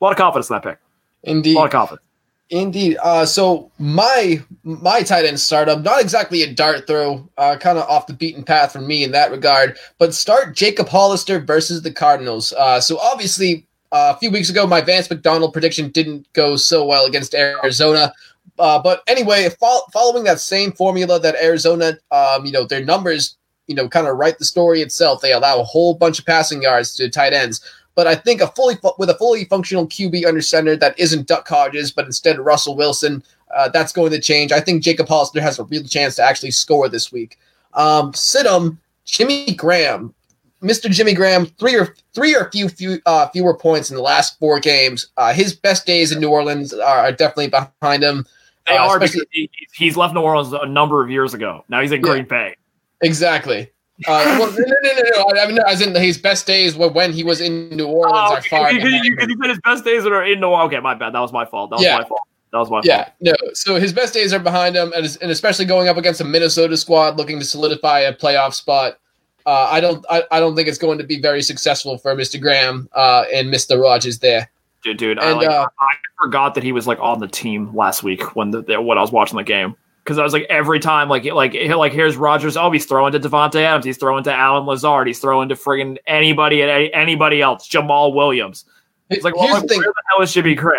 A 0.00 0.04
lot 0.04 0.12
of 0.12 0.16
confidence 0.16 0.48
in 0.48 0.54
that 0.54 0.62
pick. 0.62 0.78
Indeed, 1.24 1.56
a 1.56 1.58
lot 1.58 1.64
of 1.64 1.72
confidence. 1.72 2.05
Indeed. 2.50 2.96
Uh, 3.02 3.26
so 3.26 3.72
my 3.78 4.40
my 4.62 5.02
tight 5.02 5.24
end 5.24 5.40
startup, 5.40 5.82
not 5.82 6.00
exactly 6.00 6.42
a 6.42 6.52
dart 6.52 6.86
throw, 6.86 7.28
uh, 7.38 7.56
kind 7.56 7.76
of 7.76 7.88
off 7.90 8.06
the 8.06 8.12
beaten 8.12 8.44
path 8.44 8.72
for 8.72 8.80
me 8.80 9.02
in 9.02 9.10
that 9.12 9.32
regard, 9.32 9.76
but 9.98 10.14
start 10.14 10.54
Jacob 10.54 10.88
Hollister 10.88 11.40
versus 11.40 11.82
the 11.82 11.90
Cardinals. 11.90 12.52
Uh, 12.52 12.80
so 12.80 12.98
obviously 12.98 13.66
uh, 13.90 14.12
a 14.14 14.18
few 14.18 14.30
weeks 14.30 14.48
ago, 14.48 14.66
my 14.66 14.80
Vance 14.80 15.10
McDonald 15.10 15.52
prediction 15.52 15.90
didn't 15.90 16.32
go 16.34 16.54
so 16.54 16.84
well 16.84 17.06
against 17.06 17.34
Arizona. 17.34 18.12
Uh, 18.58 18.78
but 18.78 19.02
anyway, 19.06 19.48
fo- 19.60 19.86
following 19.92 20.24
that 20.24 20.40
same 20.40 20.72
formula 20.72 21.18
that 21.18 21.34
Arizona, 21.42 21.98
um, 22.10 22.46
you 22.46 22.52
know, 22.52 22.64
their 22.64 22.84
numbers, 22.84 23.36
you 23.66 23.74
know, 23.74 23.88
kind 23.88 24.06
of 24.06 24.16
write 24.16 24.38
the 24.38 24.44
story 24.44 24.80
itself. 24.82 25.20
They 25.20 25.32
allow 25.32 25.60
a 25.60 25.64
whole 25.64 25.94
bunch 25.94 26.18
of 26.18 26.26
passing 26.26 26.62
yards 26.62 26.94
to 26.96 27.10
tight 27.10 27.32
ends. 27.32 27.60
But 27.96 28.06
I 28.06 28.14
think 28.14 28.40
a 28.40 28.46
fully 28.48 28.76
with 28.98 29.10
a 29.10 29.14
fully 29.14 29.46
functional 29.46 29.88
QB 29.88 30.24
under 30.26 30.42
center 30.42 30.76
that 30.76 30.96
isn't 30.98 31.26
Duck 31.26 31.48
Hodges, 31.48 31.90
but 31.90 32.04
instead 32.04 32.38
Russell 32.38 32.76
Wilson, 32.76 33.24
uh, 33.56 33.68
that's 33.70 33.92
going 33.92 34.12
to 34.12 34.20
change. 34.20 34.52
I 34.52 34.60
think 34.60 34.84
Jacob 34.84 35.08
Hollister 35.08 35.40
has 35.40 35.58
a 35.58 35.64
real 35.64 35.82
chance 35.82 36.16
to 36.16 36.22
actually 36.22 36.50
score 36.52 36.88
this 36.88 37.10
week. 37.10 37.38
Um, 37.74 38.12
Sidham, 38.12 38.78
Jimmy 39.04 39.54
Graham, 39.54 40.14
Mr. 40.62 40.90
Jimmy 40.90 41.14
Graham, 41.14 41.46
three 41.46 41.74
or 41.74 41.94
three 42.14 42.36
or 42.36 42.50
few, 42.50 42.68
few 42.68 43.00
uh, 43.06 43.28
fewer 43.28 43.56
points 43.56 43.90
in 43.90 43.96
the 43.96 44.02
last 44.02 44.38
four 44.38 44.60
games. 44.60 45.08
Uh, 45.16 45.32
his 45.32 45.54
best 45.54 45.86
days 45.86 46.12
in 46.12 46.20
New 46.20 46.28
Orleans 46.28 46.74
are, 46.74 46.98
are 46.98 47.12
definitely 47.12 47.48
behind 47.48 48.02
him. 48.02 48.26
They 48.66 48.76
uh, 48.76 48.88
are 48.88 48.98
because 48.98 49.24
he, 49.30 49.50
he's 49.74 49.96
left 49.96 50.14
New 50.14 50.20
Orleans 50.20 50.52
a 50.52 50.66
number 50.66 51.02
of 51.02 51.10
years 51.10 51.34
ago. 51.34 51.64
Now 51.68 51.80
he's 51.80 51.92
in 51.92 52.00
Green 52.00 52.24
Bay. 52.24 52.56
Exactly. 53.00 53.70
Uh, 54.06 54.36
well, 54.38 54.50
no, 54.50 54.58
no, 54.58 54.90
no, 54.92 55.32
no, 55.32 55.40
I 55.40 55.46
mean, 55.46 55.58
as 55.66 55.80
in 55.80 55.94
his 55.94 56.18
best 56.18 56.46
days 56.46 56.76
were 56.76 56.88
when 56.88 57.12
he 57.12 57.24
was 57.24 57.40
in 57.40 57.70
New 57.70 57.86
Orleans. 57.86 58.12
Oh, 58.14 58.34
are 58.34 58.42
far 58.42 58.72
you, 58.72 58.80
you, 58.86 59.00
you, 59.04 59.16
said 59.18 59.48
his 59.48 59.60
best 59.64 59.84
days 59.84 60.04
are 60.04 60.22
in 60.24 60.40
New 60.40 60.48
Orleans. 60.48 60.72
Okay, 60.72 60.80
my 60.80 60.94
bad. 60.94 61.14
That 61.14 61.20
was 61.20 61.32
my 61.32 61.46
fault. 61.46 61.70
That 61.70 61.76
was 61.76 61.84
yeah. 61.84 61.98
my 61.98 62.04
fault. 62.04 62.20
That 62.52 62.58
was 62.58 62.70
my 62.70 62.82
yeah, 62.84 63.04
fault. 63.04 63.14
no. 63.20 63.34
So 63.54 63.80
his 63.80 63.92
best 63.92 64.12
days 64.12 64.34
are 64.34 64.38
behind 64.38 64.76
him, 64.76 64.92
and, 64.94 65.18
and 65.22 65.30
especially 65.30 65.64
going 65.64 65.88
up 65.88 65.96
against 65.96 66.20
a 66.20 66.24
Minnesota 66.24 66.76
squad 66.76 67.16
looking 67.16 67.38
to 67.38 67.44
solidify 67.44 68.00
a 68.00 68.14
playoff 68.14 68.52
spot 68.52 68.98
uh, 69.46 69.68
I 69.70 69.80
don't 69.80 70.04
I, 70.10 70.24
I 70.32 70.40
don't 70.40 70.56
think 70.56 70.68
it's 70.68 70.76
going 70.76 70.98
to 70.98 71.04
be 71.04 71.20
very 71.20 71.40
successful 71.40 71.96
for 71.98 72.14
Mr. 72.16 72.40
Graham 72.40 72.88
uh, 72.92 73.24
and 73.32 73.48
Mr. 73.48 73.80
Rodgers 73.80 74.18
there. 74.18 74.50
Dude, 74.82 74.98
dude, 74.98 75.18
and, 75.18 75.28
I, 75.28 75.32
like, 75.32 75.48
uh, 75.48 75.66
I 75.80 75.94
forgot 76.22 76.54
that 76.54 76.64
he 76.64 76.72
was 76.72 76.86
like 76.86 76.98
on 77.00 77.20
the 77.20 77.28
team 77.28 77.74
last 77.74 78.02
week 78.02 78.34
when 78.36 78.50
the, 78.50 78.62
the 78.62 78.82
when 78.82 78.98
I 78.98 79.00
was 79.00 79.12
watching 79.12 79.36
the 79.36 79.44
game 79.44 79.76
because 80.06 80.18
I 80.18 80.22
was 80.22 80.32
like 80.32 80.46
every 80.48 80.78
time 80.78 81.08
like 81.08 81.24
like 81.24 81.52
like 81.54 81.92
here's 81.92 82.16
Rodgers. 82.16 82.56
Oh, 82.56 82.70
he's 82.70 82.86
throwing 82.86 83.12
to 83.12 83.20
Davante 83.20 83.60
Adams. 83.60 83.84
He's 83.84 83.98
throwing 83.98 84.22
to 84.24 84.32
Allen 84.32 84.64
Lazard. 84.64 85.08
He's 85.08 85.18
throwing 85.18 85.48
to 85.48 85.56
friggin' 85.56 85.96
anybody 86.06 86.62
and 86.62 86.70
anybody 86.94 87.42
else. 87.42 87.68
Jamaal 87.68 88.14
Williams. 88.14 88.64
It's 89.10 89.24
like, 89.24 89.36
well, 89.36 89.52
like, 89.52 89.66
the 89.66 89.76
where 89.76 89.84
the 89.84 90.02
hell 90.10 90.22
is 90.22 90.32
Jimmy 90.32 90.54
Graham? 90.54 90.78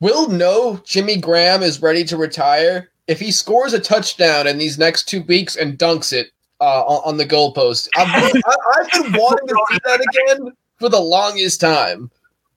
We'll 0.00 0.28
know 0.28 0.80
Jimmy 0.84 1.16
Graham 1.16 1.62
is 1.62 1.80
ready 1.80 2.04
to 2.04 2.16
retire 2.16 2.90
if 3.06 3.18
he 3.20 3.30
scores 3.30 3.72
a 3.72 3.80
touchdown 3.80 4.46
in 4.46 4.58
these 4.58 4.78
next 4.78 5.08
two 5.08 5.22
weeks 5.22 5.56
and 5.56 5.78
dunks 5.78 6.12
it 6.12 6.28
uh, 6.60 6.84
on, 6.84 7.16
the 7.16 7.26
goalpost. 7.26 7.88
I've 7.96 8.32
been, 8.32 8.42
I, 8.46 8.84
have 8.90 9.04
been 9.04 9.20
wanting 9.20 9.48
to 9.48 9.66
see 9.70 9.78
that 9.84 10.00
again 10.00 10.52
for 10.78 10.88
the 10.88 11.00
longest 11.00 11.60
time. 11.60 12.10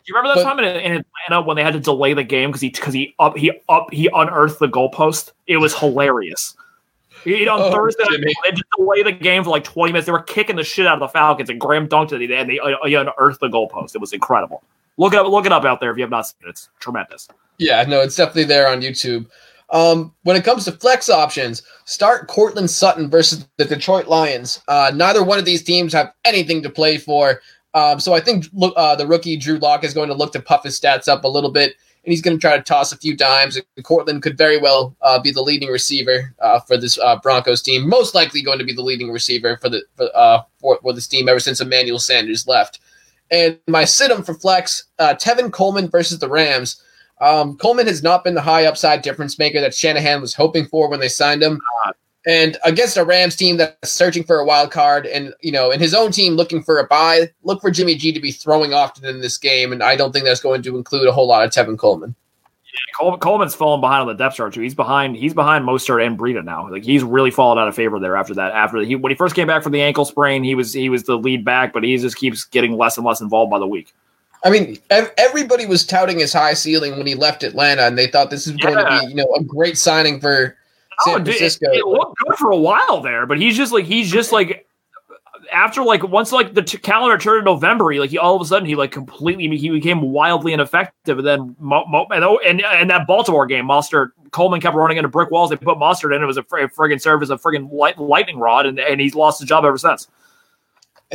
Do 0.06 0.14
you 0.14 0.18
remember 0.18 0.36
that 0.36 0.44
but, 0.44 0.50
time 0.50 0.60
in, 0.60 0.66
in, 0.66 1.04
Atlanta 1.28 1.48
when 1.48 1.56
they 1.56 1.64
had 1.64 1.74
to 1.74 1.80
delay 1.80 2.14
the 2.14 2.24
game 2.24 2.50
because 2.50 2.62
he 2.62 2.70
because 2.70 2.94
he 2.94 3.16
up 3.18 3.36
he 3.36 3.52
up 3.70 3.92
he 3.92 4.08
unearthed 4.14 4.60
the 4.60 4.68
goalpost? 4.68 5.32
It 5.48 5.58
was 5.58 5.76
hilarious. 5.76 6.56
He, 7.24 7.48
on 7.48 7.60
oh, 7.60 7.72
Thursday, 7.72 8.04
Jimmy. 8.12 8.26
they 8.26 8.50
had 8.50 8.56
to 8.56 8.64
delay 8.78 9.02
the 9.02 9.12
game 9.12 9.44
for 9.44 9.50
like 9.50 9.64
twenty 9.64 9.92
minutes. 9.92 10.06
They 10.06 10.12
were 10.12 10.22
kicking 10.22 10.58
the 10.58 10.64
shit 10.64 10.86
out 10.86 10.94
of 10.94 11.00
the 11.00 11.08
Falcons, 11.08 11.50
and 11.50 11.60
Graham 11.60 11.88
dunked 11.88 12.12
it, 12.12 12.30
and 12.30 12.48
they 12.48 12.60
uh, 12.60 12.76
unearthed 12.84 13.40
the 13.40 13.48
goalpost. 13.48 13.96
It 13.96 13.98
was 14.02 14.14
incredible. 14.14 14.64
Look 14.98 15.14
it 15.14 15.20
up, 15.20 15.28
look 15.28 15.48
it 15.48 15.52
up 15.52 15.66
out 15.66 15.80
there 15.80 15.90
if 15.90 15.98
you 15.98 16.04
have 16.04 16.12
not 16.12 16.28
seen 16.28 16.38
it. 16.46 16.50
It's 16.50 16.70
tremendous. 16.80 17.28
Yeah, 17.58 17.84
no, 17.84 18.02
it's 18.02 18.16
definitely 18.16 18.44
there 18.44 18.68
on 18.68 18.82
YouTube. 18.82 19.26
Um, 19.72 20.14
when 20.24 20.36
it 20.36 20.44
comes 20.44 20.66
to 20.66 20.72
flex 20.72 21.10
options, 21.10 21.64
start 21.86 22.28
Courtland 22.28 22.70
Sutton 22.70 23.10
versus 23.10 23.48
the 23.58 23.66
Detroit 23.66 24.08
Lions. 24.08 24.62
Uh, 24.68 24.92
neither 24.94 25.24
one 25.24 25.40
of 25.40 25.46
these 25.46 25.64
teams 25.64 25.92
have 25.94 26.14
anything 26.24 26.62
to 26.62 26.70
play 26.70 26.98
for. 26.98 27.42
Um, 27.76 28.00
so 28.00 28.14
I 28.14 28.22
think 28.22 28.46
uh, 28.62 28.96
the 28.96 29.06
rookie 29.06 29.36
Drew 29.36 29.58
Lock 29.58 29.84
is 29.84 29.94
going 29.94 30.08
to 30.08 30.16
look 30.16 30.32
to 30.32 30.42
puff 30.42 30.64
his 30.64 30.80
stats 30.80 31.10
up 31.10 31.26
a 31.26 31.28
little 31.28 31.52
bit, 31.52 31.76
and 32.06 32.12
he's 32.12 32.22
going 32.22 32.38
to 32.38 32.42
try 32.42 32.56
to 32.56 32.64
toss 32.64 32.94
a 32.94 32.98
few 32.98 33.18
dimes. 33.18 33.58
And 33.58 33.86
Courtland 33.86 34.24
could 34.24 34.38
very 34.38 34.58
well 34.58 34.96
uh, 35.02 35.20
be 35.20 35.30
the 35.30 35.42
leading 35.42 35.70
receiver 35.70 36.34
uh, 36.40 36.62
for 36.62 36.78
this 36.78 36.98
uh, 36.98 37.18
Broncos 37.18 37.62
team. 37.62 37.88
Most 37.88 38.16
likely 38.16 38.42
going 38.42 38.60
to 38.60 38.66
be 38.66 38.74
the 38.74 38.82
leading 38.82 39.12
receiver 39.12 39.58
for 39.58 39.68
the 39.68 39.84
for, 39.98 40.10
uh, 40.16 40.42
for, 40.60 40.80
for 40.82 40.94
this 40.94 41.06
team 41.06 41.28
ever 41.28 41.40
since 41.42 41.60
Emmanuel 41.60 42.00
Sanders 42.00 42.48
left. 42.48 42.80
And 43.30 43.60
my 43.68 43.84
situm 43.84 44.26
for 44.26 44.36
flex, 44.36 44.86
Tevin 45.00 45.52
Coleman 45.52 45.90
versus 45.90 46.20
the 46.20 46.30
Rams. 46.30 46.82
Um, 47.20 47.58
Coleman 47.58 47.88
has 47.88 48.04
not 48.04 48.24
been 48.24 48.36
the 48.36 48.42
high 48.42 48.66
upside 48.66 49.02
difference 49.02 49.40
maker 49.40 49.60
that 49.62 49.74
Shanahan 49.74 50.22
was 50.22 50.34
hoping 50.34 50.66
for 50.66 50.90
when 50.90 51.00
they 51.00 51.08
signed 51.08 51.42
him. 51.42 51.60
And 52.28 52.58
against 52.64 52.98
a 52.98 53.04
Rams 53.04 53.36
team 53.36 53.58
that's 53.58 53.92
searching 53.92 54.24
for 54.24 54.40
a 54.40 54.46
wild 54.46 54.72
card, 54.72 55.06
and 55.06 55.34
you 55.42 55.52
know, 55.52 55.72
and 55.72 55.80
his 55.80 55.94
own 55.94 56.12
team 56.12 56.34
looking 56.34 56.64
for 56.64 56.80
a 56.80 56.88
bye, 56.88 57.32
look 57.44 57.62
for 57.62 57.70
Jimmy 57.70 57.96
G 57.96 58.12
to 58.12 58.20
be 58.20 58.32
throwing 58.32 58.74
often 58.74 59.06
in 59.06 59.22
this 59.22 59.38
game, 59.38 59.72
and 59.72 59.84
I 59.84 59.96
don't 59.96 60.12
think 60.12 60.26
that's 60.26 60.42
going 60.42 60.64
to 60.64 60.78
include 60.78 61.08
a 61.08 61.12
whole 61.12 61.28
lot 61.28 61.46
of 61.46 61.52
Tevin 61.52 61.78
Coleman. 61.78 62.16
Cole, 62.98 63.18
Coleman's 63.18 63.56
fallen 63.56 63.80
behind 63.80 64.02
on 64.02 64.08
the 64.08 64.14
depth 64.14 64.36
chart 64.36 64.54
too. 64.54 64.62
He's 64.62 64.76
behind. 64.76 65.16
He's 65.16 65.34
behind 65.34 65.66
Mostert 65.66 66.06
and 66.06 66.18
Breida 66.18 66.44
now. 66.44 66.70
Like 66.70 66.84
he's 66.84 67.04
really 67.04 67.32
fallen 67.32 67.58
out 67.58 67.68
of 67.68 67.76
favor 67.76 68.00
there 68.00 68.16
after 68.16 68.34
that. 68.36 68.54
After 68.54 68.80
he 68.80 68.96
when 68.96 69.12
he 69.12 69.16
first 69.16 69.36
came 69.36 69.48
back 69.48 69.64
from 69.64 69.72
the 69.72 69.82
ankle 69.82 70.06
sprain, 70.06 70.44
he 70.44 70.56
was 70.56 70.74
he 70.74 70.90
was 70.90 71.04
the 71.04 71.18
lead 71.18 71.46
back, 71.46 71.74
but 71.74 71.84
he 71.84 71.96
just 71.98 72.18
keeps 72.18 72.46
getting 72.46 72.76
less 72.76 72.98
and 72.98 73.06
less 73.06 73.22
involved 73.22 73.52
by 73.52 73.60
the 73.60 73.68
week. 73.68 73.94
I 74.44 74.52
mean, 74.52 74.78
everybody 74.90 75.66
was 75.66 75.86
touting 75.86 76.20
his 76.20 76.32
high 76.32 76.54
ceiling 76.54 76.98
when 76.98 77.08
he 77.08 77.16
left 77.16 77.44
Atlanta, 77.44 77.84
and 77.84 77.98
they 77.98 78.06
thought 78.06 78.30
this 78.30 78.46
is 78.46 78.56
going 78.58 78.76
to 78.76 79.02
be, 79.02 79.08
you 79.08 79.16
know, 79.16 79.34
a 79.36 79.44
great 79.44 79.76
signing 79.76 80.20
for 80.20 80.56
San 81.02 81.22
oh, 81.22 81.24
Francisco. 81.24 81.72
It, 81.72 81.80
it 81.80 81.86
looked 81.86 82.18
good 82.20 82.36
for 82.36 82.52
a 82.52 82.58
while 82.58 83.02
there, 83.02 83.26
but 83.26 83.40
he's 83.40 83.58
just 83.58 83.74
like 83.74 83.86
he's 83.86 84.12
just 84.12 84.32
like 84.32 84.68
after 85.52 85.84
like 85.84 86.04
once 86.04 86.32
like 86.32 86.54
the 86.54 86.62
t- 86.62 86.78
calendar 86.78 87.18
turned 87.18 87.46
to 87.46 87.52
November, 87.52 87.92
he 87.92 88.00
like 88.00 88.10
he 88.10 88.18
all 88.18 88.36
of 88.36 88.42
a 88.42 88.46
sudden 88.46 88.68
he 88.68 88.76
like 88.76 88.92
completely 88.92 89.56
he 89.58 89.70
became 89.70 90.02
wildly 90.02 90.54
ineffective. 90.54 91.18
And 91.18 91.28
then 91.28 91.56
Mo, 91.60 91.86
Mo, 91.86 92.08
and, 92.12 92.24
oh, 92.24 92.40
and 92.46 92.62
and 92.62 92.90
that 92.90 93.08
Baltimore 93.08 93.46
game, 93.46 93.66
Mostert 93.66 94.12
Coleman 94.32 94.62
kept 94.62 94.76
running 94.76 94.98
into 94.98 95.10
brick 95.10 95.32
walls. 95.32 95.50
They 95.50 95.58
put 95.58 95.78
Mostert 95.78 96.16
in. 96.16 96.22
It 96.22 96.26
was 96.26 96.38
a 96.38 96.44
fr- 96.44 96.60
friggin' 96.60 97.02
serve 97.02 97.22
as 97.22 97.30
a 97.30 97.38
friggin' 97.38 97.72
light, 97.72 97.98
lightning 97.98 98.38
rod, 98.38 98.66
and 98.66 98.80
and 98.80 99.00
he's 99.00 99.16
lost 99.16 99.40
his 99.40 99.48
job 99.48 99.66
ever 99.66 99.78
since. 99.78 100.08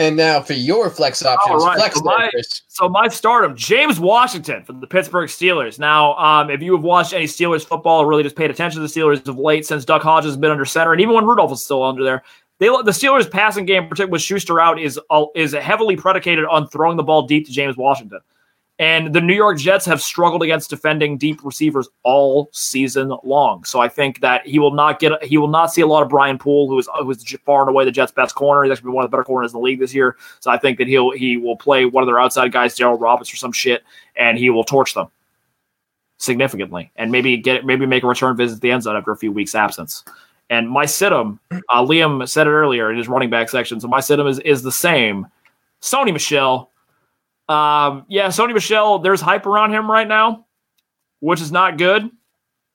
And 0.01 0.17
now 0.17 0.41
for 0.41 0.55
your 0.55 0.89
flex 0.89 1.23
options, 1.23 1.63
right. 1.63 1.77
flex 1.77 1.97
so, 1.97 2.05
my, 2.05 2.31
so 2.69 2.89
my 2.89 3.09
stardom, 3.09 3.55
James 3.55 4.01
Washington 4.01 4.65
from 4.65 4.81
the 4.81 4.87
Pittsburgh 4.87 5.29
Steelers. 5.29 5.79
Now, 5.79 6.15
um, 6.15 6.49
if 6.49 6.63
you 6.63 6.73
have 6.75 6.83
watched 6.83 7.13
any 7.13 7.27
Steelers 7.27 7.67
football 7.67 8.01
or 8.01 8.09
really 8.09 8.23
just 8.23 8.35
paid 8.35 8.51
attention 8.51 8.81
to 8.81 8.89
the 8.89 9.01
Steelers 9.01 9.29
of 9.29 9.37
late 9.37 9.67
since 9.67 9.85
Duck 9.85 10.01
Hodges 10.01 10.31
has 10.31 10.37
been 10.39 10.51
under 10.51 10.65
center, 10.65 10.93
and 10.93 11.03
even 11.03 11.15
when 11.15 11.27
Rudolph 11.27 11.51
was 11.51 11.63
still 11.63 11.83
under 11.83 12.03
there, 12.03 12.23
they 12.61 12.69
the 12.69 12.93
Steelers' 12.93 13.31
passing 13.31 13.67
game, 13.67 13.89
particularly 13.89 14.13
with 14.13 14.23
Schuster 14.23 14.59
out, 14.59 14.81
is 14.81 14.99
is 15.35 15.53
heavily 15.53 15.97
predicated 15.97 16.47
on 16.47 16.67
throwing 16.69 16.97
the 16.97 17.03
ball 17.03 17.27
deep 17.27 17.45
to 17.45 17.53
James 17.53 17.77
Washington. 17.77 18.21
And 18.81 19.13
the 19.13 19.21
New 19.21 19.35
York 19.35 19.59
Jets 19.59 19.85
have 19.85 20.01
struggled 20.01 20.43
against 20.43 20.71
defending 20.71 21.19
deep 21.19 21.45
receivers 21.45 21.87
all 22.03 22.49
season 22.53 23.13
long. 23.23 23.63
So 23.65 23.79
I 23.79 23.89
think 23.89 24.23
that 24.23 24.47
he 24.47 24.59
will 24.59 24.73
not 24.73 24.99
get 25.01 25.23
he 25.23 25.37
will 25.37 25.49
not 25.49 25.71
see 25.71 25.83
a 25.83 25.87
lot 25.87 26.03
of 26.03 26.09
Brian 26.09 26.39
Poole, 26.39 26.67
who 26.67 26.79
is 26.79 26.89
who 26.99 27.11
is 27.11 27.23
far 27.45 27.61
and 27.61 27.69
away 27.69 27.85
the 27.85 27.91
Jets' 27.91 28.11
best 28.11 28.35
corner. 28.35 28.65
He's 28.65 28.73
actually 28.73 28.87
been 28.87 28.95
one 28.95 29.05
of 29.05 29.11
the 29.11 29.15
better 29.15 29.25
corners 29.25 29.53
in 29.53 29.61
the 29.61 29.63
league 29.63 29.81
this 29.81 29.93
year. 29.93 30.17
So 30.41 30.51
I 30.51 30.57
think 30.57 30.79
that 30.79 30.87
he'll 30.87 31.11
he 31.11 31.37
will 31.37 31.57
play 31.57 31.85
one 31.85 32.03
of 32.03 32.07
their 32.07 32.19
outside 32.19 32.53
guys, 32.53 32.75
Darryl 32.75 32.99
Roberts 32.99 33.31
or 33.31 33.37
some 33.37 33.53
shit, 33.53 33.85
and 34.17 34.39
he 34.39 34.49
will 34.49 34.65
torch 34.65 34.95
them 34.95 35.09
significantly, 36.17 36.91
and 36.97 37.13
maybe 37.13 37.37
get 37.37 37.67
maybe 37.67 37.85
make 37.85 38.03
a 38.03 38.07
return 38.07 38.35
visit 38.35 38.55
to 38.55 38.61
the 38.63 38.71
end 38.71 38.85
zone 38.85 38.97
after 38.97 39.11
a 39.11 39.17
few 39.17 39.31
weeks 39.31 39.55
absence. 39.55 40.05
And 40.49 40.71
my 40.71 40.87
situm, 40.87 41.39
uh, 41.51 41.85
Liam 41.85 42.27
said 42.27 42.47
it 42.47 42.51
earlier 42.51 42.91
in 42.91 42.97
his 42.97 43.09
running 43.09 43.29
back 43.29 43.51
section. 43.51 43.79
So 43.79 43.89
my 43.89 44.01
situm 44.01 44.27
is 44.27 44.39
is 44.39 44.63
the 44.63 44.73
same. 44.73 45.27
Sony 45.83 46.15
Michel 46.15 46.70
um, 47.51 48.07
yeah, 48.09 48.29
Sony 48.29 48.55
Michel, 48.55 49.01
there's 49.01 49.21
hype 49.21 49.45
around 49.45 49.73
him 49.73 49.91
right 49.91 50.07
now, 50.07 50.47
which 51.19 51.41
is 51.41 51.51
not 51.51 51.79
good. 51.79 52.09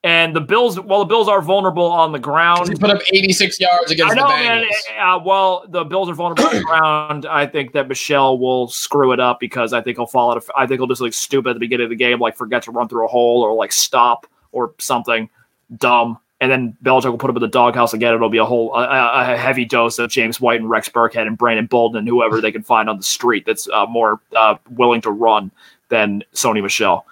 And 0.03 0.35
the 0.35 0.41
Bills, 0.41 0.79
well, 0.79 0.99
the 0.99 1.05
Bills 1.05 1.29
are 1.29 1.41
vulnerable 1.41 1.85
on 1.85 2.11
the 2.11 2.19
ground. 2.19 2.69
He 2.69 2.75
put 2.75 2.91
up 2.91 3.01
86 3.11 3.59
yards 3.59 3.89
against 3.89 4.11
I 4.11 4.15
know, 4.15 4.27
the 4.27 4.33
Bengals. 4.33 4.69
Man, 4.89 4.99
uh, 4.99 5.19
well, 5.25 5.65
the 5.67 5.83
Bills 5.85 6.09
are 6.09 6.13
vulnerable 6.13 6.45
on 6.45 6.55
the 6.55 6.61
ground. 6.61 7.25
I 7.25 7.47
think 7.47 7.71
that 7.71 7.87
Michel 7.87 8.37
will 8.37 8.67
screw 8.67 9.13
it 9.13 9.19
up 9.19 9.39
because 9.39 9.73
I 9.73 9.81
think 9.81 9.97
he'll 9.97 10.05
fall 10.05 10.29
out 10.29 10.37
of. 10.37 10.51
I 10.55 10.67
think 10.67 10.79
he'll 10.79 10.87
just 10.87 11.01
like 11.01 11.13
stupid 11.13 11.51
at 11.51 11.53
the 11.53 11.59
beginning 11.59 11.85
of 11.85 11.89
the 11.89 11.95
game, 11.95 12.19
like 12.19 12.35
forget 12.35 12.61
to 12.63 12.71
run 12.71 12.87
through 12.89 13.05
a 13.05 13.07
hole 13.07 13.41
or 13.41 13.55
like 13.55 13.71
stop 13.71 14.27
or 14.51 14.75
something 14.77 15.29
dumb 15.77 16.19
and 16.41 16.51
then 16.51 16.77
Belichick 16.83 17.09
will 17.09 17.17
put 17.17 17.29
him 17.29 17.37
in 17.37 17.41
the 17.41 17.47
doghouse 17.47 17.93
again. 17.93 18.13
It'll 18.13 18.29
be 18.29 18.37
a 18.37 18.45
whole 18.45 18.75
a, 18.75 19.33
a, 19.33 19.37
heavy 19.37 19.65
dose 19.65 19.99
of 19.99 20.09
James 20.09 20.41
White 20.41 20.59
and 20.59 20.69
Rex 20.69 20.89
Burkhead 20.89 21.27
and 21.27 21.37
Brandon 21.37 21.65
Bolden 21.65 21.99
and 21.99 22.07
whoever 22.07 22.41
they 22.41 22.51
can 22.51 22.63
find 22.63 22.89
on 22.89 22.97
the 22.97 23.03
street 23.03 23.45
that's 23.45 23.69
uh, 23.69 23.85
more 23.85 24.19
uh, 24.35 24.55
willing 24.69 25.01
to 25.01 25.11
run 25.11 25.51
than 25.89 26.23
Sony 26.33 26.61
Michel. 26.61 27.05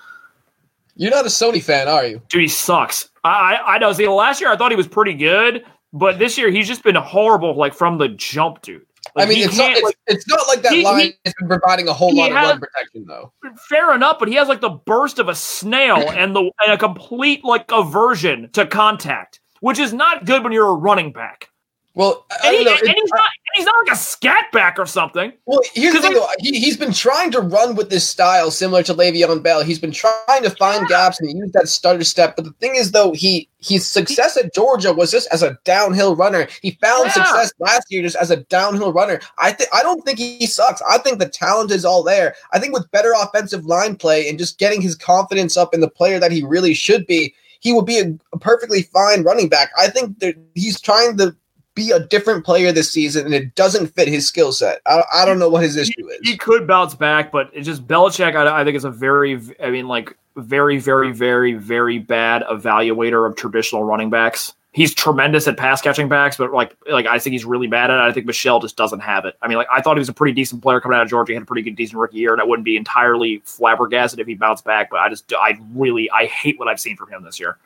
You're 0.96 1.12
not 1.12 1.26
a 1.26 1.30
Sony 1.30 1.62
fan, 1.62 1.88
are 1.88 2.06
you? 2.06 2.22
Dude, 2.30 2.42
he 2.42 2.48
sucks. 2.48 3.10
I 3.24 3.58
I 3.66 3.78
know. 3.78 3.94
See, 3.94 4.08
last 4.08 4.42
year 4.42 4.52
I 4.52 4.58
thought 4.58 4.72
he 4.72 4.78
was 4.78 4.88
pretty 4.88 5.14
good, 5.14 5.66
but 5.94 6.20
this 6.20 6.38
year 6.38 6.52
he's 6.52 6.68
just 6.68 6.84
been 6.84 6.96
horrible, 6.96 7.56
like 7.56 7.74
from 7.74 7.98
the 7.98 8.10
jump, 8.10 8.62
dude. 8.62 8.86
Like, 9.16 9.28
I 9.28 9.30
mean, 9.30 9.44
it's 9.44 9.58
not, 9.58 9.72
it's, 9.72 9.84
like, 9.84 9.98
it's 10.08 10.28
not 10.28 10.48
like 10.48 10.62
that 10.64 10.74
he, 10.74 10.84
line 10.84 11.00
he, 11.00 11.14
has 11.26 11.34
been 11.38 11.48
providing 11.48 11.88
a 11.88 11.94
whole 11.94 12.16
lot 12.16 12.32
has, 12.32 12.46
of 12.46 12.52
run 12.52 12.60
protection, 12.62 13.06
though. 13.08 13.32
Fair 13.70 13.94
enough, 13.94 14.18
but 14.18 14.28
he 14.28 14.36
has 14.36 14.48
like 14.48 14.62
the 14.62 14.70
burst 14.70 15.20
of 15.20 15.30
a 15.30 15.36
snail 15.36 15.98
and 16.10 16.36
the 16.36 16.52
and 16.62 16.72
a 16.74 16.78
complete 16.78 17.44
like 17.44 17.70
aversion 17.72 18.50
to 18.54 18.66
contact, 18.66 19.40
which 19.60 19.78
is 19.78 19.94
not 19.94 20.26
good 20.26 20.44
when 20.44 20.52
you're 20.52 20.70
a 20.70 20.74
running 20.74 21.12
back. 21.12 21.50
Well, 21.96 22.26
and, 22.44 22.56
he, 22.56 22.68
and 22.68 22.80
he's 22.80 23.12
not 23.12 23.30
and 23.54 23.54
he's 23.54 23.66
not 23.66 23.76
like 23.86 23.94
a 23.94 24.00
scat 24.00 24.52
back 24.52 24.80
or 24.80 24.88
something. 24.88 25.32
Well, 25.46 25.62
here's 25.74 25.94
the 25.94 26.02
thing, 26.02 26.14
though. 26.14 26.28
He, 26.40 26.60
he's 26.60 26.76
been 26.76 26.92
trying 26.92 27.30
to 27.32 27.40
run 27.40 27.76
with 27.76 27.92
this 27.92 28.10
style 28.10 28.50
similar 28.50 28.82
to 28.84 28.96
Le'Veon 28.96 29.44
Bell. 29.44 29.62
He's 29.62 29.78
been 29.78 29.92
trying 29.92 30.42
to 30.42 30.50
find 30.50 30.82
yeah. 30.82 30.88
gaps 30.88 31.22
and 31.22 31.30
use 31.30 31.52
that 31.52 31.68
stutter 31.68 32.04
step. 32.04 32.36
But 32.36 32.46
the 32.46 32.52
thing 32.54 32.76
is, 32.76 32.94
though, 32.94 33.12
he 33.12 33.48
his 33.60 33.88
success 33.88 34.36
at 34.38 34.56
Georgia 34.56 34.92
was 34.92 35.12
just 35.12 35.32
as 35.32 35.44
a 35.44 35.56
downhill 35.66 36.16
runner. 36.16 36.48
He 36.64 36.72
found 36.82 37.06
yeah. 37.06 37.12
success 37.12 37.54
last 37.60 37.86
year 37.92 38.02
just 38.02 38.16
as 38.16 38.32
a 38.32 38.38
downhill 38.38 38.92
runner. 38.92 39.20
I 39.38 39.52
think 39.52 39.70
I 39.72 39.84
don't 39.84 40.04
think 40.04 40.18
he 40.18 40.48
sucks. 40.48 40.82
I 40.90 40.98
think 40.98 41.20
the 41.20 41.30
talent 41.30 41.70
is 41.70 41.86
all 41.86 42.02
there. 42.02 42.34
I 42.54 42.60
think 42.60 42.74
with 42.74 42.90
better 42.90 43.14
offensive 43.16 43.66
line 43.66 43.98
play 43.98 44.28
and 44.28 44.40
just 44.40 44.58
getting 44.58 44.82
his 44.82 44.96
confidence 44.96 45.58
up 45.58 45.76
in 45.76 45.82
the 45.82 45.90
player 45.90 46.20
that 46.20 46.32
he 46.32 46.44
really 46.44 46.74
should 46.74 47.06
be, 47.06 47.36
he 47.60 47.72
will 47.72 47.84
be 47.84 48.00
a, 48.00 48.18
a 48.34 48.40
perfectly 48.40 48.82
fine 48.82 49.22
running 49.22 49.48
back. 49.48 49.70
I 49.78 49.90
think 49.90 50.18
that 50.20 50.36
he's 50.56 50.82
trying 50.82 51.18
to 51.18 51.36
be 51.76 51.92
a 51.92 52.00
different 52.00 52.46
player 52.46 52.72
this 52.72 52.92
season, 52.92 53.26
and 53.26 53.34
it 53.34 53.56
doesn't 53.56 53.88
fit 53.88 54.08
his 54.08 54.28
skill 54.28 54.52
set. 54.52 54.82
I, 54.86 55.04
I 55.14 55.26
don't 55.26 55.40
know 55.40 55.50
what 55.50 55.64
his 55.64 55.76
issue 55.76 56.08
is. 56.10 56.20
He 56.22 56.38
could 56.38 56.68
bounce 56.68 56.96
back, 56.96 57.32
but 57.32 57.50
it's 57.54 57.66
just 57.66 57.88
Belichick. 57.88 58.36
I, 58.36 58.62
I 58.62 58.64
think 58.64 58.76
is 58.76 58.86
a 58.86 58.92
very, 58.92 59.40
I 59.62 59.72
mean, 59.72 59.88
like 59.88 60.16
very, 60.36 60.78
very, 60.78 61.12
very, 61.12 61.54
very 61.54 62.00
bad 62.00 62.44
evaluator 62.44 63.28
of 63.28 63.36
traditional 63.36 63.84
running 63.84 64.10
backs. 64.10 64.54
He's 64.72 64.94
tremendous 64.94 65.48
at 65.48 65.56
pass 65.56 65.82
catching 65.82 66.10
backs, 66.10 66.38
but 66.38 66.52
like, 66.52 66.76
like 66.90 67.06
I 67.06 67.20
think 67.20 67.34
he's 67.34 67.46
really 67.46 67.68
bad 67.68 67.92
at 67.92 68.00
it. 68.00 68.10
I 68.10 68.12
think 68.12 68.26
Michel 68.26 68.60
just 68.60 68.76
doesn't 68.76 69.02
have 69.02 69.24
it. 69.26 69.36
I 69.44 69.48
mean, 69.48 69.58
like 69.58 69.68
I 69.72 69.82
thought 69.82 69.98
he 69.98 70.00
was 70.00 70.10
a 70.10 70.14
pretty 70.14 70.34
decent 70.34 70.64
player 70.64 70.82
coming 70.82 70.98
out 70.98 71.04
of 71.04 71.10
Georgia. 71.10 71.32
He 71.32 71.36
had 71.36 71.44
a 71.44 71.46
pretty 71.46 71.62
good, 71.62 71.76
decent 71.76 72.00
rookie 72.00 72.18
year, 72.18 72.34
and 72.34 72.42
I 72.42 72.44
wouldn't 72.44 72.66
be 72.66 72.76
entirely 72.76 73.44
flabbergasted 73.46 74.20
if 74.20 74.26
he 74.26 74.34
bounced 74.34 74.66
back. 74.66 74.90
But 74.90 75.00
I 75.00 75.10
just, 75.10 75.32
I 75.32 75.60
really, 75.76 76.10
I 76.10 76.26
hate 76.26 76.58
what 76.58 76.68
I've 76.68 76.80
seen 76.80 76.98
from 76.98 77.12
him 77.12 77.24
this 77.24 77.40
year. 77.40 77.58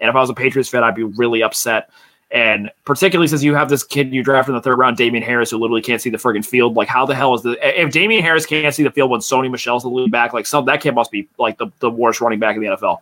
And 0.00 0.08
if 0.08 0.16
I 0.16 0.20
was 0.20 0.30
a 0.30 0.34
Patriots 0.34 0.70
fan, 0.70 0.82
I'd 0.82 0.94
be 0.94 1.04
really 1.04 1.42
upset 1.42 1.90
and 2.30 2.70
particularly 2.84 3.28
since 3.28 3.42
you 3.42 3.54
have 3.54 3.68
this 3.68 3.84
kid 3.84 4.12
you 4.12 4.22
draft 4.22 4.48
in 4.48 4.54
the 4.54 4.60
third 4.60 4.78
round, 4.78 4.96
Damien 4.96 5.22
Harris, 5.22 5.50
who 5.50 5.58
literally 5.58 5.82
can't 5.82 6.02
see 6.02 6.10
the 6.10 6.18
friggin' 6.18 6.44
field. 6.44 6.74
Like, 6.74 6.88
how 6.88 7.06
the 7.06 7.14
hell 7.14 7.34
is 7.34 7.42
the 7.42 7.56
if 7.62 7.92
Damien 7.92 8.22
Harris 8.22 8.46
can't 8.46 8.74
see 8.74 8.82
the 8.82 8.90
field 8.90 9.10
when 9.10 9.20
Sony 9.20 9.50
Michel's 9.50 9.82
the 9.82 9.88
lead 9.88 10.10
back? 10.10 10.32
Like, 10.32 10.46
some 10.46 10.64
that 10.66 10.80
kid 10.80 10.94
must 10.94 11.10
be 11.10 11.28
like 11.38 11.58
the, 11.58 11.68
the 11.78 11.90
worst 11.90 12.20
running 12.20 12.38
back 12.38 12.56
in 12.56 12.62
the 12.62 12.68
NFL. 12.68 12.98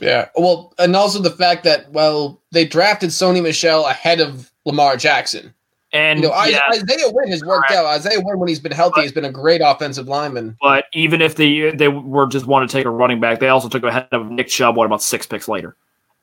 Yeah. 0.00 0.28
Well, 0.36 0.72
and 0.78 0.94
also 0.94 1.20
the 1.20 1.30
fact 1.30 1.64
that 1.64 1.90
well, 1.90 2.40
they 2.52 2.64
drafted 2.64 3.10
Sony 3.10 3.42
Michel 3.42 3.86
ahead 3.86 4.20
of 4.20 4.50
Lamar 4.64 4.96
Jackson. 4.96 5.54
And 5.92 6.20
you 6.20 6.28
know, 6.28 6.44
yeah, 6.44 6.60
Isaiah 6.72 7.10
Wynn 7.10 7.30
has 7.30 7.42
worked 7.44 7.72
out. 7.72 7.84
Isaiah 7.84 8.20
Wynn, 8.20 8.38
when 8.38 8.48
he's 8.48 8.60
been 8.60 8.70
healthy, 8.70 9.02
has 9.02 9.10
been 9.10 9.24
a 9.24 9.32
great 9.32 9.60
offensive 9.60 10.06
lineman. 10.06 10.56
But 10.62 10.84
even 10.92 11.20
if 11.20 11.34
they 11.34 11.72
they 11.72 11.88
were 11.88 12.28
just 12.28 12.46
want 12.46 12.68
to 12.68 12.76
take 12.76 12.86
a 12.86 12.90
running 12.90 13.18
back, 13.18 13.40
they 13.40 13.48
also 13.48 13.68
took 13.68 13.82
ahead 13.82 14.06
of 14.12 14.30
Nick 14.30 14.46
Chubb. 14.46 14.76
What 14.76 14.84
about 14.84 15.02
six 15.02 15.26
picks 15.26 15.48
later? 15.48 15.74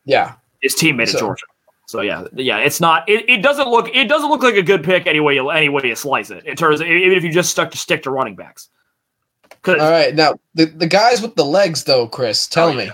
Yeah, 0.05 0.35
his 0.61 0.73
teammate 0.73 1.09
so, 1.09 1.17
at 1.17 1.19
Georgia. 1.19 1.45
So 1.87 2.01
yeah, 2.01 2.25
yeah, 2.33 2.57
it's 2.57 2.81
not. 2.81 3.07
It, 3.07 3.29
it 3.29 3.41
doesn't 3.41 3.69
look. 3.69 3.87
It 3.95 4.09
doesn't 4.09 4.29
look 4.29 4.43
like 4.43 4.55
a 4.55 4.61
good 4.61 4.83
pick 4.83 5.07
anyway. 5.07 5.35
You, 5.35 5.49
any 5.49 5.69
way 5.69 5.83
you 5.85 5.95
slice 5.95 6.29
it. 6.29 6.45
In 6.45 6.57
terms, 6.57 6.81
of, 6.81 6.87
even 6.87 7.17
if 7.17 7.23
you 7.23 7.31
just 7.31 7.49
stuck 7.49 7.71
to 7.71 7.77
stick 7.77 8.03
to 8.03 8.11
running 8.11 8.35
backs. 8.35 8.69
All 9.65 9.75
right, 9.75 10.13
now 10.13 10.35
the, 10.53 10.65
the 10.65 10.85
guys 10.85 11.21
with 11.21 11.35
the 11.35 11.45
legs 11.45 11.85
though, 11.85 12.05
Chris, 12.07 12.45
tell 12.45 12.69
oh, 12.69 12.73
me. 12.73 12.89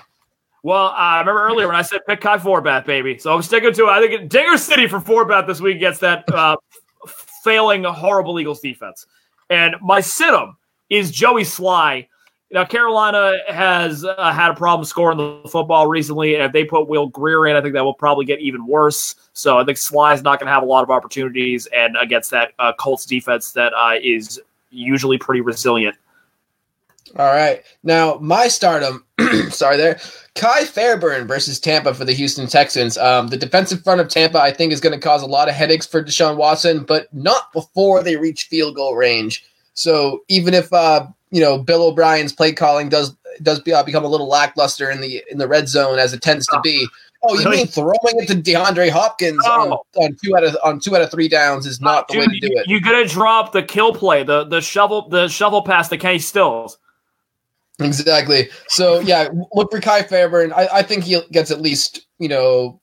Well, 0.62 0.88
uh, 0.88 0.92
I 0.92 1.20
remember 1.20 1.44
earlier 1.44 1.68
when 1.68 1.76
I 1.76 1.82
said 1.82 2.02
pick 2.08 2.22
Kai 2.22 2.38
Forbath, 2.38 2.86
baby. 2.86 3.18
So 3.18 3.34
I'm 3.34 3.42
sticking 3.42 3.74
to 3.74 3.84
it. 3.86 3.90
I 3.90 4.08
think 4.08 4.30
Dinger 4.30 4.58
City 4.58 4.88
for 4.88 5.00
Forbath 5.00 5.48
this 5.48 5.60
week 5.60 5.80
gets 5.80 5.98
that 6.00 6.32
uh, 6.32 6.56
failing 7.44 7.84
horrible 7.84 8.40
Eagles 8.40 8.60
defense, 8.60 9.08
and 9.50 9.76
my 9.82 10.02
situm 10.02 10.54
is 10.92 11.10
Joey 11.10 11.44
Slye 11.44 12.08
now, 12.54 12.64
Carolina 12.64 13.40
has 13.48 14.06
uh, 14.06 14.32
had 14.32 14.52
a 14.52 14.54
problem 14.54 14.86
scoring 14.86 15.18
the 15.18 15.50
football 15.50 15.88
recently, 15.88 16.36
and 16.36 16.44
if 16.44 16.52
they 16.52 16.64
put 16.64 16.88
Will 16.88 17.08
Grier 17.08 17.48
in, 17.48 17.56
I 17.56 17.62
think 17.62 17.74
that 17.74 17.84
will 17.84 17.96
probably 17.96 18.26
get 18.26 18.42
even 18.42 18.68
worse. 18.68 19.16
So 19.34 19.58
I 19.58 19.66
think 19.66 19.80
Slye 19.80 20.14
is 20.14 20.22
not 20.22 20.40
going 20.40 20.46
to 20.46 20.54
have 20.54 20.62
a 20.62 20.68
lot 20.68 20.84
of 20.84 20.92
opportunities, 20.92 21.66
and 21.76 21.98
against 22.00 22.30
that 22.30 22.52
uh, 22.60 22.72
Colts 22.74 23.08
defense 23.08 23.54
that 23.54 23.74
uh, 23.74 23.96
is 24.04 24.40
usually 24.70 25.18
pretty 25.18 25.42
resilient. 25.42 25.98
All 27.18 27.34
right, 27.34 27.64
now 27.82 28.20
my 28.22 28.48
stardom. 28.48 29.04
sorry, 29.50 29.78
there. 29.78 30.00
Kai 30.36 30.64
Fairbairn 30.66 31.26
versus 31.26 31.60
Tampa 31.60 31.96
for 31.96 32.06
the 32.06 32.14
Houston 32.14 32.46
Texans. 32.46 33.00
Um, 33.00 33.30
the 33.30 33.38
defensive 33.38 33.84
front 33.84 34.00
of 34.00 34.10
Tampa, 34.10 34.40
I 34.40 34.52
think, 34.52 34.72
is 34.72 34.80
going 34.80 34.94
to 34.94 35.04
cause 35.04 35.24
a 35.24 35.28
lot 35.28 35.50
of 35.50 35.56
headaches 35.56 35.88
for 35.88 36.04
Deshaun 36.04 36.38
Watson, 36.38 36.84
but 36.84 37.12
not 37.16 37.52
before 37.52 38.04
they 38.04 38.16
reach 38.16 38.44
field 38.44 38.76
goal 38.76 38.96
range. 38.96 39.44
So 39.74 40.24
even 40.28 40.54
if 40.54 40.72
uh, 40.72 41.08
you 41.34 41.42
know 41.42 41.58
Bill 41.58 41.84
O'Brien's 41.88 42.32
play 42.32 42.54
calling 42.54 42.88
does 42.90 43.16
does 43.42 43.60
uh, 43.68 43.84
become 43.84 44.06
a 44.06 44.08
little 44.08 44.28
lackluster 44.30 44.90
in 44.92 45.02
the 45.02 45.22
in 45.32 45.40
the 45.40 45.48
red 45.48 45.68
zone 45.68 45.98
as 46.00 46.14
it 46.14 46.22
tends 46.22 46.46
to 46.48 46.60
be. 46.64 46.88
Oh, 47.26 47.34
you 47.36 47.46
Really? 47.46 47.58
mean 47.58 47.68
throwing 47.68 47.96
it 48.04 48.28
to 48.28 48.36
DeAndre 48.36 48.90
Hopkins 48.90 49.44
on, 49.46 49.72
Oh. 49.72 49.86
on 49.96 50.16
two 50.24 50.36
out 50.38 50.44
of 50.44 50.58
on 50.64 50.80
two 50.80 50.96
out 50.96 51.02
of 51.02 51.10
three 51.10 51.28
downs 51.30 51.66
is 51.66 51.80
not 51.82 52.08
the 52.10 52.20
way 52.20 52.26
to 52.26 52.40
do 52.40 52.48
it. 52.52 52.68
You're 52.68 52.82
gonna 52.82 53.08
drop 53.08 53.52
the 53.54 53.64
kill 53.64 53.94
play, 53.94 54.24
the 54.24 54.44
the 54.44 54.62
shovel, 54.62 55.10
the 55.10 55.28
shovel 55.28 55.62
pass 55.64 55.90
to 55.90 55.98
Kenny 55.98 56.20
Stills. 56.20 56.78
Exactly. 57.80 58.50
So 58.68 59.00
yeah, 59.00 59.30
look 59.54 59.72
for 59.72 59.80
Kai 59.82 60.04
Fairbairn. 60.04 60.54
I, 60.54 60.68
I 60.72 60.84
think 60.84 61.04
he 61.04 61.20
gets 61.32 61.50
at 61.50 61.62
least 61.62 62.06
you 62.20 62.28
know 62.30 62.80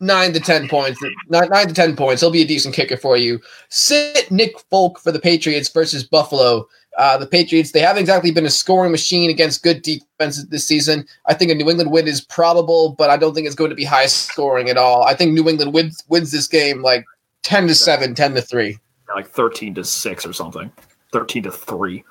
nine 0.00 0.32
to 0.34 0.40
ten 0.40 0.68
points. 0.68 1.00
Nine, 1.28 1.48
nine 1.48 1.68
to 1.68 1.74
ten 1.74 1.96
points. 1.96 2.20
He'll 2.20 2.30
be 2.30 2.42
a 2.42 2.46
decent 2.46 2.74
kicker 2.74 2.96
for 2.96 3.16
you. 3.16 3.40
Sit 3.70 4.30
Nick 4.30 4.60
Folk 4.70 5.00
for 5.00 5.10
the 5.10 5.18
Patriots 5.18 5.68
versus 5.68 6.04
Buffalo. 6.04 6.66
Uh, 6.98 7.16
the 7.16 7.26
Patriots 7.26 7.70
they 7.70 7.80
haven't 7.80 8.00
exactly 8.00 8.32
been 8.32 8.44
a 8.44 8.50
scoring 8.50 8.90
machine 8.90 9.30
against 9.30 9.62
good 9.62 9.82
defenses 9.82 10.48
this 10.48 10.66
season. 10.66 11.06
I 11.26 11.34
think 11.34 11.50
a 11.52 11.54
New 11.54 11.70
England 11.70 11.92
win 11.92 12.08
is 12.08 12.20
probable, 12.20 12.96
but 12.98 13.08
I 13.08 13.16
don't 13.16 13.34
think 13.34 13.46
it's 13.46 13.54
going 13.54 13.70
to 13.70 13.76
be 13.76 13.84
high 13.84 14.06
scoring 14.06 14.68
at 14.68 14.76
all. 14.76 15.04
I 15.04 15.14
think 15.14 15.32
New 15.32 15.48
England 15.48 15.72
wins 15.72 16.02
wins 16.08 16.32
this 16.32 16.48
game 16.48 16.82
like 16.82 17.04
ten 17.42 17.68
to 17.68 17.74
7, 17.74 18.16
10 18.16 18.34
to 18.34 18.42
three. 18.42 18.78
Like 19.14 19.28
thirteen 19.28 19.74
to 19.76 19.84
six 19.84 20.26
or 20.26 20.32
something. 20.32 20.72
Thirteen 21.12 21.44
to 21.44 21.52
three. 21.52 22.04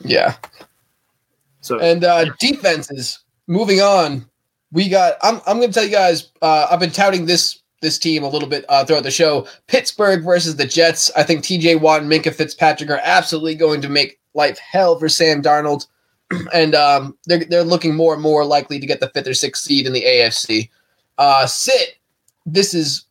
Yeah. 0.00 0.36
So 1.60 1.80
And 1.80 2.04
uh, 2.04 2.26
defenses. 2.38 3.18
Moving 3.48 3.80
on, 3.80 4.24
we 4.72 4.88
got. 4.88 5.16
I'm. 5.22 5.40
I'm 5.46 5.56
going 5.56 5.70
to 5.70 5.74
tell 5.74 5.84
you 5.84 5.90
guys. 5.90 6.30
Uh, 6.40 6.68
I've 6.70 6.80
been 6.80 6.90
touting 6.90 7.26
this 7.26 7.60
this 7.80 7.98
team 7.98 8.22
a 8.22 8.28
little 8.28 8.48
bit 8.48 8.64
uh, 8.68 8.84
throughout 8.84 9.02
the 9.02 9.10
show. 9.10 9.46
Pittsburgh 9.66 10.24
versus 10.24 10.56
the 10.56 10.66
Jets. 10.66 11.10
I 11.16 11.22
think 11.22 11.44
T.J. 11.44 11.76
Watt 11.76 12.02
and 12.02 12.10
Minkah 12.10 12.34
Fitzpatrick 12.34 12.90
are 12.90 13.00
absolutely 13.02 13.54
going 13.54 13.80
to 13.82 13.88
make 13.88 14.17
life 14.38 14.58
hell 14.58 14.98
for 14.98 15.10
Sam 15.10 15.42
Darnold, 15.42 15.86
and 16.54 16.74
um, 16.74 17.18
they're 17.26 17.44
they're 17.44 17.64
looking 17.64 17.94
more 17.94 18.14
and 18.14 18.22
more 18.22 18.46
likely 18.46 18.80
to 18.80 18.86
get 18.86 19.00
the 19.00 19.10
fifth 19.10 19.26
or 19.26 19.34
sixth 19.34 19.64
seed 19.64 19.86
in 19.86 19.92
the 19.92 20.02
AFC. 20.02 20.70
Uh, 21.18 21.46
sit. 21.46 21.96
This 22.46 22.72
is 22.72 23.04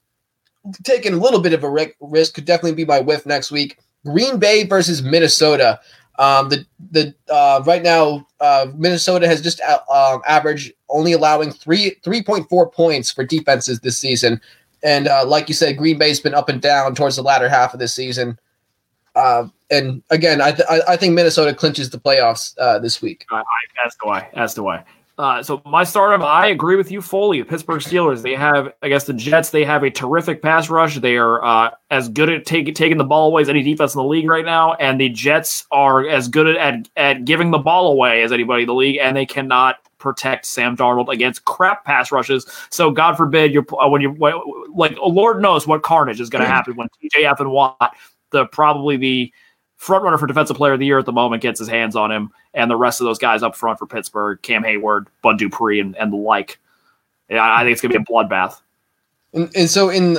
taking 0.83 1.13
a 1.13 1.17
little 1.17 1.41
bit 1.41 1.53
of 1.53 1.63
a 1.63 1.89
risk. 1.99 2.33
Could 2.33 2.45
definitely 2.45 2.73
be 2.73 2.85
my 2.85 2.99
whiff 2.99 3.27
next 3.27 3.51
week. 3.51 3.77
Green 4.03 4.39
Bay 4.39 4.65
versus 4.65 5.03
Minnesota. 5.03 5.79
Um, 6.17 6.49
the 6.49 6.65
the 6.89 7.13
uh, 7.31 7.61
right 7.67 7.83
now 7.83 8.25
uh, 8.39 8.67
Minnesota 8.75 9.27
has 9.27 9.41
just 9.41 9.61
uh, 9.61 9.79
um, 9.91 10.21
averaged 10.27 10.73
only 10.89 11.11
allowing 11.11 11.51
three 11.51 11.95
three 12.03 12.23
point 12.23 12.49
four 12.49 12.67
points 12.69 13.11
for 13.11 13.23
defenses 13.23 13.81
this 13.81 13.99
season, 13.99 14.41
and 14.81 15.07
uh, 15.07 15.25
like 15.27 15.47
you 15.47 15.53
said, 15.53 15.77
Green 15.77 15.99
Bay's 15.99 16.19
been 16.19 16.33
up 16.33 16.49
and 16.49 16.59
down 16.61 16.95
towards 16.95 17.17
the 17.17 17.21
latter 17.21 17.49
half 17.49 17.73
of 17.73 17.79
this 17.79 17.93
season. 17.93 18.39
Uh, 19.17 19.47
and 19.69 20.01
again, 20.11 20.41
I, 20.41 20.51
th- 20.51 20.67
I 20.87 20.95
think 20.95 21.13
Minnesota 21.13 21.53
clinches 21.53 21.89
the 21.89 21.99
playoffs 21.99 22.53
uh, 22.59 22.79
this 22.79 23.01
week. 23.01 23.25
I, 23.31 23.39
I, 23.39 23.85
as 23.85 23.95
do 24.01 24.09
I. 24.09 24.29
As 24.33 24.53
do 24.53 24.67
I. 24.67 24.83
Uh, 25.17 25.41
so 25.41 25.59
my 25.65 25.83
stardom, 25.83 26.21
I 26.21 26.47
agree 26.47 26.75
with 26.75 26.91
you 26.91 27.01
fully. 27.01 27.39
The 27.39 27.45
Pittsburgh 27.45 27.81
Steelers, 27.81 28.21
they 28.21 28.35
have, 28.35 28.71
I 28.83 28.89
guess, 28.89 29.05
the 29.05 29.13
Jets. 29.13 29.49
They 29.49 29.65
have 29.65 29.83
a 29.83 29.89
terrific 29.89 30.43
pass 30.43 30.69
rush. 30.69 30.99
They 30.99 31.17
are 31.17 31.43
uh, 31.43 31.71
as 31.89 32.07
good 32.07 32.29
at 32.29 32.45
taking 32.45 32.75
taking 32.75 32.99
the 32.99 33.03
ball 33.03 33.27
away 33.27 33.41
as 33.41 33.49
any 33.49 33.63
defense 33.63 33.95
in 33.95 33.97
the 33.97 34.05
league 34.07 34.29
right 34.29 34.45
now, 34.45 34.73
and 34.75 35.01
the 35.01 35.09
Jets 35.09 35.65
are 35.71 36.07
as 36.07 36.27
good 36.27 36.55
at 36.55 36.87
at 36.95 37.25
giving 37.25 37.49
the 37.49 37.57
ball 37.57 37.91
away 37.91 38.21
as 38.21 38.31
anybody 38.31 38.63
in 38.63 38.67
the 38.67 38.75
league, 38.75 38.99
and 39.01 39.17
they 39.17 39.25
cannot 39.25 39.77
protect 39.97 40.45
Sam 40.45 40.77
Darnold 40.77 41.11
against 41.11 41.45
crap 41.45 41.83
pass 41.83 42.11
rushes. 42.11 42.45
So 42.69 42.91
God 42.91 43.17
forbid 43.17 43.55
you 43.55 43.65
uh, 43.81 43.89
when 43.89 44.03
you 44.03 44.15
like 44.19 44.95
Lord 45.01 45.41
knows 45.41 45.65
what 45.65 45.81
carnage 45.81 46.21
is 46.21 46.29
going 46.29 46.43
to 46.43 46.49
happen 46.49 46.75
when 46.75 46.89
TJ 47.03 47.23
F 47.23 47.39
and 47.39 47.49
Watt, 47.49 47.95
the 48.31 48.45
probably 48.47 48.97
the 48.97 49.31
front 49.77 50.03
runner 50.03 50.17
for 50.17 50.27
defensive 50.27 50.57
player 50.57 50.73
of 50.73 50.79
the 50.79 50.85
year 50.85 50.97
at 50.99 51.05
the 51.05 51.11
moment 51.11 51.41
gets 51.41 51.59
his 51.59 51.67
hands 51.67 51.95
on 51.95 52.11
him, 52.11 52.31
and 52.53 52.69
the 52.69 52.75
rest 52.75 52.99
of 52.99 53.05
those 53.05 53.19
guys 53.19 53.43
up 53.43 53.55
front 53.55 53.77
for 53.79 53.85
Pittsburgh, 53.85 54.41
Cam 54.41 54.63
Heyward, 54.63 55.05
Bud 55.21 55.37
Dupree, 55.37 55.79
and, 55.79 55.95
and 55.97 56.11
the 56.11 56.17
like. 56.17 56.59
Yeah, 57.29 57.43
I 57.43 57.63
think 57.63 57.73
it's 57.73 57.81
gonna 57.81 57.93
be 57.93 57.99
a 58.01 58.05
bloodbath. 58.05 58.61
And, 59.33 59.51
and 59.55 59.69
so 59.69 59.89
in 59.89 60.17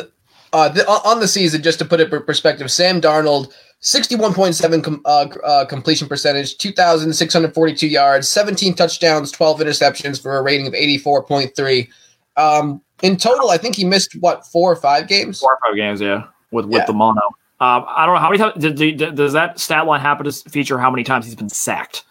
uh, 0.52 0.68
the, 0.68 0.86
on 0.88 1.20
the 1.20 1.28
season, 1.28 1.62
just 1.62 1.78
to 1.78 1.84
put 1.84 2.00
it 2.00 2.12
in 2.12 2.22
perspective, 2.22 2.70
Sam 2.70 3.00
Darnold, 3.00 3.52
61.7 3.82 4.82
com, 4.84 5.00
uh, 5.04 5.26
uh, 5.44 5.64
completion 5.64 6.08
percentage, 6.08 6.58
2,642 6.58 7.86
yards, 7.86 8.28
17 8.28 8.74
touchdowns, 8.74 9.30
12 9.32 9.60
interceptions 9.60 10.20
for 10.20 10.36
a 10.36 10.42
rating 10.42 10.66
of 10.66 10.72
84.3. 10.72 11.88
Um, 12.36 12.80
in 13.02 13.16
total, 13.16 13.50
I 13.50 13.58
think 13.58 13.76
he 13.76 13.84
missed, 13.84 14.16
what, 14.20 14.46
four 14.46 14.72
or 14.72 14.76
five 14.76 15.08
games? 15.08 15.40
Four 15.40 15.54
or 15.54 15.58
five 15.66 15.76
games, 15.76 16.00
yeah, 16.00 16.24
with 16.50 16.66
with 16.66 16.80
Yeah. 16.80 16.86
the 16.86 16.92
mono. 16.92 17.20
Um, 17.60 17.84
I 17.88 18.06
don't 18.06 18.14
know 18.14 18.20
how 18.20 18.28
many 18.30 18.38
times 18.38 18.54
did, 18.62 18.76
did, 18.96 19.14
does 19.16 19.32
that 19.32 19.58
stat 19.58 19.86
line 19.86 20.00
happen 20.00 20.24
to 20.30 20.50
feature 20.50 20.78
how 20.78 20.90
many 20.90 21.02
times 21.02 21.24
he's 21.26 21.34
been 21.34 21.48
sacked? 21.48 22.04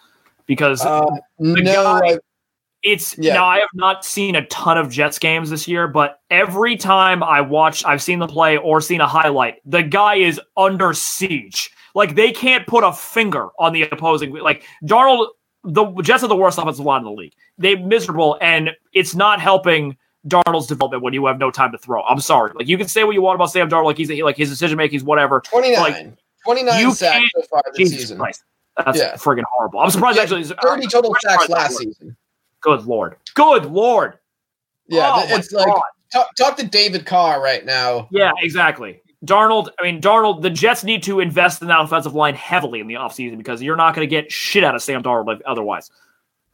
Because 0.46 0.84
Uh, 0.84 1.06
no, 1.38 1.62
guy- 1.62 2.00
I- 2.14 2.18
It's 2.84 3.18
Yeah. 3.18 3.34
now 3.34 3.44
I 3.46 3.58
have 3.58 3.68
not 3.74 4.04
seen 4.04 4.36
a 4.36 4.46
ton 4.46 4.78
of 4.78 4.88
Jets 4.88 5.18
games 5.18 5.50
this 5.50 5.66
year, 5.66 5.88
but 5.88 6.20
every 6.30 6.76
time 6.76 7.24
I 7.24 7.40
watch, 7.40 7.84
I've 7.84 8.00
seen 8.00 8.20
the 8.20 8.28
play 8.28 8.56
or 8.56 8.80
seen 8.80 9.00
a 9.00 9.06
highlight. 9.06 9.56
The 9.64 9.82
guy 9.82 10.14
is 10.16 10.40
under 10.56 10.92
siege. 10.94 11.70
Like 11.96 12.14
they 12.14 12.30
can't 12.30 12.66
put 12.68 12.84
a 12.84 12.92
finger 12.92 13.48
on 13.58 13.72
the 13.72 13.82
opposing. 13.82 14.32
Like 14.32 14.62
Darnold, 14.84 15.26
the 15.64 15.86
Jets 16.02 16.22
are 16.22 16.28
the 16.28 16.36
worst 16.36 16.56
offensive 16.56 16.84
line 16.84 17.00
in 17.00 17.04
the 17.06 17.10
league. 17.10 17.32
They're 17.58 17.78
miserable, 17.78 18.38
and 18.40 18.70
it's 18.92 19.14
not 19.16 19.40
helping 19.40 19.96
Darnold's 20.28 20.66
development 20.66 21.02
when 21.02 21.14
you 21.14 21.26
have 21.26 21.38
no 21.38 21.50
time 21.50 21.72
to 21.72 21.78
throw. 21.78 22.02
I'm 22.02 22.20
sorry. 22.20 22.52
Like 22.54 22.68
you 22.68 22.78
can 22.78 22.88
say 22.88 23.04
what 23.04 23.12
you 23.12 23.22
want 23.22 23.36
about 23.36 23.50
Sam 23.50 23.68
Darnold, 23.68 23.84
like 23.86 23.96
he's 23.96 24.10
like 24.10 24.36
his 24.36 24.48
decision 24.50 24.76
making 24.76 24.96
is 24.96 25.04
whatever. 25.04 25.40
29. 25.40 25.80
like, 25.82 26.16
29 26.44 26.92
sacks 26.92 27.24
so 27.34 27.42
far 27.50 27.62
this 27.66 27.76
Jesus 27.76 28.00
season. 28.00 28.18
Christ, 28.18 28.44
that's 28.76 28.98
Yeah. 28.98 29.14
friggin' 29.14 29.42
horrible. 29.50 29.80
I'm 29.80 29.90
surprised 29.90 30.16
Yeah, 30.16 30.22
actually. 30.22 30.44
Uh, 30.44 30.54
30 30.62 30.86
total 30.86 31.14
sacks 31.20 31.48
last 31.48 31.72
worked. 31.72 31.82
season. 31.84 32.16
Good 32.60 32.84
lord. 32.86 33.16
Good 33.34 33.66
lord. 33.66 34.18
Yeah, 34.86 35.12
Oh, 35.14 35.36
it's 35.36 35.52
like 35.52 35.66
talk, 36.12 36.34
talk 36.36 36.56
to 36.56 36.66
David 36.66 37.04
Carr 37.04 37.42
right 37.42 37.64
now. 37.64 38.08
Yeah, 38.10 38.30
exactly. 38.38 39.00
Darnold, 39.26 39.68
I 39.78 39.82
mean, 39.82 40.00
Darnold, 40.00 40.42
the 40.42 40.50
Jets 40.50 40.84
need 40.84 41.02
to 41.02 41.18
invest 41.20 41.60
in 41.60 41.68
that 41.68 41.80
offensive 41.80 42.14
line 42.14 42.34
heavily 42.36 42.78
in 42.80 42.86
the 42.86 42.94
offseason 42.94 43.36
because 43.36 43.60
you're 43.60 43.76
not 43.76 43.94
going 43.94 44.08
to 44.08 44.10
get 44.10 44.30
shit 44.30 44.62
out 44.64 44.74
of 44.76 44.82
Sam 44.82 45.02
Darnold 45.02 45.40
otherwise. 45.44 45.90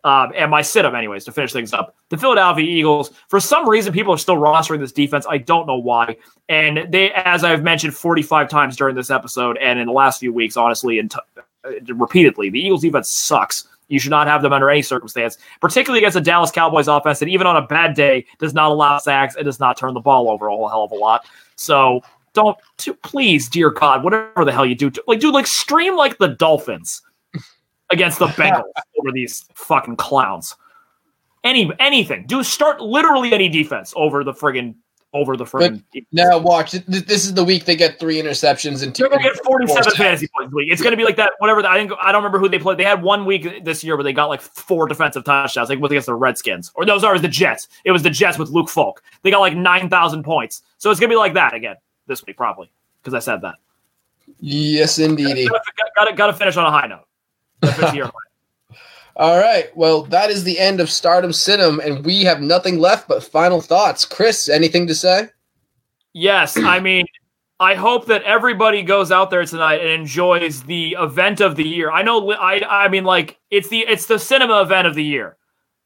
Um, 0.05 0.33
and 0.37 0.51
my 0.51 0.61
sit 0.61 0.85
up, 0.85 0.93
anyways, 0.93 1.25
to 1.25 1.33
finish 1.33 1.53
things 1.53 1.73
up. 1.73 1.97
The 2.11 2.19
Philadelphia 2.19 2.65
Eagles, 2.65 3.11
for 3.29 3.41
some 3.41 3.67
reason, 3.69 3.93
people 3.93 4.13
are 4.13 4.19
still 4.19 4.37
rostering 4.37 4.81
this 4.81 4.93
defense. 4.93 5.27
I 5.29 5.39
don't 5.39 5.67
know 5.67 5.79
why. 5.79 6.19
And 6.51 6.87
they, 6.93 7.11
as 7.13 7.43
I've 7.43 7.63
mentioned 7.63 7.95
45 7.95 8.51
times 8.51 8.77
during 8.77 8.95
this 8.95 9.11
episode 9.11 9.57
and 9.57 9.79
in 9.79 9.87
the 9.87 9.93
last 9.93 10.21
few 10.21 10.33
weeks, 10.33 10.59
honestly, 10.59 10.99
and 10.99 11.11
t- 11.11 11.19
uh, 11.65 11.95
repeatedly, 11.95 12.51
the 12.51 12.61
Eagles 12.61 12.83
defense 12.83 13.09
sucks. 13.09 13.67
You 13.89 13.99
should 13.99 14.11
not 14.11 14.27
have 14.27 14.43
them 14.43 14.53
under 14.53 14.69
any 14.69 14.83
circumstance, 14.83 15.39
particularly 15.61 16.01
against 16.01 16.15
the 16.15 16.21
Dallas 16.21 16.51
Cowboys 16.51 16.89
offense 16.89 17.19
that 17.19 17.29
even 17.29 17.47
on 17.47 17.57
a 17.57 17.67
bad 17.67 17.95
day 17.95 18.27
does 18.39 18.53
not 18.53 18.71
allow 18.71 18.99
sacks 18.99 19.37
and 19.37 19.45
does 19.45 19.61
not 19.61 19.77
turn 19.77 19.95
the 19.95 20.01
ball 20.01 20.31
over 20.31 20.49
a 20.49 20.51
whole 20.55 20.69
hell 20.69 20.85
of 20.85 20.93
a 20.93 20.97
lot. 20.97 21.27
So 21.57 22.03
don't 22.35 22.59
please, 23.03 23.49
dear 23.49 23.71
God, 23.71 24.05
whatever 24.05 24.45
the 24.45 24.53
hell 24.53 24.67
you 24.67 24.75
do, 24.75 24.91
like 25.07 25.21
dude, 25.21 25.33
like 25.33 25.47
stream 25.47 25.97
like 25.97 26.19
the 26.19 26.29
Dolphins 26.29 27.03
against 27.91 28.19
the 28.19 28.27
Bengals 28.29 28.63
over 29.01 29.13
these 29.13 29.47
fucking 29.55 29.97
clowns. 29.97 30.57
Any 31.43 31.71
anything, 31.79 32.25
do 32.27 32.43
start 32.43 32.81
literally 32.81 33.33
any 33.33 33.49
defense 33.49 33.93
over 33.97 34.25
the 34.25 34.33
friggin' 34.33 34.75
over 35.13 35.37
the 35.37 35.45
friggin'. 35.45 35.83
Now 36.11 36.39
watch. 36.39 36.73
This 36.73 37.25
is 37.27 37.35
the 37.35 37.45
week 37.45 37.67
they 37.67 37.77
get 37.77 38.01
three 38.01 38.17
interceptions 38.21 38.83
and 38.83 38.95
two. 38.95 39.03
They're 39.03 39.11
gonna 39.11 39.23
get 39.23 39.45
47 39.45 39.83
sacks. 39.85 39.97
fantasy 39.97 40.29
points 40.35 40.53
a 40.53 40.57
week. 40.57 40.73
It's 40.73 40.81
gonna 40.83 40.97
be 40.97 41.05
like 41.05 41.17
that. 41.17 41.33
Whatever. 41.39 41.61
the- 41.61 41.69
I 41.71 41.77
think 41.77 41.93
I 42.01 42.13
don't 42.13 42.23
remember 42.23 42.39
who 42.39 42.49
they 42.49 42.59
played. 42.59 42.79
They 42.79 42.85
had 42.85 43.03
one 43.03 43.27
week 43.27 43.63
this 43.63 43.85
year 43.85 43.95
where 43.97 44.03
they 44.03 44.15
got 44.15 44.31
like 44.31 44.41
four 44.41 44.89
defensive 44.89 45.25
touchdowns. 45.25 45.69
Like 45.69 45.77
it 45.77 45.83
was 45.83 45.91
against 45.93 46.07
the 46.07 46.15
Redskins, 46.15 46.73
or 46.75 46.87
no, 46.87 46.99
sorry, 46.99 47.13
it 47.13 47.21
was 47.21 47.23
the 47.23 47.29
Jets. 47.29 47.69
It 47.85 47.93
was 47.93 48.03
the 48.03 48.11
Jets 48.11 48.39
with 48.39 48.49
Luke 48.49 48.71
Falk. 48.71 49.03
They 49.23 49.31
got 49.31 49.41
like 49.41 49.55
nine 49.55 49.91
thousand 49.91 50.23
points. 50.25 50.63
So 50.79 50.91
it's 50.91 50.99
gonna 50.99 51.11
be 51.11 51.17
like 51.17 51.35
that 51.35 51.53
again 51.53 51.77
this 52.07 52.25
week, 52.25 52.39
probably 52.39 52.71
because 53.03 53.13
I 53.15 53.19
said 53.21 53.43
that. 53.43 53.57
Yes, 54.41 54.99
indeed. 54.99 55.49
Gotta, 55.49 55.63
gotta, 55.97 56.13
gotta 56.17 56.33
finish 56.33 56.57
on 56.57 56.65
a 56.65 56.71
high 56.71 56.87
note. 56.87 57.05
Gotta 57.65 57.77
finish 57.77 57.93
here. 57.93 58.11
All 59.17 59.39
right. 59.39 59.75
Well, 59.77 60.03
that 60.05 60.31
is 60.31 60.43
the 60.45 60.59
end 60.59 60.81
of 60.81 60.91
Start 60.91 61.25
'Em 61.25 61.33
Sit 61.33 61.61
'Em, 61.61 61.81
and 61.81 62.05
we 62.05 62.25
have 62.25 62.41
nothing 62.41 62.79
left 62.79 63.07
but 63.07 63.23
final 63.23 63.61
thoughts. 63.61 64.05
Chris, 64.05 64.49
anything 64.49 64.87
to 64.89 64.95
say? 64.95 65.29
Yes, 66.13 66.57
I 66.57 66.81
mean, 66.81 67.07
I 67.61 67.75
hope 67.75 68.07
that 68.07 68.23
everybody 68.25 68.83
goes 68.83 69.13
out 69.13 69.31
there 69.31 69.45
tonight 69.45 69.81
and 69.81 69.89
enjoys 69.89 70.63
the 70.65 70.97
event 70.99 71.41
of 71.41 71.57
the 71.57 71.65
year. 71.65 71.91
I 71.91 72.03
know, 72.03 72.33
I, 72.33 72.85
I 72.85 72.89
mean, 72.89 73.05
like 73.05 73.39
it's 73.51 73.69
the 73.69 73.81
it's 73.81 74.07
the 74.07 74.19
cinema 74.19 74.63
event 74.63 74.87
of 74.87 74.95
the 74.95 75.05
year. 75.05 75.37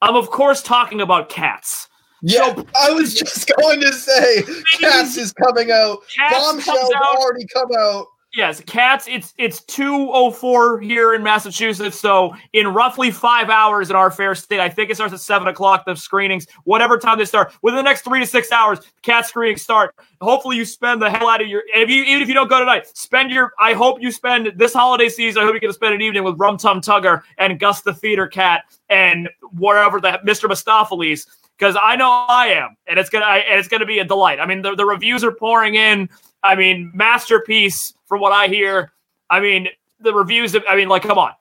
I'm 0.00 0.16
of 0.16 0.30
course 0.30 0.62
talking 0.62 1.00
about 1.00 1.28
Cats. 1.28 1.88
Yeah, 2.22 2.62
I 2.80 2.90
was 2.90 3.14
just 3.14 3.50
going 3.56 3.80
to 3.80 3.92
say, 3.92 4.42
Cats 4.80 5.16
is 5.16 5.32
coming 5.32 5.70
out. 5.70 5.98
Cats 6.16 6.68
out. 6.68 6.92
already 7.16 7.46
come 7.46 7.68
out. 7.78 8.06
Yes, 8.38 8.60
Cats. 8.60 9.08
It's 9.08 9.34
it's 9.36 9.62
two 9.62 10.10
oh 10.12 10.30
four 10.30 10.78
here 10.78 11.12
in 11.12 11.24
Massachusetts. 11.24 11.98
So 11.98 12.36
in 12.52 12.68
roughly 12.68 13.10
five 13.10 13.50
hours 13.50 13.90
in 13.90 13.96
our 13.96 14.12
fair 14.12 14.36
state, 14.36 14.60
I 14.60 14.68
think 14.68 14.90
it 14.90 14.94
starts 14.94 15.12
at 15.12 15.18
seven 15.18 15.48
o'clock. 15.48 15.84
The 15.84 15.96
screenings, 15.96 16.46
whatever 16.62 16.98
time 16.98 17.18
they 17.18 17.24
start, 17.24 17.52
within 17.62 17.78
the 17.78 17.82
next 17.82 18.02
three 18.02 18.20
to 18.20 18.26
six 18.26 18.52
hours, 18.52 18.78
Cat 19.02 19.26
screenings 19.26 19.62
start. 19.62 19.92
Hopefully, 20.20 20.56
you 20.56 20.64
spend 20.64 21.02
the 21.02 21.10
hell 21.10 21.28
out 21.28 21.42
of 21.42 21.48
your. 21.48 21.64
If 21.74 21.90
you 21.90 22.04
even 22.04 22.22
if 22.22 22.28
you 22.28 22.34
don't 22.34 22.48
go 22.48 22.60
tonight, 22.60 22.86
spend 22.96 23.32
your. 23.32 23.54
I 23.58 23.72
hope 23.72 24.00
you 24.00 24.12
spend 24.12 24.52
this 24.54 24.72
holiday 24.72 25.08
season. 25.08 25.42
I 25.42 25.44
hope 25.44 25.54
you 25.54 25.60
get 25.60 25.66
to 25.66 25.72
spend 25.72 25.96
an 25.96 26.00
evening 26.00 26.22
with 26.22 26.38
Rum 26.38 26.58
Tum 26.58 26.80
Tugger 26.80 27.22
and 27.38 27.58
Gus 27.58 27.82
the 27.82 27.92
Theater 27.92 28.28
Cat 28.28 28.66
and 28.88 29.28
wherever 29.58 30.00
that 30.02 30.24
Mr. 30.24 30.48
Mistoffelees 30.48 31.26
because 31.58 31.76
I 31.82 31.96
know 31.96 32.08
I 32.28 32.48
am, 32.48 32.76
and 32.86 32.98
it's 32.98 33.10
gonna 33.10 33.24
I, 33.24 33.38
and 33.38 33.58
it's 33.58 33.68
gonna 33.68 33.84
be 33.84 33.98
a 33.98 34.04
delight. 34.04 34.38
I 34.38 34.46
mean, 34.46 34.62
the, 34.62 34.76
the 34.76 34.86
reviews 34.86 35.24
are 35.24 35.32
pouring 35.32 35.74
in. 35.74 36.08
I 36.42 36.54
mean, 36.54 36.90
masterpiece 36.94 37.94
from 38.06 38.20
what 38.20 38.32
I 38.32 38.46
hear. 38.46 38.92
I 39.30 39.40
mean, 39.40 39.68
the 40.00 40.14
reviews. 40.14 40.54
Of, 40.54 40.64
I 40.68 40.76
mean, 40.76 40.88
like, 40.88 41.02
come 41.02 41.18
on, 41.18 41.32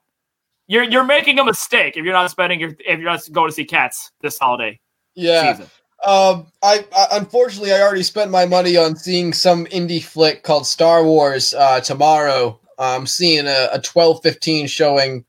you're 0.66 0.84
you're 0.84 1.04
making 1.04 1.38
a 1.38 1.44
mistake 1.44 1.96
if 1.96 2.04
you're 2.04 2.14
not 2.14 2.30
spending 2.30 2.60
your 2.60 2.70
if 2.80 2.98
you're 2.98 3.10
not 3.10 3.26
going 3.32 3.48
to 3.48 3.54
see 3.54 3.64
Cats 3.64 4.12
this 4.20 4.38
holiday. 4.38 4.78
Yeah. 5.14 5.52
Season. 5.54 5.70
Um, 6.06 6.46
I, 6.62 6.86
I 6.96 7.06
unfortunately 7.12 7.72
I 7.72 7.80
already 7.80 8.04
spent 8.04 8.30
my 8.30 8.46
money 8.46 8.76
on 8.76 8.94
seeing 8.94 9.32
some 9.32 9.66
indie 9.66 10.02
flick 10.02 10.44
called 10.44 10.66
Star 10.66 11.04
Wars 11.04 11.54
uh, 11.54 11.80
tomorrow. 11.80 12.60
I'm 12.78 13.06
seeing 13.06 13.48
a, 13.48 13.68
a 13.72 13.80
12:15 13.80 14.68
showing. 14.68 15.24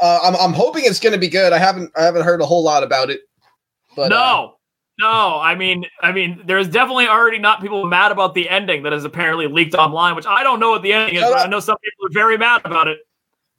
Uh, 0.00 0.18
I'm 0.24 0.34
I'm 0.36 0.52
hoping 0.52 0.82
it's 0.84 0.98
going 0.98 1.12
to 1.12 1.18
be 1.18 1.28
good. 1.28 1.52
I 1.52 1.58
haven't 1.58 1.92
I 1.96 2.02
haven't 2.02 2.24
heard 2.24 2.40
a 2.40 2.46
whole 2.46 2.64
lot 2.64 2.82
about 2.82 3.10
it. 3.10 3.20
But 3.94 4.08
no, 4.08 4.16
uh, 4.16 4.48
no. 5.00 5.38
I 5.40 5.54
mean, 5.54 5.84
I 6.02 6.12
mean, 6.12 6.42
there's 6.46 6.68
definitely 6.68 7.08
already 7.08 7.38
not 7.38 7.60
people 7.60 7.84
mad 7.86 8.12
about 8.12 8.34
the 8.34 8.48
ending 8.48 8.82
that 8.84 8.92
is 8.92 9.04
apparently 9.04 9.46
leaked 9.46 9.74
online, 9.74 10.14
which 10.14 10.26
I 10.26 10.42
don't 10.42 10.60
know 10.60 10.70
what 10.70 10.82
the 10.82 10.92
ending 10.92 11.16
is, 11.16 11.22
but. 11.22 11.38
I 11.38 11.46
know 11.46 11.60
some 11.60 11.76
people 11.78 12.06
are 12.06 12.12
very 12.12 12.36
mad 12.38 12.62
about 12.64 12.88
it. 12.88 12.98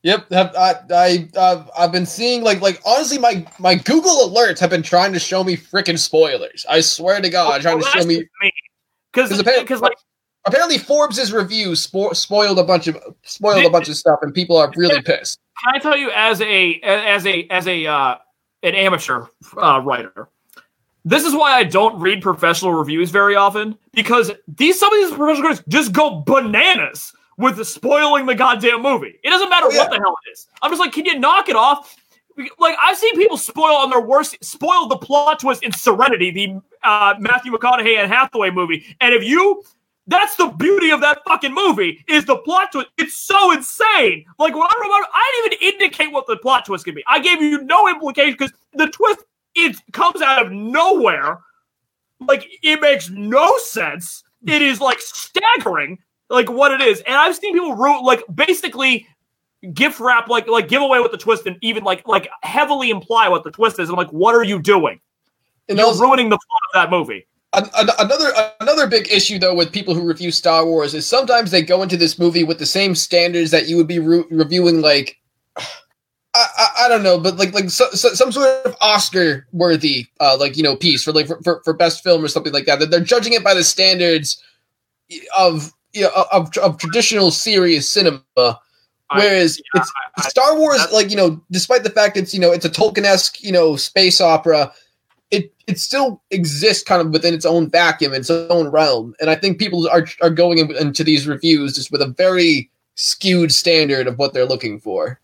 Yep, 0.04 0.28
I 0.32 0.76
I 0.92 1.30
I've, 1.40 1.70
I've 1.78 1.92
been 1.92 2.08
seeing 2.08 2.44
like 2.44 2.60
like 2.62 2.82
honestly 2.86 3.20
my 3.20 3.46
my 3.60 3.76
Google 3.76 4.30
alerts 4.30 4.58
have 4.60 4.72
been 4.72 4.82
trying 4.82 5.14
to 5.14 5.20
show 5.20 5.44
me 5.44 5.56
freaking 5.56 6.00
spoilers. 6.00 6.66
I 6.68 6.82
swear 6.82 7.22
to 7.22 7.30
God, 7.30 7.62
trying 7.62 7.80
to 7.80 7.86
show 7.86 8.04
me 8.06 8.28
because 9.14 9.30
'Cause 9.30 9.40
apparently- 9.40 9.76
like 9.78 9.98
apparently 10.46 10.80
Forbes's 10.80 11.32
review 11.32 11.72
spo- 11.74 12.16
spoiled 12.16 12.58
a 12.58 12.64
bunch 12.64 12.88
of 12.88 12.98
spoiled 13.24 13.64
a 13.64 13.70
bunch 13.70 13.90
of 13.90 13.96
stuff 13.96 14.18
and 14.24 14.34
people 14.34 14.58
are 14.58 14.72
really 14.76 15.04
pissed. 15.04 15.40
can 15.64 15.76
I 15.76 15.78
tell 15.78 15.96
you 15.96 16.10
as 16.16 16.42
a 16.42 16.80
as 16.82 17.28
a 17.28 17.48
as 17.52 17.68
a 17.68 17.86
uh, 17.86 18.16
an 18.64 18.74
amateur 18.74 19.26
uh, 19.58 19.82
writer, 19.86 20.30
this 21.06 21.26
is 21.26 21.34
why 21.34 21.54
I 21.54 21.64
don't 21.64 22.00
read 22.00 22.22
professional 22.22 22.74
reviews 22.74 23.10
very 23.12 23.36
often 23.36 23.78
because 23.94 24.32
these 24.48 24.80
some 24.80 24.94
of 24.94 25.00
these 25.00 25.10
professional 25.18 25.48
critics 25.48 25.64
just 25.68 25.92
go 25.94 26.22
bananas 26.26 27.14
with 27.38 27.66
spoiling 27.66 28.26
the 28.28 28.36
goddamn 28.36 28.82
movie. 28.82 29.20
It 29.24 29.30
doesn't 29.30 29.50
matter 29.50 29.66
Oh, 29.68 29.72
yeah. 29.72 29.80
what 29.80 29.90
the 29.92 29.98
hell 29.98 30.16
it 30.28 30.32
is. 30.32 30.48
I'm 30.62 30.70
just 30.72 30.80
like, 30.80 30.92
can 30.94 31.06
you 31.06 31.18
knock 31.18 31.50
it 31.50 31.56
off? 31.56 31.96
Like 32.60 32.76
I've 32.82 32.98
seen 32.98 33.16
people 33.16 33.38
spoil 33.38 33.76
on 33.76 33.90
their 33.90 34.02
worst, 34.02 34.38
spoil 34.44 34.88
the 34.88 34.98
plot 34.98 35.40
twist 35.40 35.64
in 35.64 35.72
Serenity, 35.72 36.32
the 36.32 36.62
uh, 36.84 37.16
Matthew 37.20 37.52
McConaughey 37.52 37.98
and 37.98 38.12
Hathaway 38.12 38.52
movie, 38.52 38.96
and 39.02 39.14
if 39.14 39.24
you 39.24 39.64
that's 40.08 40.36
the 40.36 40.48
beauty 40.48 40.90
of 40.90 41.00
that 41.02 41.20
fucking 41.28 41.54
movie 41.54 42.04
is 42.08 42.26
the 42.26 42.36
plot 42.38 42.72
twist. 42.72 42.88
It's 42.98 43.16
so 43.16 43.52
insane. 43.52 44.26
Like 44.40 44.54
when 44.54 44.64
I 44.64 44.74
remember, 44.82 45.08
I 45.14 45.42
didn't 45.50 45.62
even 45.62 45.74
indicate 45.76 46.12
what 46.12 46.26
the 46.28 46.38
plot 46.38 46.66
twist 46.66 46.86
could 46.86 46.96
be. 46.96 47.04
I 47.08 47.20
gave 47.20 47.42
you 47.42 47.62
no 47.64 47.88
implication 47.88 48.32
because 48.34 48.52
the 48.74 48.88
twist 48.88 49.20
it 49.56 49.76
comes 49.92 50.22
out 50.22 50.46
of 50.46 50.52
nowhere. 50.52 51.40
Like 52.20 52.48
it 52.62 52.82
makes 52.82 53.10
no 53.10 53.58
sense. 53.58 54.24
It 54.46 54.62
is 54.62 54.80
like 54.80 55.00
staggering, 55.00 56.00
like 56.30 56.50
what 56.50 56.72
it 56.72 56.82
is. 56.82 57.02
And 57.02 57.16
I've 57.16 57.36
seen 57.36 57.54
people 57.54 57.76
ru- 57.76 58.06
like 58.06 58.24
basically 58.34 59.08
gift 59.74 60.00
wrap, 60.00 60.28
like 60.28 60.48
like 60.48 60.68
give 60.68 60.82
away 60.82 61.00
what 61.00 61.12
the 61.12 61.18
twist 61.18 61.46
and 61.46 61.58
even 61.62 61.84
like 61.84 62.08
like 62.08 62.30
heavily 62.44 62.90
imply 62.90 63.28
what 63.30 63.44
the 63.44 63.52
twist 63.52 63.80
is. 63.80 63.90
I'm 63.90 63.96
like, 63.96 64.12
what 64.12 64.36
are 64.36 64.44
you 64.44 64.60
doing? 64.62 65.00
And 65.70 65.78
You're 65.78 65.88
also, 65.88 66.04
ruining 66.04 66.30
the 66.30 66.38
plot 66.38 66.84
of 66.84 66.92
that 66.92 66.96
movie. 66.96 67.28
An- 67.54 67.70
an- 67.76 67.90
another 68.00 68.32
another 68.62 68.88
big 68.88 69.12
issue 69.12 69.38
though 69.38 69.54
with 69.54 69.72
people 69.72 69.94
who 69.94 70.08
review 70.08 70.32
Star 70.32 70.66
Wars 70.66 70.94
is 70.94 71.06
sometimes 71.06 71.52
they 71.52 71.62
go 71.62 71.84
into 71.84 71.98
this 71.98 72.18
movie 72.18 72.44
with 72.44 72.60
the 72.60 72.66
same 72.66 72.96
standards 72.96 73.52
that 73.52 73.68
you 73.68 73.78
would 73.78 73.88
be 73.88 74.00
re- 74.00 74.24
reviewing 74.30 74.82
like 74.82 75.18
I, 76.34 76.46
I, 76.58 76.86
I 76.86 76.88
don't 76.90 77.04
know, 77.04 77.20
but 77.20 77.36
like 77.38 77.54
like 77.54 77.70
so, 77.70 77.90
so, 77.92 78.10
some 78.14 78.32
sort 78.32 78.48
of 78.66 78.76
Oscar 78.80 79.48
worthy 79.52 80.06
uh 80.20 80.38
like 80.40 80.56
you 80.56 80.64
know 80.64 80.76
piece 80.78 81.04
for 81.04 81.12
like 81.12 81.28
for, 81.28 81.42
for, 81.44 81.62
for 81.66 81.74
best 81.74 82.04
film 82.04 82.24
or 82.24 82.28
something 82.30 82.54
like 82.54 82.66
that. 82.66 82.80
That 82.80 82.90
they're 82.90 83.02
judging 83.02 83.34
it 83.34 83.44
by 83.44 83.54
the 83.54 83.64
standards 83.64 84.42
of 85.38 85.74
you 85.94 86.04
know, 86.04 86.12
of, 86.32 86.56
of 86.58 86.78
traditional 86.78 87.32
serious 87.32 87.90
cinema. 87.90 88.22
I- 88.38 88.58
Whereas 89.14 89.58
yeah, 89.60 89.82
it's 89.82 89.92
I- 90.18 90.22
I- 90.22 90.30
Star 90.30 90.58
Wars, 90.58 90.80
like 90.94 91.10
you 91.10 91.18
know, 91.18 91.42
despite 91.52 91.84
the 91.84 91.90
fact 91.90 92.16
it's 92.16 92.34
you 92.34 92.40
know 92.40 92.52
it's 92.52 92.64
a 92.66 92.70
Tolkien-esque 92.70 93.44
you 93.44 93.52
know 93.52 93.76
space 93.76 94.22
opera, 94.22 94.72
it 95.32 95.54
it 95.68 95.80
still 95.82 96.22
exists 96.32 96.82
kind 96.84 97.02
of 97.02 97.12
within 97.12 97.34
its 97.34 97.46
own 97.46 97.70
vacuum, 97.70 98.14
and 98.14 98.22
its 98.22 98.30
own 98.30 98.70
realm, 98.70 99.14
and 99.20 99.30
I 99.30 99.36
think 99.36 99.60
people 99.60 99.90
are 99.90 100.08
are 100.22 100.30
going 100.30 100.60
in, 100.60 100.72
into 100.78 101.04
these 101.04 101.28
reviews 101.28 101.76
just 101.76 101.92
with 101.92 102.02
a 102.02 102.08
very 102.08 102.70
skewed 102.96 103.52
standard 103.52 104.08
of 104.08 104.18
what 104.18 104.34
they're 104.34 104.46
looking 104.46 104.80
for. 104.80 105.20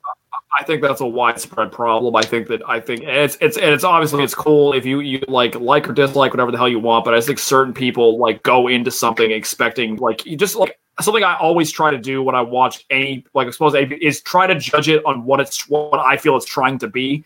I 0.57 0.63
think 0.63 0.81
that's 0.81 1.01
a 1.01 1.05
widespread 1.05 1.71
problem. 1.71 2.15
I 2.15 2.23
think 2.23 2.47
that 2.47 2.67
I 2.67 2.79
think 2.79 3.01
and 3.01 3.11
it's 3.11 3.37
it's 3.41 3.57
and 3.57 3.71
it's 3.73 3.83
obviously 3.83 4.23
it's 4.23 4.33
cool 4.33 4.73
if 4.73 4.85
you 4.85 5.01
you 5.01 5.23
like 5.27 5.55
like 5.55 5.87
or 5.87 5.93
dislike 5.93 6.33
whatever 6.33 6.51
the 6.51 6.57
hell 6.57 6.69
you 6.69 6.79
want, 6.79 7.05
but 7.05 7.13
I 7.13 7.21
think 7.21 7.37
certain 7.37 7.73
people 7.73 8.17
like 8.17 8.41
go 8.41 8.67
into 8.67 8.89
something 8.89 9.29
expecting 9.29 9.97
like 9.97 10.25
you 10.25 10.35
just 10.35 10.55
like 10.55 10.79
something 10.99 11.23
I 11.23 11.37
always 11.37 11.71
try 11.71 11.91
to 11.91 11.97
do 11.97 12.23
when 12.23 12.33
I 12.33 12.41
watch 12.41 12.85
any 12.89 13.23
like 13.35 13.47
I 13.47 13.51
suppose 13.51 13.75
is 14.01 14.21
try 14.21 14.47
to 14.47 14.55
judge 14.55 14.89
it 14.89 15.05
on 15.05 15.25
what 15.25 15.39
it's 15.39 15.69
what 15.69 15.99
I 15.99 16.17
feel 16.17 16.35
it's 16.35 16.45
trying 16.45 16.79
to 16.79 16.87
be. 16.87 17.23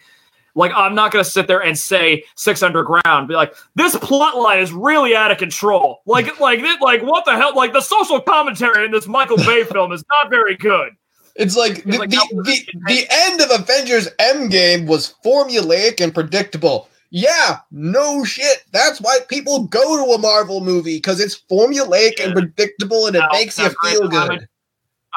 Like 0.53 0.73
I'm 0.75 0.93
not 0.93 1.13
gonna 1.13 1.23
sit 1.23 1.47
there 1.47 1.63
and 1.63 1.77
say 1.77 2.25
Six 2.35 2.61
Underground, 2.61 3.29
be 3.29 3.35
like 3.35 3.55
this 3.75 3.95
plot 3.97 4.35
line 4.35 4.59
is 4.59 4.73
really 4.73 5.15
out 5.15 5.31
of 5.31 5.37
control. 5.37 6.01
Like 6.05 6.37
like 6.41 6.59
like 6.81 7.01
what 7.01 7.23
the 7.23 7.37
hell? 7.37 7.55
Like 7.55 7.71
the 7.71 7.81
social 7.81 8.19
commentary 8.19 8.83
in 8.83 8.91
this 8.91 9.07
Michael 9.07 9.37
Bay 9.37 9.63
film 9.71 9.93
is 9.93 10.03
not 10.09 10.29
very 10.29 10.57
good. 10.57 10.91
It's 11.35 11.55
like 11.55 11.83
the, 11.83 11.97
like 11.97 12.09
the, 12.09 12.27
the, 12.43 12.79
the 12.87 13.07
end 13.09 13.41
of 13.41 13.51
Avengers 13.51 14.09
Endgame 14.19 14.85
was 14.87 15.15
formulaic 15.23 16.01
and 16.01 16.13
predictable. 16.13 16.89
Yeah, 17.09 17.59
no 17.71 18.23
shit. 18.23 18.63
That's 18.71 19.01
why 19.01 19.19
people 19.27 19.65
go 19.65 20.05
to 20.05 20.11
a 20.13 20.17
Marvel 20.17 20.61
movie 20.61 20.97
because 20.97 21.19
it's 21.19 21.41
formulaic 21.51 22.23
and 22.23 22.33
predictable 22.33 23.07
and 23.07 23.15
it 23.15 23.19
Now- 23.19 23.29
makes 23.31 23.57
you 23.59 23.69
feel 23.83 24.03
I'm 24.03 24.09
good. 24.09 24.43
a- 24.43 24.47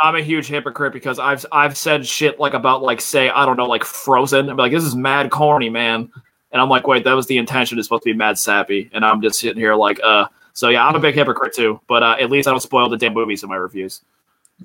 I'm 0.02 0.16
a 0.16 0.22
huge 0.22 0.48
hypocrite 0.48 0.92
because 0.92 1.20
I've 1.20 1.46
I've 1.52 1.76
said 1.76 2.04
shit 2.04 2.40
like 2.40 2.52
about 2.52 2.82
like 2.82 3.00
say 3.00 3.30
I 3.30 3.46
don't 3.46 3.56
know 3.56 3.66
like 3.66 3.84
Frozen. 3.84 4.48
I'm 4.50 4.56
like 4.56 4.72
this 4.72 4.82
is 4.82 4.96
mad 4.96 5.30
corny, 5.30 5.70
man. 5.70 6.10
And 6.50 6.60
I'm 6.60 6.68
like, 6.68 6.86
wait, 6.86 7.04
that 7.04 7.12
was 7.14 7.26
the 7.28 7.38
intention. 7.38 7.78
It's 7.78 7.86
supposed 7.86 8.02
to 8.04 8.10
be 8.12 8.16
mad 8.16 8.36
sappy, 8.38 8.90
and 8.92 9.04
I'm 9.04 9.20
just 9.22 9.38
sitting 9.38 9.58
here 9.58 9.74
like, 9.76 10.00
uh. 10.02 10.26
So 10.52 10.68
yeah, 10.68 10.86
I'm 10.86 10.94
a 10.96 11.00
big 11.00 11.14
hypocrite 11.14 11.52
too. 11.54 11.80
But 11.88 12.02
uh, 12.02 12.16
at 12.20 12.28
least 12.30 12.46
I 12.48 12.52
don't 12.52 12.60
spoil 12.60 12.88
the 12.88 12.96
damn 12.96 13.12
movies 13.14 13.42
in 13.44 13.48
my 13.48 13.56
reviews. 13.56 14.02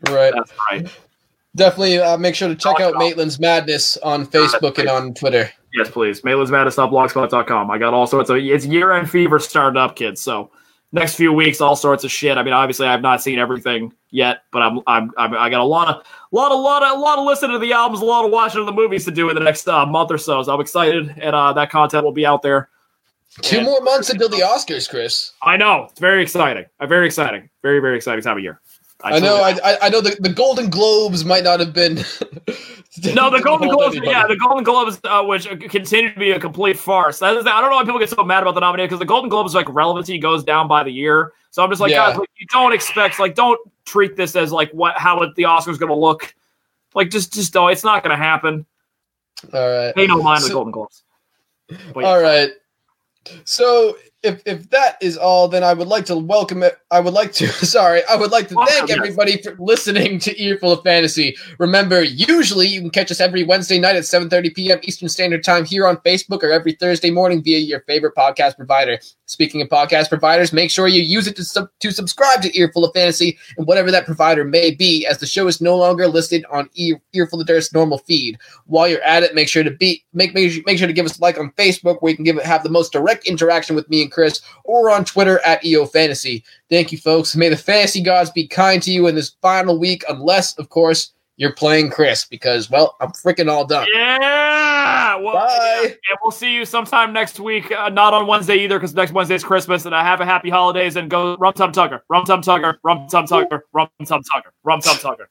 Right. 0.07 0.31
That's 0.35 0.51
right. 0.71 0.87
Definitely 1.55 1.99
uh, 1.99 2.17
make 2.17 2.35
sure 2.35 2.47
to 2.47 2.55
check 2.55 2.79
out. 2.79 2.95
Maitland's 2.95 3.39
Madness 3.39 3.97
on 3.97 4.25
Facebook 4.25 4.77
and 4.77 4.87
on 4.87 5.13
Twitter. 5.13 5.49
Yes, 5.73 5.89
please. 5.89 6.23
Maitland's 6.23 6.51
Madness 6.51 6.77
on 6.77 6.89
blogspot.com. 6.91 7.71
I 7.71 7.77
got 7.77 7.93
all 7.93 8.07
sorts 8.07 8.29
of 8.29 8.37
it's 8.37 8.65
year 8.65 8.91
end 8.91 9.09
fever 9.09 9.39
starting 9.39 9.77
up, 9.79 9.95
kids. 9.95 10.21
So 10.21 10.51
next 10.91 11.15
few 11.15 11.33
weeks, 11.33 11.59
all 11.61 11.75
sorts 11.75 12.03
of 12.03 12.11
shit. 12.11 12.37
I 12.37 12.43
mean, 12.43 12.53
obviously, 12.53 12.87
I've 12.87 13.01
not 13.01 13.21
seen 13.21 13.39
everything 13.39 13.93
yet, 14.11 14.43
but 14.51 14.61
I'm 14.61 14.79
I'm, 14.87 15.11
I'm 15.17 15.33
I 15.35 15.49
got 15.49 15.61
a 15.61 15.65
lot 15.65 15.87
of 15.87 16.05
lot 16.31 16.51
of 16.51 16.59
lot 16.59 16.83
of 16.83 16.97
a 16.97 17.01
lot 17.01 17.17
of 17.19 17.25
listening 17.25 17.51
to 17.53 17.59
the 17.59 17.73
albums, 17.73 18.01
a 18.01 18.05
lot 18.05 18.25
of 18.25 18.31
watching 18.31 18.65
the 18.65 18.71
movies 18.71 19.05
to 19.05 19.11
do 19.11 19.29
in 19.29 19.35
the 19.35 19.41
next 19.41 19.67
uh, 19.67 19.85
month 19.85 20.11
or 20.11 20.17
so. 20.19 20.41
So 20.43 20.53
I'm 20.53 20.61
excited, 20.61 21.15
and 21.19 21.35
uh, 21.35 21.53
that 21.53 21.71
content 21.71 22.03
will 22.03 22.11
be 22.11 22.25
out 22.25 22.41
there. 22.41 22.69
Two 23.41 23.57
And- 23.57 23.65
more 23.65 23.81
months 23.81 24.09
until 24.09 24.29
the 24.29 24.37
Oscars, 24.37 24.89
Chris. 24.89 25.33
I 25.43 25.57
know 25.57 25.87
it's 25.89 25.99
very 25.99 26.21
exciting. 26.23 26.65
A 26.79 26.87
very 26.87 27.05
exciting, 27.05 27.49
very 27.63 27.79
very 27.79 27.95
exciting 27.97 28.23
time 28.23 28.37
of 28.37 28.43
year. 28.43 28.59
I 29.03 29.19
know. 29.19 29.37
I, 29.37 29.51
I, 29.63 29.77
I 29.83 29.89
know 29.89 30.01
the, 30.01 30.17
the 30.19 30.29
Golden 30.29 30.69
Globes 30.69 31.23
might 31.23 31.43
not 31.43 31.59
have 31.59 31.73
been. 31.73 32.03
No, 33.13 33.29
the 33.29 33.39
Golden 33.39 33.69
Globes, 33.69 33.95
anybody. 33.95 34.11
yeah, 34.11 34.27
the 34.27 34.35
Golden 34.35 34.63
Globes, 34.63 34.99
uh, 35.03 35.23
which 35.23 35.47
continue 35.69 36.11
to 36.11 36.19
be 36.19 36.31
a 36.31 36.39
complete 36.39 36.77
farce. 36.77 37.19
That 37.19 37.37
is, 37.37 37.45
I 37.45 37.61
don't 37.61 37.69
know 37.69 37.77
why 37.77 37.83
people 37.85 37.99
get 37.99 38.09
so 38.09 38.23
mad 38.23 38.41
about 38.41 38.55
the 38.55 38.61
nomination 38.61 38.87
because 38.87 38.99
the 38.99 39.05
Golden 39.05 39.29
Globes 39.29 39.53
like 39.53 39.69
relevancy 39.69 40.17
goes 40.17 40.43
down 40.43 40.67
by 40.67 40.83
the 40.83 40.89
year. 40.89 41.31
So 41.51 41.63
I'm 41.63 41.69
just 41.69 41.79
like, 41.79 41.91
Yeah. 41.91 42.09
guys, 42.09 42.17
like, 42.17 42.29
you 42.37 42.47
don't 42.47 42.73
expect, 42.73 43.19
like, 43.19 43.35
don't 43.35 43.59
treat 43.85 44.17
this 44.17 44.35
as 44.35 44.51
like 44.51 44.71
what 44.71 44.97
how 44.97 45.21
it, 45.21 45.35
the 45.35 45.43
Oscars 45.43 45.79
going 45.79 45.91
to 45.91 45.95
look. 45.95 46.33
Like, 46.95 47.09
just 47.11 47.31
just 47.31 47.53
don't. 47.53 47.71
It's 47.71 47.83
not 47.83 48.03
going 48.03 48.17
to 48.17 48.21
happen. 48.21 48.65
All 49.53 49.69
right. 49.69 49.95
Pay 49.95 50.07
no 50.07 50.21
mind 50.21 50.41
to 50.41 50.47
the 50.47 50.53
Golden 50.55 50.71
Globes. 50.71 51.03
But, 51.93 52.01
yeah. 52.01 52.07
All 52.07 52.21
right. 52.21 52.49
So 53.45 53.95
if 54.21 54.41
if 54.45 54.69
that 54.71 54.97
is 55.01 55.17
all, 55.17 55.47
then 55.47 55.63
I 55.63 55.73
would 55.73 55.87
like 55.87 56.05
to 56.05 56.17
welcome 56.17 56.61
it. 56.63 56.77
I 56.91 56.99
would 56.99 57.13
like 57.13 57.31
to 57.33 57.47
sorry, 57.65 58.01
I 58.09 58.15
would 58.15 58.31
like 58.31 58.49
to 58.49 58.65
thank 58.67 58.89
everybody 58.89 59.41
for 59.41 59.55
listening 59.57 60.19
to 60.19 60.41
Earful 60.41 60.73
of 60.73 60.83
Fantasy. 60.83 61.35
Remember, 61.57 62.03
usually 62.03 62.67
you 62.67 62.81
can 62.81 62.89
catch 62.89 63.11
us 63.11 63.21
every 63.21 63.43
Wednesday 63.43 63.79
night 63.79 63.95
at 63.95 64.03
7:30 64.03 64.53
p.m. 64.53 64.79
Eastern 64.83 65.07
Standard 65.07 65.43
Time 65.43 65.63
here 65.63 65.87
on 65.87 65.97
Facebook 65.97 66.43
or 66.43 66.51
every 66.51 66.73
Thursday 66.73 67.11
morning 67.11 67.41
via 67.41 67.59
your 67.59 67.81
favorite 67.81 68.15
podcast 68.15 68.57
provider. 68.57 68.99
Speaking 69.25 69.61
of 69.61 69.69
podcast 69.69 70.09
providers, 70.09 70.51
make 70.51 70.71
sure 70.71 70.87
you 70.87 71.01
use 71.01 71.27
it 71.27 71.35
to 71.37 71.45
sub- 71.45 71.69
to 71.79 71.91
subscribe 71.91 72.41
to 72.41 72.57
Earful 72.57 72.83
of 72.83 72.93
Fantasy 72.93 73.37
and 73.57 73.67
whatever 73.67 73.91
that 73.91 74.05
provider 74.05 74.43
may 74.43 74.71
be, 74.71 75.05
as 75.05 75.19
the 75.19 75.27
show 75.27 75.47
is 75.47 75.61
no 75.61 75.77
longer 75.77 76.07
listed 76.07 76.43
on 76.51 76.69
Ear- 76.75 77.01
Earful 77.13 77.39
of 77.39 77.47
Dirt's 77.47 77.73
normal 77.73 77.99
feed. 77.99 78.37
While 78.65 78.87
you're 78.87 79.03
at 79.03 79.23
it, 79.23 79.35
make 79.35 79.47
sure 79.47 79.63
to 79.63 79.71
be 79.71 80.03
make 80.13 80.33
make, 80.33 80.65
make 80.65 80.77
sure 80.77 80.87
to 80.87 80.93
give 80.93 81.05
us 81.05 81.17
a 81.17 81.21
like 81.21 81.39
on 81.39 81.51
Facebook, 81.51 82.01
where 82.01 82.09
you 82.09 82.15
can 82.17 82.25
give 82.25 82.37
it 82.37 82.45
have 82.45 82.63
the 82.63 82.69
most 82.69 82.91
direct 82.91 83.25
interaction 83.25 83.75
with 83.75 83.89
me 83.89 84.08
and 84.09 84.13
Chris, 84.13 84.41
or 84.63 84.89
on 84.89 85.05
Twitter 85.05 85.39
at 85.45 85.63
EO 85.63 85.85
Fantasy. 85.85 86.43
Thank 86.69 86.91
you, 86.91 86.97
folks. 86.97 87.35
May 87.35 87.49
the 87.49 87.57
fantasy 87.57 88.01
gods 88.01 88.31
be 88.31 88.47
kind 88.47 88.81
to 88.83 88.91
you 88.91 89.07
in 89.07 89.15
this 89.15 89.35
final 89.41 89.77
week, 89.77 90.03
unless, 90.09 90.57
of 90.57 90.69
course, 90.69 91.13
you're 91.37 91.53
playing 91.53 91.89
Chris 91.89 92.25
because, 92.25 92.69
well, 92.69 92.97
I'm 92.99 93.11
freaking 93.11 93.49
all 93.49 93.65
done. 93.65 93.87
Yeah. 93.93 95.15
Well, 95.15 95.35
Bye. 95.35 95.79
yeah, 95.83 95.87
and 95.89 96.17
we'll 96.21 96.31
see 96.31 96.53
you 96.53 96.65
sometime 96.65 97.13
next 97.13 97.39
week. 97.39 97.71
Uh, 97.71 97.87
not 97.89 98.13
on 98.13 98.27
Wednesday 98.27 98.57
either, 98.57 98.77
because 98.77 98.93
next 98.93 99.13
Wednesday 99.13 99.35
is 99.35 99.43
Christmas. 99.43 99.85
And 99.85 99.95
I 99.95 100.03
have 100.03 100.19
a 100.19 100.25
happy 100.25 100.49
holidays 100.49 100.97
and 100.97 101.09
go 101.09 101.37
rum 101.37 101.53
tum 101.53 101.71
tugger, 101.71 102.01
rum 102.09 102.25
tum 102.25 102.41
tugger, 102.41 102.75
rum 102.83 103.07
tum 103.09 103.25
tugger, 103.25 103.61
rum 103.71 103.89
tum 104.05 104.21
tugger, 104.21 104.51
rum 104.63 104.81
tum 104.81 104.97
tugger. 104.97 105.27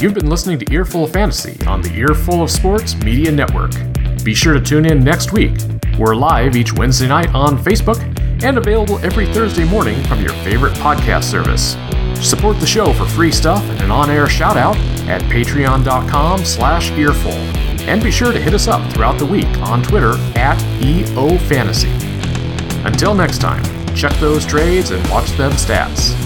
You've 0.00 0.14
been 0.14 0.30
listening 0.30 0.58
to 0.60 0.72
Earful 0.72 1.04
of 1.04 1.12
Fantasy 1.12 1.62
on 1.66 1.82
the 1.82 1.92
Earful 1.94 2.42
of 2.42 2.50
Sports 2.50 2.96
Media 2.96 3.30
Network. 3.32 3.72
Be 4.26 4.34
sure 4.34 4.54
to 4.54 4.60
tune 4.60 4.86
in 4.86 5.04
next 5.04 5.32
week. 5.32 5.56
We're 6.00 6.16
live 6.16 6.56
each 6.56 6.72
Wednesday 6.72 7.06
night 7.06 7.32
on 7.32 7.56
Facebook 7.56 8.00
and 8.42 8.58
available 8.58 8.98
every 9.04 9.32
Thursday 9.32 9.64
morning 9.64 10.02
from 10.02 10.20
your 10.20 10.32
favorite 10.42 10.72
podcast 10.78 11.30
service. 11.30 11.76
Support 12.28 12.58
the 12.58 12.66
show 12.66 12.92
for 12.92 13.04
free 13.04 13.30
stuff 13.30 13.62
and 13.70 13.82
an 13.82 13.92
on-air 13.92 14.26
shout-out 14.26 14.76
at 15.08 15.22
patreon.com 15.30 16.44
slash 16.44 16.90
earful. 16.90 17.30
And 17.86 18.02
be 18.02 18.10
sure 18.10 18.32
to 18.32 18.40
hit 18.40 18.52
us 18.52 18.66
up 18.66 18.92
throughout 18.92 19.16
the 19.16 19.26
week 19.26 19.46
on 19.58 19.80
Twitter 19.84 20.14
at 20.34 20.58
EOFantasy. 20.80 21.94
Until 22.84 23.14
next 23.14 23.38
time, 23.38 23.62
check 23.94 24.12
those 24.14 24.44
trades 24.44 24.90
and 24.90 25.08
watch 25.08 25.30
them 25.36 25.52
stats. 25.52 26.25